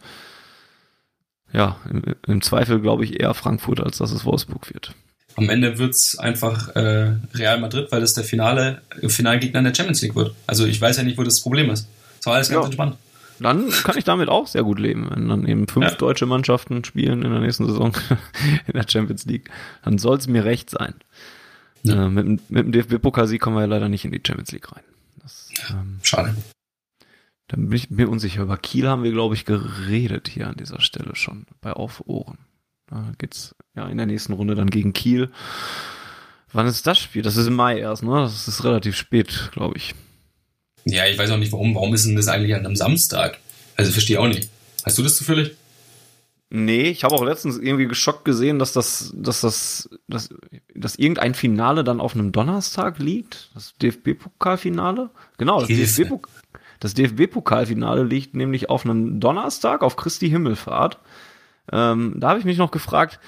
ja, 1.53 1.77
im, 1.89 2.01
im 2.25 2.41
Zweifel 2.41 2.79
glaube 2.79 3.03
ich 3.03 3.19
eher 3.19 3.33
Frankfurt, 3.35 3.79
als 3.79 3.99
dass 3.99 4.11
es 4.11 4.25
Wolfsburg 4.25 4.73
wird. 4.73 4.95
Am 5.35 5.49
Ende 5.49 5.77
wird's 5.77 6.17
einfach 6.17 6.69
äh, 6.75 7.15
Real 7.33 7.59
Madrid, 7.59 7.91
weil 7.91 8.01
das 8.01 8.13
der 8.13 8.23
Finale, 8.23 8.81
Finalgegner 9.07 9.59
in 9.59 9.65
der 9.65 9.73
Champions 9.75 10.01
League 10.01 10.15
wird. 10.15 10.35
Also 10.47 10.65
ich 10.65 10.79
weiß 10.81 10.97
ja 10.97 11.03
nicht, 11.03 11.17
wo 11.17 11.23
das 11.23 11.41
Problem 11.41 11.69
ist. 11.69 11.87
Das 12.17 12.25
war 12.25 12.35
alles 12.35 12.49
ganz 12.49 12.61
Ja. 12.61 12.65
entspannt. 12.65 12.97
Dann 13.41 13.69
kann 13.69 13.97
ich 13.97 14.03
damit 14.03 14.27
auch 14.27 14.47
sehr 14.47 14.63
gut 14.63 14.79
leben, 14.79 15.07
wenn 15.09 15.29
dann 15.29 15.47
eben 15.47 15.65
fünf 15.69 15.85
Ja. 15.85 15.95
deutsche 15.95 16.25
Mannschaften 16.25 16.83
spielen 16.83 17.21
in 17.23 17.31
der 17.31 17.39
nächsten 17.39 17.65
Saison 17.67 17.93
in 18.67 18.73
der 18.73 18.85
Champions 18.89 19.25
League. 19.25 19.49
Dann 19.85 19.97
soll 19.97 20.17
es 20.17 20.27
mir 20.27 20.43
recht 20.43 20.69
sein. 20.69 20.93
Ja. 21.83 22.07
Äh, 22.07 22.09
mit, 22.09 22.25
dem- 22.25 22.39
mit 22.49 22.65
dem 22.65 22.71
DFB-Pokalsieg 22.73 23.39
kommen 23.39 23.55
wir 23.55 23.61
ja 23.61 23.67
leider 23.67 23.87
nicht 23.87 24.03
in 24.03 24.11
die 24.11 24.21
Champions 24.25 24.51
League 24.51 24.69
rein. 24.73 24.83
Das, 25.21 25.47
ähm, 25.69 25.99
Schade. 26.03 26.35
Dann 27.47 27.69
bin 27.69 27.77
ich 27.77 27.89
mir 27.89 28.09
unsicher. 28.09 28.41
Über 28.43 28.57
Kiel 28.57 28.87
haben 28.89 29.03
wir, 29.03 29.11
glaube 29.13 29.35
ich, 29.35 29.45
geredet 29.45 30.27
hier 30.27 30.47
an 30.47 30.57
dieser 30.57 30.81
Stelle 30.81 31.15
schon 31.15 31.45
bei 31.61 31.71
Auf 31.71 32.03
Ohren. 32.07 32.37
Da 32.89 33.11
geht's 33.17 33.55
ja 33.75 33.87
in 33.87 33.97
der 33.97 34.07
nächsten 34.07 34.33
Runde 34.33 34.55
dann 34.55 34.69
gegen 34.69 34.93
Kiel. 34.93 35.29
Wann 36.51 36.67
ist 36.67 36.87
das 36.87 36.97
Spiel? 36.97 37.21
Das 37.21 37.37
ist 37.37 37.47
im 37.47 37.55
Mai 37.55 37.79
erst, 37.79 38.03
ne? 38.03 38.21
Das 38.21 38.47
ist 38.47 38.63
relativ 38.63 38.95
spät, 38.95 39.49
glaube 39.51 39.77
ich. 39.77 39.93
Ja, 40.85 41.05
ich 41.05 41.17
weiß 41.17 41.29
auch 41.31 41.37
nicht, 41.37 41.51
warum. 41.51 41.75
Warum 41.75 41.93
ist 41.93 42.05
denn 42.05 42.15
das 42.15 42.27
eigentlich 42.27 42.55
an 42.55 42.65
einem 42.65 42.75
Samstag? 42.75 43.37
Also 43.75 43.91
verstehe 43.91 44.19
auch 44.19 44.27
nicht. 44.27 44.49
Hast 44.83 44.97
du 44.97 45.03
das 45.03 45.17
zufällig? 45.17 45.55
Nee, 46.51 46.89
ich 46.89 47.03
habe 47.03 47.13
auch 47.13 47.23
letztens 47.23 47.59
irgendwie 47.59 47.85
geschockt 47.85 48.25
gesehen, 48.25 48.57
dass 48.57 48.73
das, 48.73 49.13
dass 49.15 49.41
das, 49.41 49.89
dass, 50.07 50.29
dass 50.73 50.95
irgendein 50.95 51.35
Finale 51.35 51.83
dann 51.83 52.01
auf 52.01 52.15
einem 52.15 52.31
Donnerstag 52.31 52.97
liegt. 52.97 53.51
Das 53.53 53.75
DFB-Pokalfinale? 53.77 55.11
Genau, 55.37 55.59
das 55.59 55.69
Hilfe. 55.69 56.01
DFB-Pokal. 56.01 56.33
Das 56.79 56.93
DFB-Pokalfinale 56.95 58.03
liegt 58.03 58.33
nämlich 58.33 58.69
auf 58.69 58.85
einem 58.85 59.19
Donnerstag 59.19 59.83
auf 59.83 59.95
Christi 59.95 60.29
Himmelfahrt. 60.29 60.97
Ähm, 61.71 62.15
da 62.17 62.29
habe 62.29 62.39
ich 62.39 62.45
mich 62.45 62.57
noch 62.57 62.71
gefragt, 62.71 63.19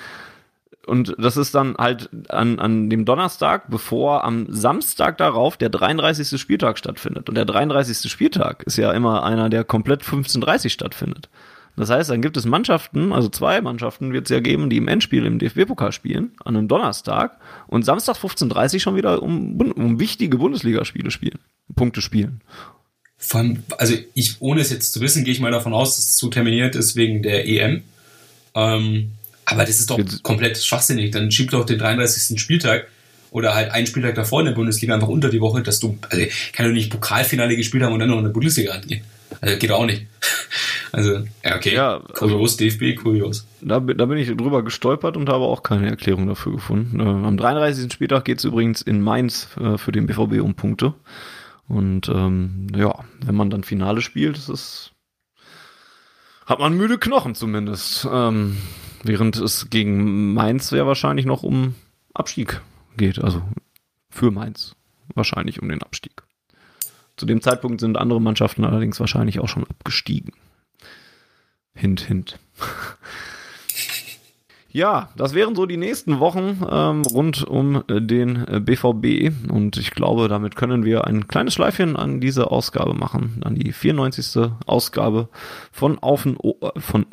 und 0.88 1.16
das 1.20 1.38
ist 1.38 1.54
dann 1.54 1.76
halt 1.78 2.10
an, 2.30 2.60
an 2.60 2.90
dem 2.90 3.06
Donnerstag, 3.06 3.70
bevor 3.70 4.24
am 4.24 4.48
Samstag 4.50 5.18
darauf 5.18 5.58
der 5.58 5.70
33. 5.70 6.40
Spieltag 6.40 6.78
stattfindet. 6.78 7.30
Und 7.30 7.36
der 7.36 7.46
33. 7.46 8.12
Spieltag 8.12 8.64
ist 8.64 8.78
ja 8.78 8.92
immer 8.92 9.24
einer, 9.24 9.50
der 9.50 9.64
komplett 9.64 10.02
15.30 10.02 10.70
stattfindet. 10.70 11.30
Das 11.78 11.90
heißt, 11.90 12.10
dann 12.10 12.22
gibt 12.22 12.36
es 12.36 12.46
Mannschaften, 12.46 13.14
also 13.14 13.30
zwei 13.30 13.62
Mannschaften 13.62 14.12
wird 14.12 14.26
es 14.26 14.30
ja 14.30 14.40
geben, 14.42 14.70
die 14.70 14.78
im 14.78 14.88
Endspiel 14.88 15.26
im 15.26 15.40
DFB-Pokal 15.40 15.94
spielen, 15.94 16.32
an 16.44 16.58
einem 16.58 16.68
Donnerstag 16.68 17.38
und 17.68 17.86
Samstag 17.86 18.18
15.30 18.18 18.80
schon 18.80 18.96
wieder 18.96 19.24
um, 19.24 19.58
um 19.76 20.00
wichtige 20.00 20.38
Bundesligaspiele 20.38 21.12
spielen, 21.12 21.40
Punkte 21.74 22.02
spielen. 22.02 22.42
Allem, 23.32 23.64
also 23.78 23.96
ich, 24.14 24.42
ohne 24.42 24.62
es 24.62 24.70
jetzt 24.70 24.92
zu 24.94 25.00
wissen, 25.00 25.24
gehe 25.24 25.34
ich 25.34 25.40
mal 25.40 25.52
davon 25.52 25.74
aus, 25.74 25.96
dass 25.96 26.10
es 26.10 26.18
so 26.18 26.28
terminiert 26.28 26.76
ist 26.76 26.96
wegen 26.96 27.22
der 27.22 27.48
EM. 27.48 27.84
Ähm, 28.56 29.12
aber 29.46 29.66
das 29.66 29.80
ist 29.80 29.90
doch 29.90 29.98
Jetzt- 29.98 30.24
komplett 30.24 30.58
schwachsinnig. 30.58 31.12
Dann 31.12 31.32
schiebt 31.32 31.54
doch 31.54 31.66
den 31.66 31.80
33. 31.80 32.40
Spieltag 32.40 32.88
oder 33.32 33.56
halt 33.56 33.72
einen 33.72 33.88
Spieltag 33.88 34.16
davor 34.16 34.40
in 34.42 34.48
der 34.48 34.54
Bundesliga 34.54 34.94
einfach 34.94 35.08
unter 35.08 35.30
die 35.30 35.40
Woche, 35.42 35.62
dass 35.64 35.80
du, 35.80 35.98
also 36.10 36.26
kann 36.54 36.66
du 36.66 36.74
nicht 36.74 36.90
Pokalfinale 36.92 37.56
gespielt 37.56 37.84
haben 37.84 37.94
und 37.94 38.00
dann 38.00 38.10
noch 38.10 38.18
in 38.18 38.26
der 38.26 38.32
Bundesliga 38.32 38.74
angehen. 38.74 39.04
Also 39.42 39.58
geht 39.58 39.72
auch 39.72 39.86
nicht. 39.86 40.06
Also, 40.94 41.20
ja, 41.46 41.56
okay. 41.56 41.74
Ja, 41.74 41.94
also- 42.00 42.14
kurios, 42.14 42.58
DFB, 42.58 42.96
kurios. 43.02 43.48
Da, 43.62 43.80
bin- 43.80 43.98
da 43.98 44.06
bin 44.08 44.18
ich 44.18 44.28
drüber 44.36 44.62
gestolpert 44.62 45.16
und 45.16 45.30
habe 45.30 45.46
auch 45.46 45.64
keine 45.64 45.88
Erklärung 45.90 46.28
dafür 46.28 46.52
gefunden. 46.52 47.00
Äh, 47.00 47.04
am 47.04 47.38
33. 47.38 47.94
Spieltag 47.94 48.26
geht 48.26 48.40
es 48.40 48.44
übrigens 48.44 48.82
in 48.82 49.00
Mainz 49.00 49.48
äh, 49.58 49.78
für 49.78 49.94
den 49.94 50.06
BVB 50.06 50.42
um 50.42 50.54
Punkte. 50.56 50.94
Und 51.70 52.10
ähm, 52.10 52.68
ja, 52.76 52.94
wenn 53.26 53.36
man 53.36 53.50
dann 53.50 53.64
Finale 53.64 54.02
spielt, 54.02 54.38
ist 54.38 54.50
es, 54.50 54.91
hat 56.46 56.60
man 56.60 56.76
müde 56.76 56.98
Knochen 56.98 57.36
zumindest. 57.36 58.08
Ähm, 58.12 58.58
während 59.04 59.38
es 59.38 59.70
gegen 59.70 60.34
Mainz 60.34 60.72
ja 60.72 60.86
wahrscheinlich 60.86 61.26
noch 61.26 61.44
um 61.44 61.76
Abstieg 62.14 62.62
geht. 62.98 63.20
Also 63.20 63.42
für 64.10 64.32
Mainz 64.32 64.76
wahrscheinlich 65.16 65.62
um 65.62 65.70
den 65.70 65.82
Abstieg. 65.82 66.24
Zu 67.18 67.26
dem 67.26 67.42
Zeitpunkt 67.42 67.82
sind 67.82 67.98
andere 67.98 68.22
Mannschaften 68.22 68.64
allerdings 68.66 69.00
wahrscheinlich 69.00 69.40
auch 69.40 69.50
schon 69.50 69.66
abgestiegen. 69.66 70.34
Hint, 71.74 72.02
hint. 72.02 72.40
Ja, 74.74 75.10
das 75.18 75.34
wären 75.34 75.54
so 75.56 75.66
die 75.66 75.76
nächsten 75.78 76.20
Wochen 76.22 76.62
ähm, 76.70 77.02
rund 77.12 77.44
um 77.46 77.84
äh, 77.90 78.02
den 78.02 78.48
äh, 78.48 78.60
BVB 78.62 79.52
und 79.52 79.76
ich 79.76 79.92
glaube, 79.92 80.30
damit 80.30 80.56
können 80.56 80.86
wir 80.86 81.06
ein 81.08 81.28
kleines 81.28 81.54
Schleifchen 81.54 81.98
an 81.98 82.22
diese 82.22 82.52
Ausgabe 82.52 82.94
machen, 82.94 83.42
an 83.44 83.56
die 83.56 83.74
94. 83.74 84.50
Ausgabe 84.66 85.28
von 85.74 86.00
Aufen 86.00 86.38
O- 86.38 86.58
von 86.78 87.06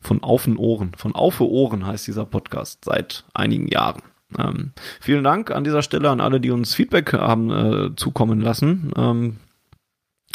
von 0.00 0.22
Aufen 0.22 0.56
Ohren, 0.58 0.92
von 0.98 1.14
Aufe 1.14 1.48
Ohren 1.48 1.86
heißt 1.86 2.06
dieser 2.06 2.26
Podcast 2.26 2.84
seit 2.84 3.24
einigen 3.32 3.68
Jahren. 3.68 4.02
Ähm, 4.36 4.72
vielen 5.00 5.22
Dank 5.24 5.50
an 5.50 5.62
dieser 5.64 5.82
Stelle 5.82 6.10
an 6.10 6.20
alle, 6.20 6.40
die 6.40 6.50
uns 6.50 6.74
Feedback 6.74 7.12
haben 7.12 7.50
äh, 7.50 7.96
zukommen 7.96 8.40
lassen. 8.40 8.90
Ähm, 8.96 9.36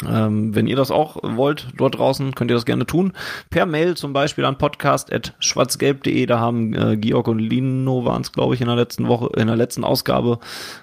ähm, 0.08 0.54
wenn 0.54 0.66
ihr 0.66 0.76
das 0.76 0.90
auch 0.90 1.18
wollt 1.22 1.68
dort 1.76 1.98
draußen, 1.98 2.34
könnt 2.34 2.50
ihr 2.50 2.54
das 2.54 2.64
gerne 2.64 2.86
tun. 2.86 3.12
Per 3.50 3.66
Mail 3.66 3.96
zum 3.96 4.12
Beispiel 4.12 4.44
an 4.44 4.56
podcast.schwarzgelb.de. 4.56 6.26
Da 6.26 6.38
haben 6.38 6.74
äh, 6.74 6.96
Georg 6.96 7.28
und 7.28 7.38
Lino 7.38 8.04
waren 8.04 8.22
es, 8.22 8.32
glaube 8.32 8.54
ich, 8.54 8.60
in 8.60 8.66
der 8.66 8.76
letzten 8.76 9.08
Woche, 9.08 9.30
in 9.36 9.46
der 9.46 9.56
letzten 9.56 9.84
Ausgabe 9.84 10.38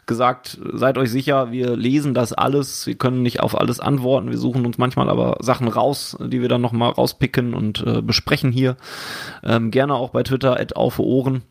gesagt, 0.05 0.59
seid 0.73 0.97
euch 0.97 1.09
sicher, 1.09 1.51
wir 1.51 1.75
lesen 1.75 2.13
das 2.13 2.33
alles. 2.33 2.85
Wir 2.85 2.95
können 2.95 3.23
nicht 3.23 3.39
auf 3.39 3.59
alles 3.59 3.79
antworten. 3.79 4.29
Wir 4.29 4.37
suchen 4.37 4.65
uns 4.65 4.77
manchmal 4.77 5.09
aber 5.09 5.37
Sachen 5.39 5.67
raus, 5.67 6.17
die 6.19 6.41
wir 6.41 6.49
dann 6.49 6.61
nochmal 6.61 6.91
rauspicken 6.91 7.53
und 7.53 7.85
äh, 7.85 8.01
besprechen 8.01 8.51
hier. 8.51 8.77
Ähm, 9.43 9.71
gerne 9.71 9.95
auch 9.95 10.11
bei 10.11 10.23
Twitter 10.23 10.59
at 10.59 10.75
auf 10.75 10.99
Ohren 10.99 11.43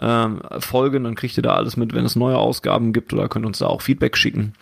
ähm, 0.00 0.40
folgen, 0.58 1.04
dann 1.04 1.14
kriegt 1.14 1.36
ihr 1.36 1.42
da 1.42 1.54
alles 1.54 1.76
mit, 1.76 1.94
wenn 1.94 2.04
es 2.04 2.16
neue 2.16 2.38
Ausgaben 2.38 2.92
gibt 2.92 3.12
oder 3.12 3.28
könnt 3.28 3.46
uns 3.46 3.58
da 3.58 3.66
auch 3.66 3.82
Feedback 3.82 4.16
schicken. 4.16 4.54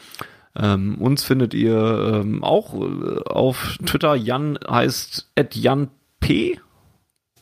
Ähm, 0.56 0.96
uns 0.96 1.24
findet 1.24 1.54
ihr 1.54 2.22
ähm, 2.22 2.44
auch 2.44 2.74
äh, 2.74 3.20
auf 3.24 3.78
Twitter. 3.86 4.14
Jan 4.14 4.58
heißt 4.68 5.30
@janp. 5.52 5.90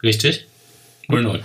Richtig? 0.02 0.46
0-0. 1.08 1.40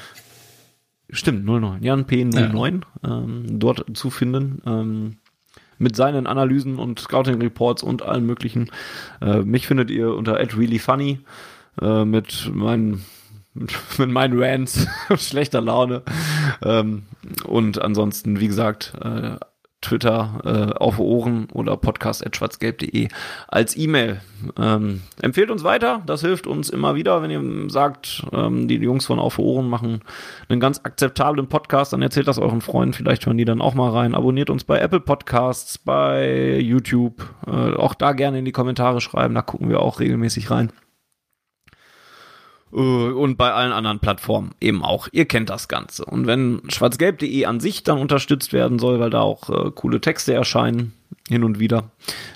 Stimmt, 1.09 1.45
09. 1.45 1.83
Jan 1.83 2.05
P09. 2.05 2.81
Ähm, 3.03 3.59
dort 3.59 3.97
zu 3.97 4.09
finden. 4.09 4.61
Ähm, 4.65 5.17
mit 5.77 5.95
seinen 5.95 6.27
Analysen 6.27 6.77
und 6.77 6.99
Scouting 6.99 7.41
Reports 7.41 7.83
und 7.83 8.01
allem 8.01 8.25
möglichen. 8.25 8.71
Äh, 9.21 9.41
mich 9.41 9.67
findet 9.67 9.91
ihr 9.91 10.13
unter 10.13 10.35
@reallyfunny 10.35 11.19
äh, 11.81 12.05
mit 12.05 12.49
meinen 12.53 13.03
mit 13.97 14.09
meinen 14.09 14.41
Rants 14.41 14.87
schlechter 15.17 15.61
Laune 15.61 16.03
ähm, 16.61 17.03
und 17.45 17.81
ansonsten 17.81 18.39
wie 18.39 18.47
gesagt 18.47 18.93
äh, 19.01 19.37
Twitter 19.85 20.41
äh, 20.43 20.73
auf 20.73 20.99
Ohren 20.99 21.47
oder 21.53 21.77
podcast.schwarzgelb.de 21.77 23.07
als 23.47 23.77
E-Mail. 23.77 24.21
Ähm, 24.59 25.01
empfehlt 25.21 25.51
uns 25.51 25.63
weiter, 25.63 26.01
das 26.05 26.21
hilft 26.21 26.47
uns 26.47 26.69
immer 26.69 26.95
wieder, 26.95 27.21
wenn 27.21 27.31
ihr 27.31 27.69
sagt, 27.69 28.25
ähm, 28.33 28.67
die 28.67 28.75
Jungs 28.75 29.05
von 29.05 29.19
Auf 29.19 29.37
Ohren 29.39 29.69
machen 29.69 30.01
einen 30.49 30.59
ganz 30.59 30.81
akzeptablen 30.83 31.47
Podcast, 31.47 31.93
dann 31.93 32.01
erzählt 32.01 32.27
das 32.27 32.39
euren 32.39 32.61
Freunden, 32.61 32.93
vielleicht 32.93 33.25
hören 33.25 33.37
die 33.37 33.45
dann 33.45 33.61
auch 33.61 33.75
mal 33.75 33.91
rein. 33.91 34.15
Abonniert 34.15 34.49
uns 34.49 34.63
bei 34.63 34.79
Apple 34.79 34.99
Podcasts, 34.99 35.77
bei 35.77 36.57
YouTube, 36.59 37.29
äh, 37.47 37.51
auch 37.51 37.93
da 37.93 38.13
gerne 38.13 38.39
in 38.39 38.45
die 38.45 38.51
Kommentare 38.51 39.01
schreiben, 39.01 39.35
da 39.35 39.41
gucken 39.41 39.69
wir 39.69 39.81
auch 39.81 39.99
regelmäßig 39.99 40.49
rein. 40.49 40.71
Äh, 42.73 42.77
und 42.77 43.37
bei 43.37 43.51
allen 43.51 43.71
anderen 43.71 43.99
Plattformen 43.99 44.51
eben 44.59 44.83
auch. 44.83 45.07
Ihr 45.11 45.25
kennt 45.25 45.49
das 45.49 45.67
Ganze. 45.67 46.05
Und 46.05 46.27
wenn 46.27 46.61
schwarzgelb.de 46.67 47.45
an 47.45 47.59
sich 47.59 47.83
dann 47.83 47.99
unterstützt 47.99 48.53
werden 48.53 48.79
soll, 48.79 48.99
weil 48.99 49.09
da 49.09 49.21
auch 49.21 49.49
äh, 49.49 49.71
coole 49.71 50.01
Texte 50.01 50.33
erscheinen, 50.33 50.93
hin 51.27 51.43
und 51.43 51.59
wieder, 51.59 51.91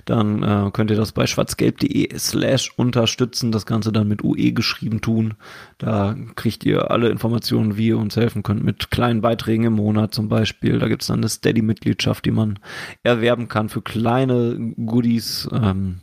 dann 0.05 0.41
äh, 0.41 0.71
könnt 0.71 0.89
ihr 0.89 0.97
das 0.97 1.11
bei 1.11 1.27
schwarzgelb.de 1.27 2.17
slash 2.17 2.71
unterstützen, 2.75 3.51
das 3.51 3.67
Ganze 3.67 3.91
dann 3.91 4.07
mit 4.07 4.23
UE 4.23 4.51
geschrieben 4.51 4.99
tun. 4.99 5.35
Da 5.77 6.15
kriegt 6.35 6.65
ihr 6.65 6.89
alle 6.89 7.09
Informationen, 7.09 7.77
wie 7.77 7.89
ihr 7.89 7.99
uns 7.99 8.15
helfen 8.15 8.41
könnt, 8.41 8.63
mit 8.63 8.89
kleinen 8.89 9.21
Beiträgen 9.21 9.65
im 9.65 9.73
Monat 9.73 10.15
zum 10.15 10.27
Beispiel. 10.27 10.79
Da 10.79 10.87
gibt's 10.87 11.07
dann 11.07 11.19
eine 11.19 11.29
Steady-Mitgliedschaft, 11.29 12.25
die 12.25 12.31
man 12.31 12.57
erwerben 13.03 13.47
kann 13.47 13.69
für 13.69 13.83
kleine 13.83 14.73
Goodies. 14.77 15.47
Ähm, 15.53 16.01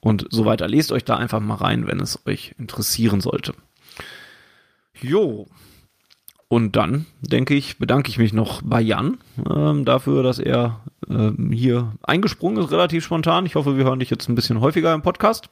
und 0.00 0.26
so 0.30 0.44
weiter. 0.44 0.68
Lest 0.68 0.92
euch 0.92 1.04
da 1.04 1.16
einfach 1.16 1.40
mal 1.40 1.56
rein, 1.56 1.86
wenn 1.86 2.00
es 2.00 2.26
euch 2.26 2.54
interessieren 2.58 3.20
sollte. 3.20 3.54
Jo. 5.00 5.46
Und 6.48 6.74
dann, 6.74 7.06
denke 7.20 7.54
ich, 7.54 7.78
bedanke 7.78 8.10
ich 8.10 8.18
mich 8.18 8.32
noch 8.32 8.60
bei 8.62 8.80
Jan 8.80 9.18
ähm, 9.48 9.84
dafür, 9.84 10.24
dass 10.24 10.40
er 10.40 10.80
ähm, 11.08 11.52
hier 11.52 11.92
eingesprungen 12.02 12.62
ist, 12.62 12.72
relativ 12.72 13.04
spontan. 13.04 13.46
Ich 13.46 13.54
hoffe, 13.54 13.76
wir 13.76 13.84
hören 13.84 14.00
dich 14.00 14.10
jetzt 14.10 14.28
ein 14.28 14.34
bisschen 14.34 14.60
häufiger 14.60 14.92
im 14.92 15.02
Podcast. 15.02 15.48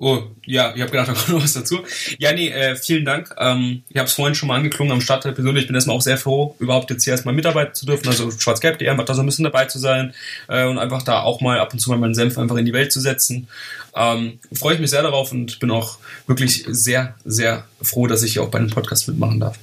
Oh, 0.00 0.22
ja, 0.46 0.72
ich 0.76 0.80
habe 0.80 0.92
gedacht, 0.92 1.08
da 1.08 1.12
kommt 1.12 1.28
noch 1.28 1.42
was 1.42 1.54
dazu. 1.54 1.80
Ja, 2.20 2.32
nee, 2.32 2.50
äh, 2.50 2.76
vielen 2.76 3.04
Dank. 3.04 3.34
Ähm, 3.36 3.82
ich 3.88 3.96
habe 3.96 4.06
es 4.06 4.12
vorhin 4.12 4.36
schon 4.36 4.46
mal 4.46 4.54
angeklungen 4.54 4.92
am 4.92 5.00
Start 5.00 5.24
der 5.24 5.32
Episode. 5.32 5.58
Ich 5.58 5.66
bin 5.66 5.74
erstmal 5.74 5.96
auch 5.96 6.02
sehr 6.02 6.16
froh, 6.16 6.54
überhaupt 6.60 6.88
jetzt 6.90 7.02
hier 7.02 7.10
erstmal 7.14 7.34
mitarbeiten 7.34 7.74
zu 7.74 7.84
dürfen. 7.84 8.06
Also 8.06 8.30
schwarzgelb.de 8.30 8.88
einfach 8.88 9.04
da 9.04 9.14
so 9.14 9.22
ein 9.22 9.26
bisschen 9.26 9.42
dabei 9.42 9.64
zu 9.64 9.80
sein 9.80 10.14
äh, 10.46 10.66
und 10.66 10.78
einfach 10.78 11.02
da 11.02 11.22
auch 11.22 11.40
mal 11.40 11.58
ab 11.58 11.72
und 11.72 11.80
zu 11.80 11.90
mal 11.90 11.98
meinen 11.98 12.14
Senf 12.14 12.38
einfach 12.38 12.56
in 12.56 12.64
die 12.64 12.72
Welt 12.72 12.92
zu 12.92 13.00
setzen. 13.00 13.48
Ähm, 13.96 14.38
Freue 14.52 14.74
ich 14.74 14.80
mich 14.80 14.90
sehr 14.90 15.02
darauf 15.02 15.32
und 15.32 15.58
bin 15.58 15.72
auch 15.72 15.98
wirklich 16.28 16.64
sehr, 16.68 17.16
sehr 17.24 17.64
froh, 17.82 18.06
dass 18.06 18.22
ich 18.22 18.34
hier 18.34 18.44
auch 18.44 18.50
bei 18.50 18.60
dem 18.60 18.70
Podcast 18.70 19.08
mitmachen 19.08 19.40
darf. 19.40 19.58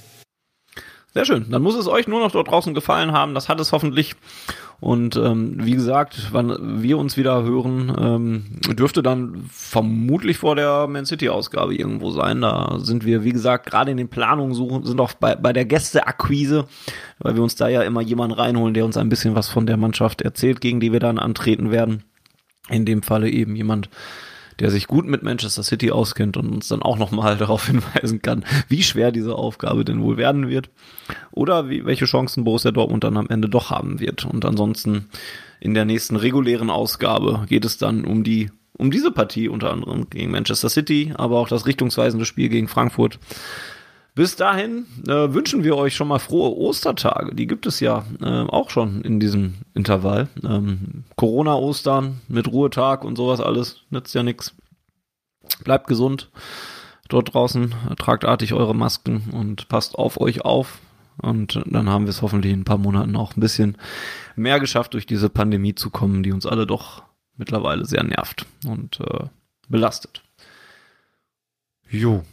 Sehr 1.16 1.24
schön. 1.24 1.46
Dann 1.48 1.62
muss 1.62 1.76
es 1.76 1.88
euch 1.88 2.08
nur 2.08 2.20
noch 2.20 2.30
dort 2.30 2.50
draußen 2.50 2.74
gefallen 2.74 3.12
haben. 3.12 3.32
Das 3.32 3.48
hat 3.48 3.58
es 3.58 3.72
hoffentlich. 3.72 4.16
Und 4.80 5.16
ähm, 5.16 5.54
wie 5.64 5.72
gesagt, 5.72 6.28
wann 6.32 6.82
wir 6.82 6.98
uns 6.98 7.16
wieder 7.16 7.42
hören, 7.42 7.96
ähm, 7.98 8.74
dürfte 8.76 9.02
dann 9.02 9.46
vermutlich 9.50 10.36
vor 10.36 10.56
der 10.56 10.86
Man 10.88 11.06
City-Ausgabe 11.06 11.74
irgendwo 11.74 12.10
sein. 12.10 12.42
Da 12.42 12.76
sind 12.80 13.06
wir, 13.06 13.24
wie 13.24 13.32
gesagt, 13.32 13.64
gerade 13.64 13.92
in 13.92 13.96
den 13.96 14.10
Planungen 14.10 14.52
suchen, 14.52 14.84
sind 14.84 15.00
auch 15.00 15.14
bei, 15.14 15.34
bei 15.36 15.54
der 15.54 15.64
Gästeakquise, 15.64 16.66
weil 17.20 17.34
wir 17.34 17.42
uns 17.42 17.56
da 17.56 17.68
ja 17.68 17.80
immer 17.80 18.02
jemanden 18.02 18.38
reinholen, 18.38 18.74
der 18.74 18.84
uns 18.84 18.98
ein 18.98 19.08
bisschen 19.08 19.34
was 19.34 19.48
von 19.48 19.64
der 19.64 19.78
Mannschaft 19.78 20.20
erzählt, 20.20 20.60
gegen 20.60 20.80
die 20.80 20.92
wir 20.92 21.00
dann 21.00 21.18
antreten 21.18 21.70
werden. 21.70 22.04
In 22.68 22.84
dem 22.84 23.02
Falle 23.02 23.30
eben 23.30 23.56
jemand, 23.56 23.88
der 24.60 24.70
sich 24.70 24.86
gut 24.86 25.06
mit 25.06 25.22
Manchester 25.22 25.62
City 25.62 25.90
auskennt 25.90 26.36
und 26.36 26.50
uns 26.50 26.68
dann 26.68 26.82
auch 26.82 26.98
nochmal 26.98 27.36
darauf 27.38 27.66
hinweisen 27.66 28.22
kann, 28.22 28.44
wie 28.68 28.82
schwer 28.82 29.12
diese 29.12 29.34
Aufgabe 29.34 29.84
denn 29.84 30.02
wohl 30.02 30.16
werden 30.16 30.48
wird 30.48 30.70
oder 31.32 31.68
wie, 31.68 31.84
welche 31.84 32.06
Chancen 32.06 32.44
Borussia 32.44 32.70
Dortmund 32.70 33.04
dann 33.04 33.16
am 33.16 33.28
Ende 33.28 33.48
doch 33.48 33.70
haben 33.70 34.00
wird. 34.00 34.24
Und 34.24 34.44
ansonsten 34.44 35.08
in 35.60 35.74
der 35.74 35.84
nächsten 35.84 36.16
regulären 36.16 36.70
Ausgabe 36.70 37.44
geht 37.48 37.64
es 37.64 37.78
dann 37.78 38.04
um 38.04 38.24
die 38.24 38.50
um 38.78 38.90
diese 38.90 39.10
Partie 39.10 39.48
unter 39.48 39.72
anderem 39.72 40.10
gegen 40.10 40.30
Manchester 40.30 40.68
City, 40.68 41.14
aber 41.16 41.38
auch 41.38 41.48
das 41.48 41.66
richtungsweisende 41.66 42.26
Spiel 42.26 42.50
gegen 42.50 42.68
Frankfurt. 42.68 43.18
Bis 44.16 44.34
dahin 44.34 44.86
äh, 45.06 45.34
wünschen 45.34 45.62
wir 45.62 45.76
euch 45.76 45.94
schon 45.94 46.08
mal 46.08 46.18
frohe 46.18 46.56
Ostertage. 46.56 47.34
Die 47.34 47.46
gibt 47.46 47.66
es 47.66 47.80
ja 47.80 48.06
äh, 48.22 48.44
auch 48.48 48.70
schon 48.70 49.02
in 49.02 49.20
diesem 49.20 49.56
Intervall. 49.74 50.28
Ähm, 50.42 51.04
Corona-Ostern 51.16 52.22
mit 52.26 52.50
Ruhetag 52.50 53.04
und 53.04 53.16
sowas 53.16 53.42
alles 53.42 53.82
nützt 53.90 54.14
ja 54.14 54.22
nichts. 54.22 54.54
Bleibt 55.64 55.86
gesund 55.86 56.30
dort 57.10 57.34
draußen, 57.34 57.74
tragt 57.98 58.24
artig 58.24 58.54
eure 58.54 58.74
Masken 58.74 59.24
und 59.32 59.68
passt 59.68 59.96
auf 59.96 60.18
euch 60.18 60.46
auf. 60.46 60.78
Und 61.20 61.62
dann 61.66 61.90
haben 61.90 62.06
wir 62.06 62.10
es 62.10 62.22
hoffentlich 62.22 62.54
in 62.54 62.60
ein 62.60 62.64
paar 62.64 62.78
Monaten 62.78 63.16
auch 63.16 63.36
ein 63.36 63.40
bisschen 63.40 63.76
mehr 64.34 64.60
geschafft, 64.60 64.94
durch 64.94 65.04
diese 65.04 65.28
Pandemie 65.28 65.74
zu 65.74 65.90
kommen, 65.90 66.22
die 66.22 66.32
uns 66.32 66.46
alle 66.46 66.66
doch 66.66 67.02
mittlerweile 67.36 67.84
sehr 67.84 68.02
nervt 68.02 68.46
und 68.66 68.98
äh, 69.00 69.26
belastet. 69.68 70.22
Jo. 71.90 72.24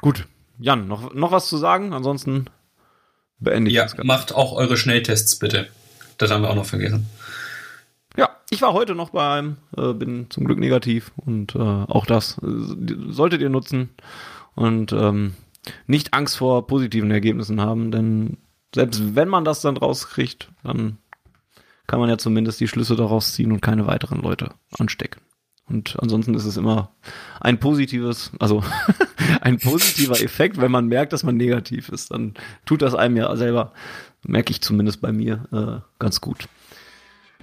Gut. 0.00 0.26
Jan, 0.58 0.88
noch, 0.88 1.14
noch 1.14 1.32
was 1.32 1.48
zu 1.48 1.56
sagen? 1.56 1.92
Ansonsten 1.92 2.46
beende 3.38 3.70
ich 3.70 3.76
ja, 3.76 3.84
das 3.84 3.96
Ganze. 3.96 4.06
macht 4.06 4.34
auch 4.34 4.52
eure 4.52 4.76
Schnelltests 4.76 5.38
bitte. 5.38 5.68
Das 6.18 6.30
haben 6.30 6.42
wir 6.42 6.50
auch 6.50 6.56
noch 6.56 6.66
vergessen. 6.66 7.06
Ja, 8.16 8.30
ich 8.50 8.62
war 8.62 8.72
heute 8.72 8.94
noch 8.94 9.10
bei 9.10 9.28
einem, 9.28 9.56
äh, 9.76 9.92
bin 9.92 10.26
zum 10.30 10.44
Glück 10.44 10.58
negativ 10.58 11.12
und 11.16 11.54
äh, 11.54 11.58
auch 11.58 12.06
das 12.06 12.38
äh, 12.38 13.10
solltet 13.10 13.40
ihr 13.40 13.50
nutzen 13.50 13.90
und 14.56 14.92
ähm, 14.92 15.34
nicht 15.86 16.14
Angst 16.14 16.36
vor 16.36 16.66
positiven 16.66 17.10
Ergebnissen 17.10 17.60
haben, 17.60 17.92
denn 17.92 18.38
selbst 18.74 19.14
wenn 19.14 19.28
man 19.28 19.44
das 19.44 19.60
dann 19.60 19.76
rauskriegt, 19.76 20.50
dann 20.64 20.98
kann 21.86 22.00
man 22.00 22.10
ja 22.10 22.18
zumindest 22.18 22.60
die 22.60 22.68
Schlüsse 22.68 22.96
daraus 22.96 23.32
ziehen 23.32 23.52
und 23.52 23.62
keine 23.62 23.86
weiteren 23.86 24.20
Leute 24.20 24.50
anstecken. 24.78 25.20
Und 25.68 25.96
ansonsten 26.00 26.34
ist 26.34 26.44
es 26.44 26.56
immer 26.56 26.90
ein 27.40 27.60
positives, 27.60 28.32
also 28.38 28.62
ein 29.40 29.58
positiver 29.58 30.20
Effekt, 30.20 30.60
wenn 30.60 30.70
man 30.70 30.86
merkt, 30.86 31.12
dass 31.12 31.24
man 31.24 31.36
negativ 31.36 31.88
ist. 31.90 32.10
Dann 32.10 32.34
tut 32.64 32.82
das 32.82 32.94
einem 32.94 33.16
ja 33.16 33.34
selber, 33.36 33.72
merke 34.26 34.50
ich 34.50 34.60
zumindest 34.60 35.00
bei 35.00 35.12
mir, 35.12 35.44
äh, 35.52 35.86
ganz 35.98 36.20
gut. 36.20 36.48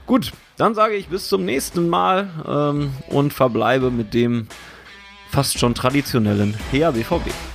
Gut, 0.06 0.34
dann 0.58 0.76
sage 0.76 0.96
ich 0.96 1.08
bis 1.08 1.30
zum 1.30 1.46
nächsten 1.46 1.90
Mal 1.90 2.30
ähm, 2.48 2.92
und 3.10 3.34
verbleibe 3.34 3.90
mit 3.90 4.14
dem 4.14 4.48
fast 5.30 5.58
schon 5.58 5.74
traditionellen 5.74 6.56
HABVB. 6.72 7.55